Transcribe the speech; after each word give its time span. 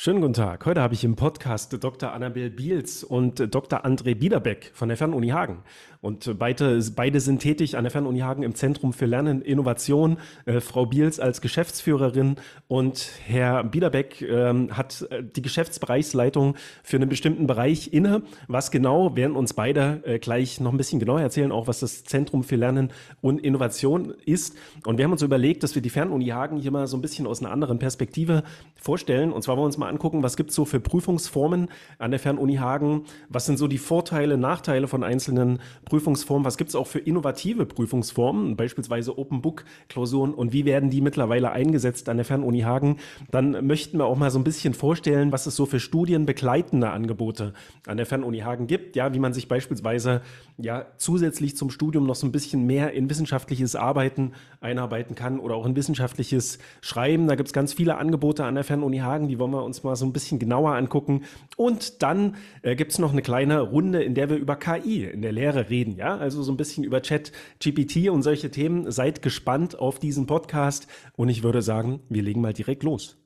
Schönen 0.00 0.20
guten 0.20 0.34
Tag. 0.34 0.64
Heute 0.64 0.80
habe 0.80 0.94
ich 0.94 1.02
im 1.02 1.16
Podcast 1.16 1.76
Dr. 1.82 2.12
Annabel 2.12 2.50
Biels 2.50 3.02
und 3.02 3.52
Dr. 3.52 3.84
André 3.84 4.14
Biederbeck 4.14 4.70
von 4.72 4.86
der 4.86 4.96
Fernuni 4.96 5.30
Hagen. 5.30 5.64
Und 6.00 6.38
beide, 6.38 6.80
beide 6.94 7.18
sind 7.18 7.40
tätig 7.40 7.76
an 7.76 7.82
der 7.82 7.90
Fernuni 7.90 8.20
Hagen 8.20 8.44
im 8.44 8.54
Zentrum 8.54 8.92
für 8.92 9.06
Lernen 9.06 9.42
Innovation. 9.42 10.18
Äh, 10.44 10.60
Frau 10.60 10.86
Biels 10.86 11.18
als 11.18 11.40
Geschäftsführerin 11.40 12.36
und 12.68 13.10
Herr 13.26 13.64
Biederbeck 13.64 14.22
ähm, 14.22 14.76
hat 14.76 15.04
äh, 15.10 15.24
die 15.24 15.42
Geschäftsbereichsleitung 15.42 16.54
für 16.84 16.98
einen 16.98 17.08
bestimmten 17.08 17.48
Bereich 17.48 17.92
inne. 17.92 18.22
Was 18.46 18.70
genau, 18.70 19.16
werden 19.16 19.34
uns 19.34 19.54
beide 19.54 20.02
äh, 20.04 20.20
gleich 20.20 20.60
noch 20.60 20.70
ein 20.70 20.76
bisschen 20.76 21.00
genauer 21.00 21.22
erzählen, 21.22 21.50
auch 21.50 21.66
was 21.66 21.80
das 21.80 22.04
Zentrum 22.04 22.44
für 22.44 22.54
Lernen 22.54 22.92
und 23.20 23.40
Innovation 23.40 24.14
ist. 24.24 24.56
Und 24.86 24.98
wir 24.98 25.04
haben 25.04 25.12
uns 25.12 25.22
überlegt, 25.22 25.64
dass 25.64 25.74
wir 25.74 25.82
die 25.82 25.90
Fernuni 25.90 26.26
Hagen 26.26 26.58
hier 26.58 26.70
mal 26.70 26.86
so 26.86 26.96
ein 26.96 27.02
bisschen 27.02 27.26
aus 27.26 27.40
einer 27.40 27.50
anderen 27.50 27.80
Perspektive 27.80 28.44
vorstellen. 28.76 29.32
Und 29.32 29.42
zwar 29.42 29.56
wollen 29.56 29.64
wir 29.64 29.66
uns 29.66 29.78
mal 29.78 29.87
angucken, 29.88 30.22
was 30.22 30.36
gibt 30.36 30.50
es 30.50 30.56
so 30.56 30.64
für 30.64 30.80
Prüfungsformen 30.80 31.68
an 31.98 32.10
der 32.10 32.20
Fernuni 32.20 32.56
Hagen? 32.56 33.04
Was 33.28 33.46
sind 33.46 33.58
so 33.58 33.66
die 33.66 33.78
Vorteile, 33.78 34.38
Nachteile 34.38 34.88
von 34.88 35.02
einzelnen 35.02 35.60
Prüfungsformen? 35.84 36.44
Was 36.44 36.56
gibt 36.56 36.70
es 36.70 36.76
auch 36.76 36.86
für 36.86 36.98
innovative 36.98 37.66
Prüfungsformen, 37.66 38.56
beispielsweise 38.56 39.18
Open 39.18 39.42
Book 39.42 39.64
Klausuren 39.88 40.34
und 40.34 40.52
wie 40.52 40.64
werden 40.64 40.90
die 40.90 41.00
mittlerweile 41.00 41.50
eingesetzt 41.50 42.08
an 42.08 42.16
der 42.16 42.26
Fernuni 42.26 42.60
Hagen? 42.60 42.98
Dann 43.30 43.66
möchten 43.66 43.98
wir 43.98 44.06
auch 44.06 44.16
mal 44.16 44.30
so 44.30 44.38
ein 44.38 44.44
bisschen 44.44 44.74
vorstellen, 44.74 45.32
was 45.32 45.46
es 45.46 45.56
so 45.56 45.66
für 45.66 45.80
studienbegleitende 45.80 46.90
Angebote 46.90 47.54
an 47.86 47.96
der 47.96 48.06
Fernuni 48.06 48.40
Hagen 48.40 48.66
gibt, 48.66 48.96
ja, 48.96 49.12
wie 49.14 49.18
man 49.18 49.32
sich 49.32 49.48
beispielsweise 49.48 50.22
ja 50.58 50.86
zusätzlich 50.96 51.56
zum 51.56 51.70
Studium 51.70 52.06
noch 52.06 52.14
so 52.14 52.26
ein 52.26 52.32
bisschen 52.32 52.66
mehr 52.66 52.92
in 52.92 53.08
wissenschaftliches 53.08 53.76
Arbeiten 53.76 54.32
einarbeiten 54.60 55.14
kann 55.14 55.38
oder 55.38 55.54
auch 55.54 55.66
in 55.66 55.76
wissenschaftliches 55.76 56.58
Schreiben. 56.80 57.26
Da 57.26 57.34
gibt 57.34 57.48
es 57.48 57.52
ganz 57.52 57.72
viele 57.72 57.96
Angebote 57.96 58.44
an 58.44 58.54
der 58.54 58.64
Fernuni 58.64 58.98
Hagen, 58.98 59.28
die 59.28 59.38
wollen 59.38 59.52
wir 59.52 59.64
uns 59.64 59.77
mal 59.84 59.96
so 59.96 60.06
ein 60.06 60.12
bisschen 60.12 60.38
genauer 60.38 60.74
angucken. 60.74 61.24
Und 61.56 62.02
dann 62.02 62.36
äh, 62.62 62.76
gibt 62.76 62.92
es 62.92 62.98
noch 62.98 63.12
eine 63.12 63.22
kleine 63.22 63.60
Runde, 63.60 64.02
in 64.02 64.14
der 64.14 64.30
wir 64.30 64.36
über 64.36 64.56
KI 64.56 65.04
in 65.04 65.22
der 65.22 65.32
Lehre 65.32 65.70
reden, 65.70 65.96
ja, 65.96 66.16
also 66.16 66.42
so 66.42 66.52
ein 66.52 66.56
bisschen 66.56 66.84
über 66.84 67.02
Chat, 67.02 67.32
GPT 67.62 68.08
und 68.10 68.22
solche 68.22 68.50
Themen. 68.50 68.90
Seid 68.90 69.22
gespannt 69.22 69.78
auf 69.78 69.98
diesen 69.98 70.26
Podcast 70.26 70.86
und 71.16 71.28
ich 71.28 71.42
würde 71.42 71.62
sagen, 71.62 72.00
wir 72.08 72.22
legen 72.22 72.40
mal 72.40 72.52
direkt 72.52 72.82
los. 72.82 73.16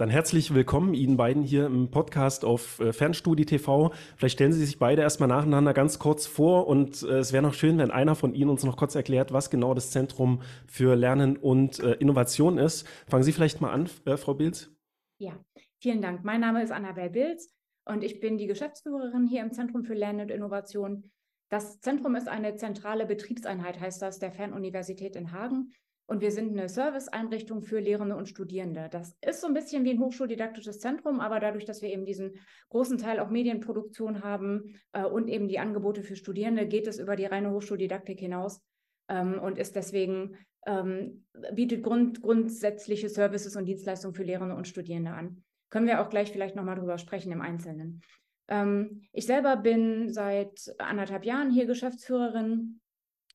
Dann 0.00 0.08
herzlich 0.08 0.54
willkommen 0.54 0.94
Ihnen 0.94 1.18
beiden 1.18 1.42
hier 1.42 1.66
im 1.66 1.90
Podcast 1.90 2.46
auf 2.46 2.80
äh, 2.80 2.94
Fernstudie 2.94 3.44
TV. 3.44 3.92
Vielleicht 4.16 4.32
stellen 4.32 4.54
Sie 4.54 4.64
sich 4.64 4.78
beide 4.78 5.02
erstmal 5.02 5.28
nacheinander 5.28 5.74
ganz 5.74 5.98
kurz 5.98 6.26
vor 6.26 6.68
und 6.68 7.02
äh, 7.02 7.18
es 7.18 7.34
wäre 7.34 7.42
noch 7.42 7.52
schön, 7.52 7.76
wenn 7.76 7.90
einer 7.90 8.14
von 8.14 8.32
Ihnen 8.32 8.48
uns 8.48 8.64
noch 8.64 8.78
kurz 8.78 8.94
erklärt, 8.94 9.30
was 9.30 9.50
genau 9.50 9.74
das 9.74 9.90
Zentrum 9.90 10.40
für 10.66 10.94
Lernen 10.94 11.36
und 11.36 11.80
äh, 11.80 11.92
Innovation 11.96 12.56
ist. 12.56 12.88
Fangen 13.08 13.24
Sie 13.24 13.32
vielleicht 13.32 13.60
mal 13.60 13.72
an, 13.72 13.88
Frau 13.88 14.32
Bilz. 14.32 14.74
Ja, 15.18 15.38
vielen 15.82 16.00
Dank. 16.00 16.24
Mein 16.24 16.40
Name 16.40 16.62
ist 16.62 16.72
Annabel 16.72 17.10
Bilz 17.10 17.54
und 17.84 18.02
ich 18.02 18.20
bin 18.20 18.38
die 18.38 18.46
Geschäftsführerin 18.46 19.26
hier 19.26 19.42
im 19.42 19.52
Zentrum 19.52 19.84
für 19.84 19.92
Lernen 19.92 20.22
und 20.22 20.30
Innovation. 20.30 21.10
Das 21.50 21.78
Zentrum 21.80 22.14
ist 22.14 22.26
eine 22.26 22.54
zentrale 22.54 23.04
Betriebseinheit, 23.04 23.78
heißt 23.78 24.00
das, 24.00 24.18
der 24.18 24.32
Fernuniversität 24.32 25.14
in 25.14 25.32
Hagen. 25.32 25.74
Und 26.10 26.22
wir 26.22 26.32
sind 26.32 26.58
eine 26.58 26.68
Serviceeinrichtung 26.68 27.62
für 27.62 27.78
Lehrende 27.78 28.16
und 28.16 28.28
Studierende. 28.28 28.88
Das 28.90 29.16
ist 29.24 29.40
so 29.40 29.46
ein 29.46 29.54
bisschen 29.54 29.84
wie 29.84 29.92
ein 29.92 30.00
hochschuldidaktisches 30.00 30.80
Zentrum, 30.80 31.20
aber 31.20 31.38
dadurch, 31.38 31.64
dass 31.64 31.82
wir 31.82 31.88
eben 31.88 32.04
diesen 32.04 32.32
großen 32.70 32.98
Teil 32.98 33.20
auch 33.20 33.30
Medienproduktion 33.30 34.24
haben 34.24 34.74
äh, 34.92 35.04
und 35.04 35.28
eben 35.28 35.46
die 35.46 35.60
Angebote 35.60 36.02
für 36.02 36.16
Studierende, 36.16 36.66
geht 36.66 36.88
es 36.88 36.98
über 36.98 37.14
die 37.14 37.26
reine 37.26 37.52
Hochschuldidaktik 37.52 38.18
hinaus 38.18 38.60
ähm, 39.08 39.38
und 39.38 39.56
ist 39.56 39.76
deswegen, 39.76 40.36
ähm, 40.66 41.26
bietet 41.52 41.84
Grund, 41.84 42.22
grundsätzliche 42.22 43.08
Services 43.08 43.54
und 43.54 43.66
Dienstleistungen 43.66 44.16
für 44.16 44.24
Lehrende 44.24 44.56
und 44.56 44.66
Studierende 44.66 45.12
an. 45.12 45.44
Können 45.68 45.86
wir 45.86 46.00
auch 46.00 46.10
gleich 46.10 46.32
vielleicht 46.32 46.56
nochmal 46.56 46.74
drüber 46.74 46.98
sprechen 46.98 47.30
im 47.30 47.40
Einzelnen. 47.40 48.00
Ähm, 48.48 49.02
ich 49.12 49.26
selber 49.26 49.56
bin 49.56 50.12
seit 50.12 50.74
anderthalb 50.78 51.24
Jahren 51.24 51.52
hier 51.52 51.66
Geschäftsführerin, 51.66 52.80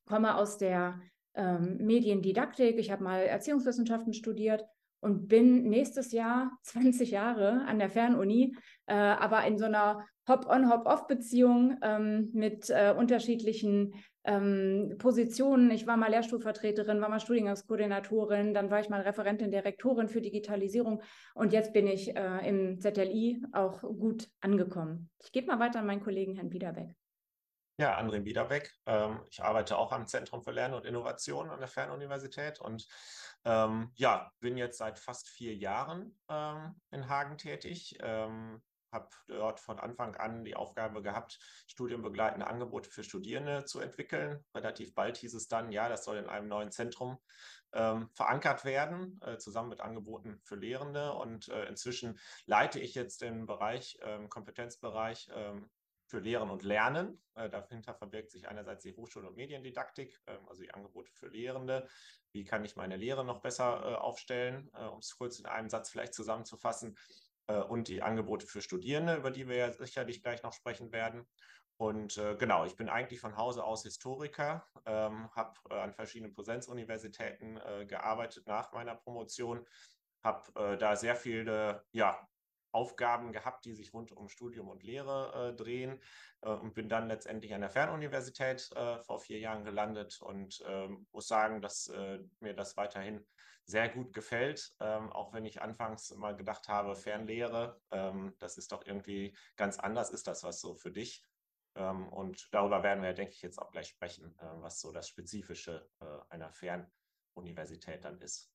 komme 0.05 0.35
aus 0.35 0.57
der 0.57 0.99
ähm, 1.35 1.77
Mediendidaktik, 1.77 2.77
ich 2.77 2.91
habe 2.91 3.03
mal 3.03 3.21
Erziehungswissenschaften 3.21 4.13
studiert 4.13 4.65
und 4.99 5.27
bin 5.27 5.69
nächstes 5.69 6.11
Jahr 6.11 6.51
20 6.63 7.11
Jahre 7.11 7.65
an 7.65 7.79
der 7.79 7.89
Fernuni, 7.89 8.55
äh, 8.87 8.93
aber 8.93 9.45
in 9.45 9.57
so 9.57 9.65
einer 9.65 10.05
Hop-on, 10.27 10.71
Hop-off-Beziehung 10.71 11.77
ähm, 11.83 12.29
mit 12.33 12.71
äh, 12.71 12.93
unterschiedlichen 12.97 13.93
ähm, 14.23 14.95
Positionen. 14.97 15.69
Ich 15.69 15.85
war 15.85 15.97
mal 15.97 16.09
Lehrstuhlvertreterin, 16.09 16.99
war 16.99 17.09
mal 17.09 17.19
Studiengangskoordinatorin, 17.19 18.55
dann 18.55 18.71
war 18.71 18.79
ich 18.79 18.89
mal 18.89 19.01
Referentin 19.01 19.51
der 19.51 19.65
Rektorin 19.65 20.07
für 20.07 20.21
Digitalisierung 20.21 21.03
und 21.35 21.53
jetzt 21.53 21.73
bin 21.73 21.85
ich 21.85 22.15
äh, 22.15 22.49
im 22.49 22.79
ZLI 22.79 23.43
auch 23.51 23.81
gut 23.81 24.27
angekommen. 24.41 25.11
Ich 25.23 25.31
gebe 25.31 25.47
mal 25.47 25.59
weiter 25.59 25.79
an 25.79 25.85
meinen 25.85 26.01
Kollegen 26.01 26.33
Herrn 26.33 26.49
Biederbeck. 26.49 26.95
Ja, 27.77 27.99
André 27.99 28.21
Biederbeck. 28.21 28.73
Ähm, 28.85 29.19
ich 29.29 29.43
arbeite 29.43 29.77
auch 29.77 29.91
am 29.91 30.07
Zentrum 30.07 30.41
für 30.41 30.51
Lernen 30.51 30.75
und 30.75 30.85
Innovation 30.85 31.49
an 31.49 31.59
der 31.59 31.67
Fernuniversität 31.67 32.61
und 32.61 32.87
ähm, 33.43 33.91
ja, 33.95 34.31
bin 34.39 34.55
jetzt 34.55 34.77
seit 34.77 34.97
fast 34.97 35.27
vier 35.27 35.53
Jahren 35.55 36.17
ähm, 36.29 36.79
in 36.91 37.09
Hagen 37.09 37.37
tätig. 37.37 37.97
Ähm, 37.99 38.63
habe 38.93 39.09
dort 39.27 39.59
von 39.59 39.77
Anfang 39.77 40.15
an 40.15 40.45
die 40.45 40.55
Aufgabe 40.55 41.01
gehabt, 41.01 41.37
studienbegleitende 41.67 42.47
Angebote 42.47 42.89
für 42.89 43.03
Studierende 43.03 43.65
zu 43.65 43.81
entwickeln. 43.81 44.45
Relativ 44.55 44.95
bald 44.95 45.17
hieß 45.17 45.33
es 45.33 45.49
dann, 45.49 45.71
ja, 45.73 45.89
das 45.89 46.05
soll 46.05 46.15
in 46.15 46.29
einem 46.29 46.47
neuen 46.47 46.71
Zentrum 46.71 47.19
ähm, 47.73 48.09
verankert 48.13 48.63
werden, 48.63 49.19
äh, 49.21 49.37
zusammen 49.37 49.69
mit 49.69 49.81
Angeboten 49.81 50.39
für 50.43 50.55
Lehrende. 50.55 51.11
Und 51.13 51.49
äh, 51.49 51.65
inzwischen 51.65 52.17
leite 52.45 52.79
ich 52.79 52.95
jetzt 52.95 53.21
den 53.21 53.45
Bereich, 53.45 53.99
ähm, 54.01 54.29
Kompetenzbereich 54.29 55.29
ähm, 55.33 55.69
für 56.15 56.21
Lehren 56.21 56.49
und 56.49 56.63
Lernen. 56.63 57.21
Äh, 57.35 57.49
dahinter 57.49 57.93
verbirgt 57.93 58.31
sich 58.31 58.47
einerseits 58.47 58.83
die 58.83 58.93
Hochschul- 58.93 59.25
und 59.25 59.35
Mediendidaktik, 59.35 60.21
äh, 60.27 60.37
also 60.47 60.61
die 60.61 60.73
Angebote 60.73 61.11
für 61.11 61.27
Lehrende. 61.27 61.89
Wie 62.31 62.45
kann 62.45 62.63
ich 62.63 62.77
meine 62.77 62.95
Lehre 62.95 63.25
noch 63.25 63.41
besser 63.41 63.81
äh, 63.83 63.95
aufstellen, 63.95 64.71
äh, 64.73 64.85
um 64.85 64.99
es 64.99 65.17
kurz 65.17 65.39
in 65.39 65.45
einem 65.45 65.69
Satz 65.69 65.89
vielleicht 65.89 66.13
zusammenzufassen. 66.13 66.97
Äh, 67.47 67.57
und 67.57 67.89
die 67.89 68.01
Angebote 68.01 68.47
für 68.47 68.61
Studierende, 68.61 69.15
über 69.15 69.29
die 69.29 69.49
wir 69.49 69.57
ja 69.57 69.71
sicherlich 69.73 70.23
gleich 70.23 70.41
noch 70.41 70.53
sprechen 70.53 70.93
werden. 70.93 71.27
Und 71.75 72.17
äh, 72.17 72.37
genau, 72.37 72.63
ich 72.63 72.77
bin 72.77 72.87
eigentlich 72.87 73.19
von 73.19 73.35
Hause 73.35 73.65
aus 73.65 73.83
Historiker, 73.83 74.65
ähm, 74.85 75.29
habe 75.35 75.59
an 75.69 75.93
verschiedenen 75.93 76.31
Präsenzuniversitäten 76.31 77.59
gearbeitet 77.89 78.47
nach 78.47 78.71
meiner 78.71 78.95
Promotion, 78.95 79.67
habe 80.23 80.77
da 80.77 80.95
sehr 80.95 81.17
viele 81.17 81.83
ja, 81.91 82.25
Aufgaben 82.75 83.31
gehabt, 83.31 83.63
die 83.63 83.73
sich 83.73 83.93
rund 83.93 84.11
um 84.11 84.27
Studium 84.27 84.67
und 84.67 84.83
Lehre 84.83 85.51
äh, 85.53 85.55
drehen 85.55 86.01
äh, 86.41 86.49
und 86.49 86.73
bin 86.73 86.89
dann 86.89 87.07
letztendlich 87.07 87.53
an 87.53 87.61
der 87.61 87.69
Fernuniversität 87.69 88.69
äh, 88.75 88.99
vor 88.99 89.19
vier 89.19 89.39
Jahren 89.39 89.63
gelandet 89.63 90.21
und 90.21 90.61
ähm, 90.67 91.07
muss 91.13 91.27
sagen, 91.27 91.61
dass 91.61 91.87
äh, 91.87 92.19
mir 92.41 92.53
das 92.53 92.75
weiterhin 92.75 93.25
sehr 93.63 93.87
gut 93.89 94.13
gefällt, 94.13 94.75
ähm, 94.81 95.11
auch 95.11 95.33
wenn 95.33 95.45
ich 95.45 95.61
anfangs 95.61 96.13
mal 96.15 96.35
gedacht 96.35 96.67
habe, 96.67 96.95
Fernlehre, 96.95 97.81
ähm, 97.91 98.35
das 98.39 98.57
ist 98.57 98.73
doch 98.73 98.85
irgendwie 98.85 99.35
ganz 99.55 99.79
anders, 99.79 100.11
ist 100.11 100.27
das 100.27 100.43
was 100.43 100.59
so 100.59 100.75
für 100.75 100.91
dich? 100.91 101.23
Ähm, 101.75 102.09
und 102.09 102.47
darüber 102.51 102.83
werden 102.83 103.03
wir, 103.03 103.13
denke 103.13 103.33
ich, 103.33 103.41
jetzt 103.41 103.57
auch 103.57 103.71
gleich 103.71 103.87
sprechen, 103.87 104.37
äh, 104.39 104.61
was 104.61 104.79
so 104.81 104.91
das 104.91 105.07
Spezifische 105.07 105.89
äh, 106.01 106.05
einer 106.29 106.51
Fernuniversität 106.51 108.03
dann 108.03 108.19
ist. 108.19 108.54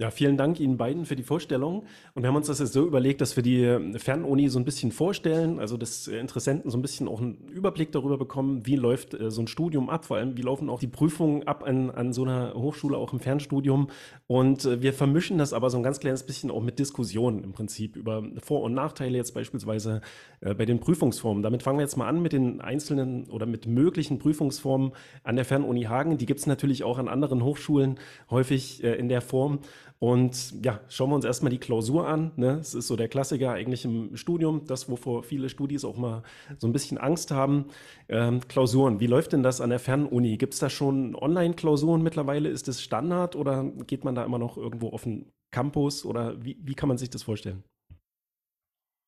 Ja, 0.00 0.12
vielen 0.12 0.36
Dank 0.36 0.60
Ihnen 0.60 0.76
beiden 0.76 1.06
für 1.06 1.16
die 1.16 1.24
Vorstellung. 1.24 1.82
Und 2.14 2.22
wir 2.22 2.28
haben 2.28 2.36
uns 2.36 2.46
das 2.46 2.60
jetzt 2.60 2.72
so 2.72 2.86
überlegt, 2.86 3.20
dass 3.20 3.34
wir 3.34 3.42
die 3.42 3.64
äh, 3.64 3.98
Fernuni 3.98 4.48
so 4.48 4.60
ein 4.60 4.64
bisschen 4.64 4.92
vorstellen, 4.92 5.58
also 5.58 5.76
dass 5.76 6.06
Interessenten 6.06 6.70
so 6.70 6.78
ein 6.78 6.82
bisschen 6.82 7.08
auch 7.08 7.20
einen 7.20 7.48
Überblick 7.48 7.90
darüber 7.90 8.16
bekommen, 8.16 8.64
wie 8.64 8.76
läuft 8.76 9.14
äh, 9.14 9.32
so 9.32 9.42
ein 9.42 9.48
Studium 9.48 9.90
ab, 9.90 10.04
vor 10.04 10.18
allem 10.18 10.36
wie 10.36 10.42
laufen 10.42 10.70
auch 10.70 10.78
die 10.78 10.86
Prüfungen 10.86 11.48
ab 11.48 11.64
an, 11.64 11.90
an 11.90 12.12
so 12.12 12.22
einer 12.22 12.54
Hochschule, 12.54 12.96
auch 12.96 13.12
im 13.12 13.18
Fernstudium. 13.18 13.88
Und 14.28 14.66
äh, 14.66 14.80
wir 14.82 14.92
vermischen 14.92 15.36
das 15.36 15.52
aber 15.52 15.68
so 15.68 15.78
ein 15.78 15.82
ganz 15.82 15.98
kleines 15.98 16.22
bisschen 16.22 16.52
auch 16.52 16.62
mit 16.62 16.78
Diskussionen 16.78 17.42
im 17.42 17.50
Prinzip 17.50 17.96
über 17.96 18.22
Vor- 18.40 18.62
und 18.62 18.74
Nachteile 18.74 19.16
jetzt 19.16 19.34
beispielsweise 19.34 20.00
bei 20.40 20.64
den 20.64 20.78
Prüfungsformen. 20.78 21.42
Damit 21.42 21.64
fangen 21.64 21.78
wir 21.78 21.82
jetzt 21.82 21.96
mal 21.96 22.06
an 22.06 22.22
mit 22.22 22.32
den 22.32 22.60
einzelnen 22.60 23.28
oder 23.30 23.44
mit 23.46 23.66
möglichen 23.66 24.20
Prüfungsformen 24.20 24.92
an 25.24 25.34
der 25.34 25.44
Fernuni 25.44 25.82
Hagen. 25.84 26.16
Die 26.18 26.26
gibt 26.26 26.38
es 26.38 26.46
natürlich 26.46 26.84
auch 26.84 26.98
an 26.98 27.08
anderen 27.08 27.42
Hochschulen 27.42 27.98
häufig 28.30 28.84
in 28.84 29.08
der 29.08 29.20
Form. 29.20 29.58
Und 30.00 30.64
ja, 30.64 30.80
schauen 30.88 31.10
wir 31.10 31.16
uns 31.16 31.24
erstmal 31.24 31.50
die 31.50 31.58
Klausur 31.58 32.06
an. 32.06 32.30
Ne? 32.36 32.58
Es 32.60 32.74
ist 32.74 32.86
so 32.86 32.94
der 32.94 33.08
Klassiker 33.08 33.52
eigentlich 33.52 33.84
im 33.84 34.16
Studium, 34.16 34.64
das, 34.66 34.88
wovor 34.88 35.24
viele 35.24 35.48
Studis 35.48 35.84
auch 35.84 35.96
mal 35.96 36.22
so 36.58 36.68
ein 36.68 36.72
bisschen 36.72 36.98
Angst 36.98 37.32
haben. 37.32 37.66
Ähm, 38.08 38.40
Klausuren, 38.46 39.00
wie 39.00 39.08
läuft 39.08 39.32
denn 39.32 39.42
das 39.42 39.60
an 39.60 39.70
der 39.70 39.80
Fernuni? 39.80 40.36
Gibt 40.36 40.54
es 40.54 40.60
da 40.60 40.70
schon 40.70 41.16
Online-Klausuren 41.16 42.02
mittlerweile? 42.02 42.48
Ist 42.48 42.68
das 42.68 42.80
Standard 42.80 43.34
oder 43.34 43.64
geht 43.86 44.04
man 44.04 44.14
da 44.14 44.24
immer 44.24 44.38
noch 44.38 44.56
irgendwo 44.56 44.90
auf 44.90 45.02
den 45.02 45.32
Campus 45.50 46.04
oder 46.04 46.44
wie, 46.44 46.56
wie 46.62 46.74
kann 46.74 46.88
man 46.88 46.98
sich 46.98 47.10
das 47.10 47.24
vorstellen? 47.24 47.64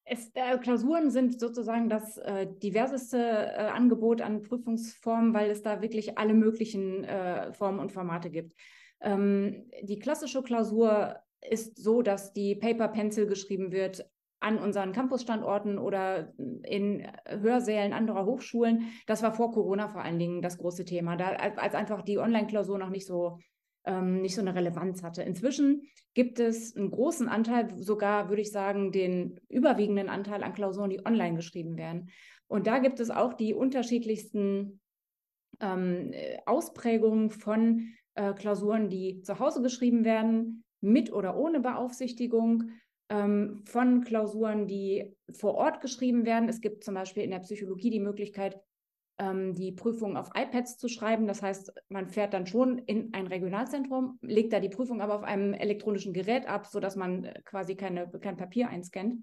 Es, 0.04 0.28
äh, 0.34 0.58
Klausuren 0.58 1.12
sind 1.12 1.38
sozusagen 1.38 1.88
das 1.88 2.18
äh, 2.18 2.48
diverseste 2.64 3.18
äh, 3.18 3.68
Angebot 3.68 4.22
an 4.22 4.42
Prüfungsformen, 4.42 5.34
weil 5.34 5.50
es 5.50 5.62
da 5.62 5.82
wirklich 5.82 6.18
alle 6.18 6.34
möglichen 6.34 7.04
äh, 7.04 7.52
Formen 7.52 7.78
und 7.78 7.92
Formate 7.92 8.28
gibt. 8.28 8.56
Ähm, 9.00 9.70
die 9.82 9.98
klassische 9.98 10.42
Klausur 10.42 11.16
ist 11.48 11.82
so, 11.82 12.02
dass 12.02 12.32
die 12.32 12.54
Paper 12.54 12.88
Pencil 12.88 13.26
geschrieben 13.26 13.72
wird 13.72 14.06
an 14.40 14.58
unseren 14.58 14.92
Campusstandorten 14.92 15.78
oder 15.78 16.32
in 16.64 17.06
Hörsälen 17.26 17.92
anderer 17.92 18.24
Hochschulen. 18.24 18.90
Das 19.06 19.22
war 19.22 19.32
vor 19.34 19.52
Corona 19.52 19.88
vor 19.88 20.02
allen 20.02 20.18
Dingen 20.18 20.40
das 20.40 20.58
große 20.58 20.84
Thema, 20.84 21.16
da, 21.16 21.28
als 21.28 21.74
einfach 21.74 22.02
die 22.02 22.18
Online-Klausur 22.18 22.78
noch 22.78 22.88
nicht 22.88 23.06
so 23.06 23.38
ähm, 23.84 24.20
nicht 24.20 24.34
so 24.34 24.40
eine 24.40 24.54
Relevanz 24.54 25.02
hatte. 25.02 25.22
Inzwischen 25.22 25.82
gibt 26.14 26.38
es 26.38 26.76
einen 26.76 26.90
großen 26.90 27.28
Anteil, 27.28 27.68
sogar 27.78 28.28
würde 28.28 28.42
ich 28.42 28.52
sagen, 28.52 28.92
den 28.92 29.40
überwiegenden 29.48 30.08
Anteil 30.08 30.42
an 30.42 30.52
Klausuren, 30.52 30.90
die 30.90 31.04
online 31.04 31.36
geschrieben 31.36 31.76
werden. 31.76 32.10
Und 32.46 32.66
da 32.66 32.78
gibt 32.78 33.00
es 33.00 33.10
auch 33.10 33.34
die 33.34 33.54
unterschiedlichsten 33.54 34.80
ähm, 35.60 36.12
Ausprägungen 36.46 37.30
von 37.30 37.94
äh, 38.14 38.32
Klausuren, 38.34 38.88
die 38.88 39.22
zu 39.22 39.38
Hause 39.38 39.62
geschrieben 39.62 40.04
werden, 40.04 40.64
mit 40.80 41.12
oder 41.12 41.36
ohne 41.36 41.60
Beaufsichtigung, 41.60 42.70
ähm, 43.10 43.62
von 43.66 44.02
Klausuren, 44.02 44.66
die 44.66 45.16
vor 45.32 45.54
Ort 45.56 45.80
geschrieben 45.80 46.24
werden. 46.24 46.48
Es 46.48 46.60
gibt 46.60 46.84
zum 46.84 46.94
Beispiel 46.94 47.24
in 47.24 47.30
der 47.30 47.40
Psychologie 47.40 47.90
die 47.90 48.00
Möglichkeit, 48.00 48.58
ähm, 49.18 49.52
die 49.54 49.72
Prüfung 49.72 50.16
auf 50.16 50.30
iPads 50.34 50.78
zu 50.78 50.88
schreiben. 50.88 51.26
Das 51.26 51.42
heißt, 51.42 51.72
man 51.88 52.08
fährt 52.08 52.32
dann 52.32 52.46
schon 52.46 52.78
in 52.78 53.12
ein 53.12 53.26
Regionalzentrum, 53.26 54.18
legt 54.22 54.52
da 54.52 54.60
die 54.60 54.68
Prüfung 54.68 55.00
aber 55.02 55.16
auf 55.16 55.24
einem 55.24 55.52
elektronischen 55.52 56.12
Gerät 56.12 56.46
ab, 56.46 56.66
sodass 56.66 56.96
man 56.96 57.24
äh, 57.24 57.40
quasi 57.44 57.74
keine, 57.74 58.08
kein 58.08 58.36
Papier 58.36 58.68
einscannt. 58.68 59.16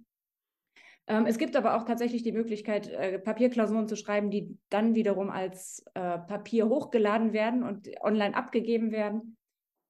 Ähm, 1.07 1.25
es 1.25 1.37
gibt 1.37 1.55
aber 1.55 1.75
auch 1.75 1.83
tatsächlich 1.83 2.23
die 2.23 2.33
Möglichkeit, 2.33 2.89
äh, 2.89 3.17
Papierklausuren 3.19 3.87
zu 3.87 3.95
schreiben, 3.95 4.29
die 4.29 4.57
dann 4.69 4.93
wiederum 4.93 5.29
als 5.29 5.85
äh, 5.93 6.19
Papier 6.19 6.67
hochgeladen 6.67 7.33
werden 7.33 7.63
und 7.63 7.89
online 8.01 8.35
abgegeben 8.35 8.91
werden. 8.91 9.37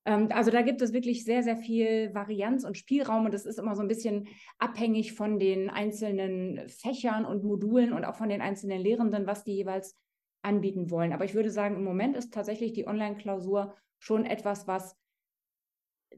Ähm, 0.06 0.30
also 0.32 0.52
da 0.52 0.62
gibt 0.62 0.82
es 0.82 0.94
wirklich 0.94 1.26
sehr, 1.26 1.42
sehr 1.42 1.58
viel 1.58 2.14
Varianz 2.14 2.64
und 2.64 2.78
Spielraum 2.78 3.26
und 3.26 3.34
das 3.34 3.46
ist 3.46 3.58
immer 3.58 3.76
so 3.76 3.82
ein 3.82 3.88
bisschen 3.88 4.28
abhängig 4.60 5.14
von 5.14 5.40
den 5.40 5.72
einzelnen 5.72 6.70
Fächern 6.70 7.26
und 7.26 7.44
Modulen 7.44 7.94
und 7.94 8.06
auch 8.06 8.16
von 8.16 8.30
den 8.30 8.42
einzelnen 8.42 8.80
Lehrenden, 8.80 9.26
was 9.26 9.44
die 9.44 9.56
jeweils 9.56 9.98
anbieten 10.44 10.92
wollen. 10.92 11.14
Aber 11.14 11.26
ich 11.26 11.34
würde 11.34 11.50
sagen, 11.50 11.76
im 11.76 11.84
Moment 11.84 12.16
ist 12.16 12.32
tatsächlich 12.32 12.74
die 12.74 12.88
Online-Klausur 12.88 13.76
schon 14.00 14.24
etwas, 14.24 14.68
was 14.68 14.96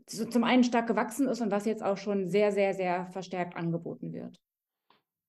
zum 0.06 0.44
einen 0.44 0.64
stark 0.64 0.88
gewachsen 0.88 1.28
ist 1.28 1.42
und 1.42 1.52
was 1.52 1.66
jetzt 1.66 1.84
auch 1.84 1.98
schon 1.98 2.28
sehr, 2.28 2.52
sehr, 2.52 2.74
sehr 2.74 3.08
verstärkt 3.08 3.56
angeboten 3.56 4.14
wird. 4.14 4.40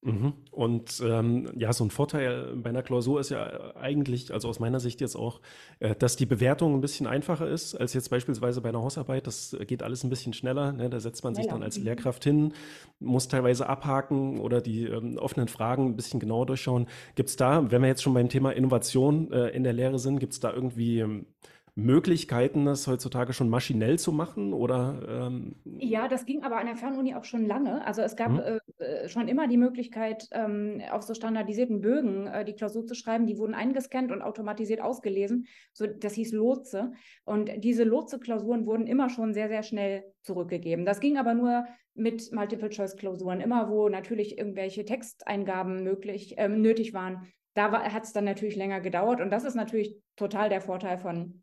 Mhm. 0.02 0.32
Und 0.50 1.02
ähm, 1.04 1.50
ja, 1.56 1.74
so 1.74 1.84
ein 1.84 1.90
Vorteil 1.90 2.56
bei 2.56 2.70
einer 2.70 2.82
Klausur 2.82 3.20
ist 3.20 3.28
ja 3.30 3.76
eigentlich, 3.76 4.32
also 4.32 4.48
aus 4.48 4.58
meiner 4.58 4.80
Sicht 4.80 5.02
jetzt 5.02 5.14
auch, 5.14 5.40
äh, 5.78 5.94
dass 5.94 6.16
die 6.16 6.24
Bewertung 6.24 6.74
ein 6.74 6.80
bisschen 6.80 7.06
einfacher 7.06 7.46
ist 7.46 7.74
als 7.74 7.92
jetzt 7.92 8.08
beispielsweise 8.08 8.62
bei 8.62 8.70
einer 8.70 8.80
Hausarbeit. 8.80 9.26
Das 9.26 9.54
geht 9.66 9.82
alles 9.82 10.02
ein 10.02 10.08
bisschen 10.08 10.32
schneller. 10.32 10.72
Ne? 10.72 10.88
Da 10.88 11.00
setzt 11.00 11.22
man 11.22 11.34
sich 11.34 11.46
dann 11.48 11.62
als 11.62 11.78
mhm. 11.78 11.84
Lehrkraft 11.84 12.24
hin, 12.24 12.54
muss 12.98 13.28
teilweise 13.28 13.68
abhaken 13.68 14.40
oder 14.40 14.62
die 14.62 14.84
ähm, 14.84 15.18
offenen 15.18 15.48
Fragen 15.48 15.86
ein 15.86 15.96
bisschen 15.96 16.18
genauer 16.18 16.46
durchschauen. 16.46 16.86
Gibt 17.14 17.28
es 17.28 17.36
da, 17.36 17.70
wenn 17.70 17.82
wir 17.82 17.88
jetzt 17.88 18.02
schon 18.02 18.14
beim 18.14 18.30
Thema 18.30 18.52
Innovation 18.52 19.30
äh, 19.32 19.48
in 19.48 19.64
der 19.64 19.74
Lehre 19.74 19.98
sind, 19.98 20.18
gibt 20.18 20.32
es 20.32 20.40
da 20.40 20.50
irgendwie 20.50 21.00
ähm, 21.00 21.26
Möglichkeiten, 21.74 22.64
das 22.64 22.86
heutzutage 22.86 23.32
schon 23.32 23.48
maschinell 23.48 23.98
zu 23.98 24.12
machen? 24.12 24.52
Oder, 24.52 25.02
ähm 25.08 25.56
ja, 25.64 26.08
das 26.08 26.26
ging 26.26 26.42
aber 26.42 26.58
an 26.58 26.66
der 26.66 26.76
Fernuni 26.76 27.14
auch 27.14 27.24
schon 27.24 27.46
lange. 27.46 27.84
Also 27.86 28.02
es 28.02 28.16
gab 28.16 28.32
mhm. 28.32 28.60
äh, 28.78 29.08
schon 29.08 29.28
immer 29.28 29.48
die 29.48 29.56
Möglichkeit, 29.56 30.28
ähm, 30.32 30.82
auf 30.90 31.02
so 31.02 31.14
standardisierten 31.14 31.80
Bögen 31.80 32.26
äh, 32.26 32.44
die 32.44 32.54
Klausur 32.54 32.86
zu 32.86 32.94
schreiben. 32.94 33.26
Die 33.26 33.38
wurden 33.38 33.54
eingescannt 33.54 34.12
und 34.12 34.22
automatisiert 34.22 34.80
ausgelesen. 34.80 35.46
So, 35.72 35.86
das 35.86 36.14
hieß 36.14 36.32
Lotse. 36.32 36.92
Und 37.24 37.50
diese 37.58 37.84
Lotse-Klausuren 37.84 38.66
wurden 38.66 38.86
immer 38.86 39.08
schon 39.08 39.34
sehr, 39.34 39.48
sehr 39.48 39.62
schnell 39.62 40.04
zurückgegeben. 40.22 40.84
Das 40.84 41.00
ging 41.00 41.16
aber 41.16 41.34
nur 41.34 41.64
mit 41.94 42.32
Multiple-Choice-Klausuren. 42.32 43.40
Immer 43.40 43.68
wo 43.68 43.88
natürlich 43.88 44.38
irgendwelche 44.38 44.84
Texteingaben 44.84 45.82
möglich, 45.82 46.38
äh, 46.38 46.48
nötig 46.48 46.94
waren, 46.94 47.26
da 47.54 47.92
hat 47.92 48.04
es 48.04 48.12
dann 48.12 48.24
natürlich 48.24 48.56
länger 48.56 48.80
gedauert. 48.80 49.20
Und 49.20 49.30
das 49.30 49.44
ist 49.44 49.54
natürlich 49.54 49.96
total 50.16 50.48
der 50.48 50.60
Vorteil 50.60 50.98
von 50.98 51.42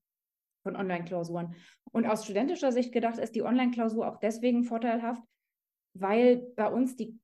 von 0.68 0.76
Online-Klausuren. 0.76 1.56
Und 1.92 2.06
aus 2.06 2.26
studentischer 2.26 2.74
Sicht 2.74 2.92
gedacht 2.92 3.18
ist 3.18 3.36
die 3.36 3.42
Online-Klausur 3.42 4.08
auch 4.08 4.18
deswegen 4.18 4.66
vorteilhaft, 4.66 5.24
weil 5.94 6.38
bei 6.56 6.70
uns 6.70 6.98
die, 6.98 7.18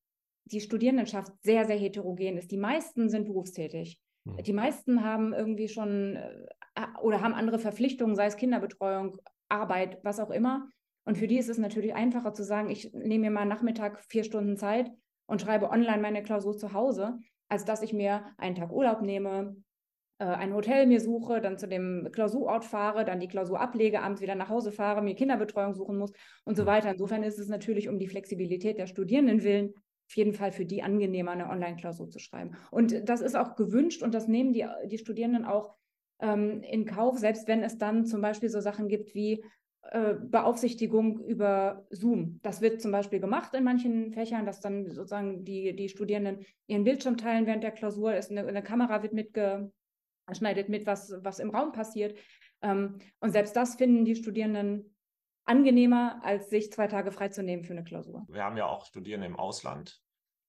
die 0.46 0.62
Studierendenschaft 0.62 1.34
sehr, 1.42 1.66
sehr 1.66 1.78
heterogen 1.78 2.38
ist. 2.38 2.52
Die 2.52 2.58
meisten 2.58 3.10
sind 3.10 3.26
berufstätig. 3.26 4.00
Mhm. 4.24 4.44
Die 4.44 4.54
meisten 4.54 5.04
haben 5.04 5.34
irgendwie 5.34 5.68
schon 5.68 6.16
äh, 6.16 6.86
oder 7.02 7.22
haben 7.22 7.34
andere 7.34 7.60
Verpflichtungen, 7.60 8.16
sei 8.16 8.28
es 8.28 8.38
Kinderbetreuung, 8.38 9.18
Arbeit, 9.50 10.00
was 10.04 10.22
auch 10.22 10.32
immer. 10.32 10.70
Und 11.06 11.18
für 11.18 11.28
die 11.28 11.38
ist 11.38 11.50
es 11.50 11.58
natürlich 11.58 11.94
einfacher 11.94 12.34
zu 12.34 12.44
sagen, 12.44 12.70
ich 12.70 12.94
nehme 12.94 13.26
mir 13.26 13.32
mal 13.32 13.46
Nachmittag 13.46 14.00
vier 14.08 14.24
Stunden 14.24 14.56
Zeit 14.56 14.90
und 15.26 15.42
schreibe 15.42 15.70
online 15.70 16.02
meine 16.02 16.24
Klausur 16.24 16.58
zu 16.58 16.72
Hause, 16.72 17.20
als 17.50 17.66
dass 17.66 17.82
ich 17.82 17.92
mir 17.92 18.26
einen 18.38 18.56
Tag 18.56 18.72
Urlaub 18.72 19.02
nehme, 19.02 19.58
äh, 20.20 20.26
ein 20.26 20.54
Hotel 20.54 20.88
mir 20.88 21.00
suche, 21.00 21.42
dann 21.42 21.58
zu 21.58 21.68
dem 21.68 22.10
Klausurort 22.12 22.66
fahre, 22.66 23.06
dann 23.06 23.20
die 23.20 23.28
Klausur 23.28 23.60
ablege, 23.60 24.02
abends 24.02 24.22
wieder 24.22 24.36
nach 24.36 24.50
Hause 24.50 24.72
fahre, 24.72 25.02
mir 25.02 25.16
Kinderbetreuung 25.16 25.74
suchen 25.74 25.98
muss 25.98 26.12
und 26.46 26.56
so 26.56 26.66
weiter. 26.66 26.92
Insofern 26.92 27.24
ist 27.24 27.40
es 27.40 27.48
natürlich 27.48 27.90
um 27.90 28.00
die 28.00 28.08
Flexibilität 28.08 28.78
der 28.78 28.88
Studierenden 28.88 29.44
willen 29.44 29.74
auf 30.08 30.18
jeden 30.18 30.34
Fall 30.34 30.52
für 30.52 30.66
die 30.66 30.84
angenehmer, 30.84 31.32
eine 31.32 31.50
Online-Klausur 31.50 32.10
zu 32.10 32.20
schreiben. 32.20 32.56
Und 32.72 33.10
das 33.10 33.22
ist 33.22 33.36
auch 33.36 33.56
gewünscht 33.56 34.04
und 34.04 34.14
das 34.14 34.28
nehmen 34.28 34.54
die, 34.54 34.66
die 34.86 34.98
Studierenden 34.98 35.46
auch 35.46 35.76
ähm, 36.20 36.62
in 36.62 36.86
Kauf, 36.86 37.18
selbst 37.18 37.48
wenn 37.48 37.64
es 37.64 37.78
dann 37.78 38.06
zum 38.06 38.22
Beispiel 38.22 38.50
so 38.50 38.60
Sachen 38.60 38.88
gibt 38.88 39.16
wie 39.16 39.44
äh, 39.92 40.14
Beaufsichtigung 40.14 41.20
über 41.26 41.86
Zoom. 41.90 42.40
Das 42.44 42.62
wird 42.62 42.82
zum 42.82 42.92
Beispiel 42.92 43.20
gemacht 43.20 43.54
in 43.54 43.64
manchen 43.64 44.12
Fächern, 44.12 44.46
dass 44.46 44.60
dann 44.60 44.90
sozusagen 44.92 45.44
die, 45.44 45.76
die 45.76 45.90
Studierenden 45.90 46.46
ihren 46.68 46.84
Bildschirm 46.84 47.18
teilen 47.18 47.46
während 47.46 47.64
der 47.64 47.72
Klausur. 47.72 48.16
Ist 48.16 48.32
eine, 48.32 48.46
eine 48.46 48.64
Kamera 48.64 49.04
wird 49.04 49.14
mitge, 49.14 49.72
schneidet 50.32 50.70
mit, 50.70 50.86
was, 50.86 51.14
was 51.22 51.40
im 51.40 51.50
Raum 51.50 51.72
passiert. 51.72 52.18
Ähm, 52.62 53.00
und 53.20 53.32
selbst 53.32 53.56
das 53.56 53.76
finden 53.76 54.06
die 54.06 54.16
Studierenden 54.16 54.96
angenehmer, 55.46 56.22
als 56.24 56.50
sich 56.50 56.72
zwei 56.72 56.88
Tage 56.88 57.12
freizunehmen 57.12 57.66
für 57.66 57.74
eine 57.74 57.84
Klausur. 57.84 58.26
Wir 58.30 58.44
haben 58.44 58.58
ja 58.58 58.68
auch 58.68 58.86
Studierende 58.86 59.28
im 59.28 59.36
Ausland, 59.36 60.02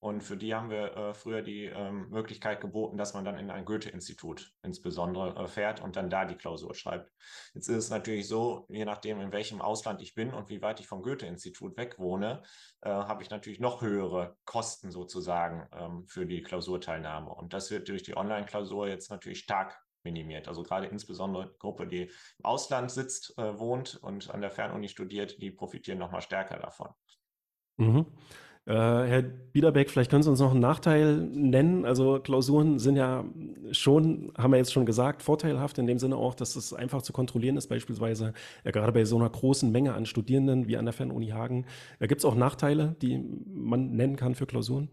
und 0.05 0.21
für 0.21 0.37
die 0.37 0.55
haben 0.55 0.69
wir 0.69 0.95
äh, 0.99 1.15
früher 1.15 1.41
die 1.41 1.65
ähm, 1.65 2.11
Möglichkeit 2.11 2.61
geboten, 2.61 2.99
dass 2.99 3.15
man 3.15 3.25
dann 3.25 3.39
in 3.39 3.51
ein 3.51 3.65
Goethe-Institut 3.65 4.53
insbesondere 4.63 5.35
äh, 5.35 5.49
fährt 5.49 5.81
und 5.81 5.97
dann 5.97 6.11
da 6.11 6.27
die 6.27 6.35
Klausur 6.35 6.75
schreibt. 6.75 7.11
Jetzt 7.55 7.69
ist 7.69 7.77
es 7.77 7.89
natürlich 7.89 8.29
so, 8.29 8.67
je 8.69 8.85
nachdem, 8.85 9.19
in 9.23 9.33
welchem 9.33 9.63
Ausland 9.63 10.03
ich 10.03 10.15
bin 10.15 10.35
und 10.35 10.51
wie 10.51 10.61
weit 10.61 10.79
ich 10.79 10.89
vom 10.89 11.01
Goethe-Institut 11.01 11.79
weg 11.79 11.99
wohne, 11.99 12.43
äh, 12.83 12.91
habe 12.91 13.23
ich 13.23 13.31
natürlich 13.31 13.61
noch 13.61 13.81
höhere 13.81 14.37
Kosten 14.45 14.91
sozusagen 14.91 15.67
ähm, 15.73 16.07
für 16.07 16.27
die 16.27 16.43
Klausurteilnahme. 16.43 17.31
Und 17.31 17.55
das 17.55 17.71
wird 17.71 17.89
durch 17.89 18.03
die 18.03 18.15
Online-Klausur 18.15 18.87
jetzt 18.89 19.11
natürlich 19.11 19.39
stark 19.39 19.81
minimiert. 20.03 20.49
Also 20.49 20.65
gerade 20.65 20.87
insbesondere 20.87 21.51
die 21.51 21.59
Gruppe, 21.59 21.87
die 21.87 22.03
im 22.03 22.45
Ausland 22.45 22.91
sitzt, 22.91 23.33
äh, 23.39 23.59
wohnt 23.59 23.97
und 24.03 24.29
an 24.29 24.43
der 24.43 24.51
Fernuni 24.51 24.89
studiert, 24.89 25.41
die 25.41 25.51
profitieren 25.51 25.99
nochmal 25.99 26.21
stärker 26.21 26.59
davon. 26.59 26.91
Mhm. 27.79 28.07
Äh, 28.67 28.73
Herr 28.73 29.23
Biederbeck, 29.23 29.91
vielleicht 29.91 30.11
können 30.11 30.23
Sie 30.23 30.31
uns 30.31 30.41
noch 30.41 30.53
einen 30.53 30.61
Nachteil 30.61 31.17
nennen. 31.17 31.85
Also 31.85 32.19
Klausuren 32.21 32.79
sind 32.79 32.97
ja 32.97 33.25
schon, 33.73 34.33
haben 34.39 34.53
wir 34.53 34.57
jetzt 34.57 34.73
schon 34.73 34.87
gesagt, 34.87 35.23
vorteilhaft 35.23 35.79
in 35.79 35.87
dem 35.87 35.99
Sinne 35.99 36.17
auch, 36.17 36.35
dass 36.35 36.57
es 36.57 36.73
einfach 36.73 37.03
zu 37.03 37.13
kontrollieren 37.13 37.59
ist, 37.59 37.69
beispielsweise 37.69 38.33
ja, 38.65 38.71
gerade 38.71 38.93
bei 38.93 39.05
so 39.05 39.17
einer 39.17 39.29
großen 39.29 39.71
Menge 39.71 39.93
an 39.95 40.07
Studierenden 40.07 40.67
wie 40.67 40.79
an 40.79 40.87
der 40.87 40.95
Fernuni 40.95 41.29
Hagen. 41.29 41.67
Äh, 41.99 42.09
Gibt 42.09 42.21
es 42.21 42.25
auch 42.25 42.35
Nachteile, 42.35 42.97
die 43.03 43.19
man 43.47 43.97
nennen 43.97 44.17
kann 44.17 44.35
für 44.35 44.47
Klausuren? 44.47 44.89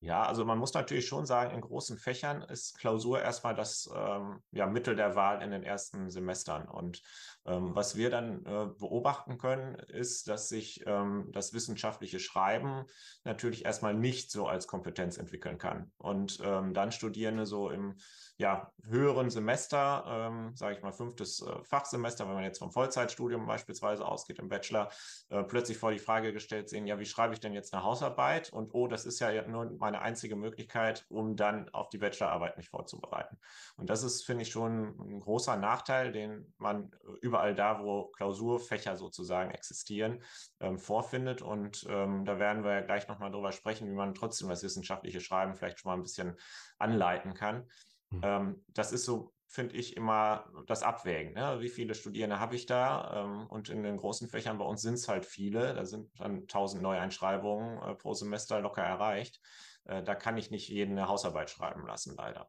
Ja, 0.00 0.24
also 0.24 0.44
man 0.44 0.58
muss 0.58 0.74
natürlich 0.74 1.06
schon 1.06 1.24
sagen, 1.24 1.54
in 1.54 1.62
großen 1.62 1.96
Fächern 1.96 2.42
ist 2.42 2.78
Klausur 2.78 3.22
erstmal 3.22 3.54
das 3.54 3.90
ähm, 3.94 4.40
ja, 4.50 4.66
Mittel 4.66 4.94
der 4.94 5.14
Wahl 5.16 5.42
in 5.42 5.50
den 5.50 5.62
ersten 5.62 6.10
Semestern. 6.10 6.68
Und 6.68 7.02
ähm, 7.46 7.74
was 7.74 7.96
wir 7.96 8.10
dann 8.10 8.44
äh, 8.44 8.66
beobachten 8.78 9.38
können, 9.38 9.74
ist, 9.74 10.28
dass 10.28 10.48
sich 10.50 10.84
ähm, 10.86 11.30
das 11.32 11.54
wissenschaftliche 11.54 12.20
Schreiben 12.20 12.84
natürlich 13.24 13.64
erstmal 13.64 13.94
nicht 13.94 14.30
so 14.30 14.46
als 14.46 14.66
Kompetenz 14.66 15.16
entwickeln 15.16 15.56
kann. 15.56 15.90
Und 15.96 16.40
ähm, 16.44 16.74
dann 16.74 16.92
Studierende 16.92 17.46
so 17.46 17.70
im 17.70 17.96
ja, 18.38 18.70
höheren 18.84 19.30
Semester, 19.30 20.04
ähm, 20.06 20.54
sage 20.54 20.76
ich 20.76 20.82
mal 20.82 20.92
fünftes 20.92 21.40
äh, 21.40 21.64
Fachsemester, 21.64 22.26
wenn 22.26 22.34
man 22.34 22.44
jetzt 22.44 22.58
vom 22.58 22.70
Vollzeitstudium 22.70 23.46
beispielsweise 23.46 24.06
ausgeht 24.06 24.38
im 24.38 24.48
Bachelor, 24.48 24.90
äh, 25.30 25.42
plötzlich 25.42 25.78
vor 25.78 25.90
die 25.90 25.98
Frage 25.98 26.34
gestellt 26.34 26.68
sehen, 26.68 26.86
ja, 26.86 26.98
wie 26.98 27.06
schreibe 27.06 27.32
ich 27.32 27.40
denn 27.40 27.54
jetzt 27.54 27.72
eine 27.72 27.82
Hausarbeit? 27.82 28.52
Und 28.52 28.74
oh, 28.74 28.88
das 28.88 29.06
ist 29.06 29.20
ja 29.20 29.46
nur 29.48 29.72
meine 29.78 30.02
einzige 30.02 30.36
Möglichkeit, 30.36 31.06
um 31.08 31.36
dann 31.36 31.70
auf 31.70 31.88
die 31.88 31.98
Bachelorarbeit 31.98 32.58
mich 32.58 32.68
vorzubereiten. 32.68 33.38
Und 33.76 33.88
das 33.88 34.02
ist, 34.02 34.24
finde 34.24 34.42
ich, 34.42 34.50
schon 34.50 34.94
ein 35.00 35.20
großer 35.20 35.56
Nachteil, 35.56 36.12
den 36.12 36.52
man 36.58 36.90
überall 37.22 37.54
da, 37.54 37.82
wo 37.82 38.08
Klausurfächer 38.08 38.96
sozusagen 38.96 39.50
existieren, 39.50 40.22
ähm, 40.60 40.78
vorfindet. 40.78 41.40
Und 41.40 41.86
ähm, 41.88 42.26
da 42.26 42.38
werden 42.38 42.64
wir 42.64 42.72
ja 42.72 42.80
gleich 42.82 43.08
nochmal 43.08 43.30
drüber 43.30 43.52
sprechen, 43.52 43.88
wie 43.88 43.94
man 43.94 44.14
trotzdem 44.14 44.50
das 44.50 44.62
wissenschaftliche 44.62 45.20
Schreiben 45.20 45.56
vielleicht 45.56 45.80
schon 45.80 45.90
mal 45.90 45.96
ein 45.96 46.02
bisschen 46.02 46.36
anleiten 46.78 47.32
kann. 47.32 47.66
Mhm. 48.10 48.20
Ähm, 48.22 48.64
das 48.68 48.92
ist 48.92 49.04
so 49.04 49.32
finde 49.48 49.76
ich 49.76 49.96
immer 49.96 50.44
das 50.66 50.82
Abwägen. 50.82 51.32
Ne? 51.34 51.58
Wie 51.60 51.68
viele 51.68 51.94
Studierende 51.94 52.40
habe 52.40 52.56
ich 52.56 52.66
da? 52.66 53.24
Ähm, 53.24 53.46
und 53.48 53.68
in 53.68 53.82
den 53.82 53.96
großen 53.96 54.28
Fächern 54.28 54.58
bei 54.58 54.64
uns 54.64 54.82
sind 54.82 54.94
es 54.94 55.08
halt 55.08 55.24
viele. 55.24 55.74
Da 55.74 55.84
sind 55.84 56.10
dann 56.18 56.40
1000 56.42 56.82
Neueinschreibungen 56.82 57.78
äh, 57.82 57.94
pro 57.94 58.12
Semester 58.12 58.60
locker 58.60 58.82
erreicht. 58.82 59.40
Äh, 59.84 60.02
da 60.02 60.14
kann 60.14 60.36
ich 60.36 60.50
nicht 60.50 60.68
jeden 60.68 60.98
eine 60.98 61.08
Hausarbeit 61.08 61.48
schreiben 61.48 61.86
lassen, 61.86 62.14
leider. 62.16 62.48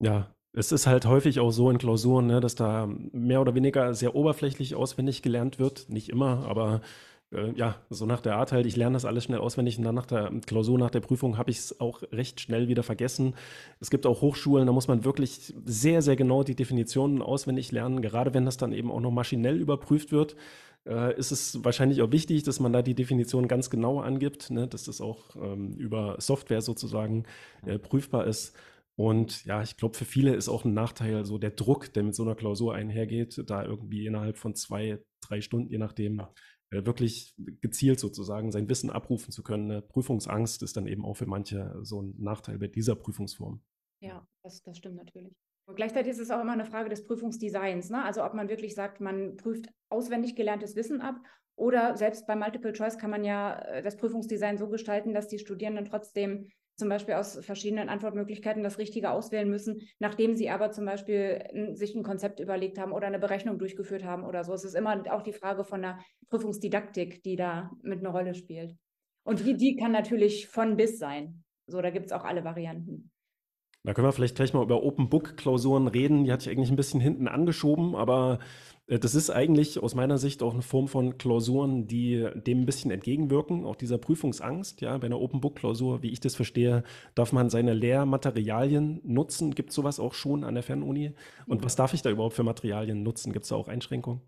Ja, 0.00 0.34
es 0.52 0.70
ist 0.70 0.86
halt 0.86 1.04
häufig 1.04 1.40
auch 1.40 1.50
so 1.50 1.68
in 1.68 1.78
Klausuren, 1.78 2.26
ne, 2.26 2.40
dass 2.40 2.54
da 2.54 2.86
mehr 2.86 3.40
oder 3.40 3.54
weniger 3.54 3.92
sehr 3.92 4.14
oberflächlich 4.14 4.76
auswendig 4.76 5.22
gelernt 5.22 5.58
wird. 5.58 5.88
Nicht 5.88 6.08
immer, 6.08 6.46
aber 6.46 6.80
äh, 7.34 7.52
ja, 7.56 7.76
so 7.90 8.06
nach 8.06 8.20
der 8.20 8.36
Art 8.36 8.52
halt, 8.52 8.66
ich 8.66 8.76
lerne 8.76 8.94
das 8.94 9.04
alles 9.04 9.24
schnell 9.24 9.40
auswendig 9.40 9.78
und 9.78 9.84
dann 9.84 9.94
nach 9.94 10.06
der 10.06 10.30
Klausur, 10.46 10.78
nach 10.78 10.90
der 10.90 11.00
Prüfung 11.00 11.36
habe 11.36 11.50
ich 11.50 11.58
es 11.58 11.80
auch 11.80 12.02
recht 12.12 12.40
schnell 12.40 12.68
wieder 12.68 12.82
vergessen. 12.82 13.34
Es 13.80 13.90
gibt 13.90 14.06
auch 14.06 14.20
Hochschulen, 14.20 14.66
da 14.66 14.72
muss 14.72 14.88
man 14.88 15.04
wirklich 15.04 15.54
sehr, 15.64 16.02
sehr 16.02 16.16
genau 16.16 16.42
die 16.42 16.54
Definitionen 16.54 17.22
auswendig 17.22 17.72
lernen, 17.72 18.02
gerade 18.02 18.34
wenn 18.34 18.44
das 18.44 18.56
dann 18.56 18.72
eben 18.72 18.90
auch 18.90 19.00
noch 19.00 19.10
maschinell 19.10 19.60
überprüft 19.60 20.12
wird. 20.12 20.36
Äh, 20.86 21.16
ist 21.18 21.30
es 21.30 21.64
wahrscheinlich 21.64 22.02
auch 22.02 22.12
wichtig, 22.12 22.42
dass 22.42 22.60
man 22.60 22.72
da 22.72 22.82
die 22.82 22.94
Definition 22.94 23.48
ganz 23.48 23.70
genau 23.70 24.00
angibt, 24.00 24.50
ne, 24.50 24.68
dass 24.68 24.84
das 24.84 25.00
auch 25.00 25.34
ähm, 25.36 25.74
über 25.78 26.16
Software 26.18 26.60
sozusagen 26.60 27.24
äh, 27.66 27.78
prüfbar 27.78 28.26
ist. 28.26 28.54
Und 28.96 29.44
ja, 29.44 29.62
ich 29.62 29.76
glaube, 29.76 29.96
für 29.96 30.04
viele 30.04 30.34
ist 30.34 30.48
auch 30.48 30.64
ein 30.64 30.74
Nachteil 30.74 31.24
so 31.24 31.38
der 31.38 31.50
Druck, 31.50 31.92
der 31.94 32.04
mit 32.04 32.14
so 32.14 32.22
einer 32.22 32.36
Klausur 32.36 32.74
einhergeht, 32.74 33.42
da 33.46 33.64
irgendwie 33.64 34.06
innerhalb 34.06 34.38
von 34.38 34.54
zwei, 34.54 35.00
drei 35.20 35.40
Stunden, 35.40 35.70
je 35.70 35.78
nachdem, 35.78 36.22
wirklich 36.70 37.34
gezielt 37.60 38.00
sozusagen 38.00 38.50
sein 38.50 38.68
Wissen 38.68 38.90
abrufen 38.90 39.30
zu 39.30 39.42
können. 39.42 39.70
Eine 39.70 39.82
Prüfungsangst 39.82 40.62
ist 40.62 40.76
dann 40.76 40.86
eben 40.86 41.04
auch 41.04 41.14
für 41.14 41.26
manche 41.26 41.78
so 41.82 42.02
ein 42.02 42.14
Nachteil 42.18 42.58
bei 42.58 42.66
dieser 42.66 42.96
Prüfungsform. 42.96 43.62
Ja, 44.00 44.26
das, 44.42 44.62
das 44.62 44.78
stimmt 44.78 44.96
natürlich. 44.96 45.34
Und 45.66 45.76
gleichzeitig 45.76 46.12
ist 46.12 46.18
es 46.18 46.30
auch 46.30 46.40
immer 46.40 46.52
eine 46.52 46.66
Frage 46.66 46.90
des 46.90 47.04
Prüfungsdesigns. 47.04 47.90
Ne? 47.90 48.02
Also 48.02 48.24
ob 48.24 48.34
man 48.34 48.48
wirklich 48.48 48.74
sagt, 48.74 49.00
man 49.00 49.36
prüft 49.36 49.68
auswendig 49.88 50.36
gelerntes 50.36 50.76
Wissen 50.76 51.00
ab 51.00 51.16
oder 51.56 51.96
selbst 51.96 52.26
bei 52.26 52.36
Multiple 52.36 52.72
Choice 52.72 52.98
kann 52.98 53.10
man 53.10 53.24
ja 53.24 53.58
äh, 53.60 53.82
das 53.82 53.96
Prüfungsdesign 53.96 54.58
so 54.58 54.68
gestalten, 54.68 55.14
dass 55.14 55.28
die 55.28 55.38
Studierenden 55.38 55.84
trotzdem 55.84 56.50
zum 56.76 56.88
Beispiel 56.88 57.14
aus 57.14 57.38
verschiedenen 57.44 57.88
Antwortmöglichkeiten 57.88 58.62
das 58.62 58.78
Richtige 58.78 59.10
auswählen 59.10 59.48
müssen, 59.48 59.80
nachdem 59.98 60.34
sie 60.34 60.50
aber 60.50 60.70
zum 60.70 60.84
Beispiel 60.84 61.44
sich 61.74 61.94
ein 61.94 62.02
Konzept 62.02 62.40
überlegt 62.40 62.78
haben 62.78 62.92
oder 62.92 63.06
eine 63.06 63.18
Berechnung 63.18 63.58
durchgeführt 63.58 64.04
haben 64.04 64.24
oder 64.24 64.44
so. 64.44 64.52
Es 64.52 64.64
ist 64.64 64.74
immer 64.74 65.02
auch 65.10 65.22
die 65.22 65.32
Frage 65.32 65.64
von 65.64 65.82
der 65.82 65.98
Prüfungsdidaktik, 66.30 67.22
die 67.22 67.36
da 67.36 67.70
mit 67.82 68.00
einer 68.00 68.10
Rolle 68.10 68.34
spielt. 68.34 68.76
Und 69.24 69.44
die, 69.44 69.56
die 69.56 69.76
kann 69.76 69.92
natürlich 69.92 70.48
von 70.48 70.76
bis 70.76 70.98
sein. 70.98 71.44
So, 71.66 71.80
da 71.80 71.90
gibt 71.90 72.06
es 72.06 72.12
auch 72.12 72.24
alle 72.24 72.44
Varianten. 72.44 73.10
Da 73.86 73.92
können 73.92 74.08
wir 74.08 74.12
vielleicht 74.12 74.36
gleich 74.36 74.54
mal 74.54 74.62
über 74.62 74.82
Open 74.82 75.10
Book 75.10 75.36
Klausuren 75.36 75.88
reden. 75.88 76.24
Die 76.24 76.32
hatte 76.32 76.48
ich 76.48 76.56
eigentlich 76.56 76.70
ein 76.70 76.76
bisschen 76.76 77.00
hinten 77.00 77.28
angeschoben, 77.28 77.94
aber 77.94 78.38
äh, 78.86 78.98
das 78.98 79.14
ist 79.14 79.28
eigentlich 79.28 79.78
aus 79.78 79.94
meiner 79.94 80.16
Sicht 80.16 80.42
auch 80.42 80.54
eine 80.54 80.62
Form 80.62 80.88
von 80.88 81.18
Klausuren, 81.18 81.86
die 81.86 82.26
dem 82.34 82.62
ein 82.62 82.66
bisschen 82.66 82.90
entgegenwirken, 82.90 83.66
auch 83.66 83.76
dieser 83.76 83.98
Prüfungsangst. 83.98 84.80
Ja, 84.80 84.96
bei 84.96 85.06
einer 85.06 85.20
Open 85.20 85.42
Book 85.42 85.56
Klausur, 85.56 86.02
wie 86.02 86.10
ich 86.10 86.20
das 86.20 86.34
verstehe, 86.34 86.82
darf 87.14 87.32
man 87.32 87.50
seine 87.50 87.74
Lehrmaterialien 87.74 89.00
nutzen. 89.04 89.54
Gibt 89.54 89.68
es 89.68 89.76
sowas 89.76 90.00
auch 90.00 90.14
schon 90.14 90.44
an 90.44 90.54
der 90.54 90.62
Fernuni? 90.62 91.12
Und 91.46 91.62
was 91.62 91.76
darf 91.76 91.92
ich 91.92 92.00
da 92.00 92.08
überhaupt 92.10 92.34
für 92.36 92.42
Materialien 92.42 93.02
nutzen? 93.02 93.34
Gibt 93.34 93.44
es 93.44 93.50
da 93.50 93.56
auch 93.56 93.68
Einschränkungen? 93.68 94.22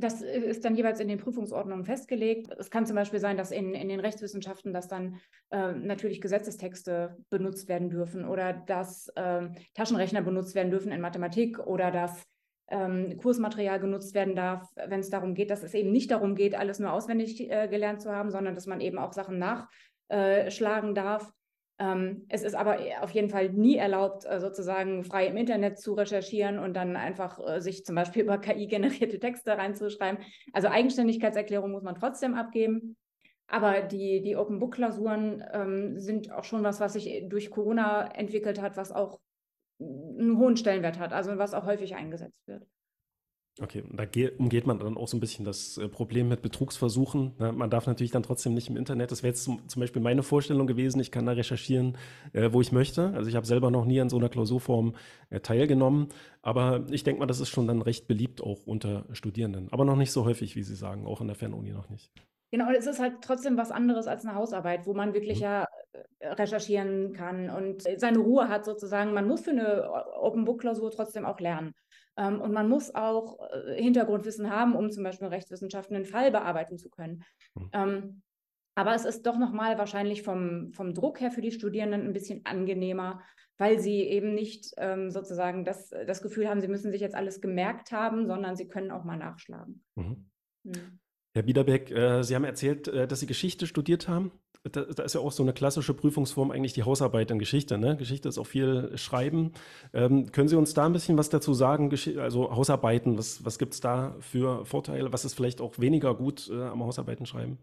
Das 0.00 0.22
äh, 0.22 0.38
ist 0.40 0.64
dann 0.64 0.74
jeweils 0.74 1.00
in 1.00 1.08
den 1.08 1.18
Prüfungsordnungen 1.18 1.84
festgelegt. 1.84 2.50
Es 2.58 2.70
kann 2.70 2.86
zum 2.86 2.96
Beispiel 2.96 3.20
sein, 3.20 3.36
dass 3.36 3.50
in, 3.50 3.74
in 3.74 3.88
den 3.88 4.00
Rechtswissenschaften, 4.00 4.72
dass 4.72 4.88
dann 4.88 5.20
äh, 5.50 5.72
natürlich 5.72 6.20
Gesetzestexte 6.20 7.16
benutzt 7.28 7.68
werden 7.68 7.90
dürfen 7.90 8.24
oder 8.24 8.52
dass 8.52 9.08
äh, 9.14 9.48
Taschenrechner 9.74 10.22
benutzt 10.22 10.54
werden 10.54 10.70
dürfen 10.70 10.92
in 10.92 11.00
Mathematik 11.00 11.58
oder 11.58 11.90
dass 11.90 12.24
ähm, 12.68 13.16
Kursmaterial 13.18 13.80
genutzt 13.80 14.14
werden 14.14 14.34
darf, 14.36 14.66
wenn 14.74 15.00
es 15.00 15.10
darum 15.10 15.34
geht, 15.34 15.50
dass 15.50 15.62
es 15.62 15.74
eben 15.74 15.90
nicht 15.90 16.10
darum 16.10 16.34
geht, 16.34 16.54
alles 16.54 16.78
nur 16.78 16.92
auswendig 16.92 17.50
äh, 17.50 17.68
gelernt 17.68 18.00
zu 18.00 18.12
haben, 18.12 18.30
sondern 18.30 18.54
dass 18.54 18.66
man 18.66 18.80
eben 18.80 18.98
auch 18.98 19.12
Sachen 19.12 19.38
nachschlagen 19.38 20.94
darf. 20.94 21.32
Ähm, 21.80 22.26
es 22.28 22.42
ist 22.42 22.54
aber 22.54 22.78
auf 23.00 23.10
jeden 23.12 23.30
Fall 23.30 23.48
nie 23.48 23.78
erlaubt, 23.78 24.26
äh, 24.26 24.38
sozusagen 24.38 25.02
frei 25.02 25.26
im 25.28 25.38
Internet 25.38 25.78
zu 25.78 25.94
recherchieren 25.94 26.58
und 26.58 26.74
dann 26.74 26.94
einfach 26.94 27.40
äh, 27.44 27.60
sich 27.60 27.86
zum 27.86 27.94
Beispiel 27.94 28.22
über 28.24 28.36
KI 28.36 28.66
generierte 28.66 29.18
Texte 29.18 29.56
reinzuschreiben. 29.56 30.22
Also 30.52 30.68
Eigenständigkeitserklärung 30.68 31.72
muss 31.72 31.82
man 31.82 31.94
trotzdem 31.94 32.34
abgeben. 32.34 32.96
Aber 33.46 33.80
die, 33.80 34.22
die 34.22 34.36
Open 34.36 34.60
Book 34.60 34.74
Klausuren 34.74 35.42
ähm, 35.52 35.98
sind 35.98 36.30
auch 36.30 36.44
schon 36.44 36.62
was, 36.62 36.80
was 36.80 36.92
sich 36.92 37.24
durch 37.28 37.50
Corona 37.50 38.06
entwickelt 38.14 38.60
hat, 38.60 38.76
was 38.76 38.92
auch 38.92 39.18
einen 39.80 40.36
hohen 40.36 40.58
Stellenwert 40.58 40.98
hat, 40.98 41.12
also 41.14 41.36
was 41.38 41.54
auch 41.54 41.64
häufig 41.64 41.96
eingesetzt 41.96 42.46
wird. 42.46 42.64
Okay, 43.62 43.84
da 43.92 44.04
umgeht 44.38 44.66
man 44.66 44.78
dann 44.78 44.96
auch 44.96 45.06
so 45.06 45.18
ein 45.18 45.20
bisschen 45.20 45.44
das 45.44 45.76
äh, 45.76 45.86
Problem 45.86 46.28
mit 46.28 46.40
Betrugsversuchen. 46.40 47.34
Ne? 47.38 47.52
Man 47.52 47.68
darf 47.68 47.86
natürlich 47.86 48.10
dann 48.10 48.22
trotzdem 48.22 48.54
nicht 48.54 48.70
im 48.70 48.76
Internet. 48.76 49.10
Das 49.10 49.22
wäre 49.22 49.32
jetzt 49.32 49.44
zum, 49.44 49.68
zum, 49.68 49.80
Beispiel 49.80 50.00
meine 50.00 50.22
Vorstellung 50.22 50.66
gewesen. 50.66 50.98
Ich 51.00 51.10
kann 51.10 51.26
da 51.26 51.32
recherchieren, 51.32 51.98
äh, 52.32 52.52
wo 52.52 52.62
ich 52.62 52.72
möchte. 52.72 53.12
Also 53.14 53.28
ich 53.28 53.36
habe 53.36 53.46
selber 53.46 53.70
noch 53.70 53.84
nie 53.84 54.00
an 54.00 54.08
so 54.08 54.16
einer 54.16 54.30
Klausurform 54.30 54.94
äh, 55.28 55.40
teilgenommen. 55.40 56.08
Aber 56.40 56.86
ich 56.90 57.04
denke 57.04 57.20
mal, 57.20 57.26
das 57.26 57.40
ist 57.40 57.50
schon 57.50 57.66
dann 57.66 57.82
recht 57.82 58.08
beliebt 58.08 58.42
auch 58.42 58.66
unter 58.66 59.04
Studierenden. 59.12 59.68
Aber 59.72 59.84
noch 59.84 59.96
nicht 59.96 60.12
so 60.12 60.24
häufig, 60.24 60.56
wie 60.56 60.62
Sie 60.62 60.74
sagen, 60.74 61.06
auch 61.06 61.20
in 61.20 61.26
der 61.26 61.36
Fernuni 61.36 61.72
noch 61.72 61.90
nicht. 61.90 62.10
Genau, 62.50 62.66
und 62.66 62.74
es 62.74 62.86
ist 62.86 62.98
halt 62.98 63.16
trotzdem 63.22 63.58
was 63.58 63.70
anderes 63.70 64.06
als 64.06 64.24
eine 64.24 64.34
Hausarbeit, 64.34 64.86
wo 64.86 64.94
man 64.94 65.12
wirklich 65.12 65.38
mhm. 65.38 65.44
ja 65.44 65.66
recherchieren 66.22 67.12
kann 67.12 67.50
und 67.50 67.82
seine 67.96 68.18
Ruhe 68.18 68.48
hat 68.48 68.64
sozusagen. 68.64 69.12
Man 69.12 69.28
muss 69.28 69.42
für 69.42 69.50
eine 69.50 69.90
Open 70.20 70.44
Book 70.44 70.60
Klausur 70.60 70.90
trotzdem 70.90 71.24
auch 71.24 71.40
lernen. 71.40 71.74
Ähm, 72.20 72.40
und 72.40 72.52
man 72.52 72.68
muss 72.68 72.94
auch 72.94 73.40
äh, 73.50 73.82
Hintergrundwissen 73.82 74.50
haben, 74.50 74.76
um 74.76 74.90
zum 74.90 75.02
Beispiel 75.02 75.28
Rechtswissenschaften 75.28 75.96
einen 75.96 76.04
Fall 76.04 76.30
bearbeiten 76.30 76.78
zu 76.78 76.90
können. 76.90 77.24
Mhm. 77.54 78.22
aber 78.76 78.94
es 78.94 79.04
ist 79.04 79.26
doch 79.26 79.38
nochmal 79.38 79.78
wahrscheinlich 79.78 80.22
vom, 80.22 80.72
vom 80.72 80.94
Druck 80.94 81.20
her 81.20 81.30
für 81.30 81.40
die 81.40 81.52
Studierenden 81.52 82.02
ein 82.02 82.12
bisschen 82.12 82.42
angenehmer, 82.44 83.22
weil 83.58 83.78
sie 83.80 84.02
eben 84.02 84.34
nicht 84.34 84.72
ähm, 84.76 85.10
sozusagen 85.10 85.64
das, 85.64 85.90
das 85.90 86.22
Gefühl 86.22 86.48
haben, 86.48 86.60
sie 86.60 86.68
müssen 86.68 86.92
sich 86.92 87.00
jetzt 87.00 87.14
alles 87.14 87.40
gemerkt 87.40 87.90
haben, 87.90 88.26
sondern 88.26 88.56
sie 88.56 88.68
können 88.68 88.90
auch 88.90 89.04
mal 89.04 89.16
nachschlagen. 89.16 89.82
Mhm. 89.96 90.30
Mhm. 90.64 91.00
Herr 91.32 91.42
Biederbeck, 91.42 91.90
äh, 91.90 92.22
Sie 92.22 92.34
haben 92.34 92.44
erzählt, 92.44 92.88
äh, 92.88 93.06
dass 93.06 93.20
Sie 93.20 93.26
Geschichte 93.26 93.66
studiert 93.66 94.08
haben. 94.08 94.32
Da, 94.64 94.82
da, 94.82 95.04
ist 95.04 95.14
ja 95.14 95.22
auch 95.22 95.32
so 95.32 95.42
eine 95.42 95.54
klassische 95.54 95.94
Prüfungsform 95.94 96.50
eigentlich 96.50 96.74
die 96.74 96.82
Hausarbeit 96.82 97.30
in 97.30 97.38
Geschichte. 97.38 97.78
Ne? 97.78 97.96
Geschichte 97.96 98.28
ist 98.28 98.36
auch 98.36 98.46
viel 98.46 98.96
Schreiben. 98.98 99.52
Ähm, 99.94 100.30
können 100.32 100.48
Sie 100.48 100.56
uns 100.56 100.74
da 100.74 100.84
ein 100.84 100.92
bisschen 100.92 101.16
was 101.16 101.30
dazu 101.30 101.54
sagen? 101.54 101.88
Gesch 101.88 102.08
also 102.18 102.54
Hausarbeiten, 102.54 103.16
was, 103.16 103.42
was 103.44 103.58
gibt 103.58 103.72
es 103.72 103.80
da 103.80 104.16
für 104.20 104.66
Vorteile? 104.66 105.12
Was 105.14 105.24
ist 105.24 105.34
vielleicht 105.34 105.62
auch 105.62 105.78
weniger 105.78 106.14
gut 106.14 106.50
äh, 106.50 106.62
am 106.62 106.84
Hausarbeiten 106.84 107.24
schreiben? 107.24 107.58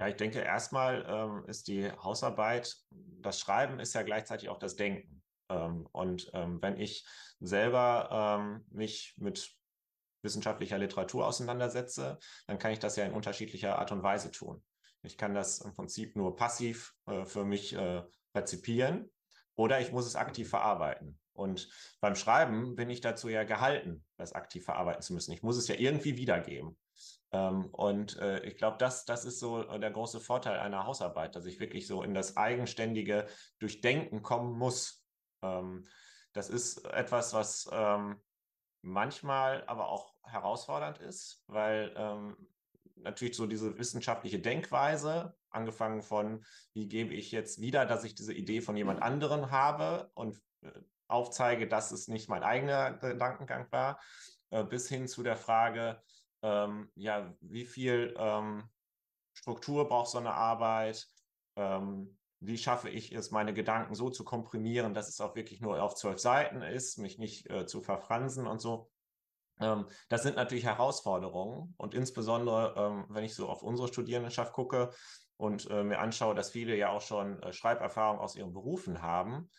Ja, 0.00 0.08
ich 0.08 0.16
denke, 0.16 0.40
erstmal 0.40 1.06
ähm, 1.08 1.44
ist 1.46 1.68
die 1.68 1.88
Hausarbeit, 1.90 2.76
das 3.20 3.38
Schreiben 3.38 3.78
ist 3.78 3.94
ja 3.94 4.02
gleichzeitig 4.02 4.48
auch 4.48 4.58
das 4.58 4.74
Denken. 4.74 5.22
Ähm, 5.48 5.86
und 5.92 6.30
ähm, 6.34 6.60
wenn 6.60 6.80
ich 6.80 7.06
selber 7.38 8.40
ähm, 8.40 8.64
mich 8.70 9.14
mit 9.18 9.56
wissenschaftlicher 10.22 10.78
Literatur 10.78 11.26
auseinandersetze, 11.26 12.18
dann 12.46 12.58
kann 12.58 12.72
ich 12.72 12.78
das 12.78 12.96
ja 12.96 13.04
in 13.04 13.12
unterschiedlicher 13.12 13.78
Art 13.78 13.92
und 13.92 14.02
Weise 14.02 14.30
tun. 14.30 14.62
Ich 15.02 15.16
kann 15.16 15.34
das 15.34 15.60
im 15.60 15.74
Prinzip 15.74 16.16
nur 16.16 16.36
passiv 16.36 16.94
äh, 17.06 17.24
für 17.24 17.44
mich 17.44 17.74
äh, 17.74 18.02
rezipieren 18.34 19.10
oder 19.54 19.80
ich 19.80 19.92
muss 19.92 20.06
es 20.06 20.16
aktiv 20.16 20.48
verarbeiten. 20.48 21.18
Und 21.32 21.68
beim 22.00 22.16
Schreiben 22.16 22.76
bin 22.76 22.90
ich 22.90 23.00
dazu 23.00 23.28
ja 23.28 23.44
gehalten, 23.44 24.04
das 24.16 24.32
aktiv 24.32 24.64
verarbeiten 24.64 25.02
zu 25.02 25.12
müssen. 25.12 25.32
Ich 25.32 25.42
muss 25.42 25.56
es 25.56 25.68
ja 25.68 25.74
irgendwie 25.76 26.16
wiedergeben. 26.16 26.76
Ähm, 27.32 27.66
und 27.66 28.16
äh, 28.18 28.40
ich 28.44 28.56
glaube, 28.56 28.78
das, 28.78 29.04
das 29.04 29.24
ist 29.24 29.38
so 29.38 29.62
der 29.62 29.90
große 29.90 30.20
Vorteil 30.20 30.58
einer 30.58 30.86
Hausarbeit, 30.86 31.36
dass 31.36 31.46
ich 31.46 31.60
wirklich 31.60 31.86
so 31.86 32.02
in 32.02 32.14
das 32.14 32.36
eigenständige 32.36 33.26
Durchdenken 33.58 34.22
kommen 34.22 34.56
muss. 34.58 35.04
Ähm, 35.42 35.86
das 36.32 36.48
ist 36.48 36.84
etwas, 36.86 37.32
was 37.34 37.68
ähm, 37.72 38.20
manchmal 38.86 39.64
aber 39.66 39.88
auch 39.88 40.14
herausfordernd 40.22 40.98
ist, 40.98 41.42
weil 41.48 41.92
ähm, 41.96 42.36
natürlich 42.96 43.36
so 43.36 43.46
diese 43.46 43.76
wissenschaftliche 43.78 44.38
Denkweise, 44.38 45.36
angefangen 45.50 46.02
von, 46.02 46.44
wie 46.74 46.88
gebe 46.88 47.14
ich 47.14 47.32
jetzt 47.32 47.60
wieder, 47.60 47.86
dass 47.86 48.04
ich 48.04 48.14
diese 48.14 48.32
Idee 48.32 48.60
von 48.60 48.76
jemand 48.76 49.02
anderem 49.02 49.50
habe 49.50 50.10
und 50.14 50.40
äh, 50.62 50.70
aufzeige, 51.08 51.66
dass 51.66 51.90
es 51.90 52.08
nicht 52.08 52.28
mein 52.28 52.42
eigener 52.42 52.92
Gedankengang 52.92 53.66
war, 53.70 54.00
äh, 54.50 54.64
bis 54.64 54.88
hin 54.88 55.08
zu 55.08 55.22
der 55.22 55.36
Frage, 55.36 56.00
ähm, 56.42 56.90
ja, 56.94 57.34
wie 57.40 57.64
viel 57.64 58.14
ähm, 58.18 58.68
Struktur 59.32 59.88
braucht 59.88 60.10
so 60.10 60.18
eine 60.18 60.32
Arbeit? 60.32 61.08
Wie 62.40 62.58
schaffe 62.58 62.90
ich 62.90 63.12
es, 63.12 63.30
meine 63.30 63.54
Gedanken 63.54 63.94
so 63.94 64.10
zu 64.10 64.24
komprimieren, 64.24 64.94
dass 64.94 65.08
es 65.08 65.20
auch 65.20 65.34
wirklich 65.34 65.60
nur 65.60 65.82
auf 65.82 65.94
zwölf 65.94 66.18
Seiten 66.18 66.62
ist, 66.62 66.98
mich 66.98 67.18
nicht 67.18 67.50
äh, 67.50 67.66
zu 67.66 67.80
verfransen 67.80 68.46
und 68.46 68.60
so. 68.60 68.90
Ähm, 69.60 69.86
das 70.08 70.22
sind 70.22 70.36
natürlich 70.36 70.64
Herausforderungen 70.64 71.74
und 71.78 71.94
insbesondere, 71.94 72.74
ähm, 72.76 73.06
wenn 73.08 73.24
ich 73.24 73.34
so 73.34 73.48
auf 73.48 73.62
unsere 73.62 73.88
Studierendenschaft 73.88 74.52
gucke 74.52 74.90
und 75.36 75.68
äh, 75.70 75.82
mir 75.82 75.98
anschaue, 75.98 76.34
dass 76.34 76.50
viele 76.50 76.76
ja 76.76 76.90
auch 76.90 77.00
schon 77.00 77.42
äh, 77.42 77.52
Schreiberfahrung 77.52 78.18
aus 78.18 78.36
ihren 78.36 78.52
Berufen 78.52 79.02
haben, 79.02 79.50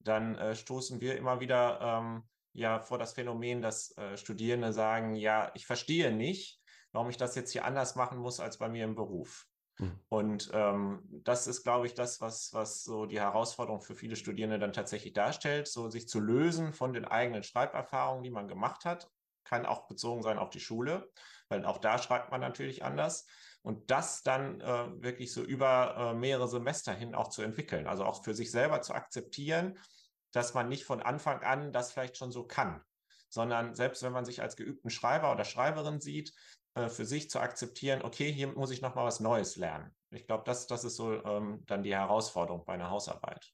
dann 0.00 0.36
äh, 0.36 0.54
stoßen 0.54 1.00
wir 1.00 1.16
immer 1.16 1.40
wieder 1.40 1.80
ähm, 1.80 2.22
ja 2.52 2.80
vor 2.80 2.98
das 2.98 3.12
Phänomen, 3.12 3.60
dass 3.60 3.94
Studierende 4.14 4.72
sagen, 4.72 5.14
ja, 5.14 5.50
ich 5.54 5.66
verstehe 5.66 6.10
nicht, 6.10 6.58
warum 6.92 7.10
ich 7.10 7.18
das 7.18 7.34
jetzt 7.34 7.52
hier 7.52 7.66
anders 7.66 7.96
machen 7.96 8.16
muss 8.16 8.40
als 8.40 8.56
bei 8.56 8.70
mir 8.70 8.84
im 8.84 8.94
Beruf. 8.94 9.46
Mhm. 9.78 10.00
Und 10.08 10.50
ähm, 10.52 11.02
das 11.24 11.46
ist, 11.46 11.62
glaube 11.62 11.86
ich, 11.86 11.94
das, 11.94 12.20
was, 12.20 12.52
was 12.54 12.84
so 12.84 13.06
die 13.06 13.20
Herausforderung 13.20 13.80
für 13.80 13.94
viele 13.94 14.16
Studierende 14.16 14.58
dann 14.58 14.72
tatsächlich 14.72 15.12
darstellt, 15.12 15.68
so 15.68 15.90
sich 15.90 16.08
zu 16.08 16.20
lösen 16.20 16.72
von 16.72 16.92
den 16.92 17.04
eigenen 17.04 17.42
Schreiberfahrungen, 17.42 18.22
die 18.22 18.30
man 18.30 18.48
gemacht 18.48 18.84
hat 18.84 19.10
kann 19.46 19.64
auch 19.64 19.86
bezogen 19.86 20.22
sein 20.22 20.38
auf 20.38 20.50
die 20.50 20.60
Schule, 20.60 21.10
weil 21.48 21.64
auch 21.64 21.78
da 21.78 21.98
schreibt 21.98 22.30
man 22.30 22.40
natürlich 22.40 22.84
anders. 22.84 23.26
Und 23.62 23.90
das 23.90 24.22
dann 24.22 24.60
äh, 24.60 25.02
wirklich 25.02 25.32
so 25.32 25.42
über 25.42 25.96
äh, 25.96 26.14
mehrere 26.14 26.46
Semester 26.46 26.92
hin 26.92 27.14
auch 27.16 27.28
zu 27.28 27.42
entwickeln, 27.42 27.88
also 27.88 28.04
auch 28.04 28.22
für 28.22 28.34
sich 28.34 28.52
selber 28.52 28.80
zu 28.82 28.94
akzeptieren, 28.94 29.78
dass 30.32 30.54
man 30.54 30.68
nicht 30.68 30.84
von 30.84 31.02
Anfang 31.02 31.42
an 31.42 31.72
das 31.72 31.92
vielleicht 31.92 32.16
schon 32.16 32.30
so 32.30 32.46
kann, 32.46 32.80
sondern 33.28 33.74
selbst 33.74 34.02
wenn 34.04 34.12
man 34.12 34.24
sich 34.24 34.40
als 34.40 34.56
geübten 34.56 34.90
Schreiber 34.90 35.32
oder 35.32 35.44
Schreiberin 35.44 36.00
sieht, 36.00 36.32
äh, 36.76 36.88
für 36.88 37.06
sich 37.06 37.30
zu 37.30 37.40
akzeptieren, 37.40 38.02
okay, 38.02 38.30
hier 38.30 38.48
muss 38.48 38.70
ich 38.70 38.82
nochmal 38.82 39.06
was 39.06 39.20
Neues 39.20 39.56
lernen. 39.56 39.90
Ich 40.10 40.26
glaube, 40.26 40.44
das, 40.44 40.66
das 40.66 40.84
ist 40.84 40.96
so 40.96 41.24
ähm, 41.24 41.62
dann 41.66 41.82
die 41.82 41.94
Herausforderung 41.94 42.64
bei 42.66 42.74
einer 42.74 42.90
Hausarbeit. 42.90 43.52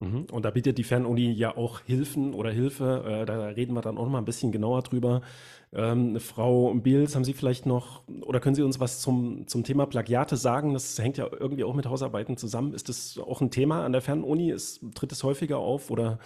Mhm. 0.00 0.26
Und 0.30 0.44
da 0.44 0.50
bietet 0.50 0.78
die 0.78 0.84
Fernuni 0.84 1.32
ja 1.32 1.56
auch 1.56 1.80
Hilfen 1.80 2.34
oder 2.34 2.50
Hilfe. 2.52 3.04
Äh, 3.06 3.26
da 3.26 3.46
reden 3.46 3.72
wir 3.74 3.80
dann 3.80 3.96
auch 3.96 4.04
noch 4.04 4.12
mal 4.12 4.18
ein 4.18 4.26
bisschen 4.26 4.52
genauer 4.52 4.82
drüber. 4.82 5.22
Ähm, 5.72 6.20
Frau 6.20 6.74
Biels, 6.74 7.16
haben 7.16 7.24
Sie 7.24 7.32
vielleicht 7.32 7.66
noch 7.66 8.02
oder 8.22 8.38
können 8.38 8.54
Sie 8.54 8.62
uns 8.62 8.78
was 8.78 9.00
zum, 9.00 9.46
zum 9.48 9.64
Thema 9.64 9.86
Plagiate 9.86 10.36
sagen? 10.36 10.74
Das 10.74 10.98
hängt 10.98 11.16
ja 11.16 11.26
irgendwie 11.32 11.64
auch 11.64 11.74
mit 11.74 11.86
Hausarbeiten 11.86 12.36
zusammen. 12.36 12.74
Ist 12.74 12.88
das 12.90 13.18
auch 13.18 13.40
ein 13.40 13.50
Thema 13.50 13.84
an 13.84 13.92
der 13.92 14.02
Fernuni? 14.02 14.50
Ist, 14.50 14.80
tritt 14.94 15.10
es 15.12 15.24
häufiger 15.24 15.58
auf 15.58 15.90
oder 15.90 16.18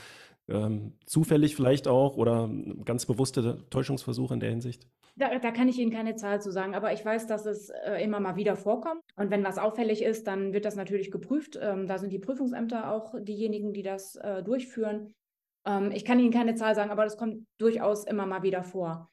ähm, 0.49 0.95
zufällig 1.07 1.55
vielleicht 1.55 1.89
auch 1.89 2.17
oder 2.17 2.51
ganz 2.85 3.07
bewusste 3.07 3.65
Täuschungsversuche 3.71 4.35
in 4.35 4.41
der 4.41 4.51
Hinsicht? 4.51 4.89
Da, 5.15 5.39
da, 5.39 5.51
kann 5.51 5.69
ich 5.69 5.79
Ihnen 5.79 5.93
keine 5.93 6.17
Zahl 6.17 6.41
zu 6.41 6.51
sagen, 6.51 6.75
aber 6.75 6.93
ich 6.95 7.05
weiß, 7.05 7.27
dass 7.27 7.45
es 7.45 7.69
äh, 7.69 8.03
immer 8.03 8.19
mal 8.19 8.37
wieder 8.37 8.57
vorkommt. 8.57 9.03
Und 9.17 9.31
wenn 9.31 9.45
was 9.45 9.59
auffällig 9.59 10.03
ist, 10.03 10.27
dann 10.27 10.55
wird 10.55 10.65
das 10.65 10.75
natürlich 10.75 11.11
geprüft. 11.11 11.59
Ähm, 11.61 11.87
da 11.87 11.99
sind 11.99 12.13
die 12.13 12.19
Prüfungsämter 12.19 12.91
auch 12.91 13.15
diejenigen, 13.21 13.75
die 13.75 13.83
das 13.83 14.17
äh, 14.17 14.43
durchführen. 14.43 15.13
Ähm, 15.67 15.91
ich 15.93 16.07
kann 16.07 16.19
Ihnen 16.19 16.33
keine 16.33 16.55
Zahl 16.55 16.75
sagen, 16.75 16.91
aber 16.91 17.05
das 17.05 17.19
kommt 17.19 17.47
durchaus 17.59 18.05
immer 18.05 18.25
mal 18.25 18.43
wieder 18.43 18.63
vor. 18.63 19.12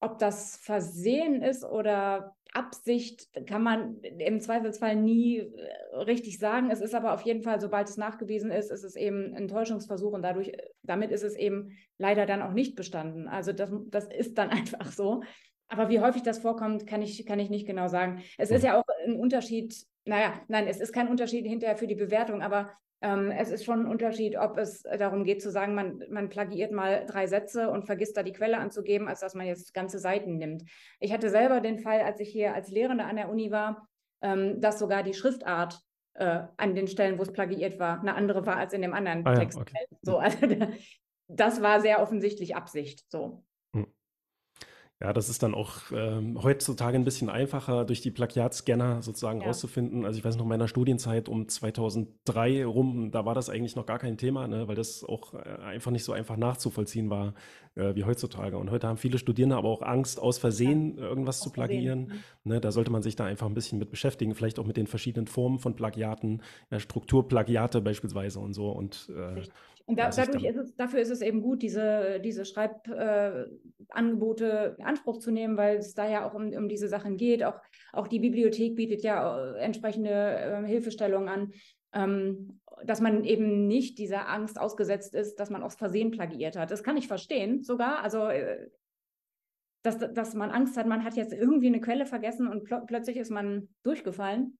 Ob 0.00 0.18
das 0.18 0.56
Versehen 0.56 1.42
ist 1.42 1.64
oder 1.64 2.36
Absicht, 2.52 3.28
kann 3.46 3.62
man 3.62 4.00
im 4.00 4.40
Zweifelsfall 4.40 4.96
nie 4.96 5.38
äh, 5.38 5.96
richtig 5.96 6.38
sagen. 6.38 6.70
Es 6.70 6.80
ist 6.80 6.94
aber 6.94 7.12
auf 7.12 7.22
jeden 7.22 7.42
Fall, 7.42 7.60
sobald 7.60 7.88
es 7.88 7.96
nachgewiesen 7.96 8.50
ist, 8.50 8.70
ist 8.70 8.84
es 8.84 8.96
eben 8.96 9.34
ein 9.34 9.48
Täuschungsversuch 9.48 10.12
und 10.12 10.22
dadurch, 10.22 10.52
damit 10.82 11.10
ist 11.10 11.22
es 11.22 11.34
eben 11.34 11.76
leider 11.98 12.26
dann 12.26 12.42
auch 12.42 12.52
nicht 12.52 12.74
bestanden. 12.74 13.28
Also 13.28 13.52
das, 13.52 13.70
das 13.88 14.06
ist 14.06 14.38
dann 14.38 14.50
einfach 14.50 14.92
so. 14.92 15.22
Aber 15.68 15.90
wie 15.90 16.00
häufig 16.00 16.22
das 16.22 16.38
vorkommt, 16.38 16.86
kann 16.86 17.02
ich, 17.02 17.26
kann 17.26 17.38
ich 17.38 17.50
nicht 17.50 17.66
genau 17.66 17.88
sagen. 17.88 18.22
Es 18.38 18.50
ist 18.50 18.62
hm. 18.62 18.66
ja 18.66 18.78
auch 18.78 18.84
ein 19.04 19.16
Unterschied, 19.16 19.74
naja, 20.06 20.40
nein, 20.48 20.66
es 20.66 20.80
ist 20.80 20.92
kein 20.92 21.08
Unterschied 21.08 21.46
hinterher 21.46 21.76
für 21.76 21.86
die 21.86 21.94
Bewertung, 21.94 22.40
aber 22.40 22.70
ähm, 23.00 23.30
es 23.30 23.50
ist 23.50 23.64
schon 23.64 23.80
ein 23.80 23.86
Unterschied, 23.86 24.36
ob 24.36 24.58
es 24.58 24.82
darum 24.82 25.24
geht 25.24 25.40
zu 25.40 25.50
sagen, 25.50 25.74
man, 25.74 26.02
man 26.10 26.28
plagiiert 26.28 26.72
mal 26.72 27.06
drei 27.06 27.26
Sätze 27.26 27.70
und 27.70 27.86
vergisst 27.86 28.16
da 28.16 28.22
die 28.22 28.32
Quelle 28.32 28.58
anzugeben, 28.58 29.08
als 29.08 29.20
dass 29.20 29.34
man 29.34 29.46
jetzt 29.46 29.72
ganze 29.72 29.98
Seiten 29.98 30.36
nimmt. 30.36 30.64
Ich 30.98 31.12
hatte 31.12 31.30
selber 31.30 31.60
den 31.60 31.78
Fall, 31.78 32.00
als 32.00 32.18
ich 32.20 32.30
hier 32.30 32.54
als 32.54 32.70
Lehrende 32.70 33.04
an 33.04 33.16
der 33.16 33.28
Uni 33.28 33.50
war, 33.50 33.88
ähm, 34.20 34.60
dass 34.60 34.78
sogar 34.78 35.04
die 35.04 35.14
Schriftart 35.14 35.80
äh, 36.14 36.42
an 36.56 36.74
den 36.74 36.88
Stellen, 36.88 37.18
wo 37.18 37.22
es 37.22 37.32
plagiiert 37.32 37.78
war, 37.78 38.00
eine 38.00 38.14
andere 38.14 38.44
war 38.46 38.56
als 38.56 38.72
in 38.72 38.82
dem 38.82 38.94
anderen 38.94 39.24
ah, 39.26 39.34
Text. 39.34 39.58
Ja, 39.58 39.62
okay. 39.62 39.86
So, 40.02 40.18
also 40.18 40.38
das 41.28 41.62
war 41.62 41.80
sehr 41.80 42.02
offensichtlich 42.02 42.56
Absicht. 42.56 43.04
So. 43.08 43.44
Ja, 45.00 45.12
das 45.12 45.28
ist 45.28 45.44
dann 45.44 45.54
auch 45.54 45.92
ähm, 45.94 46.42
heutzutage 46.42 46.96
ein 46.98 47.04
bisschen 47.04 47.30
einfacher, 47.30 47.84
durch 47.84 48.00
die 48.00 48.10
Plagiatscanner 48.10 49.00
sozusagen 49.00 49.40
ja. 49.40 49.46
rauszufinden. 49.46 50.04
Also 50.04 50.18
ich 50.18 50.24
weiß 50.24 50.34
noch, 50.36 50.42
in 50.42 50.48
meiner 50.48 50.66
Studienzeit 50.66 51.28
um 51.28 51.48
2003 51.48 52.64
rum, 52.64 53.12
da 53.12 53.24
war 53.24 53.34
das 53.34 53.48
eigentlich 53.48 53.76
noch 53.76 53.86
gar 53.86 54.00
kein 54.00 54.18
Thema, 54.18 54.48
ne, 54.48 54.66
weil 54.66 54.74
das 54.74 55.04
auch 55.04 55.34
äh, 55.34 55.38
einfach 55.62 55.92
nicht 55.92 56.02
so 56.02 56.12
einfach 56.12 56.36
nachzuvollziehen 56.36 57.10
war 57.10 57.34
äh, 57.76 57.94
wie 57.94 58.02
heutzutage. 58.02 58.58
Und 58.58 58.72
heute 58.72 58.88
haben 58.88 58.96
viele 58.96 59.18
Studierende 59.18 59.56
aber 59.56 59.68
auch 59.68 59.82
Angst, 59.82 60.18
aus 60.18 60.38
Versehen 60.38 60.98
irgendwas 60.98 61.38
aus 61.38 61.44
zu 61.44 61.50
plagiieren. 61.50 62.08
Versehen. 62.08 62.24
Mhm. 62.42 62.52
Ne, 62.54 62.60
da 62.60 62.72
sollte 62.72 62.90
man 62.90 63.02
sich 63.02 63.14
da 63.14 63.24
einfach 63.24 63.46
ein 63.46 63.54
bisschen 63.54 63.78
mit 63.78 63.90
beschäftigen, 63.90 64.34
vielleicht 64.34 64.58
auch 64.58 64.66
mit 64.66 64.76
den 64.76 64.88
verschiedenen 64.88 65.28
Formen 65.28 65.60
von 65.60 65.76
Plagiaten, 65.76 66.42
ja, 66.72 66.80
Strukturplagiate 66.80 67.80
beispielsweise 67.82 68.40
und 68.40 68.52
so. 68.52 68.70
Und 68.72 69.12
äh, 69.16 69.42
und 69.88 69.98
da, 69.98 70.10
dadurch 70.10 70.44
ist 70.44 70.58
es, 70.58 70.76
dafür 70.76 71.00
ist 71.00 71.08
es 71.08 71.22
eben 71.22 71.40
gut, 71.40 71.62
diese, 71.62 72.20
diese 72.20 72.44
Schreibangebote 72.44 74.46
äh, 74.46 74.74
in 74.78 74.84
Anspruch 74.84 75.16
zu 75.16 75.30
nehmen, 75.30 75.56
weil 75.56 75.78
es 75.78 75.94
da 75.94 76.06
ja 76.06 76.28
auch 76.28 76.34
um, 76.34 76.52
um 76.52 76.68
diese 76.68 76.88
Sachen 76.88 77.16
geht. 77.16 77.42
Auch, 77.42 77.58
auch 77.94 78.06
die 78.06 78.18
Bibliothek 78.18 78.76
bietet 78.76 79.02
ja 79.02 79.54
äh, 79.54 79.60
entsprechende 79.60 80.10
äh, 80.10 80.62
Hilfestellungen 80.66 81.30
an, 81.30 81.52
ähm, 81.94 82.60
dass 82.84 83.00
man 83.00 83.24
eben 83.24 83.66
nicht 83.66 83.98
dieser 83.98 84.28
Angst 84.28 84.60
ausgesetzt 84.60 85.14
ist, 85.14 85.36
dass 85.36 85.48
man 85.48 85.62
aus 85.62 85.76
Versehen 85.76 86.10
plagiiert 86.10 86.58
hat. 86.58 86.70
Das 86.70 86.82
kann 86.82 86.98
ich 86.98 87.08
verstehen 87.08 87.62
sogar. 87.62 88.02
Also 88.02 88.26
äh, 88.26 88.68
dass, 89.82 89.96
dass 89.96 90.34
man 90.34 90.50
Angst 90.50 90.76
hat, 90.76 90.86
man 90.86 91.02
hat 91.02 91.16
jetzt 91.16 91.32
irgendwie 91.32 91.68
eine 91.68 91.80
Quelle 91.80 92.04
vergessen 92.04 92.46
und 92.46 92.64
pl 92.64 92.82
plötzlich 92.86 93.16
ist 93.16 93.30
man 93.30 93.70
durchgefallen. 93.84 94.58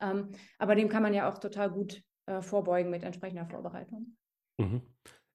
Ähm, 0.00 0.32
aber 0.58 0.74
dem 0.74 0.88
kann 0.88 1.04
man 1.04 1.14
ja 1.14 1.30
auch 1.30 1.38
total 1.38 1.70
gut 1.70 2.02
äh, 2.26 2.42
vorbeugen 2.42 2.90
mit 2.90 3.04
entsprechender 3.04 3.46
Vorbereitung. 3.46 4.16
Mhm. 4.58 4.82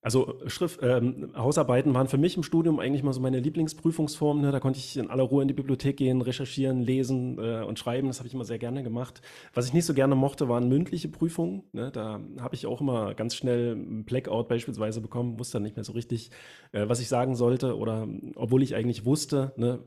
Also 0.03 0.39
Schrift, 0.47 0.79
ähm, 0.81 1.31
Hausarbeiten 1.35 1.93
waren 1.93 2.07
für 2.07 2.17
mich 2.17 2.35
im 2.35 2.41
Studium 2.41 2.79
eigentlich 2.79 3.03
mal 3.03 3.13
so 3.13 3.21
meine 3.21 3.39
Lieblingsprüfungsform. 3.39 4.41
Ne? 4.41 4.51
Da 4.51 4.59
konnte 4.59 4.79
ich 4.79 4.97
in 4.97 5.11
aller 5.11 5.21
Ruhe 5.21 5.43
in 5.43 5.47
die 5.47 5.53
Bibliothek 5.53 5.97
gehen, 5.97 6.23
recherchieren, 6.23 6.81
lesen 6.81 7.37
äh, 7.37 7.63
und 7.63 7.77
schreiben. 7.77 8.07
Das 8.07 8.17
habe 8.17 8.27
ich 8.27 8.33
immer 8.33 8.43
sehr 8.43 8.57
gerne 8.57 8.81
gemacht. 8.81 9.21
Was 9.53 9.67
ich 9.67 9.73
nicht 9.73 9.85
so 9.85 9.93
gerne 9.93 10.15
mochte, 10.15 10.49
waren 10.49 10.67
mündliche 10.67 11.07
Prüfungen. 11.07 11.65
Ne? 11.71 11.91
Da 11.91 12.19
habe 12.39 12.55
ich 12.55 12.65
auch 12.65 12.81
immer 12.81 13.13
ganz 13.13 13.35
schnell 13.35 13.73
einen 13.73 14.03
Blackout 14.03 14.47
beispielsweise 14.47 15.01
bekommen, 15.01 15.37
wusste 15.37 15.57
dann 15.57 15.63
nicht 15.63 15.75
mehr 15.75 15.85
so 15.85 15.91
richtig, 15.91 16.31
äh, 16.71 16.89
was 16.89 16.99
ich 16.99 17.07
sagen 17.07 17.35
sollte 17.35 17.77
oder 17.77 18.07
obwohl 18.33 18.63
ich 18.63 18.73
eigentlich 18.73 19.05
wusste, 19.05 19.53
ne, 19.55 19.83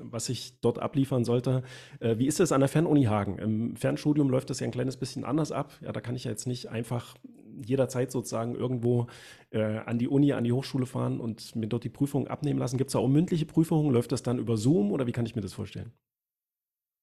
was 0.00 0.28
ich 0.28 0.60
dort 0.60 0.80
abliefern 0.80 1.24
sollte. 1.24 1.62
Äh, 2.00 2.18
wie 2.18 2.26
ist 2.26 2.40
das 2.40 2.50
an 2.50 2.60
der 2.60 2.68
Fernuni 2.68 3.04
Hagen? 3.04 3.38
Im 3.38 3.76
Fernstudium 3.76 4.28
läuft 4.28 4.50
das 4.50 4.58
ja 4.58 4.64
ein 4.64 4.72
kleines 4.72 4.96
bisschen 4.96 5.24
anders 5.24 5.52
ab. 5.52 5.72
Ja, 5.82 5.92
da 5.92 6.00
kann 6.00 6.16
ich 6.16 6.24
ja 6.24 6.32
jetzt 6.32 6.48
nicht 6.48 6.68
einfach 6.68 7.14
jederzeit 7.64 8.10
sozusagen 8.10 8.54
irgendwo 8.54 9.06
äh, 9.50 9.78
an 9.78 9.98
die 9.98 10.08
Uni, 10.08 10.32
an 10.32 10.44
die 10.44 10.52
Hochschule 10.52 10.86
fahren 10.86 11.20
und 11.20 11.54
mir 11.56 11.68
dort 11.68 11.84
die 11.84 11.88
Prüfung 11.88 12.28
abnehmen 12.28 12.58
lassen. 12.58 12.78
Gibt 12.78 12.88
es 12.88 12.92
da 12.92 12.98
auch 12.98 13.08
mündliche 13.08 13.46
Prüfungen? 13.46 13.92
Läuft 13.92 14.12
das 14.12 14.22
dann 14.22 14.38
über 14.38 14.56
Zoom 14.56 14.92
oder 14.92 15.06
wie 15.06 15.12
kann 15.12 15.26
ich 15.26 15.36
mir 15.36 15.42
das 15.42 15.52
vorstellen? 15.52 15.92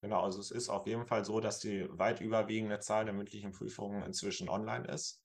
Genau, 0.02 0.20
also 0.20 0.38
es 0.38 0.50
ist 0.50 0.68
auf 0.68 0.86
jeden 0.86 1.06
Fall 1.06 1.24
so, 1.24 1.40
dass 1.40 1.60
die 1.60 1.88
weit 1.90 2.20
überwiegende 2.20 2.78
Zahl 2.78 3.06
der 3.06 3.14
mündlichen 3.14 3.52
Prüfungen 3.52 4.02
inzwischen 4.02 4.50
online 4.50 4.86
ist. 4.86 5.22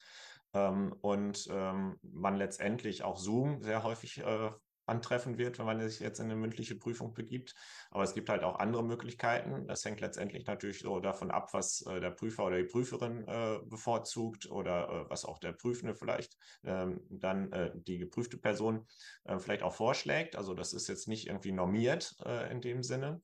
Ähm, 0.54 0.96
und 1.02 1.48
ähm, 1.52 1.98
man 2.02 2.38
letztendlich 2.38 3.04
auch 3.04 3.18
Zoom 3.18 3.62
sehr 3.62 3.84
häufig 3.84 4.20
äh, 4.20 4.52
antreffen 4.90 5.38
wird, 5.38 5.60
wenn 5.60 5.66
man 5.66 5.80
sich 5.80 6.00
jetzt 6.00 6.20
in 6.20 6.26
eine 6.26 6.36
mündliche 6.36 6.76
Prüfung 6.76 7.14
begibt. 7.14 7.56
Aber 7.92 8.04
es 8.04 8.14
gibt 8.14 8.30
halt 8.30 8.44
auch 8.44 8.60
andere 8.60 8.84
Möglichkeiten. 8.84 9.68
Das 9.68 9.86
hängt 9.86 10.02
letztendlich 10.02 10.46
natürlich 10.46 10.80
so 10.80 11.00
davon 11.00 11.32
ab, 11.32 11.54
was 11.54 11.82
äh, 11.86 12.00
der 12.00 12.12
Prüfer 12.12 12.46
oder 12.46 12.58
die 12.58 12.68
Prüferin 12.68 13.28
äh, 13.28 13.60
bevorzugt 13.66 14.50
oder 14.52 14.90
äh, 14.90 15.10
was 15.10 15.26
auch 15.26 15.40
der 15.40 15.54
Prüfende 15.54 15.96
vielleicht 15.96 16.38
ähm, 16.64 17.02
dann 17.10 17.52
äh, 17.54 17.72
die 17.76 17.98
geprüfte 18.00 18.38
Person 18.38 18.86
äh, 19.26 19.40
vielleicht 19.40 19.64
auch 19.64 19.74
vorschlägt. 19.74 20.36
Also 20.36 20.54
das 20.54 20.74
ist 20.74 20.88
jetzt 20.88 21.08
nicht 21.08 21.28
irgendwie 21.28 21.52
normiert 21.52 22.16
äh, 22.26 22.52
in 22.52 22.62
dem 22.62 22.84
Sinne. 22.84 23.22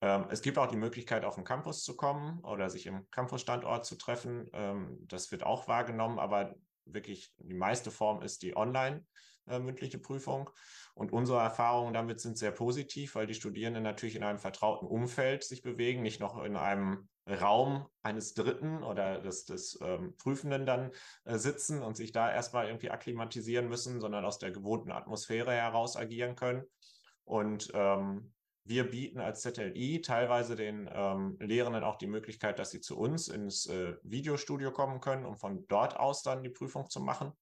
Ähm, 0.00 0.26
es 0.30 0.42
gibt 0.42 0.58
auch 0.58 0.66
die 0.66 0.76
Möglichkeit, 0.76 1.24
auf 1.24 1.36
den 1.36 1.44
Campus 1.44 1.84
zu 1.84 1.96
kommen 1.96 2.40
oder 2.40 2.68
sich 2.68 2.86
im 2.86 3.08
Campusstandort 3.10 3.86
zu 3.86 3.96
treffen. 3.96 4.50
Ähm, 4.52 4.98
das 5.02 5.30
wird 5.30 5.44
auch 5.44 5.68
wahrgenommen, 5.68 6.18
aber 6.18 6.56
wirklich 6.84 7.32
die 7.38 7.54
meiste 7.54 7.90
Form 7.90 8.22
ist 8.22 8.42
die 8.42 8.56
online 8.56 9.06
mündliche 9.46 9.98
Prüfung. 9.98 10.50
Und 10.94 11.12
unsere 11.12 11.40
Erfahrungen 11.40 11.94
damit 11.94 12.20
sind 12.20 12.36
sehr 12.36 12.52
positiv, 12.52 13.14
weil 13.14 13.26
die 13.26 13.34
Studierenden 13.34 13.82
natürlich 13.82 14.16
in 14.16 14.24
einem 14.24 14.38
vertrauten 14.38 14.86
Umfeld 14.86 15.42
sich 15.44 15.62
bewegen, 15.62 16.02
nicht 16.02 16.20
noch 16.20 16.42
in 16.42 16.56
einem 16.56 17.08
Raum 17.28 17.86
eines 18.02 18.34
Dritten 18.34 18.82
oder 18.82 19.20
des, 19.20 19.44
des 19.44 19.78
ähm, 19.80 20.16
Prüfenden 20.16 20.66
dann 20.66 20.90
äh, 21.24 21.38
sitzen 21.38 21.82
und 21.82 21.96
sich 21.96 22.12
da 22.12 22.32
erstmal 22.32 22.66
irgendwie 22.66 22.90
akklimatisieren 22.90 23.68
müssen, 23.68 24.00
sondern 24.00 24.24
aus 24.24 24.38
der 24.38 24.50
gewohnten 24.50 24.90
Atmosphäre 24.90 25.52
heraus 25.52 25.96
agieren 25.96 26.34
können. 26.34 26.64
Und 27.24 27.70
ähm, 27.74 28.32
wir 28.64 28.90
bieten 28.90 29.20
als 29.20 29.42
ZLI 29.42 30.02
teilweise 30.02 30.56
den 30.56 30.88
ähm, 30.92 31.36
Lehrenden 31.40 31.84
auch 31.84 31.96
die 31.96 32.06
Möglichkeit, 32.06 32.58
dass 32.58 32.70
sie 32.70 32.80
zu 32.80 32.98
uns 32.98 33.28
ins 33.28 33.66
äh, 33.66 33.94
Videostudio 34.02 34.72
kommen 34.72 35.00
können, 35.00 35.24
um 35.24 35.36
von 35.36 35.66
dort 35.68 35.96
aus 35.96 36.22
dann 36.22 36.42
die 36.42 36.50
Prüfung 36.50 36.88
zu 36.88 37.00
machen. 37.00 37.32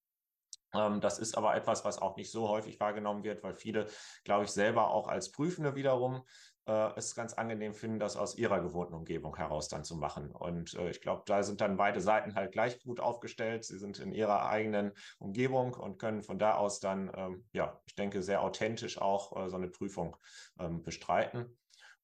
Ähm, 0.75 1.01
das 1.01 1.19
ist 1.19 1.37
aber 1.37 1.55
etwas, 1.55 1.85
was 1.85 1.99
auch 1.99 2.17
nicht 2.17 2.31
so 2.31 2.49
häufig 2.49 2.79
wahrgenommen 2.81 3.25
wird, 3.25 3.43
weil 3.43 3.55
viele, 3.55 3.87
glaube 4.25 4.45
ich, 4.45 4.51
selber 4.51 4.91
auch 4.91 5.09
als 5.09 5.33
Prüfende 5.33 5.75
wiederum 5.75 6.23
äh, 6.67 6.91
es 6.97 7.15
ganz 7.15 7.35
angenehm 7.35 7.75
finden, 7.75 7.99
das 7.99 8.17
aus 8.17 8.37
ihrer 8.37 8.61
gewohnten 8.61 8.95
Umgebung 8.95 9.37
heraus 9.37 9.69
dann 9.69 9.85
zu 9.85 9.97
machen. 9.97 10.31
Und 10.31 10.75
äh, 10.75 10.91
ich 10.91 11.01
glaube, 11.01 11.23
da 11.27 11.43
sind 11.43 11.61
dann 11.61 11.77
beide 11.77 12.01
Seiten 12.01 12.35
halt 12.35 12.53
gleich 12.53 12.83
gut 12.83 13.01
aufgestellt. 13.01 13.65
Sie 13.65 13.79
sind 13.79 13.99
in 13.99 14.13
ihrer 14.13 14.49
eigenen 14.49 14.93
Umgebung 15.19 15.75
und 15.75 15.99
können 15.99 16.23
von 16.23 16.39
da 16.39 16.55
aus 16.55 16.81
dann, 16.81 17.11
ähm, 17.15 17.45
ja, 17.53 17.81
ich 17.87 17.95
denke, 17.95 18.23
sehr 18.23 18.43
authentisch 18.43 19.01
auch 19.01 19.37
äh, 19.37 19.51
so 19.51 19.57
eine 19.57 19.69
Prüfung 19.69 20.17
ähm, 20.59 20.83
bestreiten. 20.83 21.60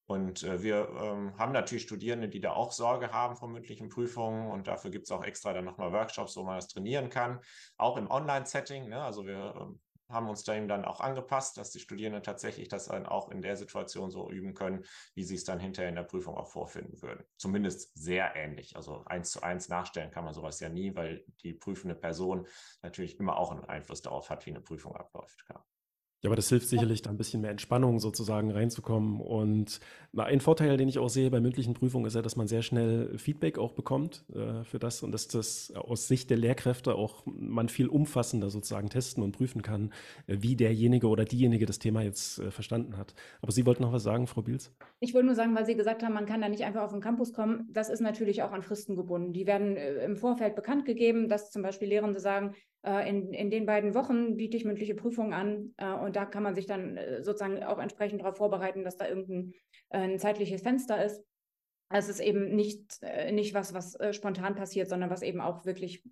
Und 0.06 0.44
äh, 0.44 0.62
wir 0.62 0.88
ähm, 1.00 1.36
haben 1.36 1.52
natürlich 1.52 1.82
Studierende, 1.82 2.28
die 2.28 2.40
da 2.40 2.52
auch 2.52 2.72
Sorge 2.72 3.12
haben 3.12 3.36
vor 3.36 3.48
mündlichen 3.48 3.88
Prüfungen 3.88 4.50
und 4.50 4.68
dafür 4.68 4.90
gibt 4.90 5.06
es 5.06 5.10
auch 5.10 5.24
extra 5.24 5.52
dann 5.52 5.64
nochmal 5.64 5.92
Workshops, 5.92 6.36
wo 6.36 6.44
man 6.44 6.56
das 6.56 6.68
trainieren 6.68 7.10
kann, 7.10 7.40
auch 7.76 7.96
im 7.96 8.08
Online-Setting. 8.08 8.88
Ne? 8.88 9.02
Also 9.02 9.26
wir 9.26 9.54
ähm, 9.60 9.80
haben 10.08 10.28
uns 10.28 10.44
da 10.44 10.54
eben 10.54 10.68
dann 10.68 10.84
auch 10.84 11.00
angepasst, 11.00 11.56
dass 11.56 11.70
die 11.70 11.80
Studierenden 11.80 12.22
tatsächlich 12.22 12.68
das 12.68 12.86
dann 12.86 13.06
auch 13.06 13.30
in 13.30 13.42
der 13.42 13.56
Situation 13.56 14.10
so 14.10 14.30
üben 14.30 14.54
können, 14.54 14.84
wie 15.14 15.24
sie 15.24 15.34
es 15.34 15.44
dann 15.44 15.58
hinterher 15.58 15.88
in 15.88 15.96
der 15.96 16.04
Prüfung 16.04 16.36
auch 16.36 16.48
vorfinden 16.48 17.02
würden. 17.02 17.24
Zumindest 17.36 17.96
sehr 17.98 18.36
ähnlich. 18.36 18.76
Also 18.76 19.04
eins 19.06 19.32
zu 19.32 19.42
eins 19.42 19.68
nachstellen 19.68 20.10
kann 20.10 20.24
man 20.24 20.34
sowas 20.34 20.60
ja 20.60 20.68
nie, 20.68 20.94
weil 20.94 21.24
die 21.42 21.54
prüfende 21.54 21.96
Person 21.96 22.46
natürlich 22.82 23.18
immer 23.18 23.36
auch 23.36 23.50
einen 23.50 23.64
Einfluss 23.64 24.02
darauf 24.02 24.30
hat, 24.30 24.46
wie 24.46 24.50
eine 24.50 24.60
Prüfung 24.60 24.94
abläuft. 24.94 25.44
Ja. 25.50 25.64
Ja, 26.22 26.29
aber 26.29 26.37
das 26.37 26.48
hilft 26.48 26.68
sicherlich, 26.68 27.02
da 27.02 27.11
ein 27.11 27.18
bisschen 27.18 27.42
mehr 27.42 27.50
Entspannung 27.50 28.00
sozusagen 28.00 28.50
reinzukommen. 28.50 29.20
Und 29.20 29.81
ein 30.16 30.40
Vorteil, 30.40 30.79
den 30.79 30.88
ich 30.88 30.98
auch 30.98 31.11
sehe 31.11 31.31
bei 31.31 31.40
mündlichen 31.40 31.74
Prüfungen, 31.74 32.07
ist 32.07 32.14
ja, 32.14 32.22
dass 32.22 32.37
man 32.37 32.48
sehr 32.48 32.62
schnell 32.62 33.18
Feedback 33.18 33.59
auch 33.59 33.72
bekommt 33.72 34.24
äh, 34.35 34.64
für 34.64 34.79
das 34.79 35.02
und 35.02 35.12
dass 35.12 35.29
das 35.29 35.72
aus 35.74 36.09
Sicht 36.09 36.31
der 36.31 36.38
Lehrkräfte 36.38 36.94
auch 36.94 37.22
man 37.26 37.68
viel 37.68 37.88
umfassender 37.88 38.48
sozusagen 38.48 38.88
testen 38.88 39.22
und 39.22 39.33
prüfen 39.33 39.61
kann, 39.61 39.92
äh, 40.26 40.38
wie 40.40 40.57
derjenige 40.57 41.09
oder 41.09 41.26
diejenige 41.26 41.66
das 41.66 41.79
Thema 41.79 42.00
jetzt 42.02 42.38
äh, 42.38 42.50
verstanden 42.50 42.96
hat. 42.96 43.14
Aber 43.42 43.52
Sie 43.52 43.66
wollten 43.66 43.83
noch 43.83 43.92
was 43.92 44.02
sagen, 44.02 44.26
Frau 44.26 44.40
Biels? 44.40 44.74
Ich 45.00 45.12
wollte 45.12 45.26
nur 45.26 45.35
sagen, 45.35 45.55
weil 45.55 45.66
Sie 45.66 45.76
gesagt 45.76 46.02
haben, 46.02 46.14
man 46.14 46.26
kann 46.26 46.40
da 46.40 46.48
nicht 46.48 46.64
einfach 46.64 46.83
auf 46.83 46.92
den 46.92 47.02
Campus 47.02 47.35
kommen. 47.35 47.68
Das 47.70 47.90
ist 47.90 48.00
natürlich 48.00 48.42
auch 48.42 48.52
an 48.52 48.62
Fristen 48.62 48.96
gebunden. 48.96 49.35
Die 49.35 49.46
werden 49.46 49.76
äh, 49.76 50.05
im 50.05 50.16
Vorfeld 50.16 50.57
bekannt 50.57 50.87
gegeben, 50.87 51.29
dass 51.29 51.50
zum 51.50 51.62
Beispiel 51.62 51.88
Lehrende 51.88 52.20
sagen, 52.20 52.55
in, 53.09 53.33
in 53.33 53.51
den 53.51 53.66
beiden 53.66 53.94
Wochen 53.94 54.37
biete 54.37 54.57
ich 54.57 54.64
mündliche 54.64 54.94
Prüfungen 54.94 55.33
an 55.33 55.75
äh, 55.77 55.92
und 55.92 56.16
da 56.16 56.25
kann 56.25 56.42
man 56.42 56.55
sich 56.55 56.66
dann 56.66 56.96
äh, 56.96 57.22
sozusagen 57.22 57.62
auch 57.64 57.79
entsprechend 57.79 58.20
darauf 58.20 58.37
vorbereiten, 58.37 58.85
dass 58.85 58.96
da 58.96 59.09
irgendein 59.09 59.53
ein 59.90 60.18
zeitliches 60.18 60.62
Fenster 60.62 61.05
ist. 61.05 61.25
Es 61.88 62.09
ist 62.09 62.18
eben 62.18 62.57
nicht, 62.57 63.01
nicht 63.31 63.55
was, 63.55 63.72
was 63.72 63.96
spontan 64.11 64.57
passiert, 64.57 64.88
sondern 64.88 65.09
was 65.09 65.22
eben 65.22 65.40
auch 65.40 65.64
wirklich 65.64 66.03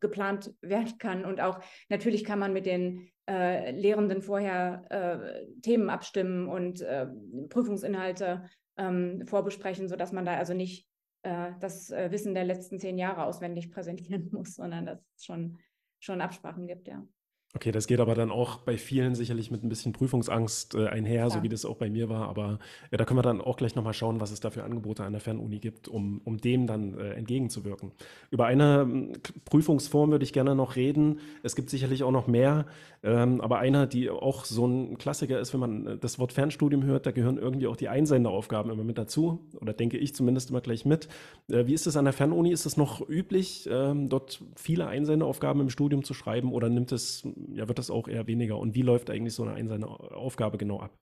geplant 0.00 0.54
werden 0.62 0.96
kann. 0.98 1.26
Und 1.26 1.42
auch 1.42 1.60
natürlich 1.90 2.24
kann 2.24 2.38
man 2.38 2.54
mit 2.54 2.64
den 2.64 3.10
äh, 3.28 3.70
Lehrenden 3.70 4.22
vorher 4.22 4.84
äh, 4.90 5.46
Themen 5.60 5.88
abstimmen 5.88 6.48
und 6.48 6.80
äh, 6.80 7.06
Prüfungsinhalte 7.48 8.44
ähm, 8.76 9.26
vorbesprechen, 9.26 9.88
sodass 9.88 10.12
man 10.12 10.24
da 10.24 10.36
also 10.36 10.54
nicht 10.54 10.86
das 11.22 11.90
Wissen 11.90 12.32
der 12.32 12.44
letzten 12.44 12.78
zehn 12.78 12.96
Jahre 12.96 13.26
auswendig 13.26 13.70
präsentieren 13.70 14.30
muss, 14.32 14.54
sondern 14.54 14.86
das 14.86 15.04
ist 15.16 15.26
schon 15.26 15.58
schon 16.00 16.20
Absprachen 16.20 16.66
gibt, 16.66 16.88
ja. 16.88 17.06
Okay, 17.52 17.72
das 17.72 17.88
geht 17.88 17.98
aber 17.98 18.14
dann 18.14 18.30
auch 18.30 18.58
bei 18.58 18.78
vielen 18.78 19.16
sicherlich 19.16 19.50
mit 19.50 19.64
ein 19.64 19.68
bisschen 19.68 19.92
Prüfungsangst 19.92 20.76
äh, 20.76 20.86
einher, 20.86 21.26
Klar. 21.26 21.30
so 21.30 21.42
wie 21.42 21.48
das 21.48 21.64
auch 21.64 21.76
bei 21.76 21.90
mir 21.90 22.08
war. 22.08 22.28
Aber 22.28 22.60
ja, 22.92 22.98
da 22.98 23.04
können 23.04 23.18
wir 23.18 23.22
dann 23.22 23.40
auch 23.40 23.56
gleich 23.56 23.74
nochmal 23.74 23.92
schauen, 23.92 24.20
was 24.20 24.30
es 24.30 24.38
da 24.38 24.50
für 24.50 24.62
Angebote 24.62 25.02
an 25.02 25.12
der 25.12 25.20
Fernuni 25.20 25.58
gibt, 25.58 25.88
um, 25.88 26.20
um 26.24 26.38
dem 26.38 26.68
dann 26.68 26.96
äh, 26.96 27.14
entgegenzuwirken. 27.14 27.90
Über 28.30 28.46
eine 28.46 28.82
ähm, 28.82 29.12
Prüfungsform 29.46 30.12
würde 30.12 30.24
ich 30.24 30.32
gerne 30.32 30.54
noch 30.54 30.76
reden. 30.76 31.18
Es 31.42 31.56
gibt 31.56 31.70
sicherlich 31.70 32.04
auch 32.04 32.12
noch 32.12 32.28
mehr, 32.28 32.66
ähm, 33.02 33.40
aber 33.40 33.58
eine, 33.58 33.88
die 33.88 34.10
auch 34.10 34.44
so 34.44 34.66
ein 34.66 34.96
Klassiker 34.98 35.40
ist, 35.40 35.52
wenn 35.52 35.60
man 35.60 35.86
äh, 35.86 35.98
das 35.98 36.20
Wort 36.20 36.32
Fernstudium 36.32 36.84
hört, 36.84 37.04
da 37.04 37.10
gehören 37.10 37.36
irgendwie 37.36 37.66
auch 37.66 37.76
die 37.76 37.88
Einsenderaufgaben 37.88 38.70
immer 38.70 38.84
mit 38.84 38.96
dazu. 38.96 39.40
Oder 39.60 39.72
denke 39.72 39.98
ich 39.98 40.14
zumindest 40.14 40.50
immer 40.50 40.60
gleich 40.60 40.84
mit. 40.84 41.08
Äh, 41.50 41.66
wie 41.66 41.74
ist 41.74 41.88
es 41.88 41.96
an 41.96 42.04
der 42.04 42.14
Fernuni? 42.14 42.52
Ist 42.52 42.64
es 42.64 42.76
noch 42.76 43.08
üblich, 43.08 43.68
ähm, 43.68 44.08
dort 44.08 44.40
viele 44.54 44.86
Einsenderaufgaben 44.86 45.60
im 45.62 45.70
Studium 45.70 46.04
zu 46.04 46.14
schreiben 46.14 46.52
oder 46.52 46.68
nimmt 46.68 46.92
es 46.92 47.26
ja, 47.48 47.68
wird 47.68 47.78
das 47.78 47.90
auch 47.90 48.08
eher 48.08 48.26
weniger. 48.26 48.58
Und 48.58 48.74
wie 48.74 48.82
läuft 48.82 49.10
eigentlich 49.10 49.34
so 49.34 49.42
eine 49.42 49.54
Einsenderaufgabe 49.54 50.58
genau 50.58 50.80
ab? 50.80 50.96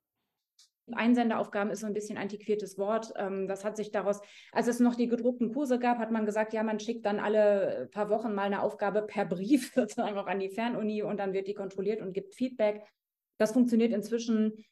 Einsenderaufgaben 0.93 1.71
ist 1.71 1.81
so 1.81 1.87
ein 1.87 1.95
bisschen 1.95 2.19
antiquiertes 2.19 2.79
Wort. 2.79 3.13
Ähm, 3.17 3.47
das 3.47 3.65
hat 3.65 3.77
sich 3.77 3.91
daraus, 3.91 4.21
als 4.53 4.69
es 4.69 4.81
noch 4.81 4.95
die 4.95 5.09
gedruckten 5.09 5.53
Kurse 5.53 5.79
gab, 5.79 5.99
hat 5.99 6.11
man 6.11 6.27
gesagt, 6.27 6.53
ja, 6.53 6.63
man 6.63 6.81
schickt 6.81 7.05
dann 7.07 7.21
alle 7.21 7.89
paar 7.93 8.09
Wochen 8.11 8.35
mal 8.35 8.45
eine 8.45 8.63
Aufgabe 8.63 9.03
per 9.03 9.25
Brief 9.25 9.73
sozusagen 9.75 10.17
auch 10.17 10.27
an 10.27 10.41
die 10.41 10.51
Fernuni 10.51 11.03
und 11.03 11.19
dann 11.19 11.33
wird 11.33 11.47
die 11.47 11.55
kontrolliert 11.55 12.01
und 12.01 12.13
gibt 12.13 12.35
Feedback. 12.35 12.83
Das 13.39 13.53
funktioniert 13.53 13.93
inzwischen 13.93 14.65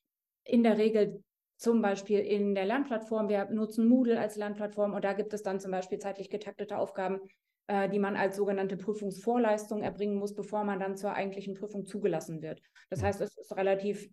in 0.45 0.63
der 0.63 0.79
Regel 0.79 1.23
zum 1.59 1.81
Beispiel 1.81 2.21
in 2.21 2.55
der 2.55 2.67
Lernplattform. 2.67 3.29
Wir 3.29 3.47
nutzen 3.47 3.89
Moodle 3.89 4.19
als 4.19 4.37
Lernplattform 4.37 4.93
und 4.93 5.05
da 5.05 5.13
gibt 5.13 5.33
es 5.33 5.43
dann 5.43 5.61
zum 5.61 5.71
Beispiel 5.71 5.99
zeitlich 5.99 6.31
getaktete 6.31 6.79
Aufgaben, 6.79 7.21
äh, 7.69 7.89
die 7.89 7.99
man 7.99 8.17
als 8.17 8.37
sogenannte 8.37 8.77
Prüfungsvorleistung 8.77 9.83
erbringen 9.83 10.17
muss, 10.17 10.35
bevor 10.35 10.65
man 10.65 10.79
dann 10.79 10.97
zur 10.97 11.15
eigentlichen 11.15 11.55
Prüfung 11.55 11.87
zugelassen 11.87 12.43
wird. 12.43 12.61
Das 12.91 13.01
mhm. 13.01 13.07
heißt, 13.07 13.21
es 13.21 13.37
ist 13.37 13.57
relativ 13.57 14.09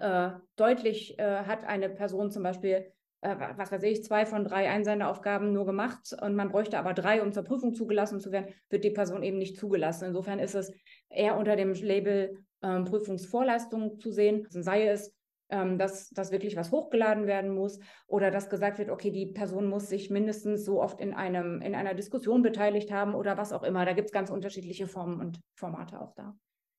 äh, 0.00 0.30
deutlich, 0.56 1.18
äh, 1.18 1.44
hat 1.44 1.64
eine 1.64 1.88
Person 1.88 2.30
zum 2.30 2.42
Beispiel, 2.42 2.92
äh, 3.22 3.36
was 3.56 3.72
weiß 3.72 3.82
ich, 3.84 4.04
zwei 4.04 4.26
von 4.26 4.44
drei 4.44 4.68
Einsenderaufgaben 4.68 5.52
nur 5.52 5.64
gemacht 5.64 6.14
und 6.20 6.34
man 6.34 6.50
bräuchte 6.50 6.78
aber 6.78 6.92
drei, 6.92 7.22
um 7.22 7.32
zur 7.32 7.44
Prüfung 7.44 7.74
zugelassen 7.74 8.20
zu 8.20 8.30
werden, 8.30 8.52
wird 8.68 8.84
die 8.84 8.90
Person 8.90 9.22
eben 9.22 9.38
nicht 9.38 9.56
zugelassen. 9.56 10.06
Insofern 10.06 10.38
ist 10.38 10.54
es 10.54 10.72
eher 11.08 11.36
unter 11.36 11.56
dem 11.56 11.72
Label 11.72 12.44
ähm, 12.62 12.84
Prüfungsvorleistung 12.84 13.98
zu 13.98 14.12
sehen, 14.12 14.46
sei 14.50 14.86
es 14.86 15.15
ähm, 15.50 15.78
dass, 15.78 16.10
dass 16.10 16.32
wirklich 16.32 16.56
was 16.56 16.72
hochgeladen 16.72 17.26
werden 17.26 17.54
muss 17.54 17.78
oder 18.06 18.30
dass 18.30 18.50
gesagt 18.50 18.78
wird, 18.78 18.90
okay, 18.90 19.10
die 19.10 19.26
Person 19.26 19.68
muss 19.68 19.88
sich 19.88 20.10
mindestens 20.10 20.64
so 20.64 20.82
oft 20.82 21.00
in, 21.00 21.14
einem, 21.14 21.60
in 21.62 21.74
einer 21.74 21.94
Diskussion 21.94 22.42
beteiligt 22.42 22.92
haben 22.92 23.14
oder 23.14 23.36
was 23.36 23.52
auch 23.52 23.62
immer. 23.62 23.84
Da 23.84 23.92
gibt 23.92 24.06
es 24.06 24.12
ganz 24.12 24.30
unterschiedliche 24.30 24.86
Formen 24.86 25.20
und 25.20 25.40
Formate 25.54 26.00
auch 26.00 26.14
da. 26.14 26.36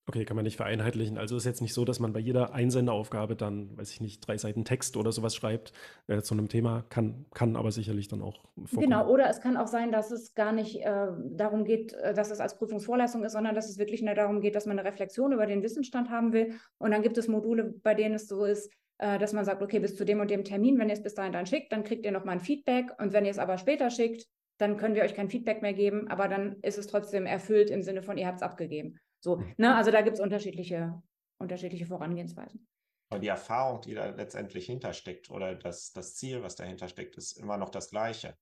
Okay, 0.10 0.24
kann 0.24 0.38
man 0.38 0.46
nicht 0.46 0.56
vereinheitlichen. 0.56 1.18
Also 1.18 1.36
ist 1.36 1.46
jetzt 1.46 1.62
nicht 1.62 1.74
so, 1.74 1.84
dass 1.84 2.00
man 2.00 2.14
bei 2.14 2.22
jeder 2.22 2.54
Einsenderaufgabe 2.54 3.36
dann, 3.36 3.78
weiß 3.78 3.92
ich 3.92 4.00
nicht, 4.00 4.26
drei 4.26 4.38
Seiten 4.38 4.64
Text 4.64 4.96
oder 4.96 5.12
sowas 5.12 5.36
schreibt 5.36 5.74
äh, 6.08 6.22
zu 6.22 6.34
einem 6.34 6.48
Thema, 6.48 6.86
kann, 6.88 7.26
kann 7.34 7.58
aber 7.58 7.74
sicherlich 7.74 8.08
dann 8.08 8.22
auch 8.22 8.42
vorkommen. 8.56 8.90
Genau, 8.90 9.10
oder 9.10 9.30
es 9.30 9.42
kann 9.42 9.58
auch 9.58 9.68
sein, 9.68 9.92
dass 9.92 10.12
es 10.12 10.34
gar 10.34 10.54
nicht 10.54 10.80
äh, 10.80 11.08
darum 11.32 11.66
geht, 11.66 11.92
äh, 11.92 12.14
dass 12.14 12.32
es 12.32 12.40
als 12.40 12.58
Prüfungsvorleistung 12.58 13.26
ist, 13.26 13.34
sondern 13.34 13.54
dass 13.54 13.70
es 13.70 13.80
wirklich 13.80 14.02
nur 14.02 14.16
darum 14.16 14.40
geht, 14.40 14.56
dass 14.56 14.66
man 14.66 14.80
eine 14.80 14.88
Reflexion 14.88 15.34
über 15.34 15.46
den 15.46 15.62
Wissensstand 15.62 16.10
haben 16.10 16.32
will. 16.32 16.54
Und 16.78 16.92
dann 16.92 17.02
gibt 17.02 17.18
es 17.18 17.28
Module, 17.28 17.74
bei 17.84 17.94
denen 17.94 18.16
es 18.16 18.30
so 18.30 18.46
ist, 18.46 18.72
äh, 19.00 19.20
dass 19.20 19.34
man 19.34 19.44
sagt, 19.44 19.62
okay, 19.62 19.80
bis 19.80 19.98
zu 19.98 20.06
dem 20.06 20.22
und 20.22 20.32
dem 20.32 20.46
Termin, 20.46 20.80
wenn 20.80 20.88
ihr 20.88 20.94
es 20.94 21.04
bis 21.04 21.16
dahin 21.16 21.34
dann 21.34 21.48
schickt, 21.48 21.74
dann 21.74 21.84
kriegt 21.84 22.06
ihr 22.06 22.14
nochmal 22.14 22.36
ein 22.36 22.40
Feedback. 22.40 22.92
Und 22.98 23.12
wenn 23.12 23.26
ihr 23.26 23.32
es 23.32 23.40
aber 23.40 23.58
später 23.58 23.90
schickt, 23.90 24.26
dann 24.58 24.78
können 24.78 24.96
wir 24.96 25.04
euch 25.04 25.16
kein 25.16 25.30
Feedback 25.30 25.62
mehr 25.62 25.74
geben, 25.74 26.08
aber 26.08 26.30
dann 26.30 26.56
ist 26.62 26.78
es 26.78 26.88
trotzdem 26.88 27.26
erfüllt 27.26 27.70
im 27.70 27.84
Sinne 27.84 28.02
von, 28.02 28.18
ihr 28.18 28.26
habt 28.26 28.38
es 28.38 28.42
abgegeben. 28.42 29.00
So, 29.20 29.38
mhm. 29.38 29.54
ne? 29.58 29.76
Also 29.76 29.92
da 29.92 30.02
gibt 30.02 30.16
es 30.16 30.22
unterschiedliche, 30.22 31.02
unterschiedliche 31.40 31.86
Vorangehensweisen. 31.86 32.68
Aber 33.10 33.20
die 33.20 33.28
Erfahrung, 33.28 33.82
die 33.82 33.94
da 33.94 34.08
letztendlich 34.10 34.66
hintersteckt 34.66 35.30
oder 35.30 35.56
das, 35.56 35.94
das 35.94 36.16
Ziel, 36.16 36.44
was 36.44 36.56
dahinter 36.56 36.90
steckt, 36.90 37.16
ist 37.16 37.34
immer 37.34 37.58
noch 37.58 37.70
das 37.70 37.90
gleiche. 37.90 38.38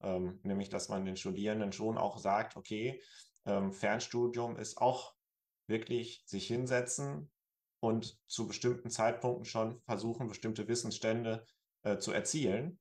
Ähm, 0.00 0.40
nämlich, 0.42 0.68
dass 0.68 0.88
man 0.88 1.04
den 1.04 1.16
Studierenden 1.16 1.72
schon 1.72 1.98
auch 1.98 2.18
sagt, 2.18 2.56
okay, 2.56 3.02
ähm, 3.44 3.72
Fernstudium 3.72 4.56
ist 4.56 4.78
auch 4.78 5.14
wirklich 5.68 6.22
sich 6.26 6.46
hinsetzen 6.46 7.30
und 7.80 8.18
zu 8.26 8.46
bestimmten 8.46 8.90
Zeitpunkten 8.90 9.44
schon 9.44 9.80
versuchen, 9.82 10.28
bestimmte 10.28 10.66
Wissensstände 10.68 11.46
äh, 11.82 11.98
zu 11.98 12.12
erzielen. 12.12 12.78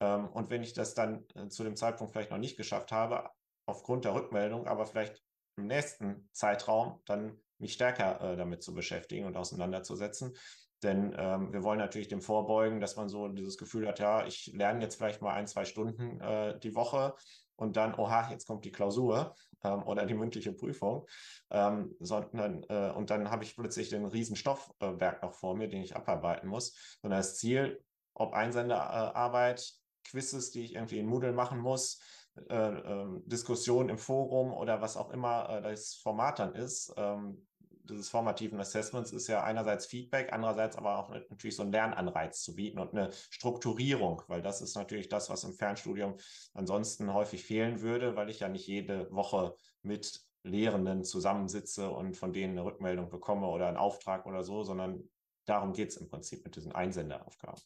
Ähm, 0.00 0.28
und 0.28 0.50
wenn 0.50 0.62
ich 0.62 0.72
das 0.72 0.94
dann 0.94 1.24
äh, 1.34 1.48
zu 1.48 1.64
dem 1.64 1.76
Zeitpunkt 1.76 2.12
vielleicht 2.12 2.30
noch 2.30 2.38
nicht 2.38 2.56
geschafft 2.56 2.92
habe, 2.92 3.30
aufgrund 3.66 4.04
der 4.04 4.14
Rückmeldung, 4.14 4.66
aber 4.66 4.86
vielleicht 4.86 5.22
im 5.58 5.66
nächsten 5.66 6.28
Zeitraum 6.32 7.00
dann 7.04 7.38
mich 7.58 7.72
stärker 7.72 8.20
äh, 8.20 8.36
damit 8.36 8.62
zu 8.62 8.72
beschäftigen 8.72 9.26
und 9.26 9.36
auseinanderzusetzen. 9.36 10.34
Denn 10.82 11.14
ähm, 11.18 11.52
wir 11.52 11.64
wollen 11.64 11.80
natürlich 11.80 12.08
dem 12.08 12.22
vorbeugen, 12.22 12.80
dass 12.80 12.96
man 12.96 13.08
so 13.08 13.28
dieses 13.28 13.58
Gefühl 13.58 13.88
hat, 13.88 13.98
ja, 13.98 14.26
ich 14.26 14.52
lerne 14.54 14.80
jetzt 14.82 14.94
vielleicht 14.94 15.20
mal 15.20 15.34
ein, 15.34 15.48
zwei 15.48 15.64
Stunden 15.64 16.20
äh, 16.20 16.58
die 16.60 16.74
Woche 16.76 17.14
und 17.56 17.76
dann, 17.76 17.94
oha, 17.96 18.30
jetzt 18.30 18.46
kommt 18.46 18.64
die 18.64 18.70
Klausur 18.70 19.34
ähm, 19.64 19.82
oder 19.82 20.06
die 20.06 20.14
mündliche 20.14 20.52
Prüfung. 20.52 21.06
Ähm, 21.50 21.96
sondern, 21.98 22.62
äh, 22.68 22.92
und 22.94 23.10
dann 23.10 23.30
habe 23.30 23.42
ich 23.42 23.56
plötzlich 23.56 23.88
den 23.88 24.04
riesen 24.04 24.36
Stoffberg 24.36 25.22
noch 25.22 25.34
vor 25.34 25.56
mir, 25.56 25.68
den 25.68 25.82
ich 25.82 25.96
abarbeiten 25.96 26.48
muss. 26.48 26.98
Sondern 27.02 27.18
das 27.18 27.36
Ziel, 27.36 27.82
ob 28.14 28.32
Einsenderarbeit, 28.32 29.72
Quizzes, 30.04 30.52
die 30.52 30.64
ich 30.64 30.74
irgendwie 30.74 31.00
in 31.00 31.06
Moodle 31.06 31.32
machen 31.32 31.58
muss, 31.58 32.00
äh, 32.48 32.78
äh, 32.78 33.06
Diskussion 33.26 33.88
im 33.88 33.98
Forum 33.98 34.52
oder 34.52 34.80
was 34.80 34.96
auch 34.96 35.10
immer 35.10 35.48
äh, 35.48 35.62
das 35.62 35.94
Format 35.94 36.38
dann 36.38 36.54
ist, 36.54 36.92
ähm, 36.96 37.46
dieses 37.88 38.08
formativen 38.08 38.60
Assessments 38.60 39.12
ist 39.12 39.28
ja 39.28 39.42
einerseits 39.42 39.86
Feedback, 39.86 40.32
andererseits 40.32 40.76
aber 40.76 40.98
auch 40.98 41.10
natürlich 41.10 41.56
so 41.56 41.62
einen 41.62 41.72
Lernanreiz 41.72 42.42
zu 42.42 42.54
bieten 42.54 42.78
und 42.78 42.92
eine 42.92 43.10
Strukturierung, 43.30 44.22
weil 44.28 44.42
das 44.42 44.60
ist 44.60 44.76
natürlich 44.76 45.08
das, 45.08 45.30
was 45.30 45.44
im 45.44 45.54
Fernstudium 45.54 46.16
ansonsten 46.54 47.12
häufig 47.12 47.44
fehlen 47.44 47.80
würde, 47.80 48.16
weil 48.16 48.28
ich 48.30 48.40
ja 48.40 48.48
nicht 48.48 48.66
jede 48.66 49.10
Woche 49.10 49.54
mit 49.82 50.20
Lehrenden 50.42 51.04
zusammensitze 51.04 51.90
und 51.90 52.16
von 52.16 52.32
denen 52.32 52.52
eine 52.52 52.64
Rückmeldung 52.64 53.08
bekomme 53.08 53.48
oder 53.48 53.68
einen 53.68 53.76
Auftrag 53.76 54.26
oder 54.26 54.44
so, 54.44 54.62
sondern 54.62 55.08
darum 55.44 55.72
geht 55.72 55.90
es 55.90 55.96
im 55.96 56.08
Prinzip 56.08 56.44
mit 56.44 56.56
diesen 56.56 56.72
Einsenderaufgaben. 56.72 57.60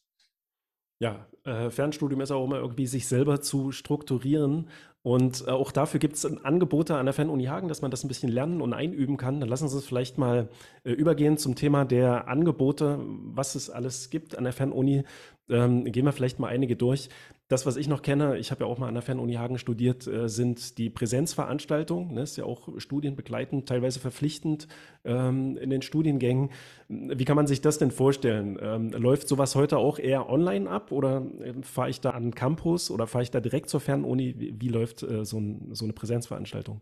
Ja, 0.99 1.27
äh, 1.43 1.69
Fernstudium 1.69 2.21
ist 2.21 2.31
auch 2.31 2.45
immer 2.45 2.57
irgendwie 2.57 2.87
sich 2.87 3.07
selber 3.07 3.41
zu 3.41 3.71
strukturieren. 3.71 4.69
Und 5.01 5.43
äh, 5.45 5.51
auch 5.51 5.73
dafür 5.73 5.99
gibt 5.99 6.15
es 6.15 6.25
Angebote 6.25 6.95
an 6.95 7.05
der 7.05 7.13
Fernuni 7.13 7.45
Hagen, 7.45 7.67
dass 7.67 7.81
man 7.81 7.91
das 7.91 8.05
ein 8.05 8.07
bisschen 8.07 8.29
lernen 8.29 8.61
und 8.61 8.73
einüben 8.73 9.17
kann. 9.17 9.41
Dann 9.41 9.49
lassen 9.49 9.67
Sie 9.67 9.75
uns 9.75 9.85
vielleicht 9.85 10.17
mal 10.17 10.47
äh, 10.85 10.91
übergehen 10.91 11.37
zum 11.37 11.55
Thema 11.55 11.83
der 11.83 12.29
Angebote, 12.29 12.99
was 13.01 13.55
es 13.55 13.69
alles 13.69 14.09
gibt 14.09 14.37
an 14.37 14.45
der 14.45 14.53
Fernuni. 14.53 15.03
Ähm, 15.49 15.83
gehen 15.83 16.05
wir 16.05 16.13
vielleicht 16.13 16.39
mal 16.39 16.47
einige 16.47 16.77
durch. 16.77 17.09
Das, 17.53 17.67
was 17.67 17.75
ich 17.75 17.87
noch 17.87 18.01
kenne, 18.01 18.39
ich 18.39 18.49
habe 18.49 18.63
ja 18.63 18.67
auch 18.67 18.79
mal 18.79 18.87
an 18.87 18.95
der 18.95 19.03
Fernuni 19.03 19.35
Hagen 19.35 19.59
studiert, 19.59 20.07
äh, 20.07 20.27
sind 20.27 20.79
die 20.79 20.89
Präsenzveranstaltungen. 20.89 22.15
Ne, 22.15 22.23
ist 22.23 22.35
ja 22.35 22.45
auch 22.45 22.67
studienbegleitend, 22.77 23.69
teilweise 23.69 23.99
verpflichtend 23.99 24.67
ähm, 25.05 25.55
in 25.57 25.69
den 25.69 25.83
Studiengängen. 25.83 26.49
Wie 26.87 27.25
kann 27.25 27.35
man 27.35 27.45
sich 27.45 27.61
das 27.61 27.77
denn 27.77 27.91
vorstellen? 27.91 28.57
Ähm, 28.59 28.89
läuft 28.93 29.27
sowas 29.27 29.53
heute 29.53 29.77
auch 29.77 29.99
eher 29.99 30.31
online 30.31 30.67
ab 30.67 30.91
oder 30.91 31.27
äh, 31.41 31.53
fahre 31.61 31.91
ich 31.91 32.01
da 32.01 32.09
an 32.09 32.23
den 32.23 32.33
Campus 32.33 32.89
oder 32.89 33.05
fahre 33.05 33.21
ich 33.21 33.29
da 33.29 33.39
direkt 33.39 33.69
zur 33.69 33.81
Fernuni? 33.81 34.33
Wie, 34.35 34.59
wie 34.59 34.69
läuft 34.69 35.03
äh, 35.03 35.23
so, 35.23 35.37
ein, 35.37 35.75
so 35.75 35.85
eine 35.85 35.93
Präsenzveranstaltung? 35.93 36.81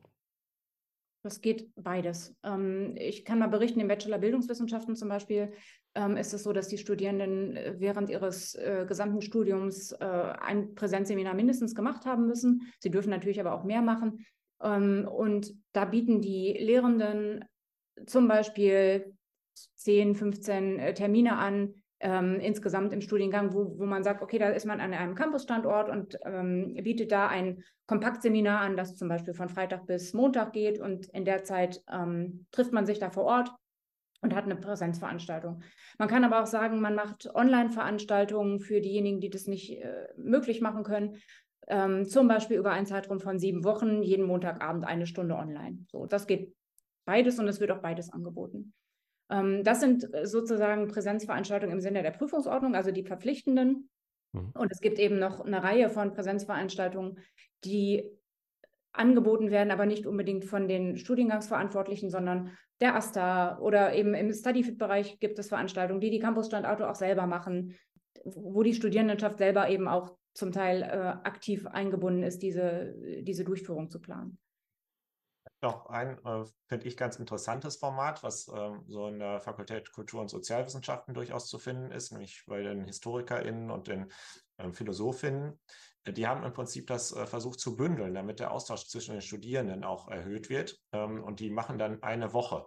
Das 1.24 1.42
geht 1.42 1.70
beides. 1.76 2.36
Ähm, 2.44 2.96
ich 2.98 3.26
kann 3.26 3.40
mal 3.40 3.48
berichten, 3.48 3.80
im 3.80 3.88
Bachelor 3.88 4.18
Bildungswissenschaften 4.18 4.96
zum 4.96 5.10
Beispiel 5.10 5.54
ähm, 5.94 6.18
ist 6.18 6.34
es 6.34 6.44
so, 6.44 6.52
dass 6.52 6.68
die 6.68 6.78
Studierenden 6.78 7.56
äh, 7.56 7.76
während 7.78 8.10
ihres 8.10 8.56
äh, 8.56 8.86
gesamten 8.88 9.22
Studiums 9.22 9.92
äh, 9.92 10.06
ein 10.06 10.74
Präsenzseminar 10.74 11.36
mindestens 11.36 11.76
gemacht 11.76 12.06
haben 12.06 12.26
müssen. 12.26 12.72
Sie 12.80 12.90
dürfen 12.90 13.12
natürlich 13.12 13.40
aber 13.40 13.54
auch 13.54 13.64
mehr 13.64 13.82
machen. 13.82 14.26
Ähm, 14.62 15.08
und 15.08 15.54
da 15.74 15.86
bieten 15.86 16.22
die 16.22 16.54
Lehrenden 16.54 17.46
zum 18.06 18.28
Beispiel 18.28 19.14
10, 19.76 20.16
15 20.16 20.80
äh, 20.80 20.94
Termine 20.94 21.38
an, 21.38 21.76
ähm, 22.02 22.40
insgesamt 22.40 22.94
im 22.94 23.02
Studiengang, 23.02 23.54
wo, 23.54 23.78
wo 23.78 23.86
man 23.86 24.04
sagt, 24.04 24.22
okay, 24.22 24.40
da 24.40 24.50
ist 24.50 24.66
man 24.66 24.82
an 24.82 24.94
einem 24.94 25.16
Campusstandort 25.16 25.90
und 25.90 26.18
ähm, 26.26 26.74
bietet 26.82 27.12
da 27.12 27.28
ein 27.28 27.64
Kompaktseminar 27.86 28.62
an, 28.62 28.76
das 28.76 28.98
zum 28.98 29.08
Beispiel 29.08 29.34
von 29.34 29.50
Freitag 29.50 29.86
bis 29.86 30.14
Montag 30.14 30.54
geht 30.54 30.80
und 30.80 31.08
in 31.08 31.26
der 31.26 31.44
Zeit 31.44 31.82
ähm, 31.92 32.46
trifft 32.52 32.74
man 32.74 32.86
sich 32.86 33.00
da 33.00 33.12
vor 33.12 33.24
Ort 33.24 33.52
und 34.22 34.36
hat 34.36 34.46
eine 34.46 34.56
Präsenzveranstaltung. 34.56 35.62
Man 35.98 36.08
kann 36.08 36.24
aber 36.24 36.42
auch 36.42 36.48
sagen, 36.48 36.82
man 36.82 36.96
macht 36.96 37.28
Online-Veranstaltungen 37.34 38.60
für 38.60 38.82
diejenigen, 38.82 39.20
die 39.20 39.30
das 39.30 39.48
nicht 39.48 39.82
äh, 39.82 40.08
möglich 40.18 40.62
machen 40.62 40.84
können. 40.84 41.18
Ähm, 41.68 42.06
zum 42.06 42.28
Beispiel 42.28 42.58
über 42.58 42.72
einen 42.72 42.86
Zeitraum 42.88 43.20
von 43.20 43.40
sieben 43.40 43.64
Wochen, 43.64 44.02
jeden 44.02 44.26
Montagabend 44.26 44.86
eine 44.86 45.06
Stunde 45.06 45.36
online. 45.36 45.86
So, 45.92 46.06
das 46.06 46.28
geht 46.28 46.54
beides 47.06 47.40
und 47.40 47.48
es 47.48 47.60
wird 47.60 47.72
auch 47.72 47.82
beides 47.82 48.12
angeboten. 48.12 48.74
Ähm, 49.32 49.64
das 49.64 49.80
sind 49.80 50.14
äh, 50.14 50.28
sozusagen 50.28 50.90
Präsenzveranstaltungen 50.90 51.74
im 51.74 51.82
Sinne 51.82 52.04
der 52.04 52.12
Prüfungsordnung, 52.12 52.76
also 52.76 52.92
die 52.92 53.04
verpflichtenden. 53.04 53.90
Mhm. 54.34 54.52
Und 54.54 54.72
es 54.72 54.82
gibt 54.82 55.00
eben 55.00 55.18
noch 55.18 55.40
eine 55.40 55.64
Reihe 55.64 55.90
von 55.90 56.14
Präsenzveranstaltungen, 56.14 57.18
die 57.64 58.04
angeboten 58.92 59.52
werden, 59.52 59.72
aber 59.72 59.86
nicht 59.86 60.06
unbedingt 60.06 60.44
von 60.44 60.68
den 60.68 60.98
Studiengangsverantwortlichen, 60.98 62.10
sondern 62.10 62.52
der 62.82 62.96
AStA 62.96 63.58
oder 63.60 63.94
eben 63.94 64.14
im 64.14 64.34
StudyFit-Bereich 64.34 65.20
gibt 65.20 65.40
es 65.40 65.48
Veranstaltungen, 65.48 66.02
die 66.02 66.10
die 66.10 66.20
Campusstandorte 66.20 66.90
auch 66.90 66.96
selber 66.96 67.26
machen, 67.26 67.76
wo 68.26 68.64
die 68.64 68.74
Studierendenschaft 68.74 69.38
selber 69.38 69.70
eben 69.70 69.88
auch 69.88 70.18
zum 70.34 70.52
Teil 70.52 70.82
äh, 70.82 70.86
aktiv 70.86 71.68
eingebunden 71.68 72.24
ist, 72.24 72.40
diese, 72.40 72.94
diese 73.22 73.46
Durchführung 73.46 73.90
zu 73.90 74.02
planen 74.02 74.38
noch 75.62 75.88
ein, 75.88 76.18
äh, 76.26 76.44
finde 76.68 76.88
ich, 76.88 76.98
ganz 76.98 77.18
interessantes 77.18 77.78
Format, 77.78 78.24
was 78.24 78.48
ähm, 78.48 78.84
so 78.88 79.08
in 79.08 79.20
der 79.20 79.40
Fakultät 79.40 79.92
Kultur- 79.92 80.22
und 80.22 80.30
Sozialwissenschaften 80.30 81.14
durchaus 81.14 81.48
zu 81.48 81.60
finden 81.60 81.92
ist, 81.92 82.12
nämlich 82.12 82.44
bei 82.48 82.62
den 82.62 82.86
HistorikerInnen 82.86 83.70
und 83.70 83.88
den 83.88 84.12
ähm, 84.58 84.74
Philosophinnen. 84.74 85.60
Äh, 86.04 86.14
die 86.14 86.28
haben 86.28 86.44
im 86.44 86.54
Prinzip 86.54 86.88
das 86.88 87.12
äh, 87.12 87.26
versucht 87.26 87.60
zu 87.60 87.76
bündeln, 87.76 88.14
damit 88.14 88.40
der 88.40 88.52
Austausch 88.52 88.88
zwischen 88.88 89.14
den 89.14 89.22
Studierenden 89.22 89.84
auch 89.84 90.08
erhöht 90.08 90.50
wird. 90.50 90.80
Ähm, 90.92 91.24
und 91.24 91.40
die 91.40 91.50
machen 91.50 91.78
dann 91.78 92.02
eine 92.04 92.34
Woche, 92.34 92.66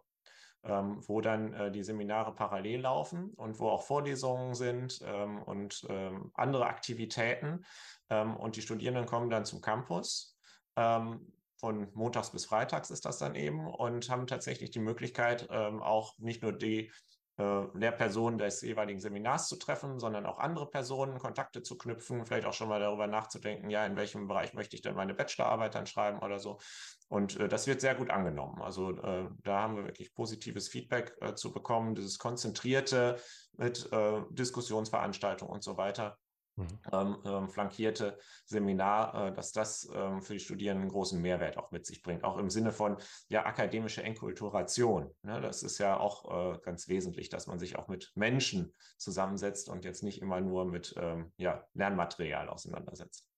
ähm, 0.63 1.03
wo 1.07 1.21
dann 1.21 1.53
äh, 1.53 1.71
die 1.71 1.83
Seminare 1.83 2.35
parallel 2.35 2.81
laufen 2.81 3.31
und 3.35 3.59
wo 3.59 3.69
auch 3.69 3.83
Vorlesungen 3.83 4.55
sind 4.55 5.01
ähm, 5.05 5.43
und 5.43 5.85
ähm, 5.89 6.31
andere 6.35 6.67
Aktivitäten. 6.67 7.65
und 8.11 8.57
die 8.57 8.63
Studierenden 8.63 9.07
kommen 9.07 9.31
dann 9.31 9.47
zum 9.47 9.61
Campus 9.63 10.39
von 11.65 11.89
montags 11.95 12.31
bis 12.31 12.45
freitags 12.45 12.91
ist 12.91 13.07
das 13.07 13.17
dann 13.17 13.35
eben 13.35 13.67
und 13.67 14.11
haben 14.11 14.27
tatsächlich 14.27 14.71
die 14.71 14.81
Möglichkeit, 14.81 15.49
ähm, 15.51 15.83
auch 15.83 16.13
nicht 16.19 16.43
nur 16.43 16.53
die 16.53 16.93
äh, 17.39 17.65
Lehrpersonen 17.73 18.39
des 18.39 18.61
jeweiligen 18.61 19.01
Seminars 19.01 19.49
zu 19.49 19.57
treffen, 19.57 19.99
sondern 19.99 20.27
auch 20.27 20.39
andere 20.39 20.69
Personen, 20.69 21.19
Kontakte 21.19 21.63
zu 21.63 21.79
knüpfen, 21.79 22.27
vielleicht 22.27 22.47
auch 22.47 22.53
schon 22.53 22.69
mal 22.69 22.81
darüber 22.81 23.07
nachzudenken, 23.07 23.71
ja, 23.71 23.87
in 23.87 23.97
welchem 23.97 24.29
Bereich 24.29 24.53
möchte 24.53 24.77
ich 24.77 24.83
denn 24.83 24.95
meine 24.95 25.15
Bachelorarbeit 25.15 25.75
dann 25.75 25.87
schreiben 25.87 26.19
oder 26.19 26.39
so. 26.39 26.59
Und 27.09 27.41
äh, 27.41 27.49
das 27.49 27.67
wird 27.67 27.81
sehr 27.81 27.95
gut 27.95 28.11
angenommen. 28.11 28.61
Also 28.61 28.91
äh, 28.99 29.31
da 29.43 29.63
haben 29.63 29.77
wir 29.77 29.85
wirklich 29.85 30.13
positives 30.13 30.69
Feedback 30.69 31.17
äh, 31.23 31.35
zu 31.35 31.51
bekommen, 31.51 31.95
dieses 31.95 32.19
konzentrierte 32.19 33.17
mit 33.57 33.91
äh, 33.91 34.21
Diskussionsveranstaltungen 34.33 35.51
und 35.55 35.65
so 35.65 35.79
weiter. 35.79 36.19
Mhm. 36.57 36.67
Ähm, 36.93 37.17
ähm, 37.25 37.49
flankierte 37.49 38.19
Seminar, 38.45 39.29
äh, 39.29 39.35
dass 39.35 39.51
das 39.53 39.89
ähm, 39.93 40.23
für 40.23 40.35
die 40.35 40.41
Studierenden 40.41 40.83
einen 40.83 40.93
großen 40.93 41.21
Mehrwert 41.21 41.57
auch 41.57 41.73
mit 41.73 41.85
sich 41.85 42.03
bringt, 42.03 42.23
auch 42.23 42.39
im 42.39 42.49
Sinne 42.49 42.71
von 42.71 42.97
ja 43.29 43.45
akademische 43.45 44.03
Enkulturation. 44.03 45.11
Ne? 45.23 45.41
Das 45.41 45.63
ist 45.65 45.79
ja 45.79 45.99
auch 45.99 46.55
äh, 46.55 46.59
ganz 46.63 46.89
wesentlich, 46.89 47.29
dass 47.29 47.49
man 47.49 47.59
sich 47.59 47.77
auch 47.77 47.89
mit 47.89 48.13
Menschen 48.15 48.73
zusammensetzt 48.99 49.69
und 49.69 49.85
jetzt 49.85 50.05
nicht 50.05 50.23
immer 50.23 50.41
nur 50.41 50.65
mit 50.65 50.95
ähm, 50.97 51.33
ja, 51.37 51.67
Lernmaterial 51.75 52.49
auseinandersetzt. 52.49 53.29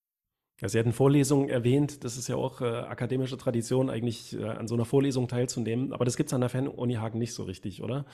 Ja, 0.61 0.69
Sie 0.69 0.79
hatten 0.79 0.95
Vorlesungen 0.95 1.51
erwähnt, 1.51 2.03
das 2.03 2.17
ist 2.17 2.29
ja 2.29 2.37
auch 2.37 2.63
äh, 2.63 2.65
akademische 2.65 3.37
Tradition, 3.37 3.91
eigentlich 3.91 4.39
äh, 4.39 4.45
an 4.45 4.69
so 4.69 4.75
einer 4.75 4.87
Vorlesung 4.87 5.29
teilzunehmen, 5.29 5.93
aber 5.93 6.07
das 6.07 6.17
gibt 6.17 6.31
es 6.31 6.35
an 6.35 6.41
der 6.41 6.49
Fernuni 6.49 6.95
Hagen 6.95 7.19
nicht 7.19 7.35
so 7.35 7.43
richtig, 7.43 7.83
oder? 7.83 8.07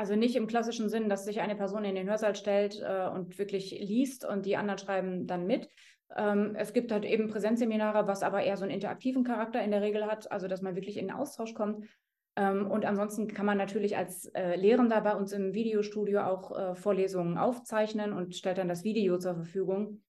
Also 0.00 0.16
nicht 0.16 0.34
im 0.34 0.46
klassischen 0.46 0.88
Sinn, 0.88 1.10
dass 1.10 1.26
sich 1.26 1.42
eine 1.42 1.54
Person 1.54 1.84
in 1.84 1.94
den 1.94 2.08
Hörsaal 2.08 2.34
stellt 2.34 2.80
äh, 2.80 3.06
und 3.06 3.38
wirklich 3.38 3.70
liest 3.72 4.24
und 4.24 4.46
die 4.46 4.56
anderen 4.56 4.78
schreiben 4.78 5.26
dann 5.26 5.46
mit. 5.46 5.68
Ähm, 6.16 6.56
es 6.56 6.72
gibt 6.72 6.90
halt 6.90 7.04
eben 7.04 7.28
Präsenzseminare, 7.28 8.06
was 8.06 8.22
aber 8.22 8.42
eher 8.42 8.56
so 8.56 8.64
einen 8.64 8.72
interaktiven 8.72 9.24
Charakter 9.24 9.62
in 9.62 9.72
der 9.72 9.82
Regel 9.82 10.06
hat, 10.06 10.32
also 10.32 10.48
dass 10.48 10.62
man 10.62 10.74
wirklich 10.74 10.96
in 10.96 11.08
den 11.08 11.14
Austausch 11.14 11.52
kommt. 11.52 11.86
Ähm, 12.34 12.70
und 12.70 12.86
ansonsten 12.86 13.28
kann 13.28 13.44
man 13.44 13.58
natürlich 13.58 13.98
als 13.98 14.24
äh, 14.28 14.56
Lehrender 14.56 15.02
bei 15.02 15.14
uns 15.14 15.32
im 15.32 15.52
Videostudio 15.52 16.22
auch 16.22 16.58
äh, 16.58 16.74
Vorlesungen 16.76 17.36
aufzeichnen 17.36 18.14
und 18.14 18.34
stellt 18.34 18.56
dann 18.56 18.68
das 18.68 18.84
Video 18.84 19.18
zur 19.18 19.34
Verfügung. 19.34 20.00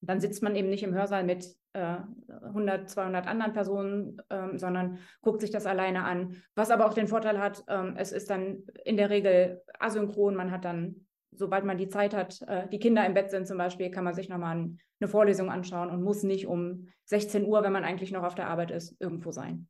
Dann 0.00 0.20
sitzt 0.20 0.44
man 0.44 0.54
eben 0.54 0.70
nicht 0.70 0.84
im 0.84 0.94
Hörsaal 0.94 1.24
mit 1.24 1.56
100, 1.74 2.82
äh, 2.82 2.86
200 2.86 3.26
anderen 3.26 3.52
Personen, 3.52 4.22
ähm, 4.30 4.58
sondern 4.58 4.98
guckt 5.22 5.40
sich 5.40 5.50
das 5.50 5.66
alleine 5.66 6.04
an. 6.04 6.36
Was 6.54 6.70
aber 6.70 6.86
auch 6.86 6.94
den 6.94 7.08
Vorteil 7.08 7.38
hat, 7.38 7.64
ähm, 7.68 7.94
es 7.96 8.12
ist 8.12 8.30
dann 8.30 8.62
in 8.84 8.96
der 8.96 9.10
Regel 9.10 9.62
asynchron. 9.78 10.36
Man 10.36 10.50
hat 10.50 10.64
dann, 10.64 11.06
sobald 11.32 11.64
man 11.64 11.78
die 11.78 11.88
Zeit 11.88 12.14
hat, 12.14 12.40
äh, 12.42 12.68
die 12.68 12.78
Kinder 12.78 13.04
im 13.04 13.14
Bett 13.14 13.30
sind 13.30 13.46
zum 13.46 13.58
Beispiel, 13.58 13.90
kann 13.90 14.04
man 14.04 14.14
sich 14.14 14.28
nochmal 14.28 14.70
eine 15.00 15.08
Vorlesung 15.08 15.50
anschauen 15.50 15.90
und 15.90 16.02
muss 16.02 16.22
nicht 16.22 16.46
um 16.46 16.88
16 17.06 17.44
Uhr, 17.44 17.62
wenn 17.62 17.72
man 17.72 17.84
eigentlich 17.84 18.12
noch 18.12 18.22
auf 18.22 18.34
der 18.34 18.48
Arbeit 18.48 18.70
ist, 18.70 18.96
irgendwo 19.00 19.32
sein. 19.32 19.68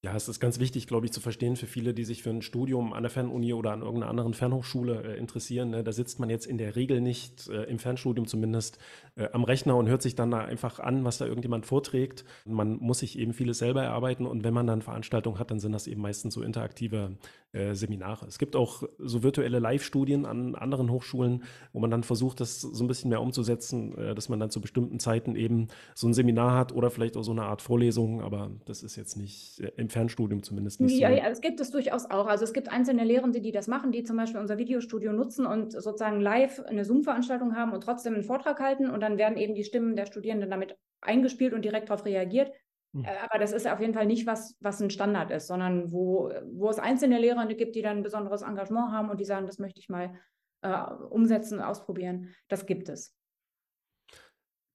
Ja, 0.00 0.14
es 0.14 0.28
ist 0.28 0.38
ganz 0.38 0.60
wichtig, 0.60 0.86
glaube 0.86 1.06
ich, 1.06 1.12
zu 1.12 1.20
verstehen 1.20 1.56
für 1.56 1.66
viele, 1.66 1.92
die 1.92 2.04
sich 2.04 2.22
für 2.22 2.30
ein 2.30 2.40
Studium 2.40 2.92
an 2.92 3.02
der 3.02 3.10
Fernuni 3.10 3.52
oder 3.52 3.72
an 3.72 3.80
irgendeiner 3.82 4.08
anderen 4.08 4.32
Fernhochschule 4.32 5.02
äh, 5.02 5.18
interessieren. 5.18 5.70
Ne? 5.70 5.82
Da 5.82 5.90
sitzt 5.90 6.20
man 6.20 6.30
jetzt 6.30 6.46
in 6.46 6.56
der 6.56 6.76
Regel 6.76 7.00
nicht, 7.00 7.48
äh, 7.48 7.64
im 7.64 7.80
Fernstudium 7.80 8.28
zumindest, 8.28 8.78
äh, 9.16 9.28
am 9.32 9.42
Rechner 9.42 9.76
und 9.76 9.88
hört 9.88 10.02
sich 10.02 10.14
dann 10.14 10.30
da 10.30 10.38
einfach 10.38 10.78
an, 10.78 11.04
was 11.04 11.18
da 11.18 11.26
irgendjemand 11.26 11.66
vorträgt. 11.66 12.24
Man 12.44 12.76
muss 12.76 13.00
sich 13.00 13.18
eben 13.18 13.32
vieles 13.32 13.58
selber 13.58 13.82
erarbeiten 13.82 14.24
und 14.24 14.44
wenn 14.44 14.54
man 14.54 14.68
dann 14.68 14.82
Veranstaltungen 14.82 15.40
hat, 15.40 15.50
dann 15.50 15.58
sind 15.58 15.72
das 15.72 15.88
eben 15.88 16.00
meistens 16.00 16.34
so 16.34 16.42
interaktive 16.42 17.16
äh, 17.52 17.74
Seminare. 17.74 18.26
Es 18.26 18.38
gibt 18.38 18.54
auch 18.54 18.84
so 18.98 19.22
virtuelle 19.24 19.58
Live-Studien 19.58 20.26
an 20.26 20.54
anderen 20.54 20.90
Hochschulen, 20.92 21.42
wo 21.72 21.80
man 21.80 21.90
dann 21.90 22.04
versucht, 22.04 22.38
das 22.40 22.60
so 22.60 22.84
ein 22.84 22.88
bisschen 22.88 23.10
mehr 23.10 23.20
umzusetzen, 23.20 23.98
äh, 23.98 24.14
dass 24.14 24.28
man 24.28 24.38
dann 24.38 24.50
zu 24.50 24.60
bestimmten 24.60 25.00
Zeiten 25.00 25.34
eben 25.34 25.68
so 25.94 26.06
ein 26.06 26.14
Seminar 26.14 26.54
hat 26.54 26.72
oder 26.72 26.90
vielleicht 26.90 27.16
auch 27.16 27.24
so 27.24 27.32
eine 27.32 27.42
Art 27.42 27.62
Vorlesung, 27.62 28.20
aber 28.20 28.50
das 28.66 28.84
ist 28.84 28.94
jetzt 28.94 29.16
nicht 29.16 29.60
äh, 29.60 29.72
im 29.76 29.87
im 29.88 29.90
Fernstudium 29.90 30.42
zumindest 30.42 30.80
nicht 30.80 30.98
ja, 30.98 31.08
so. 31.08 31.16
Ja, 31.16 31.28
es 31.28 31.40
gibt 31.40 31.60
es 31.60 31.70
durchaus 31.70 32.04
auch. 32.10 32.26
Also 32.26 32.44
es 32.44 32.52
gibt 32.52 32.70
einzelne 32.70 33.04
Lehrende, 33.04 33.40
die 33.40 33.52
das 33.52 33.66
machen, 33.66 33.90
die 33.90 34.04
zum 34.04 34.16
Beispiel 34.16 34.40
unser 34.40 34.58
Videostudio 34.58 35.12
nutzen 35.12 35.46
und 35.46 35.72
sozusagen 35.72 36.20
live 36.20 36.60
eine 36.60 36.84
Zoom-Veranstaltung 36.84 37.56
haben 37.56 37.72
und 37.72 37.82
trotzdem 37.82 38.14
einen 38.14 38.24
Vortrag 38.24 38.60
halten 38.60 38.90
und 38.90 39.00
dann 39.00 39.16
werden 39.16 39.38
eben 39.38 39.54
die 39.54 39.64
Stimmen 39.64 39.96
der 39.96 40.06
Studierenden 40.06 40.50
damit 40.50 40.76
eingespielt 41.00 41.54
und 41.54 41.64
direkt 41.64 41.88
darauf 41.88 42.04
reagiert. 42.04 42.52
Hm. 42.94 43.04
Äh, 43.04 43.08
aber 43.22 43.38
das 43.38 43.52
ist 43.52 43.66
auf 43.66 43.80
jeden 43.80 43.94
Fall 43.94 44.06
nicht 44.06 44.26
was, 44.26 44.56
was 44.60 44.80
ein 44.80 44.90
Standard 44.90 45.30
ist, 45.30 45.46
sondern 45.46 45.90
wo, 45.90 46.30
wo 46.52 46.68
es 46.68 46.78
einzelne 46.78 47.18
Lehrende 47.18 47.54
gibt, 47.54 47.74
die 47.74 47.82
dann 47.82 47.98
ein 47.98 48.02
besonderes 48.02 48.42
Engagement 48.42 48.92
haben 48.92 49.10
und 49.10 49.18
die 49.18 49.24
sagen, 49.24 49.46
das 49.46 49.58
möchte 49.58 49.80
ich 49.80 49.88
mal 49.88 50.14
äh, 50.62 50.82
umsetzen, 51.10 51.60
ausprobieren. 51.60 52.34
Das 52.48 52.66
gibt 52.66 52.88
es. 52.88 53.17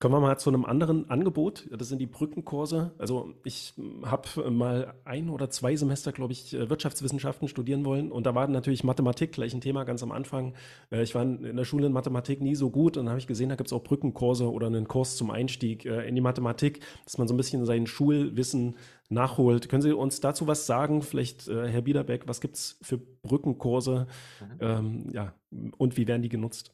Kommen 0.04 0.16
wir 0.16 0.20
mal 0.20 0.38
zu 0.38 0.50
einem 0.50 0.66
anderen 0.66 1.08
Angebot. 1.08 1.66
Das 1.70 1.88
sind 1.88 1.98
die 1.98 2.06
Brückenkurse. 2.06 2.92
Also 2.98 3.32
ich 3.42 3.72
habe 4.04 4.50
mal 4.50 4.92
ein 5.06 5.30
oder 5.30 5.48
zwei 5.48 5.74
Semester, 5.76 6.12
glaube 6.12 6.34
ich, 6.34 6.52
Wirtschaftswissenschaften 6.52 7.48
studieren 7.48 7.86
wollen. 7.86 8.12
Und 8.12 8.26
da 8.26 8.34
war 8.34 8.46
natürlich 8.46 8.84
Mathematik 8.84 9.32
gleich 9.32 9.54
ein 9.54 9.62
Thema 9.62 9.84
ganz 9.84 10.02
am 10.02 10.12
Anfang. 10.12 10.52
Äh, 10.92 11.04
ich 11.04 11.14
war 11.14 11.22
in 11.22 11.56
der 11.56 11.64
Schule 11.64 11.86
in 11.86 11.94
Mathematik 11.94 12.42
nie 12.42 12.54
so 12.54 12.68
gut. 12.68 12.98
Und 12.98 13.06
dann 13.06 13.12
habe 13.12 13.18
ich 13.18 13.26
gesehen, 13.26 13.48
da 13.48 13.54
gibt 13.54 13.68
es 13.68 13.72
auch 13.72 13.82
Brückenkurse 13.82 14.52
oder 14.52 14.66
einen 14.66 14.88
Kurs 14.88 15.16
zum 15.16 15.30
Einstieg 15.30 15.86
äh, 15.86 16.06
in 16.06 16.14
die 16.14 16.20
Mathematik, 16.20 16.80
dass 17.04 17.16
man 17.16 17.26
so 17.26 17.32
ein 17.32 17.38
bisschen 17.38 17.64
sein 17.64 17.86
Schulwissen 17.86 18.76
nachholt. 19.08 19.70
Können 19.70 19.80
Sie 19.80 19.96
uns 19.96 20.20
dazu 20.20 20.46
was 20.46 20.66
sagen? 20.66 21.00
Vielleicht, 21.00 21.48
äh, 21.48 21.66
Herr 21.66 21.80
Biederbeck, 21.80 22.28
was 22.28 22.42
gibt 22.42 22.56
es 22.56 22.78
für 22.82 22.98
Brückenkurse? 22.98 24.06
Mhm. 24.38 24.58
Ähm, 24.60 25.10
ja, 25.14 25.32
und 25.78 25.96
wie 25.96 26.06
werden 26.06 26.20
die 26.20 26.28
genutzt? 26.28 26.73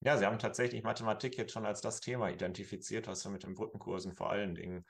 Ja, 0.00 0.16
Sie 0.16 0.24
haben 0.24 0.38
tatsächlich 0.38 0.84
Mathematik 0.84 1.36
jetzt 1.36 1.52
schon 1.52 1.66
als 1.66 1.80
das 1.80 2.00
Thema 2.00 2.30
identifiziert, 2.30 3.08
was 3.08 3.24
wir 3.24 3.32
mit 3.32 3.42
den 3.42 3.54
Brückenkursen 3.54 4.14
vor 4.14 4.30
allen 4.30 4.54
Dingen 4.54 4.84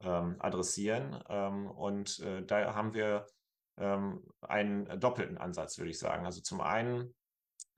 ähm, 0.00 0.36
adressieren. 0.38 1.22
Ähm, 1.28 1.70
und 1.70 2.18
äh, 2.20 2.42
da 2.44 2.74
haben 2.74 2.94
wir 2.94 3.26
ähm, 3.76 4.22
einen 4.40 4.98
doppelten 4.98 5.36
Ansatz, 5.36 5.76
würde 5.76 5.90
ich 5.90 5.98
sagen. 5.98 6.24
Also 6.24 6.40
zum 6.40 6.62
einen 6.62 7.14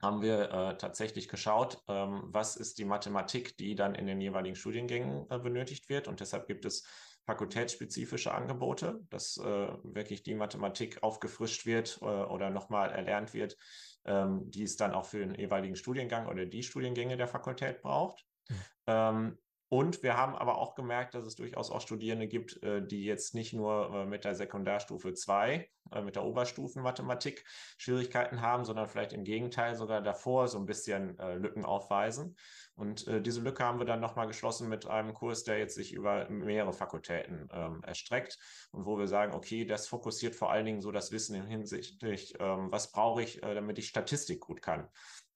haben 0.01 0.21
wir 0.21 0.51
äh, 0.51 0.77
tatsächlich 0.77 1.27
geschaut, 1.27 1.81
ähm, 1.89 2.21
was 2.27 2.55
ist 2.55 2.77
die 2.77 2.85
Mathematik, 2.85 3.57
die 3.57 3.75
dann 3.75 3.93
in 3.93 4.05
den 4.05 4.21
jeweiligen 4.21 4.55
Studiengängen 4.55 5.25
äh, 5.29 5.39
benötigt 5.39 5.89
wird. 5.89 6.07
Und 6.07 6.21
deshalb 6.21 6.47
gibt 6.47 6.63
es 6.63 6.87
fakultätsspezifische 7.25 8.33
Angebote, 8.33 9.01
dass 9.09 9.37
äh, 9.37 9.43
wirklich 9.83 10.23
die 10.23 10.35
Mathematik 10.35 11.03
aufgefrischt 11.03 11.65
wird 11.65 11.99
äh, 12.01 12.05
oder 12.05 12.49
nochmal 12.49 12.91
erlernt 12.91 13.33
wird, 13.33 13.57
ähm, 14.07 14.49
die 14.49 14.63
es 14.63 14.77
dann 14.77 14.93
auch 14.93 15.05
für 15.05 15.19
den 15.19 15.35
jeweiligen 15.35 15.75
Studiengang 15.75 16.27
oder 16.27 16.45
die 16.45 16.63
Studiengänge 16.63 17.17
der 17.17 17.27
Fakultät 17.27 17.81
braucht. 17.81 18.25
Mhm. 18.49 18.55
Ähm, 18.87 19.37
und 19.69 20.01
wir 20.01 20.15
haben 20.15 20.35
aber 20.35 20.57
auch 20.57 20.75
gemerkt, 20.75 21.13
dass 21.13 21.25
es 21.25 21.35
durchaus 21.35 21.71
auch 21.71 21.81
Studierende 21.81 22.27
gibt, 22.27 22.61
äh, 22.63 22.85
die 22.85 23.03
jetzt 23.03 23.35
nicht 23.35 23.53
nur 23.53 23.93
äh, 23.93 24.05
mit 24.05 24.23
der 24.23 24.33
Sekundarstufe 24.33 25.13
2, 25.13 25.69
äh, 25.91 26.01
mit 26.01 26.15
der 26.15 26.23
Oberstufenmathematik 26.23 27.45
Schwierigkeiten 27.77 28.41
haben, 28.41 28.65
sondern 28.65 28.87
vielleicht 28.87 29.13
im 29.13 29.23
Gegenteil 29.23 29.75
sogar 29.75 30.01
davor 30.01 30.47
so 30.47 30.57
ein 30.57 30.65
bisschen 30.65 31.17
Lücken 31.17 31.65
aufweisen. 31.65 32.35
Und 32.75 33.07
diese 33.25 33.41
Lücke 33.41 33.63
haben 33.63 33.79
wir 33.79 33.85
dann 33.85 33.99
nochmal 33.99 34.27
geschlossen 34.27 34.69
mit 34.69 34.85
einem 34.85 35.13
Kurs, 35.13 35.43
der 35.43 35.57
jetzt 35.57 35.75
sich 35.75 35.93
über 35.93 36.29
mehrere 36.29 36.73
Fakultäten 36.73 37.47
ähm, 37.51 37.81
erstreckt 37.83 38.37
und 38.71 38.85
wo 38.85 38.99
wir 38.99 39.07
sagen, 39.07 39.33
okay, 39.33 39.65
das 39.65 39.87
fokussiert 39.87 40.35
vor 40.35 40.51
allen 40.51 40.65
Dingen 40.65 40.81
so 40.81 40.91
das 40.91 41.11
Wissen 41.11 41.35
in 41.35 41.47
hinsichtlich, 41.47 42.35
ähm, 42.39 42.71
was 42.71 42.91
brauche 42.91 43.23
ich, 43.23 43.41
damit 43.41 43.79
ich 43.79 43.87
Statistik 43.87 44.41
gut 44.41 44.61
kann. 44.61 44.87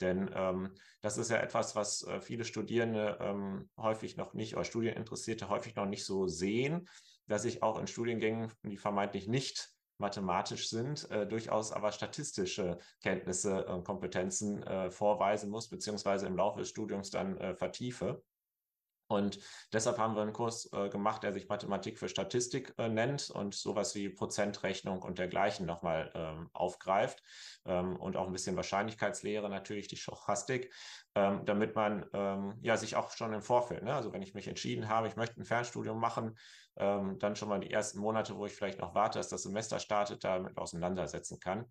Denn 0.01 0.29
ähm, 0.33 0.73
das 1.01 1.17
ist 1.17 1.31
ja 1.31 1.37
etwas, 1.37 1.75
was 1.75 2.03
äh, 2.03 2.21
viele 2.21 2.43
Studierende 2.43 3.17
ähm, 3.21 3.69
häufig 3.77 4.17
noch 4.17 4.33
nicht 4.33 4.55
oder 4.55 4.65
Studieninteressierte 4.65 5.49
häufig 5.49 5.75
noch 5.75 5.85
nicht 5.85 6.05
so 6.05 6.27
sehen, 6.27 6.87
dass 7.27 7.45
ich 7.45 7.63
auch 7.63 7.79
in 7.79 7.87
Studiengängen, 7.87 8.51
die 8.63 8.77
vermeintlich 8.77 9.27
nicht 9.27 9.69
mathematisch 10.01 10.69
sind, 10.69 11.09
äh, 11.11 11.25
durchaus 11.25 11.71
aber 11.71 11.93
statistische 11.93 12.77
Kenntnisse 13.01 13.65
und 13.67 13.85
Kompetenzen 13.85 14.61
äh, 14.63 14.91
vorweisen 14.91 15.49
muss, 15.49 15.69
beziehungsweise 15.69 16.27
im 16.27 16.35
Laufe 16.35 16.59
des 16.59 16.69
Studiums 16.69 17.09
dann 17.09 17.37
äh, 17.37 17.55
vertiefe. 17.55 18.21
Und 19.11 19.39
deshalb 19.73 19.97
haben 19.97 20.15
wir 20.15 20.21
einen 20.21 20.33
Kurs 20.33 20.71
äh, 20.71 20.89
gemacht, 20.89 21.23
der 21.23 21.33
sich 21.33 21.49
Mathematik 21.49 21.99
für 21.99 22.09
Statistik 22.09 22.73
äh, 22.77 22.87
nennt 22.87 23.29
und 23.29 23.53
sowas 23.53 23.93
wie 23.95 24.09
Prozentrechnung 24.09 25.01
und 25.01 25.19
dergleichen 25.19 25.65
nochmal 25.65 26.11
ähm, 26.15 26.49
aufgreift 26.53 27.21
ähm, 27.65 27.97
und 27.97 28.15
auch 28.15 28.27
ein 28.27 28.31
bisschen 28.31 28.55
Wahrscheinlichkeitslehre 28.55 29.49
natürlich, 29.49 29.87
die 29.87 29.97
Stochastik, 29.97 30.73
ähm, 31.15 31.43
damit 31.45 31.75
man 31.75 32.05
ähm, 32.13 32.57
ja 32.61 32.77
sich 32.77 32.95
auch 32.95 33.11
schon 33.11 33.33
im 33.33 33.41
Vorfeld, 33.41 33.83
ne, 33.83 33.93
also 33.93 34.13
wenn 34.13 34.21
ich 34.21 34.33
mich 34.33 34.47
entschieden 34.47 34.87
habe, 34.87 35.07
ich 35.07 35.17
möchte 35.17 35.39
ein 35.39 35.45
Fernstudium 35.45 35.99
machen, 35.99 36.37
ähm, 36.77 37.19
dann 37.19 37.35
schon 37.35 37.49
mal 37.49 37.59
die 37.59 37.71
ersten 37.71 37.99
Monate, 37.99 38.37
wo 38.37 38.45
ich 38.45 38.53
vielleicht 38.53 38.79
noch 38.79 38.95
warte, 38.95 39.19
dass 39.19 39.27
das 39.27 39.43
Semester 39.43 39.79
startet, 39.79 40.23
damit 40.23 40.57
auseinandersetzen 40.57 41.39
kann. 41.39 41.65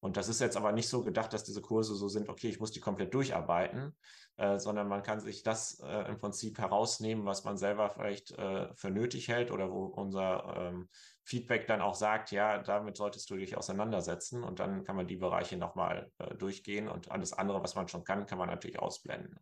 Und 0.00 0.16
das 0.16 0.28
ist 0.28 0.40
jetzt 0.40 0.56
aber 0.56 0.72
nicht 0.72 0.88
so 0.88 1.04
gedacht, 1.04 1.32
dass 1.32 1.44
diese 1.44 1.62
Kurse 1.62 1.94
so 1.94 2.08
sind, 2.08 2.28
okay, 2.28 2.48
ich 2.48 2.58
muss 2.58 2.72
die 2.72 2.80
komplett 2.80 3.14
durcharbeiten, 3.14 3.96
äh, 4.36 4.58
sondern 4.58 4.88
man 4.88 5.02
kann 5.02 5.20
sich 5.20 5.42
das 5.42 5.80
äh, 5.80 6.08
im 6.08 6.18
Prinzip 6.18 6.58
herausnehmen, 6.58 7.26
was 7.26 7.44
man 7.44 7.56
selber 7.56 7.90
vielleicht 7.90 8.32
äh, 8.32 8.72
für 8.74 8.90
nötig 8.90 9.28
hält 9.28 9.50
oder 9.50 9.70
wo 9.70 9.84
unser 9.84 10.54
ähm, 10.56 10.88
Feedback 11.24 11.66
dann 11.66 11.80
auch 11.80 11.94
sagt, 11.94 12.32
ja, 12.32 12.58
damit 12.62 12.96
solltest 12.96 13.28
du 13.30 13.36
dich 13.36 13.56
auseinandersetzen 13.56 14.42
und 14.42 14.58
dann 14.58 14.84
kann 14.84 14.96
man 14.96 15.06
die 15.06 15.16
Bereiche 15.16 15.56
nochmal 15.56 16.10
äh, 16.18 16.34
durchgehen 16.34 16.88
und 16.88 17.10
alles 17.10 17.32
andere, 17.32 17.62
was 17.62 17.74
man 17.74 17.88
schon 17.88 18.04
kann, 18.04 18.26
kann 18.26 18.38
man 18.38 18.48
natürlich 18.48 18.78
ausblenden. 18.78 19.38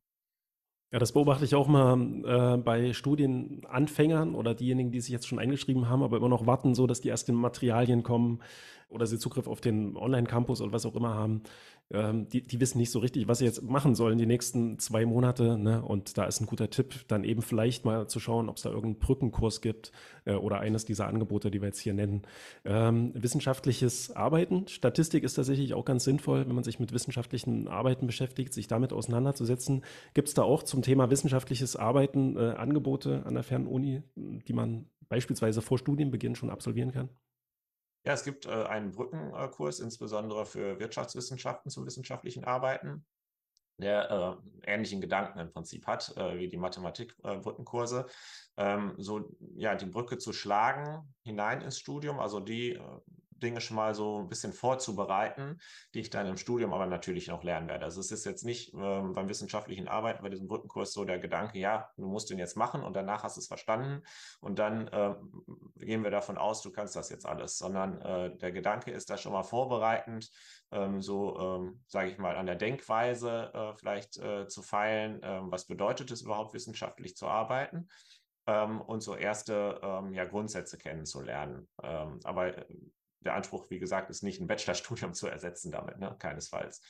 Ja, 0.92 0.98
das 0.98 1.12
beobachte 1.12 1.44
ich 1.44 1.54
auch 1.54 1.68
mal 1.68 1.96
äh, 2.24 2.56
bei 2.56 2.92
Studienanfängern 2.92 4.34
oder 4.34 4.54
diejenigen, 4.56 4.90
die 4.90 5.00
sich 5.00 5.12
jetzt 5.12 5.28
schon 5.28 5.38
eingeschrieben 5.38 5.88
haben, 5.88 6.02
aber 6.02 6.16
immer 6.16 6.28
noch 6.28 6.46
warten, 6.46 6.74
so 6.74 6.88
dass 6.88 7.00
die 7.00 7.10
ersten 7.10 7.32
Materialien 7.34 8.02
kommen 8.02 8.42
oder 8.88 9.06
sie 9.06 9.20
Zugriff 9.20 9.46
auf 9.46 9.60
den 9.60 9.96
Online-Campus 9.96 10.60
oder 10.60 10.72
was 10.72 10.84
auch 10.84 10.96
immer 10.96 11.14
haben 11.14 11.44
ähm, 11.92 12.28
die, 12.28 12.46
die 12.46 12.60
wissen 12.60 12.78
nicht 12.78 12.90
so 12.90 13.00
richtig, 13.00 13.26
was 13.26 13.38
sie 13.38 13.44
jetzt 13.44 13.62
machen 13.62 13.94
sollen 13.94 14.18
die 14.18 14.26
nächsten 14.26 14.78
zwei 14.78 15.04
Monate. 15.04 15.58
Ne? 15.58 15.82
Und 15.82 16.16
da 16.18 16.24
ist 16.24 16.40
ein 16.40 16.46
guter 16.46 16.70
Tipp, 16.70 16.94
dann 17.08 17.24
eben 17.24 17.42
vielleicht 17.42 17.84
mal 17.84 18.08
zu 18.08 18.20
schauen, 18.20 18.48
ob 18.48 18.56
es 18.56 18.62
da 18.62 18.70
irgendeinen 18.70 19.00
Brückenkurs 19.00 19.60
gibt 19.60 19.90
äh, 20.24 20.34
oder 20.34 20.60
eines 20.60 20.84
dieser 20.84 21.08
Angebote, 21.08 21.50
die 21.50 21.60
wir 21.60 21.68
jetzt 21.68 21.80
hier 21.80 21.94
nennen. 21.94 22.22
Ähm, 22.64 23.12
wissenschaftliches 23.14 24.14
Arbeiten, 24.14 24.68
Statistik 24.68 25.24
ist 25.24 25.34
tatsächlich 25.34 25.74
auch 25.74 25.84
ganz 25.84 26.04
sinnvoll, 26.04 26.46
wenn 26.46 26.54
man 26.54 26.64
sich 26.64 26.78
mit 26.78 26.92
wissenschaftlichen 26.92 27.66
Arbeiten 27.66 28.06
beschäftigt, 28.06 28.54
sich 28.54 28.68
damit 28.68 28.92
auseinanderzusetzen. 28.92 29.82
Gibt 30.14 30.28
es 30.28 30.34
da 30.34 30.42
auch 30.42 30.62
zum 30.62 30.82
Thema 30.82 31.10
wissenschaftliches 31.10 31.76
Arbeiten 31.76 32.36
äh, 32.36 32.50
Angebote 32.50 33.26
an 33.26 33.34
der 33.34 33.42
Fernuni, 33.42 34.02
die 34.14 34.52
man 34.52 34.86
beispielsweise 35.08 35.60
vor 35.60 35.78
Studienbeginn 35.78 36.36
schon 36.36 36.50
absolvieren 36.50 36.92
kann? 36.92 37.08
Ja, 38.04 38.14
es 38.14 38.24
gibt 38.24 38.46
äh, 38.46 38.50
einen 38.50 38.92
Brückenkurs, 38.92 39.80
insbesondere 39.80 40.46
für 40.46 40.78
Wirtschaftswissenschaften 40.78 41.70
zu 41.70 41.84
wissenschaftlichen 41.84 42.44
Arbeiten, 42.44 43.04
der 43.76 44.40
äh, 44.64 44.72
ähnlichen 44.72 45.00
Gedanken 45.00 45.38
im 45.38 45.52
Prinzip 45.52 45.86
hat 45.86 46.16
äh, 46.16 46.38
wie 46.38 46.48
die 46.48 46.56
Mathematik-Brückenkurse. 46.56 48.06
Äh, 48.56 48.74
ähm, 48.74 48.94
so 48.98 49.36
ja, 49.56 49.74
die 49.74 49.86
Brücke 49.86 50.18
zu 50.18 50.32
schlagen 50.32 51.14
hinein 51.22 51.62
ins 51.62 51.78
Studium, 51.78 52.20
also 52.20 52.40
die 52.40 52.74
äh, 52.74 53.00
Dinge 53.40 53.60
schon 53.60 53.76
mal 53.76 53.94
so 53.94 54.20
ein 54.20 54.28
bisschen 54.28 54.52
vorzubereiten, 54.52 55.58
die 55.94 56.00
ich 56.00 56.10
dann 56.10 56.26
im 56.26 56.36
Studium 56.36 56.72
aber 56.72 56.86
natürlich 56.86 57.28
noch 57.28 57.42
lernen 57.42 57.68
werde. 57.68 57.84
Also 57.84 58.00
es 58.00 58.10
ist 58.10 58.24
jetzt 58.24 58.44
nicht 58.44 58.72
ähm, 58.74 59.12
beim 59.12 59.28
wissenschaftlichen 59.28 59.88
Arbeiten, 59.88 60.22
bei 60.22 60.28
diesem 60.28 60.48
Brückenkurs 60.48 60.92
so 60.92 61.04
der 61.04 61.18
Gedanke, 61.18 61.58
ja, 61.58 61.90
du 61.96 62.06
musst 62.06 62.30
den 62.30 62.38
jetzt 62.38 62.56
machen 62.56 62.82
und 62.82 62.94
danach 62.94 63.22
hast 63.22 63.36
du 63.36 63.40
es 63.40 63.48
verstanden 63.48 64.02
und 64.40 64.58
dann 64.58 64.88
äh, 64.88 65.14
gehen 65.76 66.04
wir 66.04 66.10
davon 66.10 66.38
aus, 66.38 66.62
du 66.62 66.70
kannst 66.70 66.96
das 66.96 67.10
jetzt 67.10 67.26
alles, 67.26 67.58
sondern 67.58 68.00
äh, 68.00 68.36
der 68.36 68.52
Gedanke 68.52 68.90
ist 68.90 69.10
da 69.10 69.16
schon 69.16 69.32
mal 69.32 69.42
vorbereitend, 69.42 70.30
ähm, 70.70 71.00
so, 71.02 71.38
ähm, 71.38 71.84
sage 71.86 72.10
ich 72.10 72.18
mal, 72.18 72.36
an 72.36 72.46
der 72.46 72.56
Denkweise 72.56 73.50
äh, 73.52 73.74
vielleicht 73.74 74.18
äh, 74.18 74.46
zu 74.46 74.62
feilen, 74.62 75.20
ähm, 75.22 75.50
was 75.50 75.66
bedeutet 75.66 76.10
es 76.10 76.22
überhaupt 76.22 76.54
wissenschaftlich 76.54 77.16
zu 77.16 77.26
arbeiten 77.26 77.88
ähm, 78.46 78.80
und 78.80 79.00
so 79.00 79.16
erste 79.16 79.80
ähm, 79.82 80.12
ja, 80.12 80.24
Grundsätze 80.24 80.78
kennenzulernen. 80.78 81.68
Ähm, 81.82 82.20
aber 82.24 82.56
äh, 82.58 82.66
der 83.20 83.34
Anspruch, 83.34 83.68
wie 83.70 83.78
gesagt, 83.78 84.10
ist 84.10 84.22
nicht 84.22 84.40
ein 84.40 84.46
Bachelorstudium 84.46 85.14
zu 85.14 85.28
ersetzen 85.28 85.70
damit, 85.70 85.98
ne? 85.98 86.16
keinesfalls. 86.18 86.82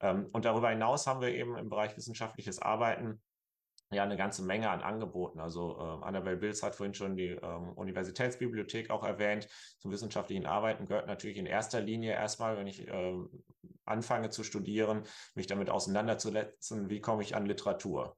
Ähm, 0.00 0.28
und 0.32 0.44
darüber 0.44 0.70
hinaus 0.70 1.06
haben 1.06 1.20
wir 1.20 1.34
eben 1.34 1.56
im 1.56 1.68
Bereich 1.68 1.96
wissenschaftliches 1.96 2.60
Arbeiten 2.60 3.20
ja 3.90 4.02
eine 4.02 4.16
ganze 4.16 4.42
Menge 4.42 4.68
an 4.68 4.82
Angeboten. 4.82 5.40
Also 5.40 5.78
äh, 5.78 6.04
Annabelle 6.04 6.36
Bills 6.36 6.62
hat 6.62 6.74
vorhin 6.74 6.94
schon 6.94 7.16
die 7.16 7.28
ähm, 7.28 7.72
Universitätsbibliothek 7.72 8.90
auch 8.90 9.02
erwähnt. 9.02 9.48
Zum 9.78 9.90
wissenschaftlichen 9.90 10.44
Arbeiten 10.44 10.86
gehört 10.86 11.06
natürlich 11.06 11.38
in 11.38 11.46
erster 11.46 11.80
Linie 11.80 12.12
erstmal, 12.12 12.58
wenn 12.58 12.66
ich 12.66 12.86
äh, 12.86 13.14
anfange 13.86 14.28
zu 14.28 14.44
studieren, 14.44 15.04
mich 15.34 15.46
damit 15.46 15.70
auseinanderzusetzen, 15.70 16.90
wie 16.90 17.00
komme 17.00 17.22
ich 17.22 17.34
an 17.34 17.46
Literatur. 17.46 18.17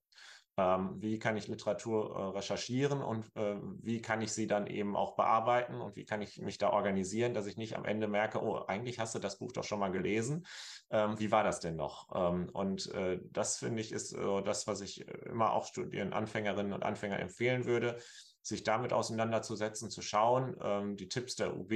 Ähm, 0.60 0.96
wie 1.00 1.18
kann 1.18 1.38
ich 1.38 1.48
Literatur 1.48 2.14
äh, 2.14 2.36
recherchieren 2.36 3.02
und 3.02 3.24
äh, 3.34 3.56
wie 3.80 4.02
kann 4.02 4.20
ich 4.20 4.32
sie 4.32 4.46
dann 4.46 4.66
eben 4.66 4.94
auch 4.94 5.16
bearbeiten 5.16 5.80
und 5.80 5.96
wie 5.96 6.04
kann 6.04 6.20
ich 6.20 6.38
mich 6.42 6.58
da 6.58 6.70
organisieren, 6.70 7.32
dass 7.32 7.46
ich 7.46 7.56
nicht 7.56 7.76
am 7.76 7.86
Ende 7.86 8.08
merke, 8.08 8.42
oh, 8.42 8.64
eigentlich 8.66 8.98
hast 8.98 9.14
du 9.14 9.18
das 9.20 9.38
Buch 9.38 9.52
doch 9.52 9.64
schon 9.64 9.80
mal 9.80 9.90
gelesen. 9.90 10.44
Ähm, 10.90 11.18
wie 11.18 11.30
war 11.30 11.44
das 11.44 11.60
denn 11.60 11.76
noch? 11.76 12.08
Ähm, 12.14 12.50
und 12.52 12.92
äh, 12.92 13.20
das 13.30 13.56
finde 13.56 13.80
ich 13.80 13.92
ist 13.92 14.14
das, 14.44 14.66
was 14.66 14.80
ich 14.80 15.06
immer 15.26 15.52
auch 15.52 15.64
Studienanfängerinnen 15.64 16.72
und 16.72 16.82
Anfänger 16.82 17.20
empfehlen 17.20 17.64
würde, 17.64 17.98
sich 18.42 18.62
damit 18.62 18.92
auseinanderzusetzen, 18.92 19.90
zu 19.90 20.02
schauen, 20.02 20.96
die 20.96 21.08
Tipps 21.08 21.36
der 21.36 21.56
UB 21.56 21.70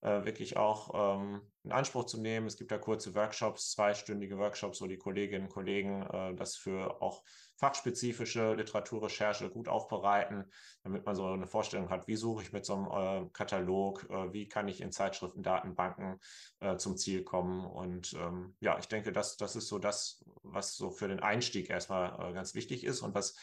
wirklich 0.00 0.56
auch 0.56 1.40
in 1.62 1.72
Anspruch 1.72 2.06
zu 2.06 2.20
nehmen. 2.20 2.46
Es 2.46 2.56
gibt 2.56 2.70
da 2.70 2.78
kurze 2.78 3.14
Workshops, 3.14 3.72
zweistündige 3.72 4.38
Workshops, 4.38 4.80
wo 4.80 4.86
die 4.86 4.96
Kolleginnen 4.96 5.44
und 5.44 5.52
Kollegen 5.52 6.06
das 6.36 6.56
für 6.56 7.00
auch 7.02 7.22
fachspezifische 7.60 8.54
Literaturrecherche 8.54 9.50
gut 9.50 9.68
aufbereiten, 9.68 10.50
damit 10.82 11.04
man 11.04 11.14
so 11.14 11.26
eine 11.26 11.46
Vorstellung 11.46 11.90
hat, 11.90 12.08
wie 12.08 12.16
suche 12.16 12.42
ich 12.42 12.52
mit 12.52 12.64
so 12.64 12.74
einem 12.74 13.26
äh, 13.26 13.28
Katalog, 13.32 14.08
äh, 14.08 14.32
wie 14.32 14.48
kann 14.48 14.66
ich 14.66 14.80
in 14.80 14.92
Zeitschriften, 14.92 15.42
Datenbanken 15.42 16.18
äh, 16.60 16.76
zum 16.76 16.96
Ziel 16.96 17.22
kommen. 17.22 17.66
Und 17.66 18.14
ähm, 18.14 18.56
ja, 18.60 18.78
ich 18.78 18.88
denke, 18.88 19.12
das, 19.12 19.36
das 19.36 19.56
ist 19.56 19.68
so 19.68 19.78
das, 19.78 20.24
was 20.42 20.74
so 20.74 20.90
für 20.90 21.06
den 21.06 21.20
Einstieg 21.20 21.68
erstmal 21.68 22.30
äh, 22.30 22.32
ganz 22.32 22.54
wichtig 22.54 22.82
ist 22.82 23.02
und 23.02 23.14
was 23.14 23.36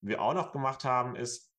wir 0.00 0.22
auch 0.22 0.34
noch 0.34 0.50
gemacht 0.52 0.84
haben, 0.84 1.14
ist 1.14 1.52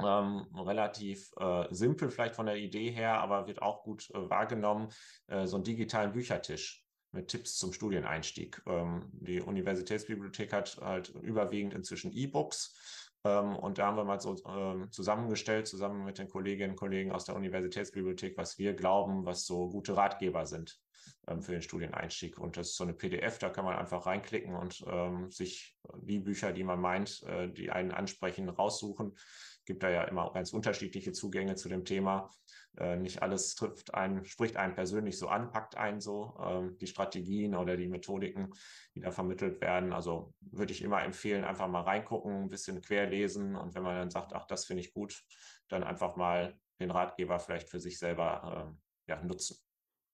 ähm, 0.00 0.46
relativ 0.54 1.32
äh, 1.38 1.66
simpel 1.70 2.10
vielleicht 2.10 2.34
von 2.34 2.46
der 2.46 2.56
Idee 2.56 2.90
her, 2.90 3.20
aber 3.20 3.46
wird 3.46 3.62
auch 3.62 3.84
gut 3.84 4.10
äh, 4.10 4.28
wahrgenommen, 4.28 4.88
äh, 5.28 5.46
so 5.46 5.56
einen 5.56 5.64
digitalen 5.64 6.12
Büchertisch 6.12 6.83
mit 7.14 7.28
Tipps 7.28 7.56
zum 7.56 7.72
Studieneinstieg. 7.72 8.60
Ähm, 8.66 9.08
die 9.12 9.40
Universitätsbibliothek 9.40 10.52
hat 10.52 10.76
halt 10.80 11.10
überwiegend 11.22 11.72
inzwischen 11.72 12.12
E-Books. 12.12 12.76
Ähm, 13.24 13.56
und 13.56 13.78
da 13.78 13.86
haben 13.86 13.96
wir 13.96 14.04
mal 14.04 14.20
so 14.20 14.36
ähm, 14.46 14.90
zusammengestellt, 14.90 15.66
zusammen 15.66 16.04
mit 16.04 16.18
den 16.18 16.28
Kolleginnen 16.28 16.72
und 16.72 16.76
Kollegen 16.76 17.12
aus 17.12 17.24
der 17.24 17.36
Universitätsbibliothek, 17.36 18.36
was 18.36 18.58
wir 18.58 18.74
glauben, 18.74 19.24
was 19.24 19.46
so 19.46 19.70
gute 19.70 19.96
Ratgeber 19.96 20.44
sind 20.44 20.78
ähm, 21.26 21.42
für 21.42 21.52
den 21.52 21.62
Studieneinstieg. 21.62 22.38
Und 22.38 22.56
das 22.56 22.70
ist 22.70 22.76
so 22.76 22.84
eine 22.84 22.94
PDF, 22.94 23.38
da 23.38 23.48
kann 23.48 23.64
man 23.64 23.76
einfach 23.76 24.06
reinklicken 24.06 24.54
und 24.54 24.84
ähm, 24.86 25.30
sich 25.30 25.76
die 26.02 26.18
Bücher, 26.18 26.52
die 26.52 26.64
man 26.64 26.80
meint, 26.80 27.22
äh, 27.22 27.48
die 27.48 27.70
einen 27.70 27.92
ansprechen, 27.92 28.48
raussuchen. 28.48 29.16
Gibt 29.64 29.82
da 29.82 29.88
ja 29.88 30.04
immer 30.04 30.30
ganz 30.34 30.52
unterschiedliche 30.52 31.12
Zugänge 31.12 31.54
zu 31.54 31.70
dem 31.70 31.86
Thema. 31.86 32.30
Äh, 32.78 32.96
nicht 32.96 33.22
alles 33.22 33.54
trifft 33.54 33.94
einen, 33.94 34.24
spricht 34.24 34.56
einen 34.56 34.74
persönlich 34.74 35.18
so 35.18 35.28
an, 35.28 35.50
packt 35.50 35.76
einen 35.76 36.00
so. 36.00 36.36
Ähm, 36.40 36.76
die 36.78 36.86
Strategien 36.86 37.54
oder 37.54 37.76
die 37.76 37.88
Methodiken, 37.88 38.50
die 38.94 39.00
da 39.00 39.10
vermittelt 39.10 39.60
werden. 39.60 39.92
Also 39.92 40.34
würde 40.40 40.72
ich 40.72 40.82
immer 40.82 41.02
empfehlen, 41.02 41.44
einfach 41.44 41.68
mal 41.68 41.82
reingucken, 41.82 42.44
ein 42.44 42.48
bisschen 42.48 42.80
querlesen 42.80 43.54
und 43.56 43.74
wenn 43.74 43.82
man 43.82 43.96
dann 43.96 44.10
sagt, 44.10 44.32
ach, 44.32 44.46
das 44.46 44.64
finde 44.64 44.82
ich 44.82 44.92
gut, 44.92 45.24
dann 45.68 45.84
einfach 45.84 46.16
mal 46.16 46.58
den 46.80 46.90
Ratgeber 46.90 47.38
vielleicht 47.38 47.68
für 47.68 47.80
sich 47.80 47.98
selber 47.98 48.74
äh, 49.06 49.10
ja, 49.10 49.22
nutzen. 49.22 49.56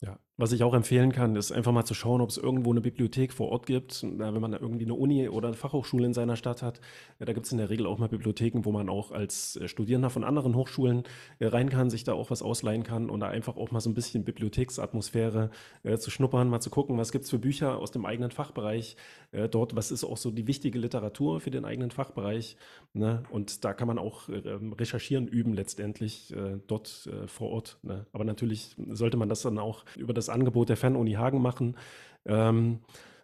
Ja, 0.00 0.18
was 0.40 0.52
ich 0.52 0.62
auch 0.62 0.72
empfehlen 0.72 1.12
kann, 1.12 1.36
ist 1.36 1.52
einfach 1.52 1.70
mal 1.70 1.84
zu 1.84 1.92
schauen, 1.92 2.22
ob 2.22 2.30
es 2.30 2.38
irgendwo 2.38 2.70
eine 2.70 2.80
Bibliothek 2.80 3.34
vor 3.34 3.50
Ort 3.50 3.66
gibt. 3.66 4.02
wenn 4.02 4.40
man 4.40 4.52
da 4.52 4.58
irgendwie 4.58 4.86
eine 4.86 4.94
Uni 4.94 5.28
oder 5.28 5.48
eine 5.48 5.56
Fachhochschule 5.56 6.06
in 6.06 6.14
seiner 6.14 6.36
Stadt 6.36 6.62
hat, 6.62 6.80
ja, 7.18 7.26
da 7.26 7.34
gibt 7.34 7.44
es 7.44 7.52
in 7.52 7.58
der 7.58 7.68
Regel 7.68 7.86
auch 7.86 7.98
mal 7.98 8.08
Bibliotheken, 8.08 8.64
wo 8.64 8.72
man 8.72 8.88
auch 8.88 9.12
als 9.12 9.56
äh, 9.56 9.68
Studierender 9.68 10.08
von 10.08 10.24
anderen 10.24 10.56
Hochschulen 10.56 11.02
äh, 11.40 11.46
rein 11.46 11.68
kann, 11.68 11.90
sich 11.90 12.04
da 12.04 12.14
auch 12.14 12.30
was 12.30 12.40
ausleihen 12.40 12.84
kann 12.84 13.10
und 13.10 13.20
da 13.20 13.28
einfach 13.28 13.58
auch 13.58 13.70
mal 13.70 13.80
so 13.80 13.90
ein 13.90 13.94
bisschen 13.94 14.24
Bibliotheksatmosphäre 14.24 15.50
äh, 15.82 15.98
zu 15.98 16.10
schnuppern, 16.10 16.48
mal 16.48 16.60
zu 16.60 16.70
gucken, 16.70 16.96
was 16.96 17.12
gibt 17.12 17.24
es 17.24 17.30
für 17.30 17.38
Bücher 17.38 17.76
aus 17.76 17.90
dem 17.90 18.06
eigenen 18.06 18.30
Fachbereich 18.30 18.96
äh, 19.32 19.46
dort, 19.46 19.76
was 19.76 19.90
ist 19.90 20.04
auch 20.04 20.16
so 20.16 20.30
die 20.30 20.46
wichtige 20.46 20.78
Literatur 20.78 21.40
für 21.40 21.50
den 21.50 21.66
eigenen 21.66 21.90
Fachbereich. 21.90 22.56
Ne? 22.94 23.24
Und 23.30 23.66
da 23.66 23.74
kann 23.74 23.88
man 23.88 23.98
auch 23.98 24.30
äh, 24.30 24.40
recherchieren 24.78 25.28
üben 25.28 25.52
letztendlich 25.52 26.34
äh, 26.34 26.58
dort 26.66 27.10
vor 27.26 27.50
Ort. 27.50 27.78
Ne? 27.82 28.06
Aber 28.12 28.24
natürlich 28.24 28.74
sollte 28.90 29.18
man 29.18 29.28
das 29.28 29.42
dann 29.42 29.58
auch 29.58 29.84
über 29.96 30.14
das 30.14 30.29
Angebot 30.30 30.68
der 30.68 30.76
Fernuni 30.76 31.12
Hagen 31.12 31.42
machen. 31.42 31.76
Ähm, 32.24 32.80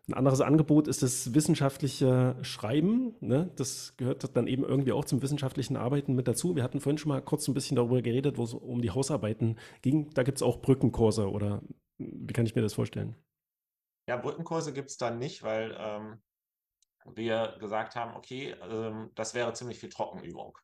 ein 0.09 0.15
anderes 0.15 0.41
Angebot 0.41 0.87
ist 0.87 1.03
das 1.03 1.35
wissenschaftliche 1.35 2.37
Schreiben. 2.43 3.17
Ne? 3.21 3.51
Das 3.57 3.97
gehört 3.97 4.37
dann 4.37 4.47
eben 4.47 4.63
irgendwie 4.63 4.93
auch 4.93 5.05
zum 5.05 5.21
wissenschaftlichen 5.21 5.77
Arbeiten 5.77 6.15
mit 6.15 6.29
dazu. 6.29 6.55
Wir 6.55 6.63
hatten 6.63 6.81
vorhin 6.81 6.99
schon 6.99 7.09
mal 7.09 7.21
kurz 7.21 7.49
ein 7.49 7.55
bisschen 7.55 7.75
darüber 7.75 8.01
geredet, 8.03 8.39
wo 8.39 8.45
es 8.45 8.55
um 8.55 8.81
die 8.81 8.93
Hausarbeiten 8.93 9.59
ging. 9.83 10.11
Da 10.15 10.23
gibt 10.23 10.39
es 10.39 10.43
auch 10.43 10.63
Brückenkurse 10.63 11.29
oder 11.29 11.61
wie 11.99 12.33
kann 12.33 12.47
ich 12.47 12.55
mir 12.55 12.63
das 12.63 12.75
vorstellen? 12.75 13.17
Ja, 14.09 14.17
Brückenkurse 14.17 14.73
gibt 14.73 14.91
es 14.91 14.97
dann 14.97 15.19
nicht, 15.19 15.43
weil 15.43 15.77
ähm, 15.77 16.23
wir 17.17 17.57
gesagt 17.59 17.97
haben, 17.97 18.17
okay, 18.17 18.55
ähm, 18.71 19.11
das 19.17 19.35
wäre 19.35 19.53
ziemlich 19.55 19.81
viel 19.81 19.89
Trockenübung. 19.89 20.57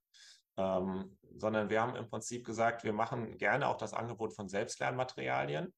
Ähm, 0.57 1.17
sondern 1.37 1.69
wir 1.69 1.81
haben 1.81 1.97
im 1.97 2.09
Prinzip 2.09 2.45
gesagt, 2.47 2.85
wir 2.85 2.93
machen 2.93 3.39
gerne 3.39 3.67
auch 3.67 3.77
das 3.77 3.93
Angebot 3.95 4.35
von 4.35 4.49
Selbstlernmaterialien 4.49 5.73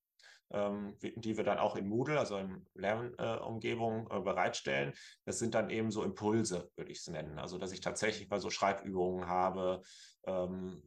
ähm, 0.51 0.97
die 1.01 1.37
wir 1.37 1.45
dann 1.45 1.59
auch 1.59 1.77
in 1.77 1.89
Moodle, 1.89 2.19
also 2.19 2.39
in 2.39 2.67
Lernumgebung 2.75 4.09
äh, 4.11 4.21
bereitstellen. 4.21 4.93
Das 5.25 5.39
sind 5.39 5.55
dann 5.55 5.71
eben 5.71 5.91
so 5.91 6.03
Impulse, 6.03 6.71
würde 6.77 6.93
ich 6.93 6.99
es 6.99 7.09
nennen. 7.09 7.39
Also 7.39 7.59
dass 7.59 7.73
ich 7.73 7.81
tatsächlich 7.81 8.29
mal 8.29 8.41
so 8.41 8.51
Schreibübungen 8.51 9.27
habe, 9.27 9.83
ähm, 10.27 10.83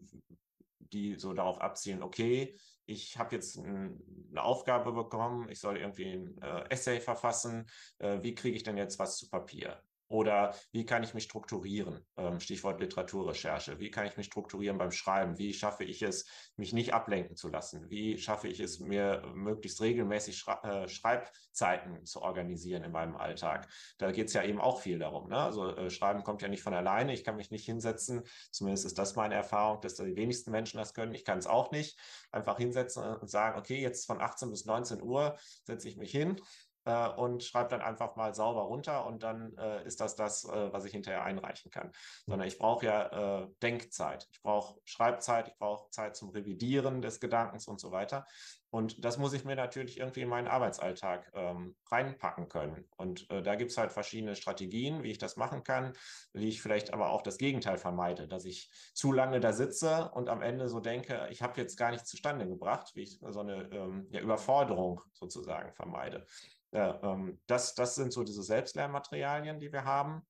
die 0.79 1.15
so 1.15 1.33
darauf 1.33 1.59
abzielen, 1.59 2.01
okay, 2.03 2.55
ich 2.85 3.17
habe 3.17 3.35
jetzt 3.35 3.57
ein, 3.57 4.01
eine 4.31 4.43
Aufgabe 4.43 4.93
bekommen, 4.93 5.49
ich 5.49 5.59
soll 5.59 5.77
irgendwie 5.77 6.13
ein 6.13 6.41
äh, 6.41 6.69
Essay 6.69 7.01
verfassen, 7.01 7.65
äh, 7.99 8.19
wie 8.21 8.33
kriege 8.33 8.55
ich 8.55 8.63
denn 8.63 8.77
jetzt 8.77 8.97
was 8.97 9.17
zu 9.17 9.29
Papier? 9.29 9.81
Oder 10.09 10.55
wie 10.71 10.85
kann 10.85 11.03
ich 11.03 11.13
mich 11.13 11.23
strukturieren? 11.23 12.05
Ähm, 12.15 12.39
Stichwort 12.39 12.79
Literaturrecherche. 12.79 13.79
Wie 13.79 13.91
kann 13.91 14.05
ich 14.05 14.15
mich 14.15 14.27
strukturieren 14.27 14.77
beim 14.77 14.91
Schreiben? 14.91 15.37
Wie 15.37 15.53
schaffe 15.53 15.83
ich 15.83 16.01
es, 16.01 16.25
mich 16.55 16.71
nicht 16.73 16.93
ablenken 16.93 17.35
zu 17.35 17.49
lassen? 17.49 17.89
Wie 17.89 18.17
schaffe 18.17 18.47
ich 18.47 18.59
es, 18.59 18.79
mir 18.79 19.21
möglichst 19.33 19.81
regelmäßig 19.81 20.45
äh, 20.63 20.87
Schreibzeiten 20.87 22.05
zu 22.05 22.21
organisieren 22.21 22.83
in 22.83 22.91
meinem 22.91 23.17
Alltag? 23.17 23.67
Da 23.97 24.11
geht 24.11 24.27
es 24.27 24.33
ja 24.33 24.43
eben 24.43 24.61
auch 24.61 24.79
viel 24.81 24.99
darum. 24.99 25.29
Ne? 25.29 25.37
Also 25.37 25.75
äh, 25.75 25.89
Schreiben 25.89 26.23
kommt 26.23 26.41
ja 26.41 26.47
nicht 26.47 26.63
von 26.63 26.73
alleine. 26.73 27.13
Ich 27.13 27.25
kann 27.25 27.35
mich 27.35 27.51
nicht 27.51 27.65
hinsetzen. 27.65 28.23
Zumindest 28.51 28.85
ist 28.85 28.97
das 28.97 29.15
meine 29.15 29.35
Erfahrung, 29.35 29.81
dass 29.81 29.95
die 29.95 30.15
wenigsten 30.15 30.51
Menschen 30.51 30.77
das 30.77 30.93
können. 30.93 31.13
Ich 31.13 31.25
kann 31.25 31.37
es 31.37 31.47
auch 31.47 31.71
nicht. 31.71 31.99
Einfach 32.31 32.57
hinsetzen 32.57 33.03
und 33.03 33.29
sagen, 33.29 33.59
okay, 33.59 33.81
jetzt 33.81 34.05
von 34.05 34.21
18 34.21 34.49
bis 34.51 34.65
19 34.65 35.01
Uhr 35.01 35.37
setze 35.65 35.89
ich 35.89 35.97
mich 35.97 36.11
hin, 36.11 36.39
äh, 36.87 37.09
und 37.09 37.43
schreibe 37.43 37.69
dann 37.69 37.81
einfach 37.81 38.15
mal 38.15 38.33
sauber 38.33 38.61
runter 38.61 39.05
und 39.05 39.23
dann 39.23 39.55
äh, 39.57 39.85
ist 39.85 39.99
das 39.99 40.15
das, 40.15 40.45
äh, 40.45 40.73
was 40.73 40.85
ich 40.85 40.93
hinterher 40.93 41.23
einreichen 41.23 41.69
kann. 41.69 41.91
Sondern 42.25 42.47
ich 42.47 42.57
brauche 42.57 42.85
ja 42.85 43.41
äh, 43.41 43.47
Denkzeit, 43.61 44.27
ich 44.31 44.41
brauche 44.41 44.79
Schreibzeit, 44.85 45.49
ich 45.49 45.57
brauche 45.57 45.89
Zeit 45.91 46.15
zum 46.15 46.29
Revidieren 46.29 47.01
des 47.01 47.19
Gedankens 47.19 47.67
und 47.67 47.79
so 47.79 47.91
weiter. 47.91 48.25
Und 48.69 49.03
das 49.05 49.17
muss 49.17 49.33
ich 49.33 49.45
mir 49.45 49.55
natürlich 49.55 49.97
irgendwie 49.97 50.21
in 50.21 50.29
meinen 50.29 50.47
Arbeitsalltag 50.47 51.31
ähm, 51.33 51.75
reinpacken 51.89 52.49
können. 52.49 52.85
Und 52.97 53.29
äh, 53.31 53.41
da 53.41 53.55
gibt 53.55 53.71
es 53.71 53.77
halt 53.77 53.93
verschiedene 53.93 54.35
Strategien, 54.35 55.03
wie 55.03 55.11
ich 55.11 55.17
das 55.17 55.37
machen 55.37 55.63
kann, 55.63 55.93
wie 56.33 56.49
ich 56.49 56.61
vielleicht 56.61 56.93
aber 56.93 57.11
auch 57.11 57.21
das 57.21 57.37
Gegenteil 57.37 57.77
vermeide, 57.77 58.27
dass 58.27 58.43
ich 58.43 58.69
zu 58.93 59.13
lange 59.13 59.39
da 59.39 59.53
sitze 59.53 60.11
und 60.13 60.27
am 60.27 60.41
Ende 60.41 60.67
so 60.67 60.81
denke, 60.81 61.27
ich 61.31 61.41
habe 61.41 61.59
jetzt 61.61 61.77
gar 61.77 61.91
nichts 61.91 62.09
zustande 62.09 62.47
gebracht, 62.47 62.91
wie 62.93 63.03
ich 63.03 63.19
so 63.21 63.39
eine 63.39 63.69
ähm, 63.71 64.07
ja, 64.11 64.19
Überforderung 64.19 65.01
sozusagen 65.13 65.73
vermeide. 65.73 66.25
Ja, 66.71 66.99
ähm, 67.01 67.39
das, 67.47 67.75
das 67.75 67.95
sind 67.95 68.11
so 68.11 68.23
diese 68.23 68.43
Selbstlernmaterialien, 68.43 69.59
die 69.59 69.71
wir 69.71 69.85
haben. 69.85 70.21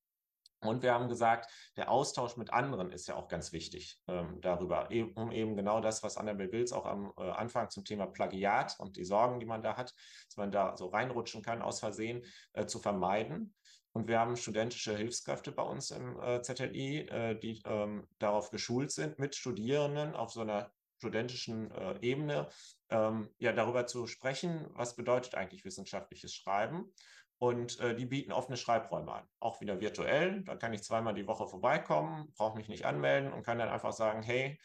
Und 0.61 0.81
wir 0.81 0.93
haben 0.93 1.07
gesagt, 1.07 1.51
der 1.75 1.91
Austausch 1.91 2.35
mit 2.35 2.51
anderen 2.51 2.91
ist 2.91 3.07
ja 3.07 3.15
auch 3.15 3.27
ganz 3.27 3.51
wichtig 3.51 4.01
ähm, 4.07 4.41
darüber, 4.41 4.89
e, 4.89 5.03
um 5.03 5.31
eben 5.31 5.55
genau 5.55 5.81
das, 5.81 6.01
was 6.01 6.17
Annabel 6.17 6.51
Wills 6.51 6.73
auch 6.73 6.85
am 6.87 7.13
äh, 7.17 7.29
Anfang 7.29 7.69
zum 7.69 7.85
Thema 7.85 8.07
Plagiat 8.07 8.75
und 8.79 8.97
die 8.97 9.05
Sorgen, 9.05 9.39
die 9.39 9.45
man 9.45 9.61
da 9.61 9.77
hat, 9.77 9.93
dass 10.27 10.37
man 10.37 10.51
da 10.51 10.75
so 10.75 10.87
reinrutschen 10.87 11.43
kann 11.43 11.61
aus 11.61 11.79
Versehen, 11.79 12.25
äh, 12.53 12.65
zu 12.65 12.79
vermeiden. 12.79 13.53
Und 13.93 14.07
wir 14.07 14.19
haben 14.19 14.35
studentische 14.35 14.97
Hilfskräfte 14.97 15.51
bei 15.51 15.63
uns 15.63 15.91
im 15.91 16.19
äh, 16.21 16.41
ZLI, 16.41 17.07
äh, 17.07 17.39
die 17.39 17.61
ähm, 17.65 18.07
darauf 18.17 18.49
geschult 18.49 18.91
sind, 18.91 19.19
mit 19.19 19.35
Studierenden 19.35 20.15
auf 20.15 20.31
so 20.31 20.41
einer 20.41 20.71
studentischen 20.97 21.71
äh, 21.71 21.99
Ebene 22.01 22.49
ähm, 22.89 23.29
ja 23.37 23.51
darüber 23.53 23.85
zu 23.85 24.07
sprechen, 24.07 24.67
was 24.73 24.95
bedeutet 24.95 25.35
eigentlich 25.35 25.65
wissenschaftliches 25.65 26.33
Schreiben. 26.33 26.93
Und 27.39 27.79
äh, 27.79 27.95
die 27.95 28.07
bieten 28.07 28.31
offene 28.31 28.57
Schreibräume 28.57 29.11
an, 29.11 29.27
auch 29.39 29.61
wieder 29.61 29.79
virtuell. 29.79 30.43
Da 30.43 30.55
kann 30.55 30.73
ich 30.73 30.81
zweimal 30.81 31.13
die 31.13 31.27
Woche 31.27 31.47
vorbeikommen, 31.47 32.33
brauche 32.35 32.57
mich 32.57 32.67
nicht 32.67 32.85
anmelden 32.85 33.31
und 33.31 33.43
kann 33.43 33.59
dann 33.59 33.69
einfach 33.69 33.93
sagen, 33.93 34.23
hey, 34.23 34.59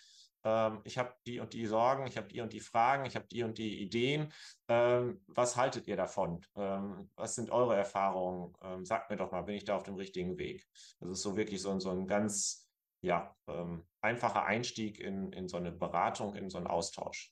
ähm, 0.45 0.81
ich 0.85 0.99
habe 0.99 1.15
die 1.27 1.41
und 1.41 1.53
die 1.53 1.67
Sorgen, 1.67 2.07
ich 2.07 2.17
habe 2.17 2.29
die 2.29 2.41
und 2.41 2.53
die 2.53 2.61
Fragen, 2.61 3.05
ich 3.05 3.15
habe 3.15 3.27
die 3.27 3.43
und 3.43 3.59
die 3.59 3.81
Ideen. 3.81 4.33
Ähm, 4.69 5.23
was 5.27 5.57
haltet 5.57 5.87
ihr 5.87 5.97
davon? 5.97 6.41
Ähm, 6.57 7.11
was 7.15 7.35
sind 7.35 7.51
eure 7.51 7.77
Erfahrungen? 7.77 8.55
Ähm, 8.63 8.85
sagt 8.85 9.11
mir 9.11 9.17
doch 9.17 9.33
mal, 9.33 9.43
bin 9.43 9.57
ich 9.57 9.65
da 9.65 9.77
auf 9.77 9.83
dem 9.83 9.95
richtigen 9.97 10.39
Weg? 10.39 10.67
Das 11.01 11.11
ist 11.11 11.23
so 11.23 11.37
wirklich 11.37 11.61
so, 11.61 11.79
so 11.79 11.91
ein 11.91 12.07
ganz 12.07 12.69
ja, 13.03 13.35
ähm, 13.49 13.85
einfacher 14.01 14.45
Einstieg 14.45 15.01
in, 15.01 15.33
in 15.33 15.49
so 15.49 15.57
eine 15.57 15.73
Beratung, 15.73 16.35
in 16.35 16.51
so 16.51 16.59
einen 16.59 16.69
Austausch. 16.69 17.32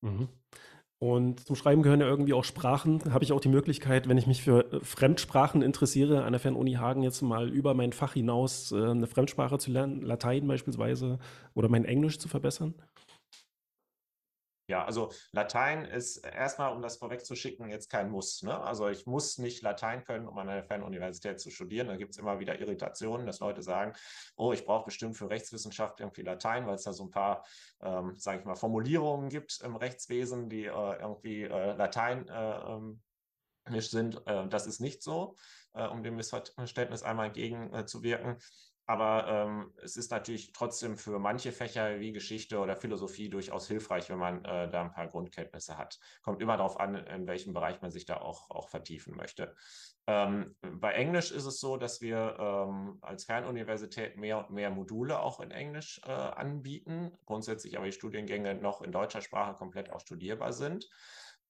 Mhm. 0.00 0.28
Und 1.00 1.46
zum 1.46 1.54
Schreiben 1.54 1.82
gehören 1.82 2.00
ja 2.00 2.08
irgendwie 2.08 2.32
auch 2.32 2.42
Sprachen. 2.42 3.12
Habe 3.12 3.22
ich 3.22 3.32
auch 3.32 3.40
die 3.40 3.48
Möglichkeit, 3.48 4.08
wenn 4.08 4.18
ich 4.18 4.26
mich 4.26 4.42
für 4.42 4.72
äh, 4.72 4.80
Fremdsprachen 4.82 5.62
interessiere, 5.62 6.24
an 6.24 6.32
der 6.32 6.40
Fernuni 6.40 6.72
Hagen 6.74 7.02
jetzt 7.02 7.22
mal 7.22 7.48
über 7.48 7.72
mein 7.74 7.92
Fach 7.92 8.14
hinaus 8.14 8.72
äh, 8.72 8.90
eine 8.90 9.06
Fremdsprache 9.06 9.58
zu 9.58 9.70
lernen, 9.70 10.02
Latein 10.02 10.48
beispielsweise, 10.48 11.18
oder 11.54 11.68
mein 11.68 11.84
Englisch 11.84 12.18
zu 12.18 12.28
verbessern? 12.28 12.74
Ja, 14.68 14.84
also 14.84 15.10
Latein 15.32 15.86
ist 15.86 16.18
erstmal, 16.18 16.74
um 16.74 16.82
das 16.82 16.98
vorwegzuschicken, 16.98 17.70
jetzt 17.70 17.88
kein 17.88 18.10
Muss. 18.10 18.42
Ne? 18.42 18.60
Also 18.60 18.88
ich 18.88 19.06
muss 19.06 19.38
nicht 19.38 19.62
Latein 19.62 20.04
können, 20.04 20.28
um 20.28 20.36
an 20.36 20.46
einer 20.46 20.62
Fernuniversität 20.62 21.40
zu 21.40 21.50
studieren. 21.50 21.88
Da 21.88 21.96
gibt 21.96 22.10
es 22.10 22.18
immer 22.18 22.38
wieder 22.38 22.60
Irritationen, 22.60 23.26
dass 23.26 23.40
Leute 23.40 23.62
sagen, 23.62 23.94
oh, 24.36 24.52
ich 24.52 24.66
brauche 24.66 24.84
bestimmt 24.84 25.16
für 25.16 25.30
Rechtswissenschaft 25.30 26.00
irgendwie 26.00 26.20
Latein, 26.20 26.66
weil 26.66 26.74
es 26.74 26.82
da 26.82 26.92
so 26.92 27.04
ein 27.04 27.10
paar, 27.10 27.46
ähm, 27.80 28.14
sage 28.16 28.40
ich 28.40 28.44
mal, 28.44 28.56
Formulierungen 28.56 29.30
gibt 29.30 29.58
im 29.62 29.74
Rechtswesen, 29.74 30.50
die 30.50 30.66
äh, 30.66 31.00
irgendwie 31.00 31.44
äh, 31.44 31.74
Latein 31.74 32.28
äh, 32.28 32.74
ähm, 32.74 33.00
sind. 33.78 34.20
Äh, 34.26 34.48
das 34.48 34.66
ist 34.66 34.80
nicht 34.80 35.02
so, 35.02 35.34
äh, 35.72 35.86
um 35.86 36.02
dem 36.02 36.16
Missverständnis 36.16 37.02
einmal 37.02 37.28
entgegenzuwirken. 37.28 38.36
Aber 38.88 39.28
ähm, 39.28 39.74
es 39.82 39.98
ist 39.98 40.10
natürlich 40.10 40.52
trotzdem 40.52 40.96
für 40.96 41.18
manche 41.18 41.52
Fächer 41.52 42.00
wie 42.00 42.10
Geschichte 42.10 42.58
oder 42.58 42.74
Philosophie 42.74 43.28
durchaus 43.28 43.68
hilfreich, 43.68 44.08
wenn 44.08 44.16
man 44.16 44.42
äh, 44.46 44.70
da 44.70 44.80
ein 44.80 44.92
paar 44.92 45.08
Grundkenntnisse 45.08 45.76
hat. 45.76 45.98
Kommt 46.22 46.40
immer 46.40 46.56
darauf 46.56 46.80
an, 46.80 46.94
in 46.94 47.26
welchem 47.26 47.52
Bereich 47.52 47.82
man 47.82 47.90
sich 47.90 48.06
da 48.06 48.16
auch, 48.16 48.48
auch 48.48 48.70
vertiefen 48.70 49.14
möchte. 49.14 49.54
Ähm, 50.06 50.56
bei 50.62 50.92
Englisch 50.92 51.32
ist 51.32 51.44
es 51.44 51.60
so, 51.60 51.76
dass 51.76 52.00
wir 52.00 52.38
ähm, 52.40 52.96
als 53.02 53.26
Fernuniversität 53.26 54.16
mehr 54.16 54.38
und 54.38 54.52
mehr 54.52 54.70
Module 54.70 55.20
auch 55.20 55.40
in 55.40 55.50
Englisch 55.50 56.00
äh, 56.06 56.10
anbieten. 56.10 57.12
Grundsätzlich 57.26 57.76
aber 57.76 57.84
die 57.84 57.92
Studiengänge 57.92 58.54
noch 58.54 58.80
in 58.80 58.90
deutscher 58.90 59.20
Sprache 59.20 59.52
komplett 59.52 59.92
auch 59.92 60.00
studierbar 60.00 60.54
sind. 60.54 60.88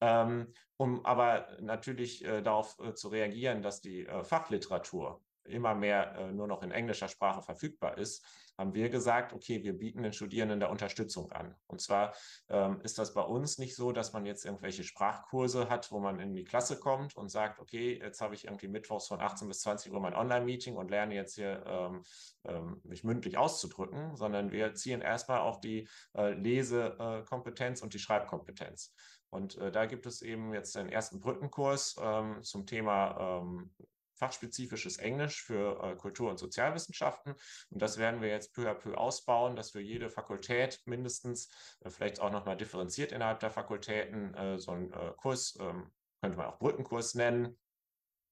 Ähm, 0.00 0.52
um 0.76 1.06
aber 1.06 1.56
natürlich 1.60 2.24
äh, 2.24 2.42
darauf 2.42 2.80
äh, 2.80 2.94
zu 2.94 3.08
reagieren, 3.08 3.62
dass 3.62 3.80
die 3.80 4.06
äh, 4.06 4.24
Fachliteratur 4.24 5.22
immer 5.48 5.74
mehr 5.74 6.14
äh, 6.16 6.32
nur 6.32 6.46
noch 6.46 6.62
in 6.62 6.70
englischer 6.70 7.08
Sprache 7.08 7.42
verfügbar 7.42 7.98
ist, 7.98 8.24
haben 8.58 8.74
wir 8.74 8.88
gesagt, 8.90 9.32
okay, 9.32 9.62
wir 9.62 9.78
bieten 9.78 10.02
den 10.02 10.12
Studierenden 10.12 10.58
da 10.58 10.66
Unterstützung 10.66 11.30
an. 11.30 11.54
Und 11.68 11.80
zwar 11.80 12.14
ähm, 12.48 12.80
ist 12.82 12.98
das 12.98 13.14
bei 13.14 13.22
uns 13.22 13.58
nicht 13.58 13.76
so, 13.76 13.92
dass 13.92 14.12
man 14.12 14.26
jetzt 14.26 14.44
irgendwelche 14.44 14.82
Sprachkurse 14.82 15.68
hat, 15.68 15.92
wo 15.92 16.00
man 16.00 16.18
in 16.18 16.34
die 16.34 16.44
Klasse 16.44 16.78
kommt 16.78 17.16
und 17.16 17.28
sagt, 17.28 17.60
okay, 17.60 18.00
jetzt 18.02 18.20
habe 18.20 18.34
ich 18.34 18.46
irgendwie 18.46 18.66
mittwochs 18.66 19.06
von 19.06 19.20
18 19.20 19.46
bis 19.46 19.60
20 19.60 19.92
Uhr 19.92 20.00
mein 20.00 20.14
Online-Meeting 20.14 20.74
und 20.74 20.90
lerne 20.90 21.14
jetzt 21.14 21.36
hier 21.36 21.62
ähm, 21.66 22.02
ähm, 22.44 22.80
mich 22.82 23.04
mündlich 23.04 23.38
auszudrücken, 23.38 24.16
sondern 24.16 24.50
wir 24.50 24.74
ziehen 24.74 25.02
erstmal 25.02 25.38
auf 25.38 25.60
die 25.60 25.88
äh, 26.14 26.32
Lesekompetenz 26.32 27.80
und 27.80 27.94
die 27.94 28.00
Schreibkompetenz. 28.00 28.92
Und 29.30 29.56
äh, 29.58 29.70
da 29.70 29.86
gibt 29.86 30.06
es 30.06 30.22
eben 30.22 30.52
jetzt 30.52 30.74
den 30.74 30.88
ersten 30.88 31.20
Brückenkurs 31.20 31.96
ähm, 32.00 32.42
zum 32.42 32.66
Thema 32.66 33.40
ähm, 33.40 33.70
fachspezifisches 34.18 34.98
Englisch 34.98 35.42
für 35.42 35.82
äh, 35.82 35.96
Kultur- 35.96 36.30
und 36.30 36.38
Sozialwissenschaften. 36.38 37.34
Und 37.70 37.82
das 37.82 37.98
werden 37.98 38.20
wir 38.20 38.28
jetzt 38.28 38.54
peu 38.54 38.68
à 38.68 38.74
peu 38.74 38.96
ausbauen, 38.96 39.56
dass 39.56 39.70
für 39.70 39.80
jede 39.80 40.10
Fakultät 40.10 40.82
mindestens, 40.84 41.48
äh, 41.80 41.90
vielleicht 41.90 42.20
auch 42.20 42.30
nochmal 42.30 42.56
differenziert 42.56 43.12
innerhalb 43.12 43.40
der 43.40 43.50
Fakultäten, 43.50 44.34
äh, 44.34 44.58
so 44.58 44.72
ein 44.72 44.92
äh, 44.92 45.12
Kurs, 45.16 45.56
ähm, 45.60 45.90
könnte 46.20 46.36
man 46.36 46.46
auch 46.46 46.58
Brückenkurs 46.58 47.14
nennen, 47.14 47.58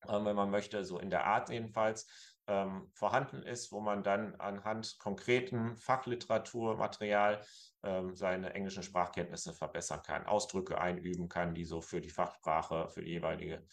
ähm, 0.09 0.25
wenn 0.25 0.37
man 0.37 0.51
möchte, 0.51 0.85
so 0.85 0.99
in 0.99 1.11
der 1.11 1.25
Art 1.25 1.51
jedenfalls, 1.51 2.07
ähm, 2.49 2.89
vorhanden 2.93 3.43
ist, 3.43 3.73
wo 3.73 3.81
man 3.81 4.03
dann 4.03 4.37
anhand 4.37 4.99
konkreten 4.99 5.77
Fachliteraturmaterial 5.77 7.45
ähm, 7.83 8.15
seine 8.15 8.55
englischen 8.55 8.83
Sprachkenntnisse 8.83 9.53
verbessern 9.53 10.03
kann, 10.03 10.27
Ausdrücke 10.27 10.79
einüben 10.79 11.29
kann, 11.29 11.55
die 11.55 11.65
so 11.65 11.81
für 11.81 12.01
die 12.01 12.11
Fachsprache, 12.11 12.89
für 12.89 13.03
die 13.03 13.13
jeweilige 13.13 13.67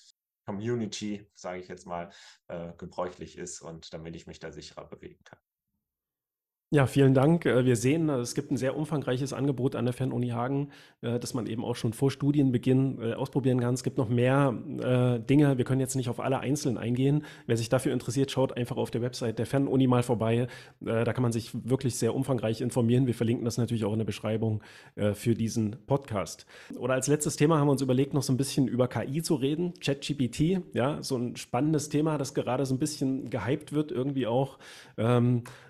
Community, 0.46 1.30
sage 1.36 1.60
ich 1.62 1.68
jetzt 1.68 1.86
mal, 1.86 2.12
äh, 2.48 2.74
gebräuchlich 2.78 3.38
ist 3.38 3.62
und 3.62 3.94
damit 3.94 4.16
ich 4.16 4.28
mich 4.28 4.40
da 4.40 4.52
sicherer 4.52 4.88
bewegen 4.88 5.24
kann. 5.24 5.40
Ja, 6.74 6.88
vielen 6.88 7.14
Dank. 7.14 7.46
Äh, 7.46 7.66
wir 7.66 7.76
sehen, 7.76 8.10
äh, 8.10 8.14
es 8.14 8.34
gibt 8.34 8.50
ein 8.50 8.58
sehr 8.58 8.76
umfangreiches 8.76 9.32
Angebot 9.32 9.76
an 9.76 9.86
der 9.86 9.94
Fernuni 9.94 10.30
Hagen, 10.30 10.70
äh, 11.04 11.20
das 11.20 11.36
man 11.36 11.46
eben 11.46 11.64
auch 11.64 11.76
schon 11.76 11.94
vor 11.94 12.10
Studienbeginn 12.10 13.14
ausprobieren 13.14 13.60
kann. 13.60 13.76
Es 13.76 13.84
gibt 13.84 14.00
noch 14.00 14.10
mehr 14.10 14.52
Dinge. 15.30 15.58
Wir 15.58 15.66
können 15.66 15.82
jetzt 15.82 15.96
nicht 15.96 16.10
auf 16.10 16.20
alle 16.20 16.40
einzeln 16.40 16.80
eingehen. 16.80 17.26
Wer 17.46 17.58
sich 17.58 17.70
dafür 17.70 17.94
interessiert, 17.94 18.32
schaut 18.32 18.58
einfach 18.58 18.78
auf 18.78 18.90
der 18.90 19.02
Website 19.02 19.38
der 19.38 19.46
Fernuni 19.46 19.86
mal 19.86 20.02
vorbei. 20.02 20.48
Da 20.80 21.12
kann 21.14 21.22
man 21.22 21.32
sich 21.32 21.52
wirklich 21.54 21.96
sehr 21.96 22.16
umfangreich 22.16 22.62
informieren. 22.62 23.06
Wir 23.06 23.14
verlinken 23.14 23.46
das 23.46 23.58
natürlich 23.58 23.86
auch 23.86 23.94
in 23.94 24.00
der 24.00 24.06
Beschreibung 24.06 24.64
für 25.14 25.36
diesen 25.36 25.76
Podcast. 25.86 26.46
Oder 26.78 26.94
als 26.96 27.08
letztes 27.08 27.36
Thema 27.36 27.60
haben 27.60 27.68
wir 27.68 27.74
uns 27.74 27.82
überlegt, 27.82 28.14
noch 28.14 28.24
so 28.24 28.34
ein 28.34 28.38
bisschen 28.38 28.68
über 28.68 28.88
KI 28.88 29.22
zu 29.22 29.36
reden. 29.36 29.74
ChatGPT, 29.80 30.62
ja, 30.74 31.02
so 31.02 31.18
ein 31.18 31.36
spannendes 31.36 31.90
Thema, 31.90 32.18
das 32.18 32.34
gerade 32.34 32.66
so 32.66 32.74
ein 32.74 32.80
bisschen 32.80 33.30
gehypt 33.30 33.74
wird, 33.74 33.92
irgendwie 33.92 34.28
auch. 34.28 34.58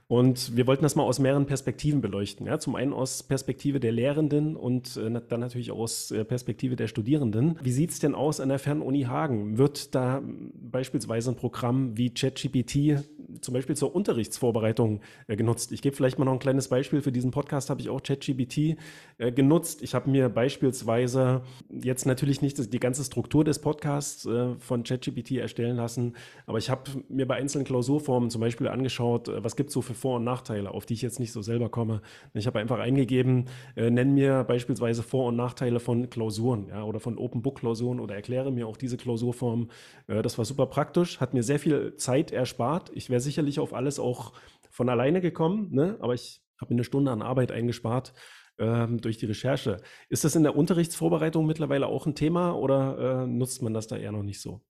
Und 0.08 0.56
wir 0.56 0.68
wollten 0.68 0.84
das 0.84 0.96
mal 0.96 1.04
aus 1.04 1.20
mehreren 1.20 1.46
Perspektiven 1.46 2.02
beleuchten. 2.02 2.46
Ja, 2.46 2.60
zum 2.60 2.76
einen 2.76 2.94
aus 2.94 3.24
Perspektive 3.24 3.80
der 3.80 3.92
Lehrenden 3.92 4.56
und 4.56 4.98
äh, 4.98 5.22
dann 5.28 5.40
natürlich 5.40 5.72
auch 5.72 5.80
aus 5.80 6.12
äh, 6.12 6.24
Perspektive 6.24 6.76
der 6.76 6.88
Studierenden. 6.88 7.58
Wie 7.62 7.72
sieht 7.72 7.92
es 7.92 8.00
denn 8.00 8.16
aus 8.16 8.40
an 8.40 8.50
der 8.50 8.60
Fernuni 8.60 9.04
Hagen? 9.04 9.58
Wird 9.58 9.96
da 9.96 10.22
beispielsweise 10.54 11.32
ein 11.32 11.36
Programm 11.36 11.98
wie 11.98 12.10
ChatGPT 12.10 13.04
zum 13.42 13.54
Beispiel 13.54 13.76
zur 13.76 13.96
Unterrichtsvorbereitung 13.96 15.02
äh, 15.28 15.36
genutzt? 15.36 15.72
Ich 15.72 15.82
gebe 15.82 15.96
vielleicht 15.96 16.20
mal 16.20 16.26
noch 16.26 16.34
ein 16.34 16.40
kleines 16.40 16.68
Beispiel. 16.68 17.02
Für 17.02 17.12
diesen 17.12 17.32
Podcast 17.32 17.70
habe 17.70 17.82
ich 17.82 17.90
auch 17.90 18.02
ChatGPT 18.02 18.78
äh, 19.18 19.32
genutzt. 19.32 19.82
Ich 19.82 19.94
habe 19.94 20.10
mir 20.10 20.30
beispielsweise 20.30 21.42
jetzt 21.70 22.06
natürlich 22.06 22.42
nicht 22.42 22.74
die 22.74 22.80
ganze 22.80 23.04
Struktur 23.04 23.44
des 23.44 23.60
Podcasts 23.60 24.26
äh, 24.26 24.56
von 24.60 24.84
ChatGPT 24.84 25.32
erstellen 25.38 25.76
lassen, 25.78 26.16
aber 26.46 26.58
ich 26.58 26.70
habe 26.70 26.84
mir 27.10 27.28
bei 27.28 27.36
einzelnen 27.36 27.66
Klausurformen 27.66 28.30
zum 28.30 28.42
Beispiel 28.42 28.68
angeschaut, 28.68 29.28
äh, 29.28 29.44
was 29.44 29.56
gibt 29.56 29.70
es 29.70 29.74
so 29.74 29.82
für 29.82 29.94
vor- 29.94 30.18
und 30.18 30.24
Nachteile, 30.24 30.72
auf 30.72 30.86
die 30.86 30.94
ich 30.94 31.02
jetzt 31.02 31.20
nicht 31.20 31.32
so 31.32 31.42
selber 31.42 31.70
komme. 31.70 32.02
Ich 32.34 32.48
habe 32.48 32.60
einfach 32.60 32.80
eingegeben, 32.80 33.46
äh, 33.76 33.90
nenn 33.90 34.14
mir 34.14 34.44
beispielsweise 34.44 35.04
Vor- 35.04 35.28
und 35.28 35.36
Nachteile 35.36 35.80
von 35.80 36.10
Klausuren 36.10 36.68
ja, 36.70 36.84
oder 36.84 37.00
von 37.00 37.18
Open 37.18 37.42
Book 37.42 37.60
Klausuren 37.60 38.00
oder 38.00 38.16
erkläre 38.16 38.52
mir 38.52 38.68
auch 38.68 38.78
diese 38.78 38.98
Klausurform. 38.98 39.70
Äh, 40.08 40.22
das 40.22 40.38
war 40.38 40.46
super 40.46 40.66
praktisch, 40.66 41.20
hat 41.20 41.34
mir 41.34 41.44
sehr 41.44 41.60
viel 41.60 41.96
Zeit 41.96 42.32
erspart. 42.32 42.92
Ich 42.94 43.10
wäre 43.10 43.22
sicherlich 43.24 43.60
auf 43.60 43.74
alles 43.74 44.00
auch 44.00 44.34
von 44.70 44.90
alleine 44.90 45.22
gekommen, 45.22 45.70
ne? 45.72 45.98
aber 46.00 46.14
ich 46.14 46.42
habe 46.60 46.74
mir 46.74 46.78
eine 46.78 46.84
Stunde 46.84 47.12
an 47.12 47.22
Arbeit 47.22 47.52
eingespart 47.52 48.14
ähm, 48.58 49.00
durch 49.02 49.18
die 49.18 49.26
Recherche. 49.26 49.78
Ist 50.10 50.24
das 50.24 50.36
in 50.36 50.44
der 50.44 50.56
Unterrichtsvorbereitung 50.56 51.46
mittlerweile 51.46 51.88
auch 51.88 52.06
ein 52.06 52.16
Thema 52.16 52.54
oder 52.54 53.24
äh, 53.24 53.28
nutzt 53.28 53.62
man 53.62 53.74
das 53.74 53.88
da 53.88 53.98
eher 53.98 54.12
noch 54.12 54.24
nicht 54.24 54.42
so? 54.42 54.62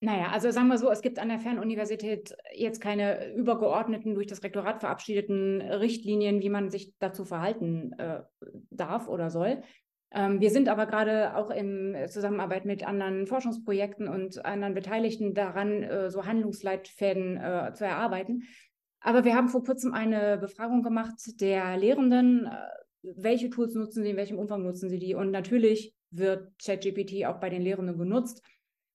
Naja, 0.00 0.28
also 0.30 0.50
sagen 0.52 0.68
wir 0.68 0.78
so, 0.78 0.90
es 0.90 1.02
gibt 1.02 1.18
an 1.18 1.28
der 1.28 1.40
Fernuniversität 1.40 2.36
jetzt 2.54 2.80
keine 2.80 3.34
übergeordneten, 3.34 4.14
durch 4.14 4.28
das 4.28 4.44
Rektorat 4.44 4.78
verabschiedeten 4.78 5.60
Richtlinien, 5.60 6.40
wie 6.40 6.50
man 6.50 6.70
sich 6.70 6.94
dazu 7.00 7.24
verhalten 7.24 7.94
äh, 7.94 8.22
darf 8.70 9.08
oder 9.08 9.30
soll. 9.30 9.60
Ähm, 10.10 10.40
wir 10.40 10.50
sind 10.50 10.68
aber 10.68 10.86
gerade 10.86 11.36
auch 11.36 11.50
in 11.50 11.96
Zusammenarbeit 12.08 12.64
mit 12.64 12.86
anderen 12.86 13.26
Forschungsprojekten 13.26 14.08
und 14.08 14.44
anderen 14.44 14.74
Beteiligten 14.74 15.34
daran, 15.34 15.82
äh, 15.82 16.10
so 16.10 16.24
Handlungsleitfäden 16.24 17.36
äh, 17.36 17.72
zu 17.74 17.84
erarbeiten. 17.84 18.44
Aber 19.00 19.24
wir 19.24 19.34
haben 19.34 19.48
vor 19.48 19.62
kurzem 19.64 19.92
eine 19.92 20.38
Befragung 20.38 20.82
gemacht 20.82 21.40
der 21.40 21.76
Lehrenden. 21.76 22.46
Äh, 22.46 22.50
welche 23.02 23.50
Tools 23.50 23.74
nutzen 23.74 24.02
sie, 24.02 24.10
in 24.10 24.16
welchem 24.16 24.38
Umfang 24.38 24.62
nutzen 24.62 24.88
sie 24.88 24.98
die? 24.98 25.14
Und 25.14 25.30
natürlich 25.30 25.94
wird 26.10 26.52
ChatGPT 26.64 27.26
auch 27.26 27.38
bei 27.38 27.50
den 27.50 27.62
Lehrenden 27.62 27.98
genutzt. 27.98 28.42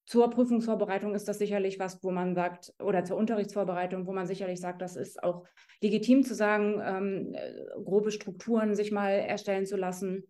Zur 0.05 0.29
Prüfungsvorbereitung 0.29 1.15
ist 1.15 1.29
das 1.29 1.37
sicherlich 1.37 1.79
was, 1.79 2.03
wo 2.03 2.11
man 2.11 2.35
sagt, 2.35 2.73
oder 2.79 3.05
zur 3.05 3.15
Unterrichtsvorbereitung, 3.15 4.05
wo 4.05 4.11
man 4.11 4.27
sicherlich 4.27 4.59
sagt, 4.59 4.81
das 4.81 4.97
ist 4.97 5.23
auch 5.23 5.45
legitim 5.81 6.23
zu 6.23 6.35
sagen, 6.35 6.81
ähm, 6.83 7.33
äh, 7.33 7.81
grobe 7.83 8.11
Strukturen 8.11 8.75
sich 8.75 8.91
mal 8.91 9.11
erstellen 9.11 9.65
zu 9.65 9.77
lassen. 9.77 10.25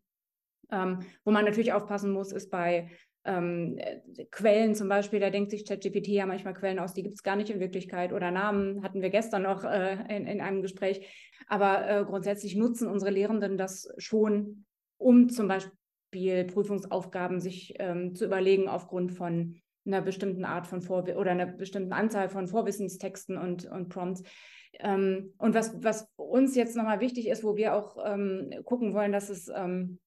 Ähm, 0.74 0.99
wo 1.24 1.32
man 1.32 1.45
natürlich 1.45 1.74
aufpassen 1.74 2.11
muss, 2.11 2.32
ist 2.32 2.49
bei 2.49 2.89
ähm, 3.26 3.78
äh, 3.78 4.26
Quellen 4.32 4.76
zum 4.76 4.89
Beispiel, 4.89 5.19
da 5.19 5.30
denkt 5.30 5.51
sich 5.51 5.65
ChatGPT 5.65 6.07
ja 6.07 6.26
manchmal 6.26 6.53
Quellen 6.53 6.80
aus, 6.80 6.93
die 6.93 7.03
gibt 7.03 7.15
es 7.15 7.24
gar 7.24 7.36
nicht 7.36 7.49
in 7.49 7.59
Wirklichkeit 7.59 8.11
oder 8.11 8.32
Namen 8.32 8.84
hatten 8.84 9.01
wir 9.01 9.09
gestern 9.09 9.43
noch 9.43 9.63
äh, 9.63 9.93
in, 10.15 10.28
in 10.28 10.41
einem 10.41 10.61
Gespräch. 10.61 11.07
Aber 11.47 11.88
äh, 11.88 12.03
grundsätzlich 12.05 12.55
nutzen 12.55 12.88
unsere 12.88 13.11
Lehrenden 13.11 13.57
das 13.57 13.88
schon, 13.97 14.65
um 14.97 15.30
zum 15.30 15.47
Beispiel 15.47 16.45
Prüfungsaufgaben 16.45 17.39
sich 17.39 17.76
ähm, 17.80 18.15
zu 18.15 18.26
überlegen 18.26 18.67
aufgrund 18.67 19.11
von 19.11 19.55
einer 19.86 20.01
bestimmten 20.01 20.45
Art 20.45 20.67
von 20.67 20.82
Vor 20.82 21.03
oder 21.15 21.32
einer 21.32 21.45
bestimmten 21.45 21.93
Anzahl 21.93 22.30
von 22.30 22.47
Vorwissenstexten 22.47 23.38
und, 23.38 23.65
und 23.65 23.89
Prompts. 23.89 24.24
Ähm, 24.80 25.34
und 25.38 25.53
was, 25.53 25.84
was 25.84 26.07
uns 26.15 26.55
jetzt 26.55 26.76
nochmal 26.76 26.99
wichtig 26.99 27.28
ist, 27.28 27.43
wo 27.43 27.55
wir 27.55 27.76
auch 27.76 27.97
ähm, 28.05 28.51
gucken 28.63 28.93
wollen, 28.93 29.11
dass 29.11 29.30
es 29.30 29.49
ähm, 29.53 29.99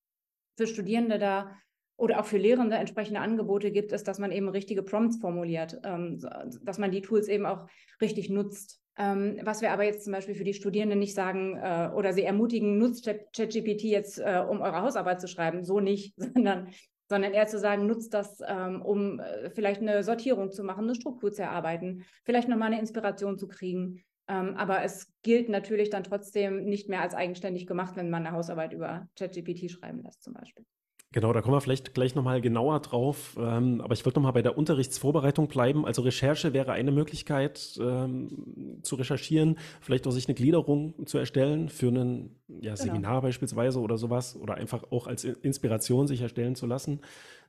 für 0.57 0.67
Studierende 0.67 1.19
da 1.19 1.57
oder 1.97 2.21
auch 2.21 2.27
für 2.27 2.39
Lehrende 2.39 2.77
entsprechende 2.77 3.21
Angebote 3.21 3.71
gibt, 3.71 3.93
ist, 3.93 4.07
dass 4.07 4.19
man 4.19 4.31
eben 4.31 4.49
richtige 4.49 4.83
Prompts 4.83 5.19
formuliert, 5.19 5.79
ähm, 5.85 6.21
dass 6.63 6.79
man 6.79 6.91
die 6.91 7.01
Tools 7.01 7.29
eben 7.29 7.47
auch 7.47 7.67
richtig 8.01 8.29
nutzt. 8.29 8.83
Ähm, 8.99 9.39
was 9.43 9.61
wir 9.61 9.73
aber 9.73 9.85
jetzt 9.85 10.05
zum 10.05 10.13
Beispiel 10.13 10.35
für 10.35 10.45
die 10.45 10.55
Studierenden 10.55 10.99
nicht 10.99 11.15
sagen 11.15 11.57
äh, 11.57 11.91
oder 11.95 12.13
sie 12.13 12.23
ermutigen, 12.23 12.79
nutzt 12.79 13.05
ChatGPT 13.05 13.85
jetzt, 13.85 14.19
äh, 14.19 14.43
um 14.49 14.61
eure 14.61 14.83
Hausarbeit 14.83 15.21
zu 15.21 15.29
schreiben, 15.29 15.65
so 15.65 15.81
nicht, 15.81 16.15
sondern 16.35 16.69
sondern 17.09 17.35
eher 17.35 17.47
zu 17.47 17.59
sagen, 17.59 17.87
nutzt 17.87 18.15
das, 18.15 18.41
ähm, 18.47 18.83
um 18.83 19.21
äh, 19.21 19.51
vielleicht 19.51 19.81
eine 19.81 20.03
Sortierung 20.03 20.51
zu 20.51 20.65
machen, 20.65 20.85
eine 20.85 20.95
Struktur 20.95 21.33
zu 21.33 21.43
erarbeiten, 21.43 22.05
vielleicht 22.25 22.49
nochmal 22.49 22.73
eine 22.73 22.81
Inspiration 22.81 23.39
zu 23.39 23.49
kriegen. 23.49 24.03
Ähm, 24.29 24.57
aber 24.57 24.83
es 24.83 25.13
gilt 25.23 25.49
natürlich 25.49 25.91
dann 25.91 26.05
trotzdem 26.05 26.65
nicht 26.65 26.89
mehr 26.89 27.03
als 27.03 27.15
eigenständig 27.15 27.67
gemacht, 27.67 27.97
wenn 27.97 28.11
man 28.11 28.27
eine 28.27 28.37
Hausarbeit 28.37 28.73
über 28.73 29.09
ChatGPT 29.17 29.71
schreiben 29.71 30.03
lässt 30.03 30.23
zum 30.23 30.35
Beispiel. 30.35 30.65
Genau, 31.13 31.33
da 31.33 31.41
kommen 31.41 31.55
wir 31.55 31.61
vielleicht 31.61 31.95
gleich 31.95 32.15
nochmal 32.15 32.41
genauer 32.41 32.81
drauf. 32.81 33.39
Ähm, 33.41 33.81
aber 33.81 33.95
ich 33.95 34.05
wollte 34.05 34.19
nochmal 34.19 34.33
bei 34.33 34.43
der 34.43 34.59
Unterrichtsvorbereitung 34.59 35.49
bleiben. 35.49 35.87
Also 35.87 36.03
Recherche 36.03 36.53
wäre 36.53 36.73
eine 36.73 36.91
Möglichkeit 36.91 37.79
ähm, 37.81 38.81
zu 38.83 38.97
recherchieren, 38.97 39.57
vielleicht 39.81 40.07
auch 40.07 40.11
sich 40.11 40.29
eine 40.29 40.35
Gliederung 40.35 41.07
zu 41.07 41.17
erstellen 41.17 41.69
für 41.69 41.89
ein 41.89 42.37
ja, 42.49 42.75
genau. 42.75 42.77
Seminar 42.77 43.23
beispielsweise 43.23 43.81
oder 43.81 43.97
sowas 43.97 44.37
oder 44.37 44.57
einfach 44.57 44.91
auch 44.91 45.07
als 45.07 45.25
Inspiration 45.25 46.07
sich 46.07 46.21
erstellen 46.21 46.57
zu 46.57 46.67
lassen. 46.67 47.01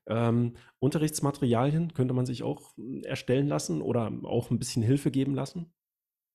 Ähm, 0.06 0.54
Unterrichtsmaterialien 0.80 1.94
könnte 1.94 2.14
man 2.14 2.26
sich 2.26 2.44
auch 2.44 2.74
erstellen 3.04 3.48
lassen 3.48 3.82
oder 3.82 4.12
auch 4.24 4.52
ein 4.52 4.60
bisschen 4.60 4.84
Hilfe 4.84 5.12
geben 5.12 5.36
lassen? 5.36 5.74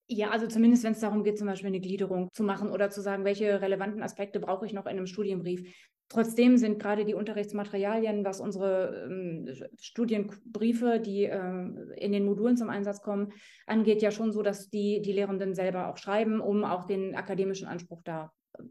Ja, 0.08 0.30
also 0.30 0.46
zumindest 0.46 0.84
wenn 0.84 0.92
es 0.92 1.00
darum 1.00 1.24
geht, 1.24 1.38
zum 1.38 1.46
Beispiel 1.46 1.68
eine 1.68 1.80
Gliederung 1.80 2.28
zu 2.32 2.42
machen 2.42 2.70
oder 2.70 2.90
zu 2.90 3.00
sagen, 3.00 3.24
welche 3.24 3.60
relevanten 3.60 4.02
Aspekte 4.02 4.40
brauche 4.40 4.66
ich 4.66 4.72
noch 4.72 4.86
in 4.86 4.92
einem 4.92 5.06
Studienbrief. 5.06 5.62
Trotzdem 6.08 6.58
sind 6.58 6.78
gerade 6.78 7.06
die 7.06 7.14
Unterrichtsmaterialien, 7.14 8.22
was 8.22 8.40
unsere 8.40 9.06
ähm, 9.08 9.48
Studienbriefe, 9.78 11.00
die 11.00 11.24
äh, 11.24 11.40
in 11.96 12.12
den 12.12 12.26
Modulen 12.26 12.58
zum 12.58 12.68
Einsatz 12.68 13.00
kommen, 13.00 13.32
angeht, 13.66 14.02
ja 14.02 14.10
schon 14.10 14.32
so, 14.32 14.42
dass 14.42 14.68
die, 14.68 15.00
die 15.00 15.12
Lehrenden 15.12 15.54
selber 15.54 15.88
auch 15.88 15.96
schreiben, 15.96 16.40
um 16.40 16.64
auch 16.64 16.84
den 16.84 17.14
akademischen 17.14 17.66
Anspruch 17.66 18.02
da 18.04 18.30
äh, 18.58 18.62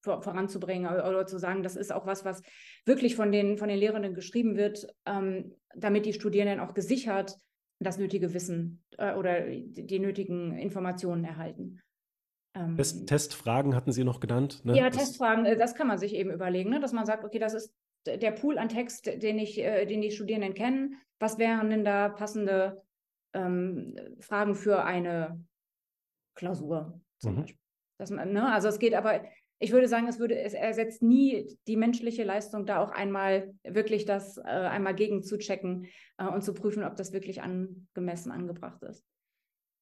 vor, 0.00 0.22
voranzubringen 0.22 0.90
oder, 0.90 1.08
oder, 1.08 1.26
zu 1.26 1.38
sagen, 1.38 1.62
das 1.62 1.76
ist 1.76 1.92
auch 1.92 2.06
was, 2.06 2.24
was 2.24 2.42
wirklich 2.84 3.14
von 3.14 3.30
den, 3.30 3.56
von 3.56 3.68
den 3.68 3.78
Lehrenden 3.78 4.14
geschrieben 4.14 4.56
wird, 4.56 4.88
ähm, 5.06 5.54
damit 5.76 6.06
die 6.06 6.12
Studierenden 6.12 6.58
auch 6.58 6.74
gesichert 6.74 7.36
das 7.80 7.98
nötige 7.98 8.34
Wissen 8.34 8.82
äh, 8.98 9.14
oder 9.14 9.40
die, 9.46 9.86
die, 9.86 9.98
nötigen 9.98 10.56
Informationen 10.56 11.24
erhalten. 11.24 11.80
Ähm, 12.54 12.76
Test, 12.76 13.06
Testfragen 13.08 13.74
hatten 13.74 13.92
Sie 13.92 14.04
noch 14.04 14.20
genannt. 14.20 14.64
Ne? 14.64 14.76
Ja, 14.76 14.90
das, 14.90 14.98
Testfragen, 14.98 15.46
äh, 15.46 15.56
das 15.56 15.74
kann 15.74 15.86
man 15.86 15.98
sich 15.98 16.14
eben 16.14 16.30
überlegen, 16.30 16.70
ne? 16.70 16.80
dass 16.80 16.92
man 16.92 17.06
sagt, 17.06 17.24
okay, 17.24 17.38
das 17.38 17.54
ist 17.54 17.72
der 18.06 18.32
Pool 18.32 18.58
an 18.58 18.68
Text, 18.68 19.06
den 19.06 19.38
ich, 19.38 19.58
äh, 19.58 19.86
den 19.86 20.00
die 20.00 20.10
Studierenden 20.10 20.54
kennen. 20.54 20.96
Was 21.18 21.38
wären 21.38 21.70
denn 21.70 21.84
da 21.84 22.08
passende 22.08 22.82
ähm, 23.34 23.96
Fragen 24.20 24.54
für 24.54 24.84
eine 24.84 25.44
Klausur 26.34 27.00
zum 27.18 27.34
mhm. 27.34 27.40
Beispiel? 27.40 27.60
Man, 28.10 28.32
ne? 28.32 28.50
Also 28.50 28.68
es 28.68 28.78
geht 28.78 28.94
aber 28.94 29.22
ich 29.62 29.72
würde 29.72 29.88
sagen, 29.88 30.08
es, 30.08 30.18
würde, 30.18 30.38
es 30.38 30.54
ersetzt 30.54 31.02
nie 31.02 31.58
die 31.66 31.76
menschliche 31.76 32.24
Leistung, 32.24 32.64
da 32.64 32.82
auch 32.82 32.90
einmal 32.90 33.52
wirklich 33.62 34.06
das 34.06 34.38
äh, 34.38 34.42
einmal 34.42 34.94
gegen 34.94 35.22
zu 35.22 35.36
checken 35.36 35.86
äh, 36.16 36.26
und 36.26 36.42
zu 36.42 36.54
prüfen, 36.54 36.82
ob 36.82 36.96
das 36.96 37.12
wirklich 37.12 37.42
angemessen 37.42 38.32
angebracht 38.32 38.82
ist. 38.82 39.04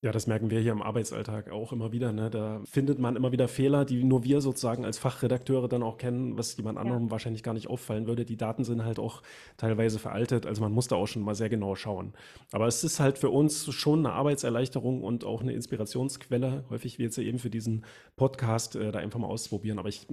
Ja, 0.01 0.13
das 0.13 0.29
merken 0.29 0.49
wir 0.49 0.61
hier 0.61 0.71
im 0.71 0.81
Arbeitsalltag 0.81 1.51
auch 1.51 1.73
immer 1.73 1.91
wieder. 1.91 2.13
Ne? 2.13 2.31
Da 2.31 2.61
findet 2.65 3.01
man 3.01 3.17
immer 3.17 3.33
wieder 3.33 3.49
Fehler, 3.49 3.85
die 3.85 4.05
nur 4.05 4.23
wir 4.23 4.41
sozusagen 4.41 4.85
als 4.85 4.97
Fachredakteure 4.97 5.69
dann 5.69 5.83
auch 5.83 5.99
kennen, 5.99 6.39
was 6.39 6.57
jemand 6.57 6.79
anderem 6.79 7.07
ja. 7.07 7.11
wahrscheinlich 7.11 7.43
gar 7.43 7.53
nicht 7.53 7.67
auffallen 7.67 8.07
würde. 8.07 8.25
Die 8.25 8.37
Daten 8.37 8.63
sind 8.63 8.85
halt 8.85 9.01
auch 9.01 9.23
teilweise 9.57 9.99
veraltet, 9.99 10.47
also 10.47 10.63
man 10.63 10.71
muss 10.71 10.87
da 10.87 10.95
auch 10.95 11.09
schon 11.09 11.23
mal 11.23 11.35
sehr 11.35 11.49
genau 11.49 11.75
schauen. 11.75 12.13
Aber 12.53 12.69
es 12.69 12.85
ist 12.85 13.01
halt 13.01 13.19
für 13.19 13.31
uns 13.31 13.75
schon 13.75 14.07
eine 14.07 14.15
Arbeitserleichterung 14.15 15.03
und 15.03 15.25
auch 15.25 15.41
eine 15.41 15.53
Inspirationsquelle, 15.53 16.65
häufig 16.71 17.01
wie 17.01 17.03
jetzt 17.03 17.19
eben 17.19 17.41
für 17.41 17.51
diesen 17.51 17.85
Podcast, 18.15 18.77
äh, 18.77 18.93
da 18.93 19.01
einfach 19.01 19.19
mal 19.19 19.27
auszuprobieren. 19.27 19.81
Aber 19.81 19.89
ich 19.89 20.07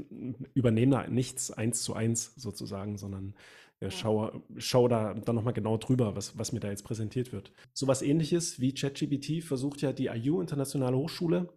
übernehme 0.55 0.95
da 0.95 1.07
nichts 1.07 1.51
eins 1.51 1.83
zu 1.83 1.93
eins 1.93 2.33
sozusagen, 2.37 2.97
sondern 2.97 3.35
äh, 3.79 3.89
schaue, 3.89 4.43
schaue 4.57 4.89
da 4.89 5.13
dann 5.13 5.35
nochmal 5.35 5.53
genau 5.53 5.77
drüber, 5.77 6.15
was, 6.15 6.37
was 6.37 6.51
mir 6.51 6.59
da 6.59 6.69
jetzt 6.69 6.83
präsentiert 6.83 7.31
wird. 7.33 7.51
So 7.73 7.87
was 7.87 8.01
ähnliches 8.01 8.59
wie 8.59 8.73
ChatGPT 8.73 9.43
versucht 9.43 9.81
ja 9.81 9.93
die 9.93 10.07
IU 10.07 10.41
Internationale 10.41 10.97
Hochschule 10.97 11.49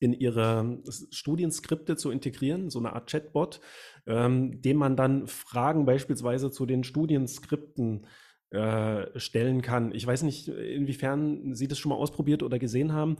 in 0.00 0.12
ihre 0.12 0.82
Studienskripte 1.10 1.96
zu 1.96 2.10
integrieren, 2.10 2.68
so 2.68 2.78
eine 2.78 2.92
Art 2.92 3.10
Chatbot, 3.10 3.60
ähm, 4.06 4.60
dem 4.60 4.76
man 4.76 4.96
dann 4.96 5.26
Fragen 5.26 5.86
beispielsweise 5.86 6.50
zu 6.50 6.66
den 6.66 6.84
Studienskripten 6.84 8.06
äh, 8.50 9.18
stellen 9.18 9.62
kann. 9.62 9.94
Ich 9.94 10.06
weiß 10.06 10.22
nicht, 10.22 10.48
inwiefern 10.48 11.54
Sie 11.54 11.68
das 11.68 11.78
schon 11.78 11.90
mal 11.90 11.96
ausprobiert 11.96 12.42
oder 12.42 12.58
gesehen 12.58 12.92
haben. 12.92 13.16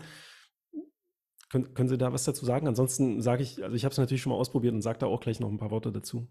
Können, 1.49 1.75
können 1.75 1.89
Sie 1.89 1.99
da 1.99 2.13
was 2.13 2.25
dazu 2.25 2.45
sagen? 2.45 2.67
Ansonsten 2.67 3.23
sage 3.23 3.43
ich, 3.43 3.63
also 3.63 3.77
ich 3.77 3.85
habe 3.85 3.93
es 3.93 3.99
natürlich 3.99 4.23
schon 4.23 4.31
mal 4.31 4.39
ausprobiert 4.39 4.75
und 4.75 4.83
sage 4.83 4.99
da 4.99 5.07
auch 5.07 5.21
gleich 5.21 5.41
noch 5.41 5.51
ein 5.51 5.59
paar 5.59 5.71
Worte 5.71 5.93
dazu. 5.93 6.29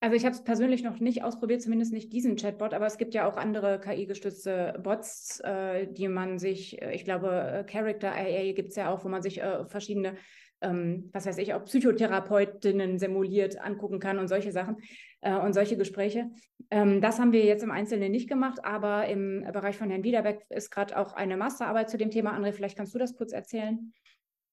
Also 0.00 0.14
ich 0.14 0.24
habe 0.26 0.34
es 0.34 0.44
persönlich 0.44 0.82
noch 0.82 1.00
nicht 1.00 1.24
ausprobiert, 1.24 1.62
zumindest 1.62 1.92
nicht 1.92 2.12
diesen 2.12 2.36
Chatbot, 2.36 2.74
aber 2.74 2.86
es 2.86 2.98
gibt 2.98 3.14
ja 3.14 3.26
auch 3.26 3.36
andere 3.36 3.80
KI-gestützte 3.80 4.78
Bots, 4.82 5.40
äh, 5.40 5.86
die 5.90 6.08
man 6.08 6.38
sich, 6.38 6.80
äh, 6.82 6.94
ich 6.94 7.04
glaube, 7.04 7.30
äh, 7.30 7.64
Character 7.64 8.12
AI 8.12 8.52
gibt 8.52 8.70
es 8.70 8.76
ja 8.76 8.90
auch, 8.90 9.04
wo 9.04 9.08
man 9.08 9.22
sich 9.22 9.40
äh, 9.40 9.64
verschiedene, 9.66 10.16
ähm, 10.60 11.08
was 11.14 11.24
weiß 11.24 11.38
ich, 11.38 11.54
auch 11.54 11.64
Psychotherapeutinnen 11.64 12.98
simuliert 12.98 13.58
angucken 13.58 13.98
kann 13.98 14.18
und 14.18 14.28
solche 14.28 14.52
Sachen 14.52 14.76
äh, 15.22 15.34
und 15.34 15.54
solche 15.54 15.78
Gespräche. 15.78 16.28
Ähm, 16.70 17.00
das 17.00 17.18
haben 17.18 17.32
wir 17.32 17.46
jetzt 17.46 17.62
im 17.62 17.70
Einzelnen 17.70 18.12
nicht 18.12 18.28
gemacht, 18.28 18.66
aber 18.66 19.06
im 19.06 19.48
Bereich 19.50 19.78
von 19.78 19.88
Herrn 19.88 20.04
Wiederbeck 20.04 20.44
ist 20.50 20.70
gerade 20.70 20.98
auch 20.98 21.14
eine 21.14 21.38
Masterarbeit 21.38 21.88
zu 21.88 21.96
dem 21.96 22.10
Thema. 22.10 22.36
André, 22.36 22.52
vielleicht 22.52 22.76
kannst 22.76 22.94
du 22.94 22.98
das 22.98 23.16
kurz 23.16 23.32
erzählen? 23.32 23.94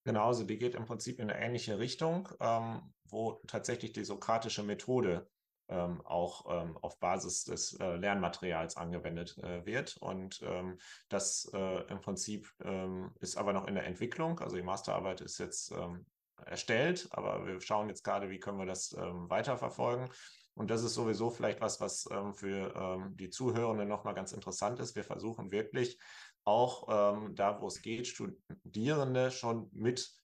Genau, 0.04 0.26
also 0.26 0.44
die 0.44 0.58
geht 0.58 0.74
im 0.74 0.86
Prinzip 0.86 1.20
in 1.20 1.30
eine 1.30 1.38
ähnliche 1.38 1.78
Richtung, 1.78 2.30
ähm, 2.40 2.80
wo 3.10 3.42
tatsächlich 3.46 3.92
die 3.92 4.04
sokratische 4.04 4.62
Methode 4.62 5.28
ähm, 5.68 6.00
auch 6.04 6.44
ähm, 6.50 6.76
auf 6.78 6.98
Basis 6.98 7.44
des 7.44 7.78
äh, 7.80 7.96
Lernmaterials 7.96 8.76
angewendet 8.76 9.38
äh, 9.38 9.64
wird. 9.64 9.96
Und 9.98 10.40
ähm, 10.42 10.78
das 11.08 11.50
äh, 11.54 11.82
im 11.90 12.00
Prinzip 12.00 12.50
ähm, 12.62 13.12
ist 13.20 13.36
aber 13.36 13.52
noch 13.52 13.66
in 13.66 13.74
der 13.74 13.86
Entwicklung. 13.86 14.38
Also 14.40 14.56
die 14.56 14.62
Masterarbeit 14.62 15.20
ist 15.20 15.38
jetzt 15.38 15.70
ähm, 15.72 16.06
erstellt, 16.44 17.08
aber 17.12 17.46
wir 17.46 17.60
schauen 17.60 17.88
jetzt 17.88 18.04
gerade, 18.04 18.28
wie 18.28 18.40
können 18.40 18.58
wir 18.58 18.66
das 18.66 18.92
ähm, 18.92 19.30
weiterverfolgen. 19.30 20.10
Und 20.54 20.70
das 20.70 20.84
ist 20.84 20.94
sowieso 20.94 21.30
vielleicht 21.30 21.60
was, 21.60 21.80
was 21.80 22.06
für 22.34 23.10
die 23.16 23.28
Zuhörenden 23.28 23.88
nochmal 23.88 24.14
ganz 24.14 24.30
interessant 24.30 24.78
ist. 24.78 24.94
Wir 24.94 25.02
versuchen 25.02 25.50
wirklich 25.50 25.98
auch 26.44 26.86
da, 27.32 27.60
wo 27.60 27.66
es 27.66 27.82
geht, 27.82 28.06
Studierende 28.06 29.32
schon 29.32 29.68
mit 29.72 30.14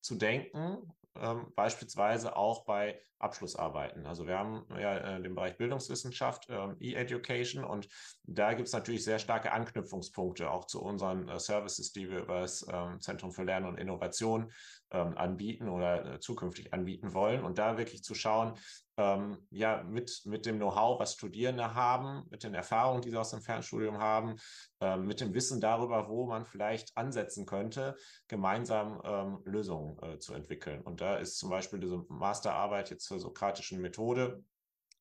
zu 0.00 0.16
denken 0.16 0.97
ähm, 1.20 1.52
beispielsweise 1.54 2.36
auch 2.36 2.64
bei 2.64 3.00
Abschlussarbeiten. 3.18 4.06
Also 4.06 4.26
wir 4.26 4.38
haben 4.38 4.64
ja 4.78 4.96
äh, 4.96 5.22
den 5.22 5.34
Bereich 5.34 5.56
Bildungswissenschaft, 5.56 6.46
ähm, 6.50 6.76
E-Education 6.80 7.64
und 7.64 7.88
da 8.24 8.54
gibt 8.54 8.68
es 8.68 8.72
natürlich 8.72 9.04
sehr 9.04 9.18
starke 9.18 9.52
Anknüpfungspunkte 9.52 10.50
auch 10.50 10.66
zu 10.66 10.82
unseren 10.82 11.28
äh, 11.28 11.40
Services, 11.40 11.92
die 11.92 12.10
wir 12.10 12.20
über 12.20 12.40
das 12.40 12.66
ähm, 12.72 13.00
Zentrum 13.00 13.32
für 13.32 13.42
Lernen 13.42 13.66
und 13.66 13.78
Innovation 13.78 14.52
ähm, 14.92 15.16
anbieten 15.16 15.68
oder 15.68 16.14
äh, 16.14 16.20
zukünftig 16.20 16.72
anbieten 16.72 17.12
wollen 17.12 17.42
und 17.42 17.58
da 17.58 17.76
wirklich 17.76 18.04
zu 18.04 18.14
schauen, 18.14 18.54
ähm, 18.98 19.38
ja, 19.50 19.82
mit, 19.84 20.22
mit 20.24 20.44
dem 20.44 20.56
Know-how, 20.56 20.98
was 20.98 21.14
Studierende 21.14 21.74
haben, 21.74 22.24
mit 22.30 22.42
den 22.42 22.54
Erfahrungen, 22.54 23.00
die 23.00 23.10
sie 23.10 23.16
aus 23.16 23.30
dem 23.30 23.40
Fernstudium 23.40 23.98
haben, 23.98 24.34
ähm, 24.80 25.06
mit 25.06 25.20
dem 25.20 25.32
Wissen 25.34 25.60
darüber, 25.60 26.08
wo 26.08 26.26
man 26.26 26.44
vielleicht 26.44 26.96
ansetzen 26.96 27.46
könnte, 27.46 27.96
gemeinsam 28.26 29.00
ähm, 29.04 29.38
Lösungen 29.44 29.96
äh, 30.02 30.18
zu 30.18 30.34
entwickeln. 30.34 30.82
Und 30.82 31.00
da 31.00 31.16
ist 31.16 31.38
zum 31.38 31.48
Beispiel 31.48 31.78
diese 31.78 32.04
Masterarbeit 32.08 32.90
jetzt 32.90 33.04
zur 33.04 33.20
sokratischen 33.20 33.80
Methode 33.80 34.42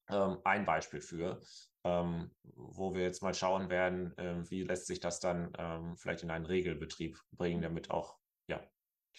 ähm, 0.10 0.38
ein 0.44 0.66
Beispiel 0.66 1.02
für, 1.02 1.42
ähm, 1.84 2.30
wo 2.44 2.94
wir 2.94 3.02
jetzt 3.02 3.24
mal 3.24 3.34
schauen 3.34 3.70
werden, 3.70 4.16
äh, 4.20 4.50
wie 4.50 4.64
lässt 4.64 4.86
sich 4.86 5.00
das 5.00 5.20
dann 5.20 5.52
ähm, 5.58 5.98
vielleicht 5.98 6.22
in 6.22 6.30
einen 6.30 6.46
Regelbetrieb 6.46 7.20
bringen, 7.32 7.64
damit 7.64 7.90
auch 7.90 8.16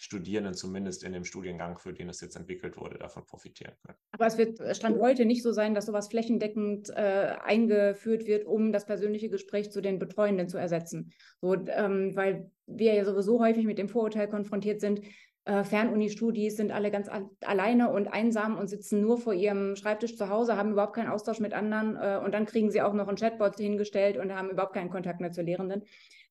Studierenden 0.01 0.53
zumindest 0.53 1.03
in 1.03 1.11
dem 1.11 1.25
Studiengang, 1.25 1.77
für 1.77 1.91
den 1.91 2.07
es 2.07 2.21
jetzt 2.21 2.37
entwickelt 2.37 2.77
wurde, 2.77 2.97
davon 2.97 3.25
profitieren 3.25 3.73
können. 3.85 3.97
Aber 4.11 4.27
es 4.27 4.37
wird 4.37 4.59
äh, 4.61 4.73
Stand 4.73 4.97
heute 4.99 5.25
nicht 5.25 5.43
so 5.43 5.51
sein, 5.51 5.75
dass 5.75 5.87
sowas 5.87 6.07
flächendeckend 6.07 6.89
äh, 6.91 7.35
eingeführt 7.43 8.25
wird, 8.25 8.45
um 8.45 8.71
das 8.71 8.85
persönliche 8.85 9.29
Gespräch 9.29 9.71
zu 9.71 9.81
den 9.81 9.99
Betreuenden 9.99 10.47
zu 10.47 10.57
ersetzen. 10.57 11.11
So, 11.41 11.53
ähm, 11.53 12.15
weil 12.15 12.49
wir 12.65 12.93
ja 12.93 13.03
sowieso 13.03 13.41
häufig 13.41 13.65
mit 13.65 13.77
dem 13.77 13.89
Vorurteil 13.89 14.29
konfrontiert 14.29 14.79
sind, 14.79 15.01
äh, 15.43 15.63
Fernuni-Studis 15.65 16.55
sind 16.55 16.71
alle 16.71 16.91
ganz 16.91 17.09
alleine 17.43 17.89
und 17.91 18.07
einsam 18.07 18.57
und 18.57 18.67
sitzen 18.67 19.01
nur 19.01 19.17
vor 19.17 19.33
ihrem 19.33 19.75
Schreibtisch 19.75 20.15
zu 20.15 20.29
Hause, 20.29 20.55
haben 20.55 20.71
überhaupt 20.71 20.95
keinen 20.95 21.09
Austausch 21.09 21.39
mit 21.39 21.53
anderen 21.53 21.97
äh, 21.97 22.23
und 22.23 22.33
dann 22.33 22.45
kriegen 22.45 22.71
sie 22.71 22.81
auch 22.81 22.93
noch 22.93 23.09
einen 23.09 23.17
Chatbot 23.17 23.57
hingestellt 23.57 24.17
und 24.17 24.33
haben 24.33 24.49
überhaupt 24.49 24.73
keinen 24.73 24.91
Kontakt 24.91 25.19
mehr 25.19 25.31
zu 25.31 25.41
Lehrenden. 25.41 25.83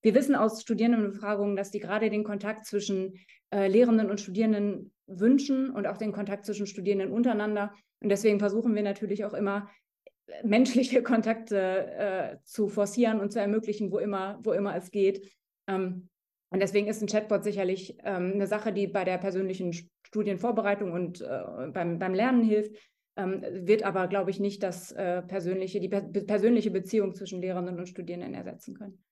Wir 0.02 0.14
wissen 0.14 0.34
aus 0.34 0.62
Studierendenbefragungen, 0.62 1.56
dass 1.56 1.70
die 1.70 1.80
gerade 1.80 2.10
den 2.10 2.24
Kontakt 2.24 2.66
zwischen 2.66 3.14
äh, 3.50 3.66
Lehrenden 3.68 4.10
und 4.10 4.20
Studierenden 4.20 4.92
wünschen 5.06 5.70
und 5.70 5.86
auch 5.86 5.96
den 5.96 6.12
Kontakt 6.12 6.46
zwischen 6.46 6.66
Studierenden 6.66 7.12
untereinander. 7.12 7.72
Und 8.00 8.10
deswegen 8.10 8.38
versuchen 8.38 8.74
wir 8.74 8.82
natürlich 8.82 9.24
auch 9.24 9.34
immer, 9.34 9.68
äh, 10.26 10.46
menschliche 10.46 11.02
Kontakte 11.02 11.58
äh, 11.58 12.36
zu 12.44 12.68
forcieren 12.68 13.20
und 13.20 13.32
zu 13.32 13.40
ermöglichen, 13.40 13.90
wo 13.90 13.98
immer, 13.98 14.38
wo 14.42 14.52
immer 14.52 14.76
es 14.76 14.90
geht. 14.90 15.32
Ähm, 15.66 16.08
und 16.50 16.60
deswegen 16.60 16.86
ist 16.86 17.02
ein 17.02 17.08
Chatbot 17.08 17.44
sicherlich 17.44 17.98
ähm, 18.04 18.32
eine 18.34 18.46
Sache, 18.46 18.72
die 18.72 18.86
bei 18.86 19.04
der 19.04 19.18
persönlichen 19.18 19.72
Studienvorbereitung 20.06 20.92
und 20.92 21.20
äh, 21.20 21.68
beim, 21.72 21.98
beim 21.98 22.14
Lernen 22.14 22.42
hilft, 22.42 22.74
ähm, 23.16 23.42
wird 23.50 23.82
aber, 23.82 24.06
glaube 24.06 24.30
ich, 24.30 24.40
nicht 24.40 24.62
das 24.62 24.92
äh, 24.92 25.22
persönliche, 25.22 25.80
die 25.80 25.88
per 25.88 26.02
persönliche 26.02 26.70
Beziehung 26.70 27.14
zwischen 27.14 27.42
Lehrenden 27.42 27.78
und 27.78 27.88
Studierenden 27.88 28.32
ersetzen 28.32 28.74
können. 28.74 29.04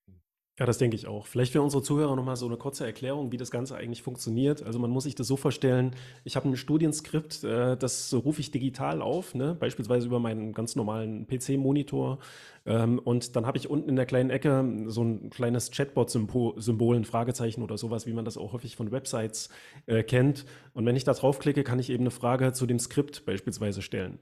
Ja, 0.59 0.65
das 0.65 0.79
denke 0.79 0.95
ich 0.95 1.05
auch. 1.05 1.27
Vielleicht 1.27 1.51
für 1.51 1.61
unsere 1.61 1.83
Zuhörer 1.83 2.15
nochmal 2.15 2.35
so 2.35 2.47
eine 2.47 2.57
kurze 2.57 2.83
Erklärung, 2.83 3.31
wie 3.31 3.37
das 3.37 3.51
Ganze 3.51 3.75
eigentlich 3.75 4.01
funktioniert. 4.01 4.63
Also 4.63 4.79
man 4.79 4.89
muss 4.89 5.03
sich 5.03 5.13
das 5.13 5.27
so 5.27 5.37
vorstellen, 5.37 5.91
ich 6.23 6.35
habe 6.35 6.49
ein 6.49 6.57
Studienskript, 6.57 7.43
äh, 7.43 7.77
das 7.77 8.11
rufe 8.11 8.41
ich 8.41 8.49
digital 8.49 9.03
auf, 9.03 9.35
ne? 9.35 9.53
beispielsweise 9.53 10.07
über 10.07 10.19
meinen 10.19 10.53
ganz 10.53 10.75
normalen 10.75 11.27
PC-Monitor. 11.27 12.17
Ähm, 12.65 12.97
und 12.97 13.35
dann 13.35 13.45
habe 13.45 13.59
ich 13.59 13.69
unten 13.69 13.87
in 13.87 13.95
der 13.95 14.07
kleinen 14.07 14.31
Ecke 14.31 14.65
so 14.87 15.03
ein 15.03 15.29
kleines 15.29 15.69
Chatbot-Symbol, 15.69 16.95
ein 16.95 17.05
Fragezeichen 17.05 17.61
oder 17.61 17.77
sowas, 17.77 18.07
wie 18.07 18.13
man 18.13 18.25
das 18.25 18.35
auch 18.35 18.53
häufig 18.53 18.75
von 18.75 18.91
Websites 18.91 19.49
äh, 19.85 20.01
kennt. 20.01 20.45
Und 20.73 20.87
wenn 20.87 20.95
ich 20.95 21.03
da 21.03 21.13
draufklicke, 21.13 21.63
kann 21.63 21.77
ich 21.77 21.91
eben 21.91 22.01
eine 22.03 22.11
Frage 22.11 22.51
zu 22.53 22.65
dem 22.65 22.79
Skript 22.79 23.25
beispielsweise 23.25 23.83
stellen. 23.83 24.17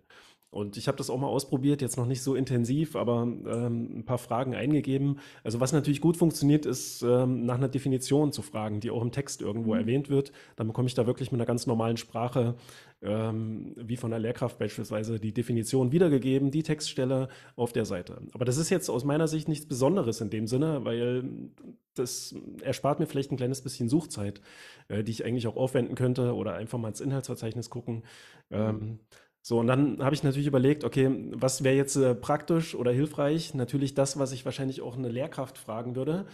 Und 0.56 0.78
ich 0.78 0.88
habe 0.88 0.98
das 0.98 1.10
auch 1.10 1.18
mal 1.18 1.28
ausprobiert, 1.28 1.82
jetzt 1.82 1.98
noch 1.98 2.06
nicht 2.06 2.24
so 2.24 2.34
intensiv, 2.34 2.96
aber 2.96 3.24
ähm, 3.24 4.00
ein 4.00 4.06
paar 4.06 4.18
Fragen 4.18 4.56
eingegeben. 4.56 5.20
Also 5.44 5.60
was 5.60 5.74
natürlich 5.74 6.00
gut 6.00 6.16
funktioniert, 6.16 6.66
ist 6.66 7.02
ähm, 7.02 7.46
nach 7.46 7.56
einer 7.56 7.68
Definition 7.68 8.32
zu 8.32 8.42
fragen, 8.42 8.80
die 8.80 8.90
auch 8.90 9.02
im 9.02 9.12
Text 9.12 9.42
irgendwo 9.42 9.74
mhm. 9.74 9.82
erwähnt 9.82 10.10
wird. 10.10 10.32
Dann 10.56 10.68
bekomme 10.68 10.88
ich 10.88 10.94
da 10.94 11.06
wirklich 11.06 11.34
mit 11.34 11.42
einer 11.42 11.46
ganz 11.46 11.68
normalen 11.68 11.98
Sprache, 11.98 12.56
ähm, 13.02 13.74
wie 13.76 13.98
von 13.98 14.12
der 14.12 14.20
Lehrkraft 14.20 14.58
beispielsweise, 14.58 15.20
die 15.20 15.34
Definition 15.34 15.92
wiedergegeben, 15.92 16.52
die 16.52 16.64
Textstelle 16.64 17.28
auf 17.58 17.74
der 17.74 17.84
Seite. 17.84 18.22
Aber 18.32 18.46
das 18.46 18.56
ist 18.56 18.70
jetzt 18.70 18.88
aus 18.88 19.04
meiner 19.04 19.28
Sicht 19.28 19.50
nichts 19.50 19.66
Besonderes 19.66 20.22
in 20.22 20.30
dem 20.30 20.48
Sinne, 20.48 20.86
weil 20.86 21.50
das 21.96 22.34
erspart 22.62 23.02
mir 23.02 23.08
vielleicht 23.08 23.34
ein 23.34 23.38
kleines 23.38 23.62
bisschen 23.62 23.90
Suchzeit, 23.90 24.40
äh, 24.88 25.04
die 25.04 25.12
ich 25.12 25.26
eigentlich 25.26 25.48
auch 25.48 25.58
aufwenden 25.58 25.96
könnte 25.96 26.34
oder 26.34 26.54
einfach 26.54 26.80
mal 26.80 26.88
ins 26.88 27.02
Inhaltsverzeichnis 27.02 27.70
gucken. 27.70 28.04
Ähm, 28.52 29.00
so, 29.48 29.60
und 29.60 29.68
dann 29.68 30.04
habe 30.04 30.16
ich 30.16 30.24
natürlich 30.24 30.48
überlegt, 30.48 30.84
okay, 30.84 31.08
was 31.30 31.64
wäre 31.64 31.76
jetzt 31.76 31.98
äh, 31.98 32.16
praktisch 32.16 32.74
oder 32.74 32.92
hilfreich? 32.92 33.54
Natürlich 33.54 33.94
das, 33.94 34.18
was 34.18 34.32
ich 34.32 34.44
wahrscheinlich 34.44 34.82
auch 34.82 34.98
eine 34.98 35.08
Lehrkraft 35.08 35.60
fragen 35.60 35.96
würde. 35.96 36.26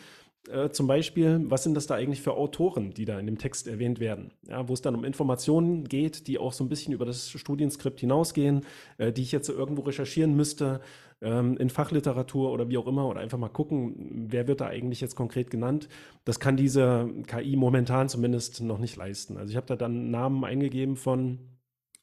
Äh, 0.50 0.70
zum 0.70 0.88
Beispiel, 0.88 1.42
was 1.44 1.64
sind 1.64 1.74
das 1.74 1.88
da 1.88 1.96
eigentlich 1.96 2.22
für 2.22 2.36
Autoren, 2.36 2.94
die 2.94 3.04
da 3.04 3.20
in 3.20 3.26
dem 3.26 3.38
Text 3.38 3.68
erwähnt 3.68 4.00
werden? 4.00 4.32
Ja, 4.48 4.70
wo 4.70 4.72
es 4.72 4.82
dann 4.82 4.96
um 4.96 5.04
Informationen 5.04 5.84
geht, 5.90 6.28
die 6.28 6.38
auch 6.38 6.54
so 6.54 6.64
ein 6.64 6.70
bisschen 6.70 6.94
über 6.94 7.04
das 7.04 7.30
Studienskript 7.30 8.00
hinausgehen, 8.00 8.62
äh, 8.98 9.12
die 9.12 9.24
ich 9.24 9.34
jetzt 9.34 9.50
irgendwo 9.50 9.82
recherchieren 9.82 10.34
müsste, 10.34 10.80
ähm, 11.22 11.58
in 11.58 11.70
Fachliteratur 11.70 12.50
oder 12.50 12.70
wie 12.70 12.78
auch 12.78 12.88
immer, 12.88 13.10
oder 13.10 13.20
einfach 13.20 13.38
mal 13.38 13.50
gucken, 13.50 14.28
wer 14.30 14.48
wird 14.48 14.62
da 14.62 14.68
eigentlich 14.68 15.02
jetzt 15.02 15.18
konkret 15.18 15.52
genannt. 15.52 15.90
Das 16.24 16.40
kann 16.40 16.56
diese 16.56 17.10
KI 17.28 17.58
momentan 17.58 18.08
zumindest 18.08 18.62
noch 18.62 18.80
nicht 18.80 18.96
leisten. 18.96 19.36
Also 19.36 19.52
ich 19.52 19.58
habe 19.58 19.68
da 19.68 19.76
dann 19.76 20.12
Namen 20.12 20.46
eingegeben 20.46 20.96
von 20.96 21.40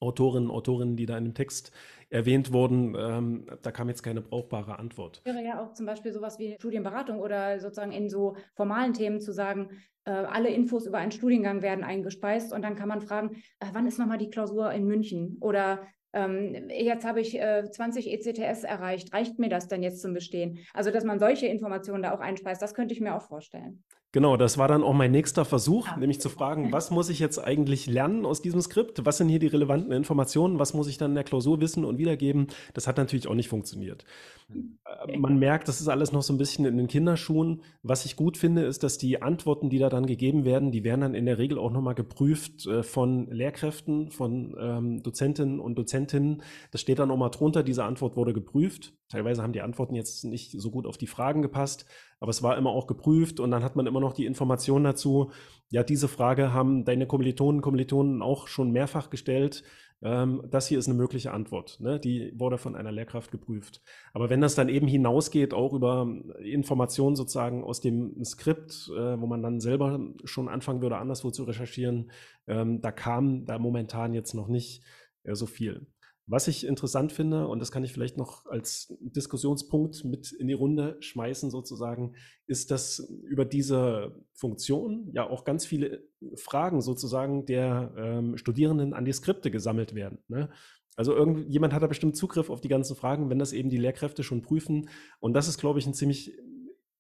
Autorinnen, 0.01 0.51
Autorinnen, 0.51 0.96
die 0.96 1.07
da 1.07 1.18
in 1.18 1.24
dem 1.24 1.34
Text 1.34 1.72
erwähnt 2.11 2.53
wurden, 2.53 2.96
ähm, 2.99 3.46
da 3.62 3.70
kam 3.70 3.88
jetzt 3.88 4.03
keine 4.03 4.20
brauchbare 4.20 4.78
Antwort. 4.78 5.20
Wäre 5.24 5.44
ja 5.44 5.62
auch 5.62 5.72
zum 5.74 5.86
Beispiel 5.86 6.12
sowas 6.12 6.38
wie 6.38 6.55
Studienberatung 6.55 7.20
oder 7.20 7.61
sozusagen 7.61 7.92
in 7.92 8.09
so 8.09 8.36
formalen 8.55 8.94
Themen 8.94 9.20
zu 9.20 9.32
sagen, 9.32 9.70
äh, 10.05 10.11
alle 10.11 10.49
Infos 10.49 10.86
über 10.86 10.99
einen 10.99 11.12
Studiengang 11.12 11.61
werden 11.61 11.84
eingespeist 11.84 12.53
und 12.53 12.62
dann 12.62 12.76
kann 12.76 12.88
man 12.88 13.03
fragen, 13.03 13.42
äh, 13.61 13.66
wann 13.72 13.86
ist 13.86 13.99
nochmal 13.99 14.18
die 14.18 14.30
Klausur 14.30 14.72
in 14.72 14.86
München 14.86 15.36
oder 15.40 15.86
ähm, 16.14 16.70
jetzt 16.70 17.05
habe 17.05 17.20
ich 17.20 17.38
äh, 17.38 17.70
20 17.70 18.11
ECTS 18.11 18.64
erreicht. 18.64 19.12
Reicht 19.12 19.38
mir 19.38 19.51
das 19.51 19.68
denn 19.68 19.82
jetzt 19.82 20.01
zum 20.01 20.14
Bestehen? 20.14 20.59
Also, 20.72 20.90
dass 20.90 21.05
man 21.05 21.18
solche 21.18 21.46
Informationen 21.46 22.03
da 22.03 22.14
auch 22.14 22.20
einspeist, 22.20 22.62
das 22.62 22.74
könnte 22.74 22.94
ich 22.94 23.01
mir 23.01 23.14
auch 23.14 23.22
vorstellen. 23.22 23.84
Genau, 24.11 24.38
das 24.38 24.56
war 24.56 24.68
dann 24.68 24.82
auch 24.82 24.94
mein 24.94 25.11
nächster 25.11 25.44
Versuch, 25.44 25.86
ja. 25.86 25.96
nämlich 25.98 26.20
zu 26.20 26.30
fragen, 26.30 26.72
was 26.72 26.90
muss 26.90 27.11
ich 27.11 27.18
jetzt 27.18 27.38
eigentlich 27.38 27.86
lernen 27.86 28.24
aus 28.24 28.40
diesem 28.40 28.61
Skript? 28.62 29.04
Was 29.04 29.18
sind 29.18 29.28
hier 29.28 29.38
die 29.38 29.48
relevanten 29.48 29.92
Informationen? 29.92 30.59
Was 30.59 30.72
muss 30.72 30.88
ich 30.88 30.96
dann 30.96 31.11
in 31.11 31.14
der 31.14 31.24
Klausur 31.24 31.61
wissen 31.61 31.84
und 31.84 31.98
wiedergeben? 31.98 32.46
Das 32.72 32.86
hat 32.86 32.96
natürlich 32.96 33.28
auch 33.28 33.34
nicht 33.34 33.48
funktioniert. 33.48 34.04
Äh, 34.48 35.18
man 35.18 35.38
merkt, 35.38 35.68
das 35.68 35.82
ist 35.82 35.88
alles 35.88 36.12
noch 36.12 36.22
so 36.22 36.32
ein 36.32 36.38
bisschen 36.38 36.64
in 36.64 36.78
den 36.78 36.86
Kinderschuhen. 36.86 37.62
Was 37.82 38.06
ich 38.06 38.16
gut 38.16 38.38
finde, 38.38 38.62
ist, 38.62 38.82
dass 38.82 38.96
die 38.96 39.20
Antworten, 39.20 39.68
die 39.68 39.78
da 39.78 39.90
dann 39.90 40.06
gegeben 40.06 40.46
werden, 40.46 40.72
die 40.72 40.84
werden 40.84 41.02
dann 41.02 41.14
in 41.14 41.26
der 41.26 41.36
Regel 41.36 41.59
auch 41.59 41.70
nochmal 41.70 41.94
geprüft 41.94 42.66
äh, 42.66 42.82
von 42.82 43.26
Lehrkräften, 43.30 44.11
von 44.11 44.56
ähm, 44.59 45.02
Dozentinnen 45.02 45.61
und 45.61 45.76
Dozentinnen. 45.76 46.42
Das 46.70 46.80
steht 46.80 46.98
dann 46.98 47.09
nochmal 47.09 47.30
drunter, 47.30 47.62
diese 47.62 47.84
Antwort 47.84 48.16
wurde 48.16 48.32
geprüft. 48.32 48.94
Teilweise 49.11 49.42
haben 49.42 49.52
die 49.52 49.62
Antworten 49.62 49.94
jetzt 49.94 50.24
nicht 50.24 50.52
so 50.52 50.70
gut 50.70 50.86
auf 50.86 50.98
die 50.98 51.06
Fragen 51.06 51.42
gepasst, 51.42 51.86
aber 52.21 52.31
es 52.31 52.43
war 52.43 52.57
immer 52.57 52.71
auch 52.71 52.87
geprüft 52.87 53.41
und 53.41 53.51
dann 53.51 53.62
hat 53.62 53.77
man 53.77 53.87
immer 53.87 54.01
noch 54.01 54.12
die 54.12 54.27
Information 54.27 54.85
dazu, 54.85 55.31
ja, 55.71 55.83
diese 55.83 56.09
Frage 56.09 56.53
haben 56.53 56.85
deine 56.85 57.07
Kommilitonen, 57.07 57.61
Kommilitonen 57.61 58.23
auch 58.23 58.49
schon 58.49 58.71
mehrfach 58.71 59.11
gestellt. 59.11 59.62
Ähm, 60.01 60.43
das 60.49 60.69
hier 60.69 60.79
ist 60.79 60.89
eine 60.89 60.97
mögliche 60.97 61.33
Antwort. 61.33 61.79
Ne? 61.81 61.99
Die 61.99 62.33
wurde 62.37 62.57
von 62.57 62.77
einer 62.77 62.93
Lehrkraft 62.93 63.31
geprüft. 63.31 63.83
Aber 64.12 64.31
wenn 64.31 64.41
das 64.41 64.55
dann 64.55 64.69
eben 64.69 64.87
hinausgeht, 64.87 65.53
auch 65.53 65.73
über 65.73 66.07
Informationen 66.41 67.16
sozusagen 67.16 67.64
aus 67.64 67.81
dem 67.81 68.25
Skript, 68.25 68.91
äh, 68.97 69.21
wo 69.21 69.27
man 69.27 69.43
dann 69.43 69.61
selber 69.61 70.01
schon 70.25 70.49
anfangen 70.49 70.83
würde, 70.83 70.99
anderswo 70.99 71.31
zu 71.31 71.45
recherchieren, 71.45 72.11
ähm, 72.47 72.81
da 72.81 72.93
kam 72.93 73.45
da 73.45 73.59
momentan 73.59 74.14
jetzt 74.14 74.35
noch 74.35 74.49
nicht 74.49 74.83
äh, 75.25 75.35
so 75.35 75.47
viel. 75.47 75.87
Was 76.31 76.47
ich 76.47 76.66
interessant 76.66 77.11
finde, 77.11 77.49
und 77.49 77.59
das 77.59 77.72
kann 77.72 77.83
ich 77.85 77.93
vielleicht 77.93 78.18
noch 78.18 78.45
als 78.45 78.95
Diskussionspunkt 79.01 80.05
mit 80.05 80.31
in 80.33 80.47
die 80.47 80.53
Runde 80.53 80.99
schmeißen, 81.01 81.51
sozusagen, 81.51 82.14
ist, 82.47 82.70
dass 82.70 82.99
über 83.24 83.47
diese 83.47 84.14
Funktion 84.35 85.09
ja 85.14 85.29
auch 85.29 85.45
ganz 85.45 85.64
viele 85.64 86.05
Fragen 86.35 86.83
sozusagen 86.83 87.47
der 87.47 87.95
ähm, 87.97 88.37
Studierenden 88.37 88.93
an 88.93 89.07
die 89.07 89.12
Skripte 89.12 89.51
gesammelt 89.51 89.95
werden. 89.95 90.18
Ne? 90.29 90.51
Also 90.97 91.14
irgendjemand 91.14 91.72
hat 91.72 91.83
da 91.83 91.87
bestimmt 91.87 92.16
Zugriff 92.16 92.51
auf 92.51 92.61
die 92.61 92.68
ganzen 92.68 92.95
Fragen, 92.95 93.31
wenn 93.31 93.39
das 93.39 93.55
eben 93.55 93.70
die 93.70 93.79
Lehrkräfte 93.79 94.22
schon 94.22 94.43
prüfen. 94.43 94.91
Und 95.20 95.33
das 95.33 95.49
ist, 95.49 95.59
glaube 95.59 95.79
ich, 95.79 95.87
ein 95.87 95.95
ziemlich 95.95 96.37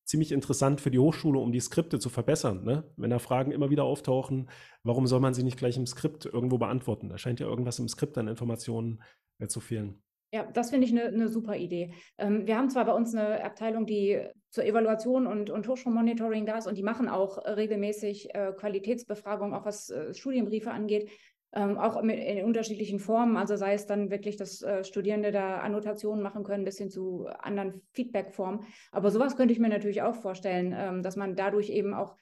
ziemlich 0.08 0.32
interessant 0.32 0.80
für 0.80 0.90
die 0.90 0.98
Hochschule, 0.98 1.38
um 1.38 1.52
die 1.52 1.60
Skripte 1.60 1.98
zu 1.98 2.08
verbessern. 2.08 2.64
Ne? 2.64 2.90
Wenn 2.96 3.10
da 3.10 3.18
Fragen 3.18 3.52
immer 3.52 3.68
wieder 3.68 3.84
auftauchen, 3.84 4.48
warum 4.82 5.06
soll 5.06 5.20
man 5.20 5.34
sie 5.34 5.42
nicht 5.42 5.58
gleich 5.58 5.76
im 5.76 5.86
Skript 5.86 6.24
irgendwo 6.24 6.56
beantworten? 6.56 7.10
Da 7.10 7.18
scheint 7.18 7.40
ja 7.40 7.46
irgendwas 7.46 7.78
im 7.78 7.88
Skript 7.88 8.16
an 8.16 8.26
Informationen 8.26 9.02
äh, 9.38 9.48
zu 9.48 9.60
fehlen. 9.60 10.02
Ja, 10.32 10.44
das 10.44 10.70
finde 10.70 10.86
ich 10.86 10.92
eine 10.92 11.12
ne 11.12 11.28
super 11.28 11.56
Idee. 11.56 11.92
Ähm, 12.16 12.46
wir 12.46 12.56
haben 12.56 12.70
zwar 12.70 12.86
bei 12.86 12.92
uns 12.92 13.14
eine 13.14 13.44
Abteilung, 13.44 13.86
die 13.86 14.26
zur 14.50 14.64
Evaluation 14.64 15.26
und, 15.26 15.50
und 15.50 15.68
Hochschulmonitoring 15.68 16.46
da 16.46 16.56
ist 16.56 16.66
und 16.66 16.78
die 16.78 16.82
machen 16.82 17.08
auch 17.08 17.38
regelmäßig 17.44 18.34
äh, 18.34 18.52
Qualitätsbefragungen, 18.56 19.54
auch 19.54 19.66
was 19.66 19.90
äh, 19.90 20.14
Studienbriefe 20.14 20.70
angeht 20.70 21.10
ähm, 21.52 21.78
auch 21.78 22.02
mit, 22.02 22.18
in 22.18 22.44
unterschiedlichen 22.44 22.98
Formen. 22.98 23.36
Also 23.36 23.56
sei 23.56 23.74
es 23.74 23.86
dann 23.86 24.10
wirklich, 24.10 24.36
dass 24.36 24.62
äh, 24.62 24.84
Studierende 24.84 25.32
da 25.32 25.58
Annotationen 25.58 26.22
machen 26.22 26.44
können, 26.44 26.64
bis 26.64 26.78
hin 26.78 26.90
zu 26.90 27.26
anderen 27.40 27.82
Feedback-Formen. 27.92 28.60
Aber 28.92 29.10
sowas 29.10 29.36
könnte 29.36 29.52
ich 29.52 29.60
mir 29.60 29.68
natürlich 29.68 30.02
auch 30.02 30.14
vorstellen, 30.14 30.74
ähm, 30.76 31.02
dass 31.02 31.16
man 31.16 31.36
dadurch 31.36 31.70
eben 31.70 31.94
auch 31.94 32.16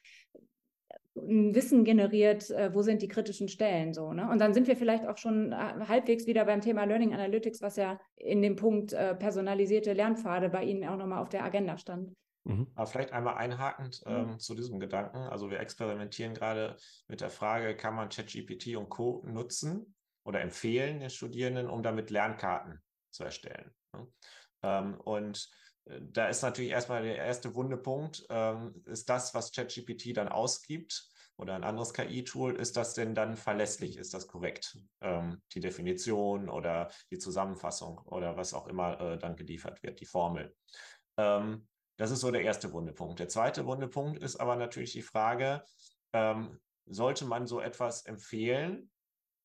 ein 1.17 1.55
Wissen 1.55 1.83
generiert, 1.83 2.49
äh, 2.51 2.73
wo 2.73 2.81
sind 2.81 3.01
die 3.01 3.07
kritischen 3.07 3.47
Stellen 3.49 3.93
so. 3.93 4.13
Ne? 4.13 4.29
Und 4.29 4.39
dann 4.39 4.53
sind 4.53 4.67
wir 4.67 4.75
vielleicht 4.75 5.05
auch 5.07 5.17
schon 5.17 5.51
äh, 5.51 5.55
halbwegs 5.55 6.27
wieder 6.27 6.45
beim 6.45 6.61
Thema 6.61 6.85
Learning 6.85 7.13
Analytics, 7.13 7.61
was 7.61 7.75
ja 7.75 7.99
in 8.15 8.41
dem 8.41 8.55
Punkt 8.55 8.93
äh, 8.93 9.15
personalisierte 9.15 9.93
Lernpfade 9.93 10.49
bei 10.49 10.63
Ihnen 10.63 10.87
auch 10.87 10.97
nochmal 10.97 11.21
auf 11.21 11.29
der 11.29 11.43
Agenda 11.43 11.77
stand. 11.77 12.11
Mhm. 12.47 12.67
Aber 12.75 12.87
vielleicht 12.87 13.11
einmal 13.11 13.35
einhakend 13.35 14.03
mhm. 14.05 14.11
ähm, 14.11 14.39
zu 14.39 14.55
diesem 14.55 14.79
Gedanken. 14.79 15.17
Also 15.17 15.51
wir 15.51 15.59
experimentieren 15.59 16.33
gerade 16.33 16.77
mit 17.07 17.19
der 17.19 17.29
Frage, 17.29 17.75
kann 17.75 17.93
man 17.93 18.09
ChatGPT 18.09 18.77
und 18.77 18.89
Co. 18.89 19.21
nutzen 19.25 19.95
oder 20.23 20.41
empfehlen 20.41 20.99
den 21.01 21.09
Studierenden, 21.09 21.69
um 21.69 21.83
damit 21.83 22.09
Lernkarten 22.09 22.81
zu 23.11 23.25
erstellen. 23.25 23.71
Ne? 23.93 24.07
Ähm, 24.63 24.99
und 25.01 25.49
äh, 25.85 25.99
da 26.01 26.29
ist 26.29 26.41
natürlich 26.41 26.71
erstmal 26.71 27.03
der 27.03 27.17
erste 27.17 27.53
Wundepunkt, 27.53 28.25
ähm, 28.29 28.81
ist 28.85 29.09
das, 29.09 29.33
was 29.33 29.51
ChatGPT 29.51 30.15
dann 30.15 30.29
ausgibt 30.29 31.09
oder 31.35 31.53
ein 31.53 31.65
anderes 31.65 31.93
KI-Tool, 31.93 32.55
ist 32.55 32.77
das 32.77 32.93
denn 32.93 33.13
dann 33.13 33.35
verlässlich? 33.35 33.97
Ist 33.97 34.13
das 34.13 34.25
korrekt? 34.25 34.77
Ähm, 35.01 35.41
die 35.53 35.59
Definition 35.59 36.49
oder 36.49 36.89
die 37.11 37.19
Zusammenfassung 37.19 37.99
oder 38.05 38.37
was 38.37 38.53
auch 38.53 38.67
immer 38.67 38.99
äh, 39.01 39.17
dann 39.17 39.35
geliefert 39.35 39.83
wird, 39.83 39.99
die 39.99 40.05
Formel. 40.05 40.55
Ähm, 41.17 41.67
das 41.97 42.11
ist 42.11 42.21
so 42.21 42.31
der 42.31 42.41
erste 42.41 42.71
Wundepunkt. 42.73 43.19
Der 43.19 43.27
zweite 43.27 43.65
Wundepunkt 43.65 44.21
ist 44.21 44.37
aber 44.37 44.55
natürlich 44.55 44.93
die 44.93 45.01
Frage, 45.01 45.63
ähm, 46.13 46.59
sollte 46.85 47.25
man 47.25 47.47
so 47.47 47.59
etwas 47.59 48.05
empfehlen 48.05 48.89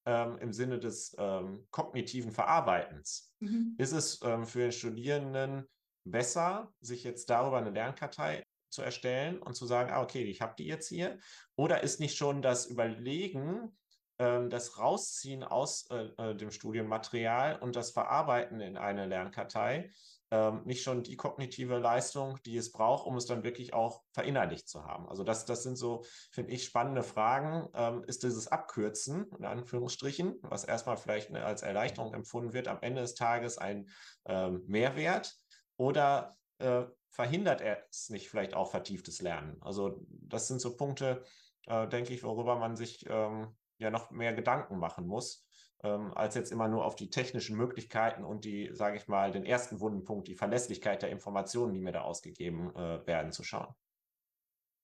ähm, 0.07 0.39
im 0.39 0.53
Sinne 0.53 0.79
des 0.79 1.17
ähm, 1.19 1.67
kognitiven 1.71 2.31
Verarbeitens? 2.31 3.35
Mhm. 3.41 3.75
Ist 3.79 3.93
es 3.93 4.21
ähm, 4.23 4.47
für 4.47 4.61
den 4.61 4.73
Studierenden 4.73 5.69
besser, 6.05 6.73
sich 6.81 7.05
jetzt 7.05 7.31
darüber 7.31 7.59
eine 7.59 7.71
Lernkartei 7.71 8.45
zu 8.71 8.83
erstellen 8.83 9.41
und 9.41 9.55
zu 9.55 9.67
sagen, 9.67 9.91
ah, 9.93 10.03
okay, 10.03 10.25
ich 10.25 10.41
habe 10.41 10.55
die 10.59 10.67
jetzt 10.67 10.89
hier? 10.89 11.19
Oder 11.57 11.83
ist 11.83 12.01
nicht 12.01 12.17
schon 12.17 12.43
das 12.43 12.67
Überlegen, 12.67 13.77
ähm, 14.19 14.51
das 14.51 14.79
Rausziehen 14.79 15.45
aus 15.45 15.89
äh, 15.91 16.09
äh, 16.19 16.35
dem 16.35 16.51
Studienmaterial 16.51 17.59
und 17.61 17.77
das 17.77 17.91
Verarbeiten 17.91 18.61
in 18.61 18.77
eine 18.77 19.07
Lernkartei 19.07 19.91
ähm, 20.33 20.63
nicht 20.65 20.83
schon 20.83 21.03
die 21.03 21.17
kognitive 21.17 21.77
Leistung, 21.77 22.39
die 22.47 22.57
es 22.57 22.73
braucht, 22.73 23.07
um 23.07 23.17
es 23.17 23.27
dann 23.27 23.45
wirklich 23.45 23.75
auch 23.75 24.03
verinnerlicht 24.13 24.67
zu 24.67 24.83
haben. 24.87 25.07
Also 25.07 25.25
das, 25.25 25.45
das 25.45 25.63
sind 25.63 25.77
so, 25.77 26.05
finde 26.31 26.53
ich, 26.53 26.65
spannende 26.65 27.03
Fragen. 27.03 27.69
Ähm, 27.75 28.03
ist 28.07 28.23
dieses 28.23 28.49
Abkürzen, 28.49 29.31
in 29.39 29.45
Anführungsstrichen, 29.45 30.39
was 30.41 30.65
erstmal 30.65 30.97
vielleicht 30.97 31.31
ne, 31.31 31.45
als 31.45 31.61
Erleichterung 31.61 32.15
empfunden 32.15 32.55
wird, 32.55 32.67
am 32.67 32.79
Ende 32.81 33.03
des 33.03 33.15
Tages 33.15 33.59
ein 33.59 33.91
ähm, 34.25 34.63
Mehrwert 34.67 35.37
oder 35.77 36.35
äh, 36.61 36.85
verhindert 37.11 37.61
er 37.61 37.85
es 37.91 38.09
nicht 38.09 38.31
vielleicht 38.31 38.55
auch 38.55 38.71
vertieftes 38.71 39.21
Lernen? 39.21 39.59
Also 39.61 40.03
das 40.09 40.49
sind 40.49 40.63
so 40.63 40.79
Punkte, 40.79 41.25
äh, 41.67 41.87
denke 41.89 42.15
ich, 42.15 42.23
worüber 42.23 42.57
man 42.57 42.75
sich 42.75 43.05
ähm, 43.07 43.55
ja 43.83 43.91
noch 43.91 44.11
mehr 44.11 44.33
Gedanken 44.33 44.79
machen 44.79 45.07
muss 45.07 45.47
ähm, 45.83 46.13
als 46.15 46.35
jetzt 46.35 46.53
immer 46.53 46.69
nur 46.69 46.85
auf 46.85 46.95
die 46.95 47.11
technischen 47.11 47.57
Möglichkeiten 47.57 48.25
und 48.25 48.45
die, 48.45 48.71
sage 48.73 48.97
ich 48.97 49.09
mal, 49.09 49.33
den 49.33 49.45
ersten 49.45 49.81
Wundenpunkt, 49.81 50.29
die 50.29 50.35
Verlässlichkeit 50.35 51.03
der 51.03 51.11
Informationen, 51.11 51.75
die 51.75 51.81
mir 51.81 51.93
da 51.93 52.03
ausgegeben 52.03 52.75
äh, 52.77 53.07
werden, 53.07 53.33
zu 53.33 53.43
schauen. 53.43 53.75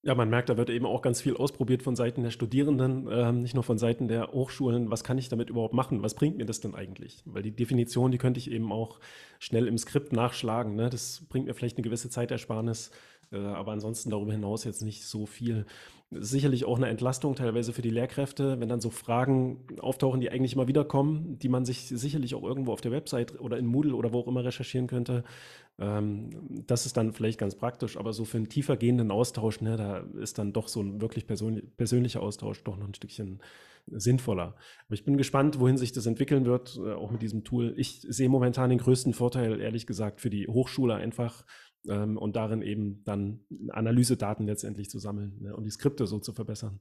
Ja, 0.02 0.14
man 0.14 0.30
merkt, 0.30 0.48
da 0.48 0.56
wird 0.56 0.70
eben 0.70 0.86
auch 0.86 1.02
ganz 1.02 1.20
viel 1.20 1.36
ausprobiert 1.36 1.82
von 1.82 1.96
Seiten 1.96 2.22
der 2.22 2.30
Studierenden, 2.30 3.08
äh, 3.08 3.32
nicht 3.32 3.54
nur 3.54 3.64
von 3.64 3.78
Seiten 3.78 4.06
der 4.06 4.28
Hochschulen. 4.30 4.90
Was 4.92 5.02
kann 5.02 5.18
ich 5.18 5.28
damit 5.28 5.50
überhaupt 5.50 5.74
machen? 5.74 6.04
Was 6.04 6.14
bringt 6.14 6.36
mir 6.36 6.46
das 6.46 6.60
denn 6.60 6.76
eigentlich? 6.76 7.22
Weil 7.26 7.42
die 7.42 7.54
Definition, 7.54 8.12
die 8.12 8.18
könnte 8.18 8.38
ich 8.38 8.50
eben 8.50 8.72
auch 8.72 9.00
schnell 9.40 9.66
im 9.66 9.76
Skript 9.76 10.12
nachschlagen. 10.12 10.76
Ne? 10.76 10.88
Das 10.88 11.26
bringt 11.28 11.46
mir 11.46 11.54
vielleicht 11.54 11.78
eine 11.78 11.82
gewisse 11.82 12.10
Zeitersparnis, 12.10 12.92
aber 13.36 13.72
ansonsten 13.72 14.10
darüber 14.10 14.32
hinaus 14.32 14.64
jetzt 14.64 14.82
nicht 14.82 15.04
so 15.04 15.26
viel 15.26 15.66
sicherlich 16.10 16.64
auch 16.64 16.78
eine 16.78 16.88
Entlastung 16.88 17.34
teilweise 17.34 17.72
für 17.72 17.82
die 17.82 17.90
Lehrkräfte, 17.90 18.58
wenn 18.60 18.68
dann 18.68 18.80
so 18.80 18.88
Fragen 18.88 19.66
auftauchen, 19.78 20.20
die 20.20 20.30
eigentlich 20.30 20.54
immer 20.54 20.66
wieder 20.66 20.84
kommen, 20.84 21.38
die 21.38 21.50
man 21.50 21.66
sich 21.66 21.88
sicherlich 21.88 22.34
auch 22.34 22.44
irgendwo 22.44 22.72
auf 22.72 22.80
der 22.80 22.92
Website 22.92 23.38
oder 23.40 23.58
in 23.58 23.66
Moodle 23.66 23.94
oder 23.94 24.12
wo 24.12 24.20
auch 24.20 24.26
immer 24.26 24.42
recherchieren 24.42 24.86
könnte. 24.86 25.22
Ähm, 25.78 26.30
das 26.66 26.86
ist 26.86 26.96
dann 26.96 27.12
vielleicht 27.12 27.38
ganz 27.38 27.56
praktisch, 27.56 27.98
aber 27.98 28.14
so 28.14 28.24
für 28.24 28.38
einen 28.38 28.48
tiefer 28.48 28.78
gehenden 28.78 29.10
Austausch, 29.10 29.60
ne, 29.60 29.76
da 29.76 29.98
ist 30.20 30.38
dann 30.38 30.54
doch 30.54 30.68
so 30.68 30.80
ein 30.80 31.02
wirklich 31.02 31.26
persönlich, 31.26 31.64
persönlicher 31.76 32.22
Austausch 32.22 32.64
doch 32.64 32.78
noch 32.78 32.88
ein 32.88 32.94
Stückchen 32.94 33.40
sinnvoller. 33.90 34.54
Aber 34.86 34.94
ich 34.94 35.04
bin 35.04 35.16
gespannt, 35.16 35.60
wohin 35.60 35.76
sich 35.76 35.92
das 35.92 36.06
entwickeln 36.06 36.46
wird, 36.46 36.78
äh, 36.82 36.92
auch 36.92 37.10
mit 37.10 37.22
diesem 37.22 37.44
Tool. 37.44 37.74
Ich 37.76 38.00
sehe 38.08 38.28
momentan 38.28 38.70
den 38.70 38.78
größten 38.78 39.12
Vorteil, 39.12 39.60
ehrlich 39.60 39.86
gesagt, 39.86 40.20
für 40.20 40.30
die 40.30 40.48
Hochschule 40.48 40.94
einfach, 40.94 41.44
ähm, 41.86 42.16
und 42.16 42.36
darin 42.36 42.62
eben 42.62 43.04
dann 43.04 43.40
Analysedaten 43.70 44.46
letztendlich 44.46 44.90
zu 44.90 44.98
sammeln 44.98 45.38
ne, 45.40 45.56
und 45.56 45.64
die 45.64 45.70
Skripte 45.70 46.06
so 46.06 46.18
zu 46.18 46.32
verbessern. 46.32 46.80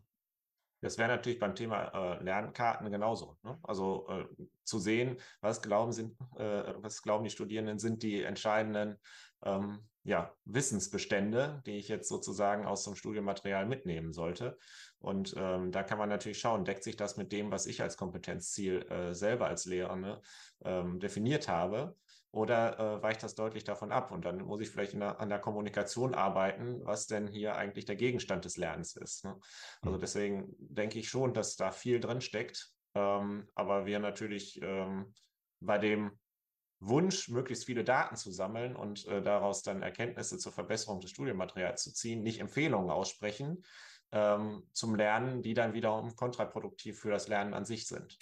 Das 0.82 0.98
wäre 1.00 1.10
natürlich 1.10 1.40
beim 1.40 1.56
Thema 1.56 1.88
äh, 1.88 2.24
Lernkarten 2.24 2.92
genauso. 2.92 3.38
Ne? 3.44 3.58
Also 3.64 4.08
äh, 4.10 4.26
zu 4.64 4.78
sehen, 4.78 5.18
was 5.42 5.62
glauben, 5.62 5.92
sind, 5.92 6.16
äh, 6.38 6.74
was 6.78 7.02
glauben 7.02 7.24
die 7.24 7.32
Studierenden, 7.32 7.80
sind 7.80 8.04
die 8.04 8.22
entscheidenden 8.22 9.00
ähm, 9.44 9.80
ja, 10.04 10.32
Wissensbestände, 10.46 11.64
die 11.66 11.78
ich 11.78 11.88
jetzt 11.88 12.08
sozusagen 12.08 12.66
aus 12.66 12.84
dem 12.84 12.96
Studienmaterial 12.96 13.66
mitnehmen 13.66 14.14
sollte. 14.14 14.58
Und 15.00 15.34
ähm, 15.36 15.72
da 15.72 15.84
kann 15.84 15.98
man 15.98 16.10
natürlich 16.10 16.40
schauen, 16.40 16.64
deckt 16.64 16.84
sich 16.84 16.96
das 16.96 17.18
mit 17.18 17.32
dem, 17.32 17.52
was 17.52 17.66
ich 17.66 17.82
als 17.82 17.98
Kompetenzziel 17.98 18.84
äh, 18.84 19.14
selber 19.14 19.48
als 19.48 19.66
Lehrende 19.66 20.22
ähm, 20.64 21.00
definiert 21.00 21.48
habe 21.48 21.96
oder 22.32 22.80
äh, 22.80 23.04
weicht 23.04 23.24
das 23.24 23.36
deutlich 23.36 23.64
davon 23.64 23.92
ab? 23.92 24.12
Und 24.12 24.26
dann 24.26 24.44
muss 24.44 24.62
ich 24.62 24.70
vielleicht 24.70 24.94
der, 24.94 25.20
an 25.20 25.30
der 25.30 25.40
Kommunikation 25.40 26.14
arbeiten, 26.14 26.86
was 26.86 27.08
denn 27.08 27.28
hier 27.28 27.56
eigentlich 27.56 27.86
der 27.86 27.96
Gegenstand 27.96 28.46
des 28.46 28.58
Lernens 28.58 28.96
ist. 28.96 29.26
Ne? 29.26 29.40
Also 29.82 29.98
mhm. 29.98 30.02
deswegen 30.02 30.56
denke 30.60 31.00
ich 31.00 31.10
schon, 31.10 31.34
dass 31.34 31.56
da 31.56 31.72
viel 31.72 32.00
drin 32.00 32.22
steckt. 32.22 32.72
Ähm, 32.96 33.48
aber 33.56 33.86
wir 33.86 34.00
natürlich 34.00 34.62
ähm, 34.62 35.14
bei 35.60 35.78
dem 35.78 36.12
Wunsch, 36.80 37.30
möglichst 37.30 37.66
viele 37.66 37.84
Daten 37.84 38.16
zu 38.16 38.32
sammeln 38.32 38.76
und 38.76 39.06
äh, 39.08 39.22
daraus 39.22 39.64
dann 39.64 39.82
Erkenntnisse 39.82 40.38
zur 40.38 40.52
Verbesserung 40.52 41.00
des 41.00 41.10
Studienmaterials 41.10 41.84
zu 41.84 41.94
ziehen, 41.94 42.22
nicht 42.22 42.40
Empfehlungen 42.40 42.92
aussprechen 42.92 43.64
ähm, 44.12 44.64
zum 44.74 44.96
Lernen, 44.96 45.42
die 45.42 45.54
dann 45.54 45.74
wiederum 45.74 46.16
kontraproduktiv 46.16 47.00
für 47.00 47.10
das 47.10 47.28
Lernen 47.28 47.54
an 47.54 47.66
sich 47.66 47.88
sind. 47.88 48.18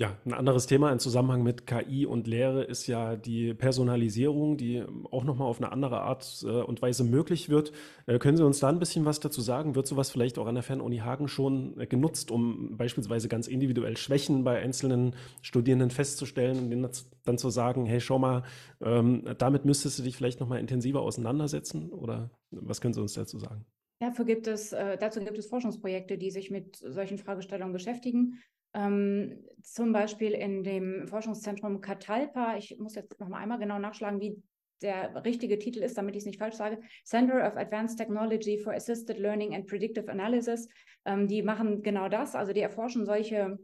Ja, 0.00 0.16
ein 0.24 0.32
anderes 0.32 0.66
Thema 0.66 0.90
im 0.92 0.98
Zusammenhang 0.98 1.42
mit 1.42 1.66
KI 1.66 2.06
und 2.06 2.26
Lehre 2.26 2.64
ist 2.64 2.86
ja 2.86 3.16
die 3.16 3.52
Personalisierung, 3.52 4.56
die 4.56 4.82
auch 5.10 5.24
nochmal 5.24 5.46
auf 5.46 5.58
eine 5.58 5.70
andere 5.72 6.00
Art 6.00 6.42
äh, 6.42 6.62
und 6.62 6.80
Weise 6.80 7.04
möglich 7.04 7.50
wird. 7.50 7.72
Äh, 8.06 8.18
können 8.18 8.38
Sie 8.38 8.42
uns 8.46 8.60
da 8.60 8.70
ein 8.70 8.78
bisschen 8.78 9.04
was 9.04 9.20
dazu 9.20 9.42
sagen? 9.42 9.74
Wird 9.74 9.86
sowas 9.86 10.10
vielleicht 10.10 10.38
auch 10.38 10.46
an 10.46 10.54
der 10.54 10.64
Fernuni 10.64 11.00
Hagen 11.00 11.28
schon 11.28 11.78
äh, 11.78 11.86
genutzt, 11.86 12.30
um 12.30 12.78
beispielsweise 12.78 13.28
ganz 13.28 13.46
individuell 13.46 13.98
Schwächen 13.98 14.42
bei 14.42 14.58
einzelnen 14.58 15.14
Studierenden 15.42 15.90
festzustellen 15.90 16.58
und 16.58 16.70
denen 16.70 16.88
dann 17.26 17.36
zu 17.36 17.50
sagen, 17.50 17.84
hey, 17.84 18.00
schau 18.00 18.18
mal, 18.18 18.44
ähm, 18.80 19.24
damit 19.36 19.66
müsstest 19.66 19.98
du 19.98 20.02
dich 20.02 20.16
vielleicht 20.16 20.40
nochmal 20.40 20.60
intensiver 20.60 21.02
auseinandersetzen? 21.02 21.90
Oder 21.90 22.30
was 22.50 22.80
können 22.80 22.94
Sie 22.94 23.02
uns 23.02 23.12
dazu 23.12 23.38
sagen? 23.38 23.66
Dafür 23.98 24.24
gibt 24.24 24.46
es, 24.46 24.70
dazu 24.70 25.20
gibt 25.20 25.36
es 25.36 25.44
Forschungsprojekte, 25.44 26.16
die 26.16 26.30
sich 26.30 26.50
mit 26.50 26.76
solchen 26.76 27.18
Fragestellungen 27.18 27.74
beschäftigen. 27.74 28.40
Ähm, 28.74 29.44
zum 29.62 29.92
Beispiel 29.92 30.32
in 30.32 30.62
dem 30.62 31.06
Forschungszentrum 31.08 31.80
Catalpa, 31.80 32.56
ich 32.56 32.78
muss 32.78 32.94
jetzt 32.94 33.18
noch 33.20 33.28
mal 33.28 33.38
einmal 33.38 33.58
genau 33.58 33.78
nachschlagen, 33.78 34.20
wie 34.20 34.42
der 34.82 35.24
richtige 35.24 35.58
Titel 35.58 35.82
ist, 35.82 35.98
damit 35.98 36.14
ich 36.16 36.20
es 36.20 36.26
nicht 36.26 36.38
falsch 36.38 36.54
sage, 36.54 36.80
Center 37.04 37.46
of 37.46 37.56
Advanced 37.56 37.98
Technology 37.98 38.58
for 38.58 38.72
Assisted 38.72 39.18
Learning 39.18 39.54
and 39.54 39.66
Predictive 39.66 40.10
Analysis. 40.10 40.68
Ähm, 41.04 41.26
die 41.26 41.42
machen 41.42 41.82
genau 41.82 42.08
das, 42.08 42.34
also 42.34 42.52
die 42.52 42.60
erforschen 42.60 43.04
solche, 43.04 43.58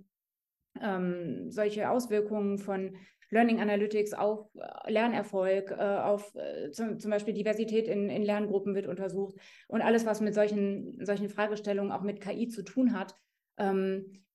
ähm, 0.80 1.50
solche 1.50 1.88
Auswirkungen 1.88 2.58
von 2.58 2.96
Learning 3.30 3.60
Analytics 3.60 4.12
auf 4.12 4.48
äh, 4.54 4.90
Lernerfolg, 4.90 5.70
äh, 5.70 5.74
auf 5.74 6.34
äh, 6.34 6.70
zum, 6.70 6.98
zum, 6.98 7.10
Beispiel 7.10 7.34
Diversität 7.34 7.88
in, 7.88 8.08
in, 8.08 8.22
Lerngruppen 8.22 8.74
wird 8.74 8.86
untersucht 8.86 9.36
und 9.68 9.82
alles, 9.82 10.06
was 10.06 10.20
mit 10.20 10.34
solchen, 10.34 11.04
solchen 11.04 11.28
Fragestellungen 11.28 11.92
auch 11.92 12.02
mit 12.02 12.20
KI 12.20 12.48
zu 12.48 12.62
tun 12.62 12.92
hat. 12.92 13.14
Ähm, 13.58 14.25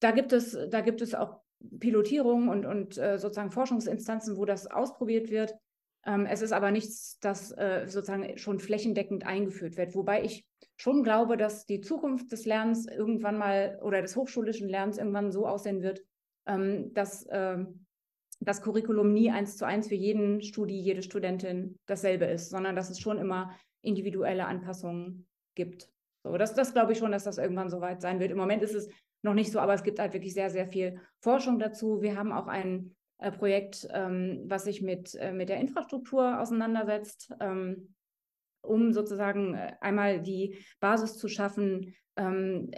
da 0.00 0.10
gibt 0.10 0.32
es, 0.32 0.58
da 0.70 0.80
gibt 0.80 1.02
es 1.02 1.14
auch 1.14 1.40
Pilotierungen 1.78 2.48
und, 2.48 2.66
und 2.66 2.98
äh, 2.98 3.18
sozusagen 3.18 3.50
Forschungsinstanzen, 3.50 4.36
wo 4.36 4.44
das 4.44 4.66
ausprobiert 4.66 5.30
wird. 5.30 5.54
Ähm, 6.06 6.26
es 6.26 6.40
ist 6.42 6.52
aber 6.52 6.70
nichts, 6.70 7.18
das 7.20 7.52
äh, 7.52 7.86
sozusagen 7.86 8.38
schon 8.38 8.58
flächendeckend 8.58 9.26
eingeführt 9.26 9.76
wird. 9.76 9.94
Wobei 9.94 10.24
ich 10.24 10.46
schon 10.76 11.02
glaube, 11.04 11.36
dass 11.36 11.66
die 11.66 11.82
Zukunft 11.82 12.32
des 12.32 12.46
Lernens 12.46 12.86
irgendwann 12.86 13.36
mal 13.36 13.78
oder 13.82 14.00
des 14.00 14.16
hochschulischen 14.16 14.68
Lernens 14.68 14.96
irgendwann 14.96 15.30
so 15.30 15.46
aussehen 15.46 15.82
wird, 15.82 16.02
ähm, 16.46 16.94
dass 16.94 17.26
äh, 17.26 17.58
das 18.40 18.62
Curriculum 18.62 19.12
nie 19.12 19.30
eins 19.30 19.58
zu 19.58 19.66
eins 19.66 19.88
für 19.88 19.94
jeden 19.94 20.40
Studi, 20.40 20.80
jede 20.80 21.02
Studentin 21.02 21.78
dasselbe 21.86 22.24
ist, 22.24 22.48
sondern 22.48 22.74
dass 22.74 22.88
es 22.88 22.98
schon 22.98 23.18
immer 23.18 23.54
individuelle 23.82 24.46
Anpassungen 24.46 25.26
gibt. 25.54 25.90
So, 26.22 26.38
das, 26.38 26.54
das 26.54 26.72
glaube 26.72 26.92
ich 26.92 26.98
schon, 26.98 27.12
dass 27.12 27.24
das 27.24 27.36
irgendwann 27.36 27.68
soweit 27.68 28.00
sein 28.00 28.18
wird. 28.18 28.30
Im 28.30 28.38
Moment 28.38 28.62
ist 28.62 28.74
es 28.74 28.88
noch 29.22 29.34
nicht 29.34 29.52
so, 29.52 29.58
aber 29.58 29.74
es 29.74 29.82
gibt 29.82 29.98
halt 29.98 30.12
wirklich 30.12 30.34
sehr, 30.34 30.50
sehr 30.50 30.66
viel 30.66 31.00
Forschung 31.20 31.58
dazu. 31.58 32.00
Wir 32.00 32.16
haben 32.16 32.32
auch 32.32 32.46
ein 32.46 32.94
äh, 33.18 33.30
Projekt, 33.30 33.86
ähm, 33.92 34.42
was 34.46 34.64
sich 34.64 34.82
mit, 34.82 35.14
äh, 35.14 35.32
mit 35.32 35.48
der 35.48 35.60
Infrastruktur 35.60 36.40
auseinandersetzt, 36.40 37.32
ähm, 37.40 37.94
um 38.62 38.92
sozusagen 38.92 39.54
äh, 39.54 39.74
einmal 39.80 40.20
die 40.20 40.58
Basis 40.80 41.18
zu 41.18 41.28
schaffen, 41.28 41.94
ähm, 42.16 42.70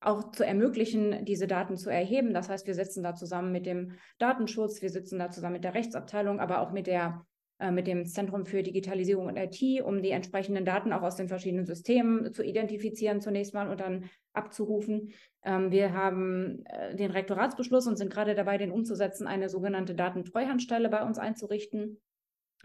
auch 0.00 0.30
zu 0.32 0.46
ermöglichen, 0.46 1.24
diese 1.24 1.46
Daten 1.46 1.76
zu 1.76 1.90
erheben. 1.90 2.32
Das 2.32 2.48
heißt, 2.48 2.66
wir 2.66 2.74
sitzen 2.74 3.02
da 3.02 3.14
zusammen 3.14 3.52
mit 3.52 3.66
dem 3.66 3.92
Datenschutz, 4.18 4.80
wir 4.80 4.90
sitzen 4.90 5.18
da 5.18 5.30
zusammen 5.30 5.54
mit 5.54 5.64
der 5.64 5.74
Rechtsabteilung, 5.74 6.40
aber 6.40 6.60
auch 6.60 6.72
mit 6.72 6.86
der 6.86 7.26
mit 7.70 7.86
dem 7.86 8.06
Zentrum 8.06 8.46
für 8.46 8.62
Digitalisierung 8.62 9.26
und 9.26 9.36
IT, 9.36 9.82
um 9.82 10.02
die 10.02 10.10
entsprechenden 10.10 10.64
Daten 10.64 10.92
auch 10.92 11.02
aus 11.02 11.16
den 11.16 11.28
verschiedenen 11.28 11.66
Systemen 11.66 12.32
zu 12.32 12.42
identifizieren 12.42 13.20
zunächst 13.20 13.54
mal 13.54 13.68
und 13.68 13.80
dann 13.80 14.08
abzurufen. 14.32 15.12
Ähm, 15.44 15.70
wir 15.70 15.92
haben 15.92 16.64
äh, 16.66 16.94
den 16.94 17.10
Rektoratsbeschluss 17.10 17.86
und 17.86 17.96
sind 17.96 18.12
gerade 18.12 18.34
dabei, 18.34 18.58
den 18.58 18.70
umzusetzen, 18.70 19.26
eine 19.26 19.48
sogenannte 19.48 19.94
Datentreuhandstelle 19.94 20.88
bei 20.88 21.04
uns 21.04 21.18
einzurichten. 21.18 22.00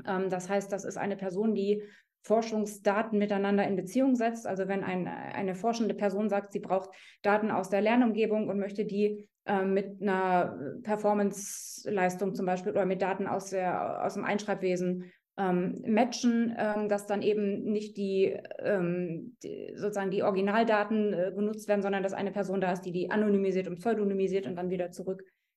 Ähm, 0.05 0.29
das 0.29 0.49
heißt, 0.49 0.71
das 0.71 0.85
ist 0.85 0.97
eine 0.97 1.17
Person, 1.17 1.55
die 1.55 1.83
Forschungsdaten 2.25 3.19
miteinander 3.19 3.67
in 3.67 3.75
Beziehung 3.75 4.15
setzt. 4.15 4.47
Also 4.47 4.67
wenn 4.67 4.83
ein, 4.83 5.07
eine 5.07 5.53
forschende 5.53 5.93
Person 5.93 6.27
sagt, 6.27 6.53
sie 6.53 6.59
braucht 6.59 6.89
Daten 7.21 7.51
aus 7.51 7.69
der 7.69 7.81
Lernumgebung 7.81 8.49
und 8.49 8.57
möchte 8.57 8.83
die 8.83 9.27
äh, 9.45 9.63
mit 9.63 10.01
einer 10.01 10.57
Performance-Leistung 10.81 12.33
zum 12.33 12.47
Beispiel 12.47 12.71
oder 12.71 12.87
mit 12.87 13.03
Daten 13.03 13.27
aus, 13.27 13.51
der, 13.51 14.03
aus 14.03 14.15
dem 14.15 14.25
Einschreibwesen 14.25 15.11
ähm, 15.37 15.83
matchen, 15.85 16.55
ähm, 16.57 16.89
dass 16.89 17.05
dann 17.05 17.21
eben 17.21 17.63
nicht 17.63 17.95
die, 17.95 18.35
ähm, 18.57 19.37
die, 19.43 19.73
sozusagen 19.75 20.09
die 20.09 20.23
Originaldaten 20.23 21.13
äh, 21.13 21.31
genutzt 21.35 21.67
werden, 21.67 21.83
sondern 21.83 22.01
dass 22.01 22.13
eine 22.13 22.31
Person 22.31 22.59
da 22.59 22.71
ist, 22.71 22.81
die 22.81 22.91
die 22.91 23.11
anonymisiert 23.11 23.67
und 23.67 23.77
pseudonymisiert 23.77 24.47
und 24.47 24.55
dann 24.55 24.71
wieder 24.71 24.89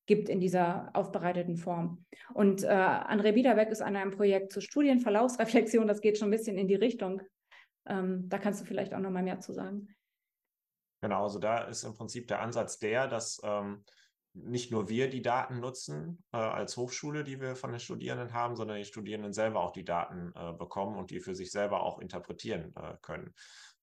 zurückgibt 0.09 0.29
in 0.29 0.41
dieser 0.41 0.91
aufbereiteten 0.95 1.57
Form. 1.57 2.05
Und 2.35 2.65
äh, 2.65 2.69
André 2.69 3.33
Biederbeck 3.33 3.69
ist 3.69 3.83
an 3.83 3.97
einem 3.97 4.11
Projekt 4.11 4.53
zur 4.53 4.63
Studienverlaufsreflexion, 4.63 5.87
das 5.87 6.01
geht 6.01 6.19
schon 6.19 6.29
ein 6.29 6.37
bisschen 6.37 6.57
in 6.57 6.69
die 6.69 6.75
Richtung. 6.75 7.23
Ähm, 7.87 8.29
da 8.29 8.39
kannst 8.39 8.61
du 8.61 8.65
vielleicht 8.65 8.95
auch 8.95 9.01
noch 9.01 9.11
mal 9.11 9.23
mehr 9.23 9.41
zu 9.41 9.53
sagen. 9.53 9.89
Genau, 11.03 11.25
also 11.25 11.39
da 11.39 11.65
ist 11.65 11.85
im 11.85 11.95
Prinzip 11.95 12.27
der 12.29 12.41
Ansatz 12.41 12.79
der, 12.79 13.07
dass 13.07 13.41
ähm, 13.45 13.85
nicht 14.33 14.73
nur 14.73 14.89
wir 14.89 15.09
die 15.09 15.23
Daten 15.23 15.61
nutzen 15.61 16.23
äh, 16.33 16.39
als 16.39 16.77
Hochschule, 16.77 17.25
die 17.25 17.41
wir 17.41 17.55
von 17.55 17.71
den 17.71 17.81
Studierenden 17.81 18.33
haben, 18.33 18.57
sondern 18.57 18.79
die 18.79 18.85
Studierenden 18.85 19.33
selber 19.33 19.61
auch 19.61 19.73
die 19.73 19.85
Daten 19.85 20.33
äh, 20.35 20.53
bekommen 20.53 20.97
und 20.97 21.11
die 21.11 21.21
für 21.21 21.35
sich 21.35 21.51
selber 21.51 21.83
auch 21.83 21.99
interpretieren 21.99 22.73
äh, 22.77 22.95
können. 23.03 23.33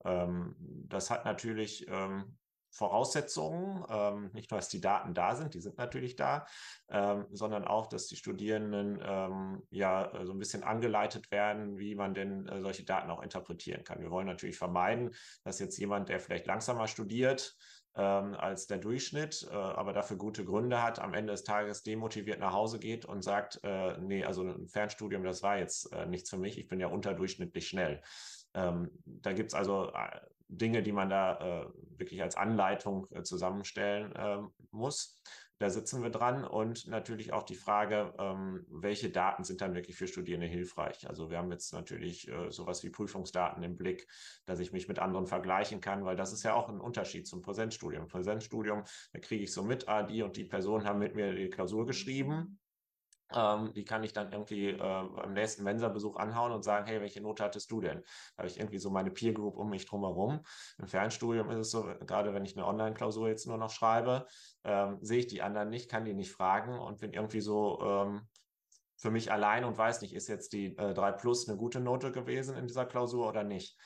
Ähm, 0.03 0.55
das 0.59 1.09
hat 1.09 1.26
natürlich 1.26 1.88
ähm, 1.88 2.38
Voraussetzungen, 2.76 3.86
ähm, 3.89 4.30
nicht 4.34 4.51
nur, 4.51 4.59
dass 4.59 4.67
die 4.67 4.82
Daten 4.82 5.13
da 5.13 5.36
sind, 5.36 5.53
die 5.53 5.61
sind 5.61 5.78
natürlich 5.78 6.15
da, 6.15 6.45
ähm, 6.89 7.26
sondern 7.32 7.65
auch, 7.65 7.88
dass 7.88 8.07
die 8.07 8.17
Studierenden 8.17 9.01
ähm, 9.01 9.63
ja 9.69 10.11
so 10.26 10.34
ein 10.34 10.39
bisschen 10.39 10.63
angeleitet 10.63 11.32
werden, 11.32 11.78
wie 11.78 11.95
man 11.95 12.13
denn 12.13 12.47
äh, 12.47 12.61
solche 12.61 12.84
Daten 12.84 13.09
auch 13.09 13.23
interpretieren 13.23 13.84
kann. 13.84 14.01
Wir 14.01 14.11
wollen 14.11 14.28
natürlich 14.28 14.57
vermeiden, 14.57 15.11
dass 15.43 15.59
jetzt 15.59 15.78
jemand, 15.78 16.09
der 16.09 16.19
vielleicht 16.19 16.47
langsamer 16.47 16.88
studiert, 16.88 17.55
ähm, 17.95 18.36
als 18.36 18.67
der 18.67 18.78
Durchschnitt, 18.78 19.47
äh, 19.49 19.55
aber 19.55 19.93
dafür 19.93 20.17
gute 20.17 20.43
Gründe 20.43 20.84
hat, 20.84 20.99
am 20.99 21.13
Ende 21.13 21.32
des 21.32 21.45
Tages 21.45 21.82
demotiviert 21.82 22.39
nach 22.39 22.51
Hause 22.51 22.78
geht 22.78 23.05
und 23.05 23.23
sagt, 23.23 23.59
äh, 23.63 23.97
nee, 23.99 24.26
also 24.26 24.43
ein 24.43 24.67
Fernstudium, 24.67 25.23
das 25.23 25.43
war 25.43 25.57
jetzt 25.57 25.93
äh, 25.93 26.05
nichts 26.05 26.30
für 26.30 26.38
mich, 26.38 26.57
ich 26.57 26.67
bin 26.67 26.82
ja 26.82 26.88
unterdurchschnittlich 26.88 27.69
schnell. 27.69 28.01
Ähm, 28.53 28.91
da 29.05 29.34
gibt 29.34 29.51
es 29.51 29.53
also 29.53 29.91
äh, 29.93 30.19
Dinge, 30.48 30.84
die 30.84 30.91
man 30.91 31.10
da 31.10 31.64
äh, 31.64 31.68
wirklich 31.98 32.22
als 32.22 32.36
Anleitung 32.36 33.08
äh, 33.12 33.24
zusammenstellen 33.24 34.12
äh, 34.16 34.41
muss. 34.72 35.20
Da 35.58 35.70
sitzen 35.70 36.04
wir 36.04 36.10
dran 36.10 36.43
und 36.43 36.86
natürlich 36.88 37.32
auch 37.32 37.43
die 37.43 37.56
Frage, 37.56 38.14
ähm, 38.20 38.66
welche 38.70 39.10
Daten 39.10 39.46
sind 39.46 39.62
dann 39.62 39.74
wirklich 39.74 39.96
für 39.96 40.06
Studierende 40.06 40.48
hilfreich? 40.48 41.08
Also 41.08 41.30
wir 41.30 41.38
haben 41.38 41.52
jetzt 41.52 41.72
natürlich 41.74 42.28
äh, 42.28 42.52
sowas 42.52 42.84
wie 42.84 42.89
Prüfungsdaten 42.89 43.64
im 43.64 43.78
Blick, 43.78 44.06
dass 44.46 44.60
ich 44.60 44.74
mich 44.74 44.89
mit 44.89 45.00
anderen 45.00 45.28
vergleichen 45.28 45.80
kann, 45.80 46.04
weil 46.04 46.18
das 46.18 46.34
ist 46.34 46.43
ja 46.43 46.56
auch 46.56 46.68
ein 46.68 46.82
Unterschied 46.82 47.26
zum 47.26 47.41
Präsenzstudium. 47.41 48.08
Präsenzstudium, 48.08 48.84
da 49.14 49.20
kriege 49.20 49.43
ich 49.43 49.54
so 49.54 49.64
mit, 49.64 49.88
ah, 49.88 50.04
die 50.04 50.24
und 50.24 50.36
die 50.36 50.43
Personen 50.43 50.86
haben 50.86 51.00
mit 51.00 51.16
mir 51.16 51.34
die 51.34 51.50
Klausur 51.50 51.86
geschrieben 51.86 52.60
ähm, 53.34 53.73
die 53.73 53.86
kann 53.86 54.03
ich 54.03 54.13
dann 54.13 54.32
irgendwie 54.32 54.69
äh, 54.69 54.82
am 54.82 55.34
nächsten 55.34 55.63
Mensa-Besuch 55.63 56.15
anhauen 56.17 56.51
und 56.51 56.63
sagen, 56.63 56.86
hey, 56.86 57.01
welche 57.01 57.21
Note 57.21 57.43
hattest 57.43 57.71
du 57.71 57.82
denn? 57.82 58.01
Da 58.36 58.39
habe 58.39 58.47
ich 58.47 58.59
irgendwie 58.59 58.78
so 58.78 58.89
meine 58.89 59.11
Peer 59.11 59.34
Group 59.34 59.57
um 59.57 59.69
mich 59.69 59.86
drumherum. 59.86 60.41
Im 60.78 60.88
Fernstudium 60.88 61.49
ist 61.49 61.59
es 61.59 61.71
so, 61.71 61.84
gerade 62.05 62.34
wenn 62.34 62.45
ich 62.45 62.55
eine 62.55 62.67
Online-Klausur 62.67 63.30
jetzt 63.30 63.47
nur 63.47 63.57
noch 63.57 63.71
schreibe, 63.71 64.28
ähm, 64.63 64.99
sehe 65.01 65.19
ich 65.19 65.28
die 65.28 65.41
anderen 65.41 65.69
nicht, 65.69 65.89
kann 65.89 66.05
die 66.05 66.13
nicht 66.13 66.32
fragen 66.32 66.78
und 66.78 66.99
bin 66.99 67.13
irgendwie 67.13 67.41
so 67.41 67.80
ähm, 67.82 68.28
für 68.97 69.11
mich 69.11 69.32
allein 69.32 69.65
und 69.65 69.78
weiß 69.78 70.01
nicht, 70.01 70.13
ist 70.13 70.28
jetzt 70.28 70.53
die 70.53 70.78
äh, 70.78 70.93
3 70.93 71.13
Plus 71.13 71.47
eine 71.47 71.57
gute 71.57 71.80
Note 71.80 72.11
gewesen 72.11 72.55
in 72.55 72.67
dieser 72.67 72.86
Klausur 72.86 73.28
oder 73.28 73.43
nicht. 73.43 73.78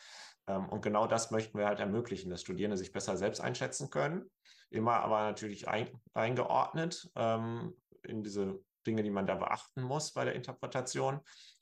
Ähm, 0.48 0.68
und 0.70 0.82
genau 0.82 1.08
das 1.08 1.32
möchten 1.32 1.58
wir 1.58 1.68
halt 1.68 1.80
ermöglichen, 1.80 2.30
dass 2.30 2.42
Studierende 2.42 2.78
sich 2.78 2.92
besser 2.92 3.18
selbst 3.18 3.40
einschätzen 3.40 3.90
können, 3.90 4.30
immer 4.70 5.00
aber 5.00 5.22
natürlich 5.22 5.68
ein, 5.68 5.90
eingeordnet 6.14 7.10
ähm, 7.16 7.74
in 8.04 8.24
diese 8.24 8.60
Dinge, 8.86 9.04
die 9.04 9.10
man 9.10 9.28
da 9.28 9.36
beachten 9.36 9.82
muss 9.82 10.14
bei 10.14 10.26
der 10.26 10.36
Interpretation. 10.36 11.22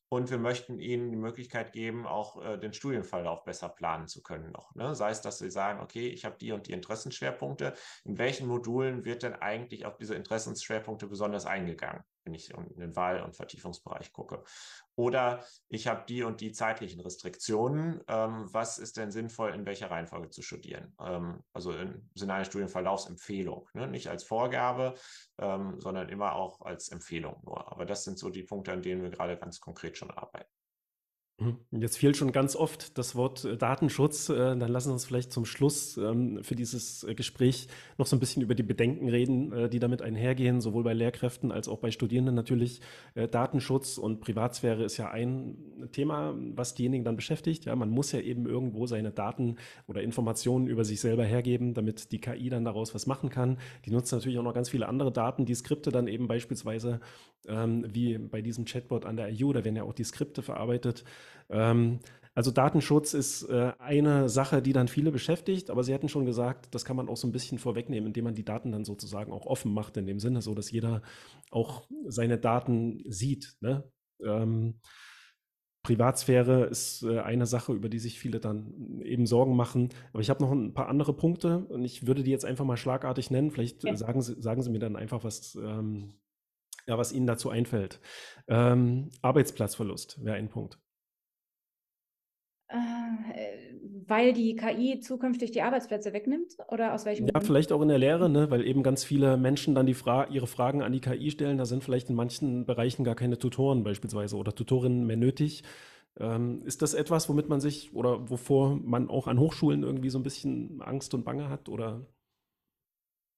Und 0.10 0.30
wir 0.30 0.38
möchten 0.38 0.80
Ihnen 0.80 1.10
die 1.10 1.18
Möglichkeit 1.18 1.74
geben, 1.74 2.08
auch 2.08 2.42
äh, 2.42 2.58
den 2.58 2.72
Studienverlauf 2.72 3.44
besser 3.44 3.68
planen 3.68 4.08
zu 4.08 4.24
können 4.24 4.52
noch. 4.52 4.74
Ne? 4.74 4.96
Sei 4.96 5.10
es, 5.10 5.22
dass 5.22 5.38
Sie 5.40 5.52
sagen, 5.52 5.82
okay, 5.82 6.08
ich 6.08 6.24
habe 6.24 6.38
die 6.38 6.54
und 6.54 6.68
die 6.68 6.72
Interessenschwerpunkte. 6.72 7.74
In 8.06 8.18
welchen 8.18 8.48
Modulen 8.48 9.04
wird 9.04 9.24
denn 9.24 9.34
eigentlich 9.36 9.86
auf 9.86 9.98
diese 9.98 10.16
Interessensschwerpunkte 10.16 11.08
besonders 11.08 11.46
eingegangen? 11.46 12.04
Wenn 12.28 12.34
ich 12.34 12.52
in 12.52 12.80
den 12.80 12.96
Wahl- 12.96 13.22
und 13.22 13.36
Vertiefungsbereich 13.36 14.12
gucke. 14.12 14.44
Oder 14.96 15.44
ich 15.70 15.88
habe 15.88 16.04
die 16.08 16.24
und 16.24 16.42
die 16.42 16.52
zeitlichen 16.52 17.00
Restriktionen. 17.00 18.02
Ähm, 18.08 18.48
was 18.52 18.78
ist 18.78 18.98
denn 18.98 19.12
sinnvoll, 19.12 19.52
in 19.52 19.66
welcher 19.66 19.90
Reihenfolge 19.90 20.30
zu 20.30 20.42
studieren? 20.42 20.94
Ähm, 21.00 21.44
also 21.54 21.72
im 21.72 22.10
Sinne 22.16 22.34
einer 22.34 22.46
Studienverlaufsempfehlung. 22.46 23.70
Ne? 23.74 23.88
Nicht 23.88 24.10
als 24.10 24.24
Vorgabe, 24.24 24.96
ähm, 25.38 25.80
sondern 25.80 26.10
immer 26.10 26.36
auch 26.36 26.62
als 26.62 26.90
Empfehlung 26.90 27.42
nur. 27.46 27.72
Aber 27.72 27.86
das 27.86 28.04
sind 28.04 28.20
so 28.20 28.30
die 28.30 28.44
Punkte, 28.44 28.74
an 28.74 28.82
denen 28.82 29.02
wir 29.02 29.10
gerade 29.10 29.38
ganz 29.38 29.62
konkret 29.62 29.98
schon 29.98 30.12
arbeiten. 30.12 30.52
Mhm. 31.40 31.58
Jetzt 31.82 31.98
fiel 31.98 32.16
schon 32.16 32.32
ganz 32.32 32.56
oft 32.56 32.98
das 32.98 33.16
Wort 33.16 33.46
äh, 33.46 33.58
Datenschutz. 33.58 34.30
Äh, 34.30 34.36
dann 34.36 34.60
lassen 34.60 34.90
Sie 34.90 34.94
uns 34.94 35.06
vielleicht 35.06 35.32
zum 35.32 35.46
Schluss 35.46 35.96
ähm, 35.98 36.40
für 36.44 36.56
dieses 36.56 37.04
äh, 37.04 37.14
Gespräch 37.14 37.68
noch 38.00 38.08
so 38.08 38.16
ein 38.16 38.20
bisschen 38.20 38.42
über 38.42 38.56
die 38.56 38.64
Bedenken 38.64 39.08
reden, 39.08 39.70
die 39.70 39.80
damit 39.80 40.02
einhergehen, 40.02 40.62
sowohl 40.62 40.84
bei 40.84 40.94
Lehrkräften 40.94 41.52
als 41.52 41.68
auch 41.68 41.80
bei 41.80 41.92
Studierenden 41.92 42.36
natürlich. 42.36 42.82
Datenschutz 43.32 43.98
und 43.98 44.22
Privatsphäre 44.22 44.84
ist 44.84 44.98
ja 44.98 45.10
ein 45.10 45.58
Thema, 45.92 46.36
was 46.54 46.76
diejenigen 46.76 47.04
dann 47.04 47.16
beschäftigt. 47.16 47.66
Ja, 47.66 47.76
man 47.76 47.90
muss 47.90 48.12
ja 48.12 48.20
eben 48.20 48.46
irgendwo 48.46 48.86
seine 48.86 49.12
Daten 49.12 49.56
oder 49.88 50.02
Informationen 50.02 50.68
über 50.68 50.86
sich 50.86 51.00
selber 51.00 51.24
hergeben, 51.24 51.74
damit 51.74 52.12
die 52.12 52.20
KI 52.20 52.50
dann 52.50 52.66
daraus 52.66 52.94
was 52.94 53.08
machen 53.08 53.30
kann. 53.30 53.58
Die 53.86 53.92
nutzt 53.92 54.12
natürlich 54.12 54.38
auch 54.38 54.44
noch 54.44 54.54
ganz 54.54 54.70
viele 54.70 54.88
andere 54.88 55.12
Daten, 55.12 55.46
die 55.46 55.56
Skripte 55.56 55.92
dann 55.92 56.08
eben 56.08 56.28
beispielsweise 56.28 57.00
ähm, 57.48 57.86
wie 57.88 58.18
bei 58.18 58.42
diesem 58.42 58.66
Chatbot 58.66 59.06
an 59.06 59.18
der 59.18 59.30
IU, 59.30 59.54
da 59.54 59.64
werden 59.64 59.76
ja 59.76 59.84
auch 59.84 59.94
die 59.94 60.04
Skripte 60.04 60.42
verarbeitet. 60.42 61.04
Ähm, 61.50 62.00
also 62.38 62.52
Datenschutz 62.52 63.16
ist 63.16 63.50
äh, 63.50 63.72
eine 63.80 64.30
Sache, 64.30 64.62
die 64.62 64.72
dann 64.72 64.88
viele 64.88 65.12
beschäftigt, 65.12 65.72
aber 65.72 65.84
Sie 65.84 65.92
hatten 65.92 66.08
schon 66.08 66.26
gesagt, 66.26 66.68
das 66.76 66.86
kann 66.86 66.96
man 66.96 67.10
auch 67.10 67.18
so 67.18 67.28
ein 67.28 67.32
bisschen 67.32 67.58
vorwegnehmen, 67.58 68.06
indem 68.06 68.26
man 68.26 68.36
die 68.36 68.46
Daten 68.46 68.72
dann 68.72 68.86
sozusagen 68.86 69.32
auch 69.32 69.48
offen 69.48 69.74
macht, 69.74 69.98
in 69.98 70.06
dem 70.06 70.20
Sinne, 70.20 70.44
so 70.44 70.54
dass 70.54 70.70
jeder 70.70 71.02
auch 71.50 71.88
seine 72.06 72.38
Daten 72.38 73.02
sieht. 73.08 73.56
Ne? 73.60 73.90
Ähm, 74.24 74.80
Privatsphäre 75.82 76.66
ist 76.66 77.02
äh, 77.04 77.22
eine 77.22 77.48
Sache, 77.48 77.74
über 77.74 77.90
die 77.90 77.98
sich 77.98 78.20
viele 78.20 78.40
dann 78.40 79.02
eben 79.02 79.26
Sorgen 79.26 79.56
machen. 79.56 79.90
Aber 80.12 80.22
ich 80.22 80.30
habe 80.30 80.44
noch 80.44 80.52
ein 80.52 80.76
paar 80.76 80.90
andere 80.90 81.14
Punkte 81.14 81.66
und 81.70 81.86
ich 81.86 82.06
würde 82.06 82.22
die 82.22 82.30
jetzt 82.30 82.46
einfach 82.46 82.66
mal 82.66 82.78
schlagartig 82.78 83.32
nennen. 83.32 83.50
Vielleicht 83.50 83.84
ja. 83.84 83.96
sagen, 83.96 84.22
Sie, 84.22 84.40
sagen 84.40 84.62
Sie 84.62 84.70
mir 84.70 84.80
dann 84.80 84.96
einfach, 84.96 85.24
was, 85.24 85.56
ähm, 85.56 86.20
ja, 86.86 87.00
was 87.00 87.14
Ihnen 87.14 87.26
dazu 87.26 87.50
einfällt. 87.50 88.00
Ähm, 88.48 89.10
Arbeitsplatzverlust 89.22 90.24
wäre 90.24 90.36
ein 90.36 90.50
Punkt. 90.50 90.78
Äh, 92.70 93.78
weil 94.08 94.34
die 94.34 94.56
KI 94.56 95.00
zukünftig 95.00 95.52
die 95.52 95.62
Arbeitsplätze 95.62 96.14
wegnimmt 96.14 96.58
oder 96.70 96.94
aus 96.94 97.06
welchem 97.06 97.26
Ja, 97.26 97.32
Grund? 97.32 97.46
vielleicht 97.46 97.72
auch 97.72 97.82
in 97.82 97.88
der 97.88 97.98
Lehre, 97.98 98.30
ne? 98.30 98.52
weil 98.52 98.66
eben 98.66 98.84
ganz 98.84 99.04
viele 99.04 99.38
Menschen 99.38 99.74
dann 99.74 99.86
die 99.88 99.94
Fra 99.96 100.28
ihre 100.28 100.46
Fragen 100.48 100.84
an 100.84 100.92
die 100.92 101.02
KI 101.02 101.32
stellen. 101.32 101.58
Da 101.58 101.66
sind 101.66 101.84
vielleicht 101.84 102.10
in 102.10 102.16
manchen 102.16 102.66
Bereichen 102.66 103.04
gar 103.04 103.16
keine 103.16 103.38
Tutoren 103.40 103.84
beispielsweise 103.84 104.36
oder 104.38 104.54
Tutorinnen 104.54 105.06
mehr 105.08 105.18
nötig. 105.18 105.64
Ähm, 106.20 106.62
ist 106.66 106.82
das 106.84 106.94
etwas, 106.94 107.28
womit 107.30 107.50
man 107.50 107.60
sich 107.62 107.94
oder 107.94 108.30
wovor 108.30 108.76
man 108.78 109.10
auch 109.10 109.28
an 109.28 109.40
Hochschulen 109.40 109.84
irgendwie 109.84 110.10
so 110.10 110.20
ein 110.20 110.24
bisschen 110.24 110.82
Angst 110.82 111.14
und 111.16 111.26
Bange 111.26 111.50
hat 111.50 111.70
oder? 111.70 112.06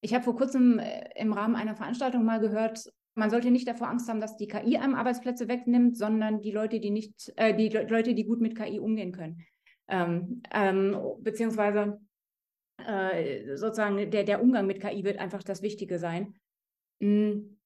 Ich 0.01 0.13
habe 0.13 0.23
vor 0.23 0.35
kurzem 0.35 0.79
äh, 0.79 1.09
im 1.15 1.33
Rahmen 1.33 1.55
einer 1.55 1.75
Veranstaltung 1.75 2.23
mal 2.23 2.39
gehört, 2.39 2.91
man 3.19 3.29
sollte 3.29 3.51
nicht 3.51 3.67
davor 3.67 3.89
Angst 3.89 4.09
haben, 4.09 4.21
dass 4.21 4.37
die 4.37 4.47
KI 4.47 4.77
einem 4.77 4.95
Arbeitsplätze 4.95 5.47
wegnimmt, 5.47 5.97
sondern 5.97 6.41
die 6.41 6.51
Leute, 6.51 6.79
die 6.79 6.89
nicht, 6.89 7.31
äh, 7.35 7.55
die 7.55 7.69
Leute, 7.69 8.13
die 8.15 8.25
gut 8.25 8.41
mit 8.41 8.55
KI 8.55 8.79
umgehen 8.79 9.11
können. 9.11 9.45
Ähm, 9.87 10.41
ähm, 10.53 10.97
beziehungsweise 11.19 11.99
äh, 12.85 13.55
sozusagen 13.55 14.09
der, 14.09 14.23
der 14.23 14.41
Umgang 14.41 14.65
mit 14.65 14.79
KI 14.79 15.03
wird 15.03 15.19
einfach 15.19 15.43
das 15.43 15.61
Wichtige 15.61 15.99
sein. 15.99 16.35
Hm, 17.01 17.57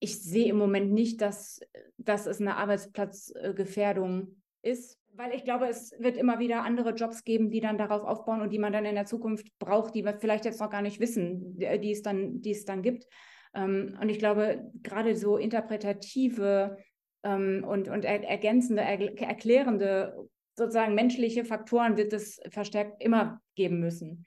ich 0.00 0.22
sehe 0.22 0.48
im 0.48 0.56
Moment 0.56 0.92
nicht, 0.92 1.20
dass, 1.20 1.60
dass 1.98 2.26
es 2.26 2.40
eine 2.40 2.56
Arbeitsplatzgefährdung 2.56 4.42
ist, 4.62 4.98
weil 5.16 5.32
ich 5.34 5.44
glaube, 5.44 5.66
es 5.68 5.94
wird 5.98 6.16
immer 6.16 6.38
wieder 6.38 6.62
andere 6.62 6.90
Jobs 6.90 7.24
geben, 7.24 7.50
die 7.50 7.60
dann 7.60 7.78
darauf 7.78 8.02
aufbauen 8.02 8.40
und 8.40 8.52
die 8.52 8.58
man 8.58 8.72
dann 8.72 8.84
in 8.84 8.96
der 8.96 9.06
Zukunft 9.06 9.46
braucht, 9.58 9.94
die 9.94 10.04
wir 10.04 10.18
vielleicht 10.18 10.44
jetzt 10.44 10.60
noch 10.60 10.70
gar 10.70 10.82
nicht 10.82 11.00
wissen, 11.00 11.56
die 11.56 11.92
es 11.92 12.02
dann, 12.02 12.40
die 12.40 12.50
es 12.50 12.64
dann 12.64 12.82
gibt. 12.82 13.06
Ähm, 13.54 13.96
und 14.00 14.08
ich 14.08 14.18
glaube, 14.18 14.70
gerade 14.82 15.16
so 15.16 15.36
interpretative 15.36 16.76
ähm, 17.22 17.64
und, 17.66 17.88
und 17.88 18.04
er, 18.04 18.22
ergänzende, 18.28 18.82
er, 18.82 19.20
erklärende, 19.20 20.28
sozusagen 20.56 20.94
menschliche 20.94 21.44
Faktoren 21.44 21.96
wird 21.96 22.12
es 22.12 22.40
verstärkt 22.50 23.02
immer 23.02 23.40
geben 23.56 23.80
müssen. 23.80 24.24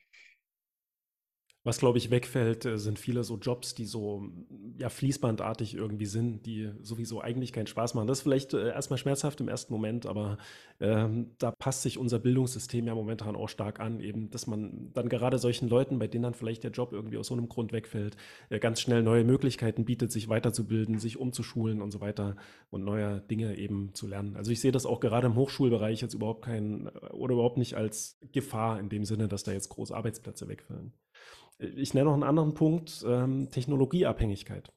Was, 1.68 1.80
glaube 1.80 1.98
ich, 1.98 2.12
wegfällt, 2.12 2.64
äh, 2.64 2.78
sind 2.78 2.98
viele 2.98 3.26
so 3.26 3.36
Jobs, 3.36 3.76
die 3.76 3.84
so 3.84 4.30
ja, 4.78 4.88
fließbandartig 4.88 5.76
irgendwie 5.76 6.06
sind, 6.06 6.46
die 6.46 6.72
sowieso 6.82 7.20
eigentlich 7.20 7.52
keinen 7.52 7.68
Spaß 7.68 7.94
machen. 7.94 8.08
Das 8.08 8.20
ist 8.20 8.24
vielleicht 8.24 8.54
äh, 8.54 8.70
erstmal 8.70 8.98
schmerzhaft 8.98 9.42
im 9.42 9.50
ersten 9.50 9.74
Moment, 9.74 10.06
aber 10.06 10.38
ähm, 10.80 11.32
da 11.40 11.52
passt 11.52 11.82
sich 11.82 11.98
unser 11.98 12.20
Bildungssystem 12.20 12.88
ja 12.88 12.96
momentan 12.96 13.36
auch 13.36 13.50
stark 13.50 13.82
an, 13.82 14.00
eben, 14.00 14.30
dass 14.30 14.48
man 14.48 14.92
dann 14.94 15.10
gerade 15.10 15.40
solchen 15.40 15.68
Leuten, 15.68 16.00
bei 16.00 16.08
denen 16.08 16.24
dann 16.24 16.36
vielleicht 16.36 16.64
der 16.64 16.72
Job 16.72 16.94
irgendwie 16.94 17.18
aus 17.18 17.28
so 17.28 17.34
einem 17.34 17.50
Grund 17.50 17.74
wegfällt, 17.74 18.16
äh, 18.50 18.60
ganz 18.60 18.80
schnell 18.80 19.04
neue 19.04 19.26
Möglichkeiten 19.26 19.84
bietet, 19.84 20.10
sich 20.10 20.30
weiterzubilden, 20.30 21.00
sich 21.00 21.18
umzuschulen 21.18 21.82
und 21.82 21.92
so 21.92 22.00
weiter 22.00 22.38
und 22.70 22.86
neue 22.86 23.20
Dinge 23.20 23.58
eben 23.58 23.94
zu 23.94 24.08
lernen. 24.08 24.38
Also 24.38 24.52
ich 24.52 24.62
sehe 24.62 24.72
das 24.72 24.86
auch 24.86 25.02
gerade 25.02 25.28
im 25.28 25.36
Hochschulbereich 25.36 26.00
jetzt 26.00 26.14
überhaupt 26.14 26.46
kein 26.46 26.88
oder 27.12 27.34
überhaupt 27.34 27.58
nicht 27.58 27.76
als 27.76 28.18
Gefahr 28.32 28.80
in 28.80 28.88
dem 28.88 29.04
Sinne, 29.04 29.28
dass 29.28 29.44
da 29.44 29.52
jetzt 29.52 29.68
große 29.68 29.94
Arbeitsplätze 29.94 30.48
wegfallen. 30.48 30.94
Ich 31.60 31.94
nenne 31.94 32.06
noch 32.06 32.14
einen 32.14 32.24
anderen 32.24 32.54
Punkt, 32.54 33.04
ähm, 33.08 33.50
Technologieabhängigkeit. 33.50 34.72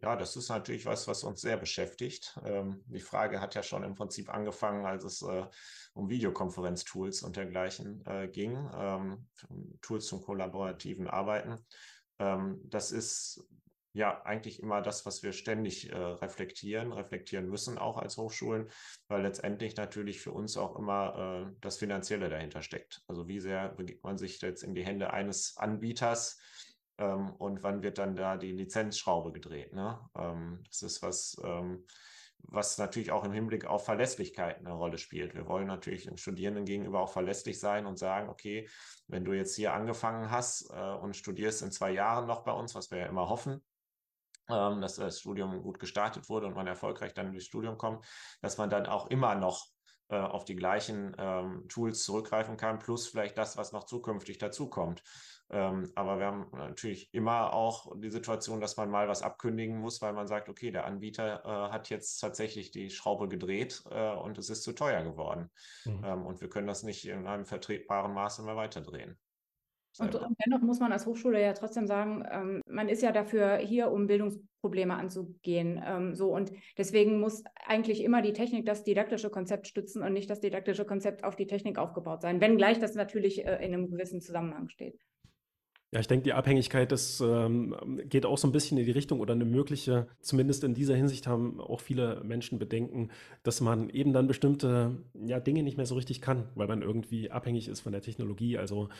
Ja, 0.00 0.14
das 0.14 0.36
ist 0.36 0.48
natürlich 0.48 0.86
was, 0.86 1.08
was 1.08 1.24
uns 1.24 1.40
sehr 1.40 1.56
beschäftigt. 1.56 2.38
Ähm, 2.44 2.84
die 2.86 3.00
Frage 3.00 3.40
hat 3.40 3.56
ja 3.56 3.64
schon 3.64 3.82
im 3.82 3.94
Prinzip 3.94 4.32
angefangen, 4.32 4.86
als 4.86 5.04
es 5.04 5.22
äh, 5.22 5.46
um 5.92 6.08
Videokonferenztools 6.08 7.22
und 7.22 7.36
dergleichen 7.36 8.04
äh, 8.06 8.28
ging, 8.28 8.56
ähm, 8.76 9.26
Tools 9.82 10.06
zum 10.06 10.22
kollaborativen 10.22 11.08
Arbeiten. 11.08 11.58
Ähm, 12.20 12.60
das 12.64 12.92
ist 12.92 13.44
ja 13.92 14.22
eigentlich 14.22 14.62
immer 14.62 14.82
das, 14.82 15.06
was 15.06 15.22
wir 15.22 15.32
ständig 15.32 15.90
äh, 15.90 15.96
reflektieren, 15.96 16.92
reflektieren 16.92 17.48
müssen, 17.48 17.78
auch 17.78 17.98
als 17.98 18.16
Hochschulen, 18.16 18.70
weil 19.08 19.22
letztendlich 19.22 19.76
natürlich 19.76 20.20
für 20.20 20.32
uns 20.32 20.56
auch 20.56 20.76
immer 20.76 21.46
äh, 21.48 21.56
das 21.60 21.78
Finanzielle 21.78 22.28
dahinter 22.28 22.62
steckt. 22.62 23.02
Also 23.08 23.28
wie 23.28 23.40
sehr 23.40 23.70
begibt 23.70 24.04
man 24.04 24.18
sich 24.18 24.40
jetzt 24.40 24.62
in 24.62 24.74
die 24.74 24.84
Hände 24.84 25.12
eines 25.12 25.56
Anbieters 25.56 26.40
ähm, 26.98 27.30
und 27.36 27.62
wann 27.62 27.82
wird 27.82 27.98
dann 27.98 28.16
da 28.16 28.36
die 28.36 28.52
Lizenzschraube 28.52 29.32
gedreht. 29.32 29.72
Ne? 29.72 29.98
Ähm, 30.16 30.62
das 30.66 30.82
ist 30.82 31.02
was, 31.02 31.40
ähm, 31.44 31.84
was 32.42 32.78
natürlich 32.78 33.10
auch 33.10 33.24
im 33.24 33.32
Hinblick 33.32 33.64
auf 33.66 33.84
Verlässlichkeit 33.84 34.58
eine 34.58 34.72
Rolle 34.72 34.98
spielt. 34.98 35.34
Wir 35.34 35.46
wollen 35.46 35.66
natürlich 35.66 36.04
den 36.04 36.18
Studierenden 36.18 36.64
gegenüber 36.64 37.00
auch 37.00 37.12
verlässlich 37.12 37.58
sein 37.58 37.86
und 37.86 37.98
sagen, 37.98 38.28
okay, 38.28 38.68
wenn 39.06 39.24
du 39.24 39.32
jetzt 39.32 39.56
hier 39.56 39.72
angefangen 39.74 40.30
hast 40.30 40.70
äh, 40.70 40.94
und 40.94 41.16
studierst 41.16 41.62
in 41.62 41.72
zwei 41.72 41.90
Jahren 41.90 42.26
noch 42.26 42.44
bei 42.44 42.52
uns, 42.52 42.74
was 42.74 42.90
wir 42.90 42.98
ja 42.98 43.06
immer 43.06 43.28
hoffen, 43.28 43.62
ähm, 44.48 44.80
dass 44.80 44.96
das 44.96 45.20
Studium 45.20 45.62
gut 45.62 45.78
gestartet 45.78 46.28
wurde 46.28 46.46
und 46.46 46.54
man 46.54 46.66
erfolgreich 46.66 47.14
dann 47.14 47.32
durchs 47.32 47.46
Studium 47.46 47.78
kommt, 47.78 48.04
dass 48.40 48.58
man 48.58 48.70
dann 48.70 48.86
auch 48.86 49.08
immer 49.08 49.34
noch 49.34 49.66
äh, 50.10 50.16
auf 50.16 50.44
die 50.44 50.56
gleichen 50.56 51.14
ähm, 51.18 51.66
Tools 51.68 52.02
zurückgreifen 52.02 52.56
kann, 52.56 52.78
plus 52.78 53.08
vielleicht 53.08 53.36
das, 53.36 53.56
was 53.58 53.72
noch 53.72 53.84
zukünftig 53.84 54.38
dazukommt. 54.38 55.02
Ähm, 55.50 55.90
aber 55.94 56.18
wir 56.18 56.26
haben 56.26 56.50
natürlich 56.52 57.12
immer 57.12 57.52
auch 57.52 57.92
die 57.96 58.10
Situation, 58.10 58.60
dass 58.60 58.76
man 58.76 58.90
mal 58.90 59.08
was 59.08 59.22
abkündigen 59.22 59.78
muss, 59.78 60.02
weil 60.02 60.12
man 60.12 60.26
sagt, 60.26 60.48
okay, 60.48 60.70
der 60.70 60.84
Anbieter 60.84 61.42
äh, 61.44 61.72
hat 61.72 61.88
jetzt 61.90 62.18
tatsächlich 62.18 62.70
die 62.70 62.90
Schraube 62.90 63.28
gedreht 63.28 63.82
äh, 63.90 64.14
und 64.14 64.38
es 64.38 64.50
ist 64.50 64.62
zu 64.62 64.72
teuer 64.72 65.02
geworden. 65.02 65.50
Mhm. 65.84 66.04
Ähm, 66.04 66.26
und 66.26 66.40
wir 66.40 66.48
können 66.48 66.66
das 66.66 66.82
nicht 66.82 67.06
in 67.06 67.26
einem 67.26 67.46
vertretbaren 67.46 68.12
Maße 68.12 68.42
mehr 68.42 68.56
weiterdrehen. 68.56 69.18
Und, 69.98 70.14
und, 70.14 70.36
dennoch 70.44 70.60
muss 70.60 70.80
man 70.80 70.92
als 70.92 71.06
Hochschule 71.06 71.40
ja 71.42 71.52
trotzdem 71.54 71.86
sagen, 71.86 72.24
ähm, 72.30 72.62
man 72.66 72.88
ist 72.88 73.02
ja 73.02 73.10
dafür 73.10 73.56
hier, 73.56 73.90
um 73.90 74.06
Bildungsprobleme 74.06 74.94
anzugehen. 74.94 75.82
Ähm, 75.84 76.14
so 76.14 76.34
und 76.34 76.52
deswegen 76.76 77.20
muss 77.20 77.42
eigentlich 77.66 78.04
immer 78.04 78.22
die 78.22 78.32
Technik 78.32 78.66
das 78.66 78.84
didaktische 78.84 79.30
Konzept 79.30 79.66
stützen 79.66 80.02
und 80.02 80.12
nicht 80.12 80.30
das 80.30 80.40
didaktische 80.40 80.84
Konzept 80.84 81.24
auf 81.24 81.36
die 81.36 81.46
Technik 81.46 81.78
aufgebaut 81.78 82.22
sein, 82.22 82.40
wenngleich 82.40 82.78
das 82.78 82.94
natürlich 82.94 83.44
äh, 83.44 83.64
in 83.64 83.74
einem 83.74 83.90
gewissen 83.90 84.20
Zusammenhang 84.20 84.68
steht. 84.68 85.00
Ja, 85.90 86.00
ich 86.00 86.06
denke, 86.06 86.24
die 86.24 86.34
Abhängigkeit, 86.34 86.92
das 86.92 87.18
ähm, 87.26 87.74
geht 88.10 88.26
auch 88.26 88.36
so 88.36 88.46
ein 88.46 88.52
bisschen 88.52 88.76
in 88.76 88.84
die 88.84 88.90
Richtung 88.90 89.20
oder 89.20 89.32
eine 89.32 89.46
mögliche, 89.46 90.06
zumindest 90.20 90.62
in 90.62 90.74
dieser 90.74 90.94
Hinsicht 90.94 91.26
haben 91.26 91.62
auch 91.62 91.80
viele 91.80 92.22
Menschen 92.24 92.58
Bedenken, 92.58 93.08
dass 93.42 93.62
man 93.62 93.88
eben 93.88 94.12
dann 94.12 94.26
bestimmte 94.26 94.98
ja, 95.24 95.40
Dinge 95.40 95.62
nicht 95.62 95.78
mehr 95.78 95.86
so 95.86 95.94
richtig 95.94 96.20
kann, 96.20 96.44
weil 96.54 96.68
man 96.68 96.82
irgendwie 96.82 97.30
abhängig 97.30 97.68
ist 97.68 97.80
von 97.80 97.92
der 97.92 98.02
Technologie. 98.02 98.58
Also 98.58 98.90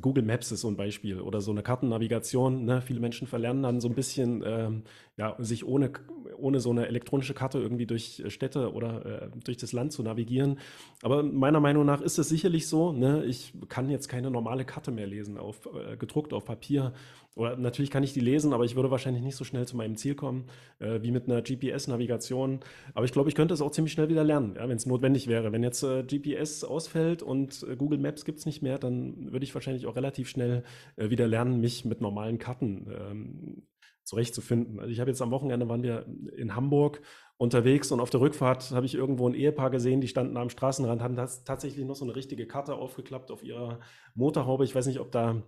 Google 0.00 0.24
Maps 0.24 0.50
ist 0.50 0.62
so 0.62 0.68
ein 0.68 0.76
Beispiel 0.76 1.20
oder 1.20 1.42
so 1.42 1.50
eine 1.50 1.62
Kartennavigation. 1.62 2.64
Ne? 2.64 2.80
Viele 2.80 3.00
Menschen 3.00 3.26
verlernen 3.26 3.62
dann 3.62 3.82
so 3.82 3.88
ein 3.88 3.94
bisschen, 3.94 4.42
ähm, 4.46 4.84
ja, 5.18 5.36
sich 5.40 5.66
ohne, 5.66 5.90
ohne 6.38 6.60
so 6.60 6.70
eine 6.70 6.86
elektronische 6.86 7.34
Karte 7.34 7.58
irgendwie 7.58 7.86
durch 7.86 8.24
Städte 8.28 8.72
oder 8.72 9.24
äh, 9.24 9.28
durch 9.44 9.58
das 9.58 9.72
Land 9.74 9.92
zu 9.92 10.02
navigieren. 10.02 10.58
Aber 11.02 11.22
meiner 11.22 11.60
Meinung 11.60 11.84
nach 11.84 12.00
ist 12.00 12.18
es 12.18 12.30
sicherlich 12.30 12.68
so. 12.68 12.92
Ne? 12.92 13.26
Ich 13.26 13.52
kann 13.68 13.90
jetzt 13.90 14.08
keine 14.08 14.30
normale 14.30 14.64
Karte 14.64 14.92
mehr 14.92 15.06
lesen, 15.06 15.36
auf 15.36 15.66
äh, 15.66 15.98
gedruckt 15.98 16.32
auf 16.37 16.37
Papier. 16.44 16.92
Oder 17.38 17.56
natürlich 17.56 17.92
kann 17.92 18.02
ich 18.02 18.12
die 18.12 18.20
lesen, 18.20 18.52
aber 18.52 18.64
ich 18.64 18.74
würde 18.74 18.90
wahrscheinlich 18.90 19.22
nicht 19.22 19.36
so 19.36 19.44
schnell 19.44 19.64
zu 19.64 19.76
meinem 19.76 19.96
Ziel 19.96 20.16
kommen 20.16 20.46
äh, 20.80 21.02
wie 21.02 21.12
mit 21.12 21.28
einer 21.28 21.40
GPS-Navigation. 21.40 22.60
Aber 22.94 23.04
ich 23.04 23.12
glaube, 23.12 23.28
ich 23.28 23.36
könnte 23.36 23.54
es 23.54 23.60
auch 23.60 23.70
ziemlich 23.70 23.92
schnell 23.92 24.08
wieder 24.08 24.24
lernen, 24.24 24.56
ja, 24.56 24.68
wenn 24.68 24.76
es 24.76 24.86
notwendig 24.86 25.28
wäre. 25.28 25.52
Wenn 25.52 25.62
jetzt 25.62 25.84
äh, 25.84 26.02
GPS 26.02 26.64
ausfällt 26.64 27.22
und 27.22 27.62
äh, 27.62 27.76
Google 27.76 27.98
Maps 27.98 28.24
gibt 28.24 28.40
es 28.40 28.46
nicht 28.46 28.60
mehr, 28.60 28.78
dann 28.78 29.32
würde 29.32 29.44
ich 29.44 29.54
wahrscheinlich 29.54 29.86
auch 29.86 29.94
relativ 29.94 30.28
schnell 30.28 30.64
äh, 30.96 31.10
wieder 31.10 31.28
lernen, 31.28 31.60
mich 31.60 31.84
mit 31.84 32.00
normalen 32.00 32.38
Karten 32.38 32.88
ähm, 32.90 33.62
zurechtzufinden. 34.02 34.80
Also 34.80 34.90
ich 34.90 34.98
habe 34.98 35.10
jetzt 35.10 35.22
am 35.22 35.30
Wochenende 35.30 35.68
waren 35.68 35.82
wir 35.82 36.06
in 36.36 36.56
Hamburg 36.56 37.02
unterwegs 37.36 37.92
und 37.92 38.00
auf 38.00 38.10
der 38.10 38.20
Rückfahrt 38.20 38.72
habe 38.72 38.86
ich 38.86 38.94
irgendwo 38.94 39.28
ein 39.28 39.34
Ehepaar 39.34 39.70
gesehen, 39.70 40.00
die 40.00 40.08
standen 40.08 40.36
am 40.36 40.50
Straßenrand, 40.50 41.02
haben 41.02 41.14
tatsächlich 41.14 41.84
noch 41.86 41.94
so 41.94 42.04
eine 42.04 42.16
richtige 42.16 42.46
Karte 42.46 42.74
aufgeklappt 42.74 43.30
auf 43.30 43.44
ihrer 43.44 43.78
Motorhaube. 44.14 44.64
Ich 44.64 44.74
weiß 44.74 44.86
nicht, 44.86 44.98
ob 44.98 45.12
da 45.12 45.42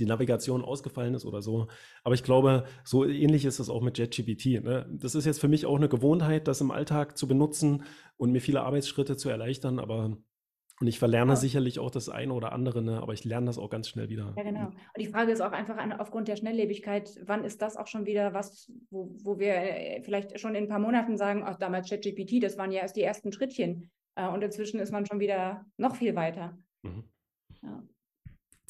die 0.00 0.06
Navigation 0.06 0.64
ausgefallen 0.64 1.14
ist 1.14 1.24
oder 1.24 1.42
so. 1.42 1.68
Aber 2.02 2.14
ich 2.14 2.24
glaube, 2.24 2.64
so 2.82 3.04
ähnlich 3.04 3.44
ist 3.44 3.60
es 3.60 3.70
auch 3.70 3.82
mit 3.82 3.98
JetGPT. 3.98 4.64
Ne? 4.64 4.86
Das 4.90 5.14
ist 5.14 5.26
jetzt 5.26 5.40
für 5.40 5.48
mich 5.48 5.66
auch 5.66 5.76
eine 5.76 5.88
Gewohnheit, 5.88 6.48
das 6.48 6.60
im 6.60 6.70
Alltag 6.70 7.16
zu 7.16 7.28
benutzen 7.28 7.84
und 8.16 8.32
mir 8.32 8.40
viele 8.40 8.62
Arbeitsschritte 8.62 9.16
zu 9.16 9.28
erleichtern. 9.28 9.78
Aber 9.78 10.16
und 10.80 10.86
ich 10.86 10.98
verlerne 10.98 11.32
ja. 11.32 11.36
sicherlich 11.36 11.78
auch 11.78 11.90
das 11.90 12.08
eine 12.08 12.32
oder 12.32 12.52
andere, 12.52 12.82
ne? 12.82 13.02
aber 13.02 13.12
ich 13.12 13.24
lerne 13.24 13.46
das 13.46 13.58
auch 13.58 13.68
ganz 13.68 13.86
schnell 13.86 14.08
wieder. 14.08 14.32
Ja, 14.34 14.42
genau. 14.42 14.68
Und 14.68 14.98
die 14.98 15.08
Frage 15.08 15.30
ist 15.30 15.42
auch 15.42 15.52
einfach 15.52 15.76
an, 15.76 15.92
aufgrund 15.92 16.26
der 16.26 16.36
Schnelllebigkeit, 16.36 17.20
wann 17.26 17.44
ist 17.44 17.60
das 17.60 17.76
auch 17.76 17.86
schon 17.86 18.06
wieder 18.06 18.32
was, 18.32 18.72
wo, 18.88 19.14
wo 19.22 19.38
wir 19.38 19.52
äh, 19.52 20.02
vielleicht 20.02 20.40
schon 20.40 20.54
in 20.54 20.64
ein 20.64 20.68
paar 20.68 20.78
Monaten 20.78 21.18
sagen, 21.18 21.42
ach, 21.44 21.56
damals 21.56 21.90
ChatGPT, 21.90 22.42
das 22.42 22.56
waren 22.56 22.72
ja 22.72 22.80
erst 22.80 22.96
die 22.96 23.02
ersten 23.02 23.30
Schrittchen. 23.30 23.90
Äh, 24.14 24.28
und 24.28 24.42
inzwischen 24.42 24.80
ist 24.80 24.90
man 24.90 25.04
schon 25.04 25.20
wieder 25.20 25.66
noch 25.76 25.96
viel 25.96 26.16
weiter. 26.16 26.56
Mhm. 26.82 27.04
Ja. 27.62 27.82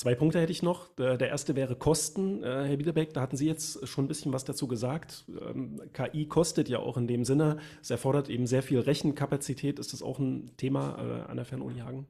Zwei 0.01 0.15
Punkte 0.15 0.41
hätte 0.41 0.51
ich 0.51 0.63
noch. 0.63 0.89
Der 0.97 1.21
erste 1.21 1.57
wäre 1.57 1.77
Kosten. 1.77 2.43
Äh, 2.43 2.65
Herr 2.65 2.77
Biederbeck, 2.79 3.13
da 3.13 3.21
hatten 3.21 3.37
Sie 3.37 3.47
jetzt 3.47 3.87
schon 3.87 4.07
ein 4.07 4.09
bisschen 4.09 4.33
was 4.33 4.47
dazu 4.47 4.67
gesagt. 4.67 5.27
Ähm, 5.29 5.79
KI 5.93 6.27
kostet 6.27 6.71
ja 6.71 6.79
auch 6.79 6.97
in 6.97 7.07
dem 7.07 7.27
Sinne. 7.27 7.59
Es 7.83 7.91
erfordert 7.91 8.31
eben 8.31 8.47
sehr 8.47 8.63
viel 8.63 8.81
Rechenkapazität. 8.81 9.79
Ist 9.79 9.93
das 9.93 10.01
auch 10.01 10.19
ein 10.19 10.57
Thema 10.57 10.97
äh, 10.97 11.31
an 11.31 11.37
der 11.37 11.45
Fernuni 11.45 11.81
Hagen? 11.81 12.09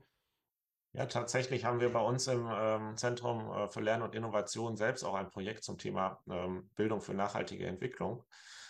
Ja, 0.92 1.06
tatsächlich 1.06 1.64
haben 1.64 1.80
wir 1.80 1.92
bei 1.92 2.00
uns 2.00 2.28
im 2.28 2.48
ähm, 2.48 2.96
Zentrum 2.96 3.50
äh, 3.50 3.68
für 3.68 3.80
Lernen 3.80 4.04
und 4.04 4.14
Innovation 4.14 4.76
selbst 4.76 5.02
auch 5.02 5.14
ein 5.14 5.28
Projekt 5.28 5.64
zum 5.64 5.76
Thema 5.76 6.22
ähm, 6.30 6.70
Bildung 6.76 7.00
für 7.00 7.14
nachhaltige 7.14 7.66
Entwicklung. 7.66 8.22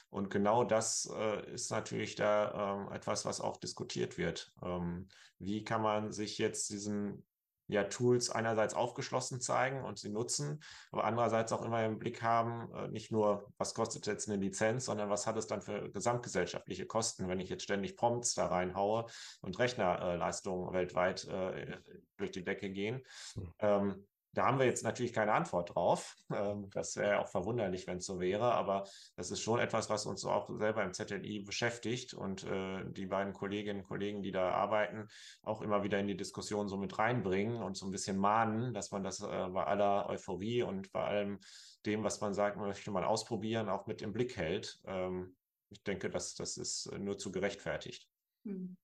Und 0.08 0.30
genau 0.30 0.64
das 0.64 1.12
äh, 1.14 1.52
ist 1.52 1.70
natürlich 1.70 2.14
da 2.14 2.86
ähm, 2.88 2.92
etwas, 2.94 3.26
was 3.26 3.42
auch 3.42 3.58
diskutiert 3.58 4.16
wird. 4.16 4.50
Ähm, 4.64 5.08
wie 5.38 5.62
kann 5.62 5.82
man 5.82 6.10
sich 6.10 6.38
jetzt 6.38 6.70
diesen 6.70 7.22
ja, 7.70 7.84
Tools 7.84 8.30
einerseits 8.30 8.74
aufgeschlossen 8.74 9.40
zeigen 9.40 9.84
und 9.84 9.98
sie 9.98 10.10
nutzen, 10.10 10.62
aber 10.92 11.04
andererseits 11.04 11.52
auch 11.52 11.64
immer 11.64 11.84
im 11.84 11.98
Blick 11.98 12.22
haben, 12.22 12.72
äh, 12.74 12.88
nicht 12.88 13.10
nur, 13.10 13.52
was 13.58 13.74
kostet 13.74 14.06
jetzt 14.06 14.28
eine 14.28 14.40
Lizenz, 14.40 14.86
sondern 14.86 15.10
was 15.10 15.26
hat 15.26 15.36
es 15.36 15.46
dann 15.46 15.60
für 15.60 15.90
gesamtgesellschaftliche 15.90 16.86
Kosten, 16.86 17.28
wenn 17.28 17.40
ich 17.40 17.48
jetzt 17.48 17.62
ständig 17.62 17.96
Prompts 17.96 18.34
da 18.34 18.46
reinhaue 18.46 19.06
und 19.40 19.58
Rechnerleistungen 19.58 20.72
weltweit 20.72 21.26
äh, 21.28 21.78
durch 22.16 22.30
die 22.30 22.44
Decke 22.44 22.70
gehen. 22.70 23.02
Hm. 23.34 23.54
Ähm, 23.58 24.06
da 24.32 24.46
haben 24.46 24.58
wir 24.58 24.66
jetzt 24.66 24.84
natürlich 24.84 25.12
keine 25.12 25.32
Antwort 25.32 25.74
drauf. 25.74 26.16
Ähm, 26.32 26.70
das 26.70 26.96
wäre 26.96 27.18
auch 27.18 27.28
verwunderlich, 27.28 27.86
wenn 27.86 27.98
es 27.98 28.06
so 28.06 28.20
wäre, 28.20 28.52
aber 28.52 28.84
das 29.16 29.30
ist 29.30 29.40
schon 29.40 29.58
etwas, 29.58 29.90
was 29.90 30.06
uns 30.06 30.24
auch 30.24 30.48
selber 30.58 30.84
im 30.84 30.92
ZLI 30.92 31.40
beschäftigt 31.40 32.14
und 32.14 32.44
äh, 32.44 32.84
die 32.92 33.06
beiden 33.06 33.32
Kolleginnen 33.32 33.80
und 33.80 33.86
Kollegen, 33.86 34.22
die 34.22 34.30
da 34.30 34.50
arbeiten, 34.50 35.08
auch 35.42 35.60
immer 35.60 35.82
wieder 35.82 35.98
in 35.98 36.06
die 36.06 36.16
Diskussion 36.16 36.68
so 36.68 36.76
mit 36.76 36.98
reinbringen 36.98 37.62
und 37.62 37.76
so 37.76 37.86
ein 37.86 37.92
bisschen 37.92 38.18
mahnen, 38.18 38.72
dass 38.72 38.92
man 38.92 39.02
das 39.02 39.20
äh, 39.20 39.48
bei 39.48 39.64
aller 39.64 40.08
Euphorie 40.08 40.62
und 40.62 40.92
bei 40.92 41.04
allem 41.04 41.40
dem, 41.86 42.04
was 42.04 42.20
man 42.20 42.34
sagt, 42.34 42.56
möchte 42.56 42.90
man 42.90 43.04
ausprobieren, 43.04 43.68
auch 43.68 43.86
mit 43.86 44.02
im 44.02 44.12
Blick 44.12 44.36
hält. 44.36 44.80
Ähm, 44.86 45.36
ich 45.70 45.82
denke, 45.82 46.10
das, 46.10 46.34
das 46.34 46.56
ist 46.56 46.90
nur 46.98 47.16
zu 47.18 47.32
gerechtfertigt. 47.32 48.08
Hm. 48.44 48.76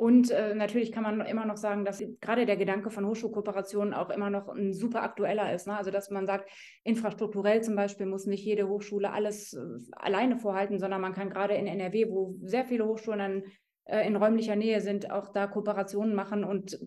Und 0.00 0.30
äh, 0.30 0.54
natürlich 0.54 0.92
kann 0.92 1.02
man 1.02 1.20
immer 1.26 1.44
noch 1.44 1.58
sagen, 1.58 1.84
dass 1.84 2.02
gerade 2.22 2.46
der 2.46 2.56
Gedanke 2.56 2.88
von 2.88 3.04
Hochschulkooperationen 3.04 3.92
auch 3.92 4.08
immer 4.08 4.30
noch 4.30 4.48
ein 4.48 4.72
super 4.72 5.02
aktueller 5.02 5.52
ist. 5.52 5.66
Ne? 5.66 5.76
Also 5.76 5.90
dass 5.90 6.08
man 6.08 6.24
sagt, 6.24 6.50
infrastrukturell 6.84 7.62
zum 7.62 7.76
Beispiel 7.76 8.06
muss 8.06 8.24
nicht 8.24 8.42
jede 8.42 8.66
Hochschule 8.66 9.12
alles 9.12 9.52
äh, 9.52 9.60
alleine 9.92 10.38
vorhalten, 10.38 10.78
sondern 10.78 11.02
man 11.02 11.12
kann 11.12 11.28
gerade 11.28 11.52
in 11.52 11.66
NRW, 11.66 12.08
wo 12.08 12.34
sehr 12.40 12.64
viele 12.64 12.86
Hochschulen 12.86 13.18
dann, 13.18 13.42
äh, 13.84 14.06
in 14.06 14.16
räumlicher 14.16 14.56
Nähe 14.56 14.80
sind, 14.80 15.10
auch 15.10 15.34
da 15.34 15.46
Kooperationen 15.46 16.14
machen 16.14 16.44
und 16.44 16.80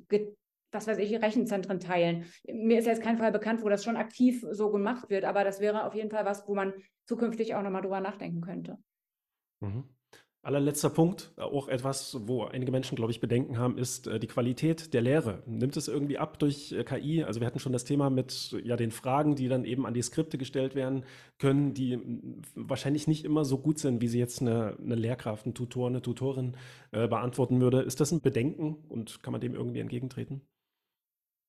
was 0.71 0.87
weiß 0.87 0.97
ich, 0.97 1.13
Rechenzentren 1.21 1.79
teilen. 1.79 2.25
Mir 2.51 2.79
ist 2.79 2.87
jetzt 2.87 3.03
kein 3.03 3.19
Fall 3.19 3.31
bekannt, 3.31 3.61
wo 3.61 3.69
das 3.69 3.83
schon 3.83 3.95
aktiv 3.95 4.43
so 4.49 4.71
gemacht 4.71 5.11
wird, 5.11 5.23
aber 5.23 5.43
das 5.43 5.59
wäre 5.59 5.85
auf 5.85 5.93
jeden 5.93 6.09
Fall 6.09 6.25
was, 6.25 6.47
wo 6.47 6.55
man 6.55 6.73
zukünftig 7.05 7.53
auch 7.53 7.61
nochmal 7.61 7.83
drüber 7.83 8.01
nachdenken 8.01 8.41
könnte. 8.41 8.79
Mhm. 9.59 9.83
Allerletzter 10.45 10.89
Punkt, 10.89 11.31
auch 11.37 11.69
etwas, 11.69 12.17
wo 12.27 12.43
einige 12.43 12.69
Menschen, 12.69 12.97
glaube 12.97 13.13
ich, 13.13 13.21
Bedenken 13.21 13.57
haben, 13.57 13.77
ist 13.77 14.07
äh, 14.07 14.19
die 14.19 14.27
Qualität 14.27 14.93
der 14.93 15.01
Lehre. 15.01 15.41
Nimmt 15.45 15.77
es 15.77 15.87
irgendwie 15.87 16.17
ab 16.17 16.37
durch 16.37 16.73
äh, 16.73 16.83
KI? 16.83 17.23
Also 17.23 17.39
wir 17.39 17.47
hatten 17.47 17.59
schon 17.59 17.71
das 17.71 17.85
Thema 17.85 18.09
mit 18.09 18.53
ja, 18.61 18.75
den 18.75 18.91
Fragen, 18.91 19.35
die 19.35 19.47
dann 19.47 19.63
eben 19.63 19.85
an 19.85 19.93
die 19.93 20.01
Skripte 20.01 20.37
gestellt 20.37 20.75
werden 20.75 21.05
können, 21.39 21.73
die 21.73 21.97
wahrscheinlich 22.55 23.07
nicht 23.07 23.23
immer 23.23 23.45
so 23.45 23.57
gut 23.57 23.79
sind, 23.79 24.01
wie 24.01 24.09
sie 24.09 24.19
jetzt 24.19 24.41
eine, 24.41 24.75
eine 24.83 24.95
Lehrkraft, 24.95 25.45
ein 25.45 25.53
Tutor, 25.53 25.87
eine 25.87 26.01
Tutorin 26.01 26.57
äh, 26.91 27.07
beantworten 27.07 27.61
würde. 27.61 27.81
Ist 27.81 28.01
das 28.01 28.11
ein 28.11 28.19
Bedenken 28.19 28.75
und 28.89 29.23
kann 29.23 29.31
man 29.31 29.39
dem 29.39 29.55
irgendwie 29.55 29.79
entgegentreten? 29.79 30.41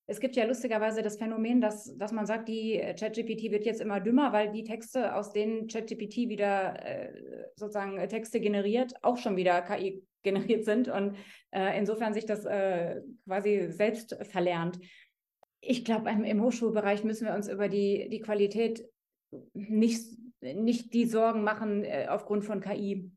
Es 0.06 0.20
gibt 0.20 0.36
ja 0.36 0.44
lustigerweise 0.44 1.02
das 1.02 1.16
Phänomen, 1.16 1.60
dass, 1.60 1.96
dass 1.96 2.12
man 2.12 2.26
sagt, 2.26 2.48
die 2.48 2.74
äh, 2.74 2.94
ChatGPT 2.94 3.50
wird 3.50 3.64
jetzt 3.64 3.80
immer 3.80 4.00
dümmer, 4.00 4.32
weil 4.32 4.52
die 4.52 4.64
Texte, 4.64 5.14
aus 5.14 5.32
denen 5.32 5.66
ChatGPT 5.66 6.28
wieder 6.28 6.84
äh, 6.84 7.48
sozusagen 7.56 7.96
äh, 7.96 8.06
Texte 8.06 8.40
generiert, 8.40 8.94
auch 9.02 9.16
schon 9.16 9.36
wieder 9.36 9.62
KI 9.62 10.04
generiert 10.22 10.64
sind 10.66 10.88
und 10.88 11.16
äh, 11.52 11.78
insofern 11.78 12.12
sich 12.12 12.26
das 12.26 12.44
äh, 12.44 13.00
quasi 13.24 13.70
selbst 13.70 14.16
verlernt. 14.30 14.78
Ich 15.60 15.84
glaube, 15.84 16.10
im, 16.10 16.42
Hochschulbereich 16.42 17.04
müssen 17.04 17.26
wir 17.26 17.34
uns 17.34 17.48
über 17.48 17.68
die, 17.68 18.10
die 18.10 18.20
Qualität 18.20 18.86
nicht, 19.54 20.06
nicht 20.42 20.92
die 20.92 21.06
Sorgen 21.06 21.42
machen 21.42 21.84
äh, 21.84 22.08
aufgrund 22.10 22.44
von 22.44 22.60
KI 22.60 23.10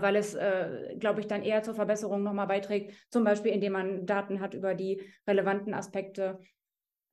weil 0.00 0.16
es, 0.16 0.34
äh, 0.34 0.96
glaube 0.98 1.20
ich, 1.20 1.26
dann 1.26 1.42
eher 1.42 1.62
zur 1.62 1.74
Verbesserung 1.74 2.22
nochmal 2.22 2.46
beiträgt, 2.46 2.94
zum 3.10 3.24
Beispiel 3.24 3.52
indem 3.52 3.72
man 3.72 4.06
Daten 4.06 4.40
hat 4.40 4.54
über 4.54 4.74
die 4.74 5.02
relevanten 5.26 5.74
Aspekte. 5.74 6.38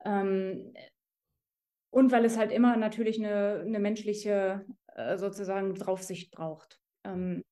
Ähm, 0.04 0.72
und 1.90 2.12
weil 2.12 2.24
es 2.24 2.36
halt 2.36 2.52
immer 2.52 2.76
natürlich 2.76 3.18
eine, 3.18 3.62
eine 3.66 3.78
menschliche 3.78 4.64
äh, 4.94 5.16
sozusagen 5.16 5.74
Draufsicht 5.74 6.30
braucht. 6.30 6.78
Ähm, 7.04 7.44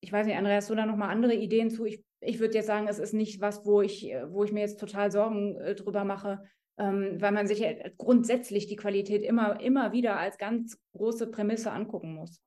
ich 0.00 0.12
weiß 0.12 0.26
nicht, 0.26 0.36
Andreas, 0.36 0.64
hast 0.64 0.70
du 0.70 0.74
da 0.74 0.84
nochmal 0.84 1.10
andere 1.10 1.34
Ideen 1.34 1.70
zu? 1.70 1.84
Ich, 1.84 2.02
ich 2.20 2.40
würde 2.40 2.54
jetzt 2.54 2.66
sagen, 2.66 2.88
es 2.88 2.98
ist 2.98 3.12
nicht 3.12 3.40
was, 3.40 3.64
wo 3.64 3.82
ich, 3.82 4.12
wo 4.28 4.42
ich 4.42 4.52
mir 4.52 4.60
jetzt 4.60 4.80
total 4.80 5.12
Sorgen 5.12 5.56
äh, 5.60 5.74
drüber 5.74 6.04
mache, 6.04 6.42
ähm, 6.76 7.20
weil 7.20 7.32
man 7.32 7.46
sich 7.46 7.64
grundsätzlich 7.98 8.66
die 8.66 8.76
Qualität 8.76 9.22
immer, 9.22 9.60
immer 9.60 9.92
wieder 9.92 10.18
als 10.18 10.38
ganz 10.38 10.80
große 10.96 11.30
Prämisse 11.30 11.70
angucken 11.70 12.14
muss. 12.14 12.42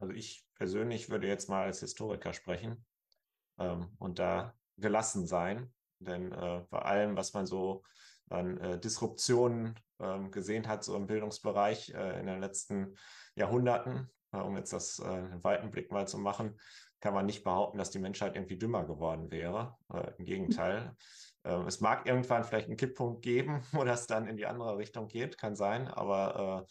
Also 0.00 0.12
ich 0.12 0.46
persönlich 0.56 1.10
würde 1.10 1.26
jetzt 1.26 1.48
mal 1.48 1.64
als 1.64 1.80
Historiker 1.80 2.32
sprechen. 2.32 2.84
ähm, 3.58 3.94
und 3.98 4.18
da 4.18 4.54
gelassen 4.76 5.26
sein. 5.26 5.72
Denn 6.00 6.32
äh, 6.32 6.64
bei 6.70 6.78
allem, 6.80 7.16
was 7.16 7.32
man 7.32 7.46
so 7.46 7.82
an 8.28 8.58
äh, 8.58 8.78
Disruptionen 8.80 9.78
ähm, 10.00 10.30
gesehen 10.30 10.66
hat, 10.66 10.84
so 10.84 10.96
im 10.96 11.06
Bildungsbereich 11.06 11.90
äh, 11.94 12.20
in 12.20 12.26
den 12.26 12.40
letzten 12.40 12.96
Jahrhunderten, 13.36 14.10
äh, 14.32 14.38
um 14.38 14.56
jetzt 14.56 14.72
das 14.72 14.98
äh, 14.98 15.04
einen 15.04 15.44
weiten 15.44 15.70
Blick 15.70 15.92
mal 15.92 16.08
zu 16.08 16.18
machen, 16.18 16.58
kann 17.00 17.14
man 17.14 17.26
nicht 17.26 17.44
behaupten, 17.44 17.78
dass 17.78 17.90
die 17.90 17.98
Menschheit 17.98 18.34
irgendwie 18.34 18.58
dümmer 18.58 18.84
geworden 18.84 19.30
wäre. 19.30 19.76
Äh, 19.92 20.10
Im 20.18 20.24
Gegenteil. 20.24 20.96
Ähm, 21.44 21.66
es 21.66 21.80
mag 21.80 22.06
irgendwann 22.06 22.44
vielleicht 22.44 22.66
einen 22.68 22.76
Kipppunkt 22.76 23.22
geben, 23.22 23.62
wo 23.72 23.84
das 23.84 24.06
dann 24.06 24.26
in 24.26 24.36
die 24.36 24.46
andere 24.46 24.76
Richtung 24.78 25.06
geht, 25.06 25.38
kann 25.38 25.54
sein, 25.54 25.86
aber 25.86 26.66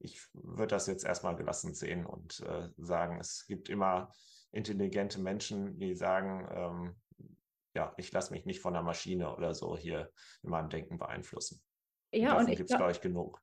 ich 0.00 0.26
würde 0.32 0.74
das 0.74 0.86
jetzt 0.86 1.04
erstmal 1.04 1.36
gelassen 1.36 1.74
sehen 1.74 2.04
und 2.04 2.42
sagen, 2.76 3.18
es 3.20 3.46
gibt 3.46 3.68
immer 3.68 4.12
intelligente 4.54 5.20
Menschen, 5.20 5.78
die 5.78 5.94
sagen, 5.94 6.48
ähm, 6.50 6.96
ja, 7.74 7.92
ich 7.96 8.12
lasse 8.12 8.32
mich 8.32 8.46
nicht 8.46 8.60
von 8.60 8.72
der 8.72 8.82
Maschine 8.82 9.34
oder 9.34 9.52
so 9.52 9.76
hier 9.76 10.10
in 10.42 10.50
meinem 10.50 10.68
Denken 10.68 10.98
beeinflussen. 10.98 11.60
Ja, 12.12 12.38
und, 12.38 12.48
und 12.48 12.56
gibt 12.56 12.70
es, 12.70 12.76
glaube 12.76 12.92
ich, 12.92 13.00
genug. 13.00 13.40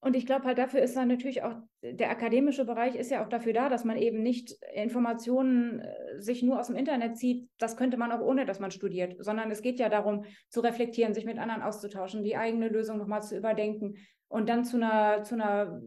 Und 0.00 0.16
ich 0.16 0.26
glaube 0.26 0.44
halt, 0.44 0.58
dafür 0.58 0.80
ist 0.80 0.96
dann 0.96 1.08
natürlich 1.08 1.42
auch, 1.42 1.54
der 1.82 2.10
akademische 2.10 2.64
Bereich 2.64 2.94
ist 2.96 3.10
ja 3.10 3.24
auch 3.24 3.28
dafür 3.28 3.52
da, 3.52 3.68
dass 3.68 3.84
man 3.84 3.96
eben 3.96 4.22
nicht 4.22 4.56
Informationen 4.74 5.80
äh, 5.80 6.20
sich 6.20 6.42
nur 6.42 6.58
aus 6.58 6.66
dem 6.66 6.76
Internet 6.76 7.16
zieht. 7.16 7.48
Das 7.58 7.76
könnte 7.76 7.96
man 7.96 8.10
auch 8.10 8.20
ohne, 8.20 8.44
dass 8.44 8.60
man 8.60 8.70
studiert, 8.70 9.16
sondern 9.22 9.50
es 9.50 9.62
geht 9.62 9.78
ja 9.78 9.88
darum, 9.88 10.24
zu 10.48 10.60
reflektieren, 10.60 11.14
sich 11.14 11.24
mit 11.24 11.38
anderen 11.38 11.62
auszutauschen, 11.62 12.24
die 12.24 12.36
eigene 12.36 12.68
Lösung 12.68 12.98
nochmal 12.98 13.22
zu 13.22 13.36
überdenken 13.36 13.94
und 14.30 14.48
dann 14.48 14.64
zu 14.64 14.76
einer, 14.76 15.24
zu 15.24 15.34
einer 15.34 15.82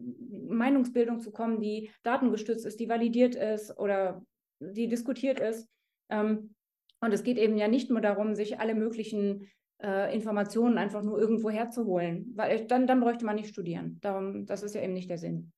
Meinungsbildung 0.50 1.22
zu 1.22 1.32
kommen, 1.32 1.62
die 1.62 1.92
datengestützt 2.04 2.66
ist, 2.66 2.80
die 2.80 2.90
validiert 2.90 3.36
ist 3.36 3.78
oder 3.80 4.24
die 4.60 4.88
diskutiert 4.88 5.40
ist. 5.40 5.70
Ähm, 6.10 6.54
und 7.00 7.14
es 7.14 7.24
geht 7.24 7.38
eben 7.38 7.58
ja 7.58 7.68
nicht 7.68 7.90
nur 7.90 8.02
darum, 8.02 8.36
sich 8.36 8.60
alle 8.60 8.76
möglichen 8.76 9.50
äh, 9.82 10.14
Informationen 10.14 10.78
einfach 10.78 11.04
nur 11.04 11.18
irgendwo 11.20 11.50
herzuholen, 11.50 12.34
weil 12.36 12.68
dann, 12.68 12.86
dann 12.86 13.00
bräuchte 13.00 13.26
man 13.26 13.36
nicht 13.36 13.50
studieren. 13.50 14.00
Darum, 14.02 14.46
das 14.46 14.62
ist 14.62 14.76
ja 14.76 14.82
eben 14.82 14.94
nicht 14.94 15.10
der 15.10 15.18
Sinn. 15.18 15.54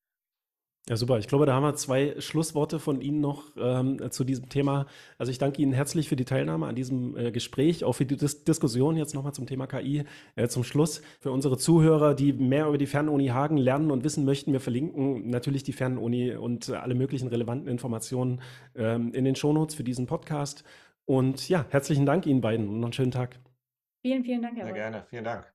Ja, 0.88 0.98
super. 0.98 1.18
Ich 1.18 1.28
glaube, 1.28 1.48
da 1.48 1.56
haben 1.56 1.64
wir 1.64 1.74
zwei 1.74 2.14
Schlussworte 2.20 2.78
von 2.78 3.02
Ihnen 3.02 3.20
noch 3.20 3.52
ähm, 3.57 4.12
zu 4.12 4.24
diesem 4.24 4.49
Thema. 4.49 4.86
Also 5.18 5.32
ich 5.32 5.40
danke 5.40 5.60
Ihnen 5.60 5.74
herzlich 5.74 6.07
für 6.10 6.16
die 6.16 6.26
Teilnahme 6.26 6.68
an 6.68 6.76
diesem 6.76 7.18
äh, 7.18 7.32
Gespräch, 7.32 7.84
auch 7.84 7.94
für 7.94 8.06
die 8.06 8.16
Dis 8.16 8.44
Diskussion 8.44 8.95
jetzt 8.95 9.16
nochmal 9.16 9.34
zum 9.34 9.48
Thema 9.48 9.66
KI. 9.66 10.03
Äh, 10.36 10.48
zum 10.48 10.64
Schluss 10.64 11.02
für 11.20 11.32
unsere 11.32 11.57
Zuhörer, 11.57 12.14
die 12.14 12.34
mehr 12.34 12.68
über 12.68 12.78
die 12.78 12.86
Fernuni 12.86 13.28
Hagen 13.30 13.57
lernen 13.57 13.90
und 13.90 14.03
wissen 14.03 14.26
möchten, 14.26 14.53
wir 14.53 14.60
verlinken 14.60 15.28
natürlich 15.32 15.64
die 15.64 15.74
Fernuni 15.74 16.36
und 16.36 16.70
alle 16.70 16.94
möglichen 16.94 17.30
relevanten 17.30 17.68
Informationen 17.68 18.41
ähm, 18.76 19.12
in 19.12 19.26
den 19.26 19.36
Shownotes 19.36 19.74
für 19.74 19.84
diesen 19.84 20.06
Podcast. 20.06 20.64
Und 21.06 21.49
ja, 21.49 21.66
herzlichen 21.70 22.06
Dank 22.06 22.28
Ihnen 22.28 22.41
beiden 22.41 22.68
und 22.68 22.80
noch 22.80 22.88
einen 22.88 22.94
schönen 22.94 23.12
Tag. 23.12 23.40
Vielen, 24.03 24.24
vielen 24.24 24.44
Dank, 24.44 24.56
Herr 24.56 24.66
Sehr 24.66 24.74
gerne, 24.74 25.06
vielen 25.10 25.24
Dank. 25.24 25.55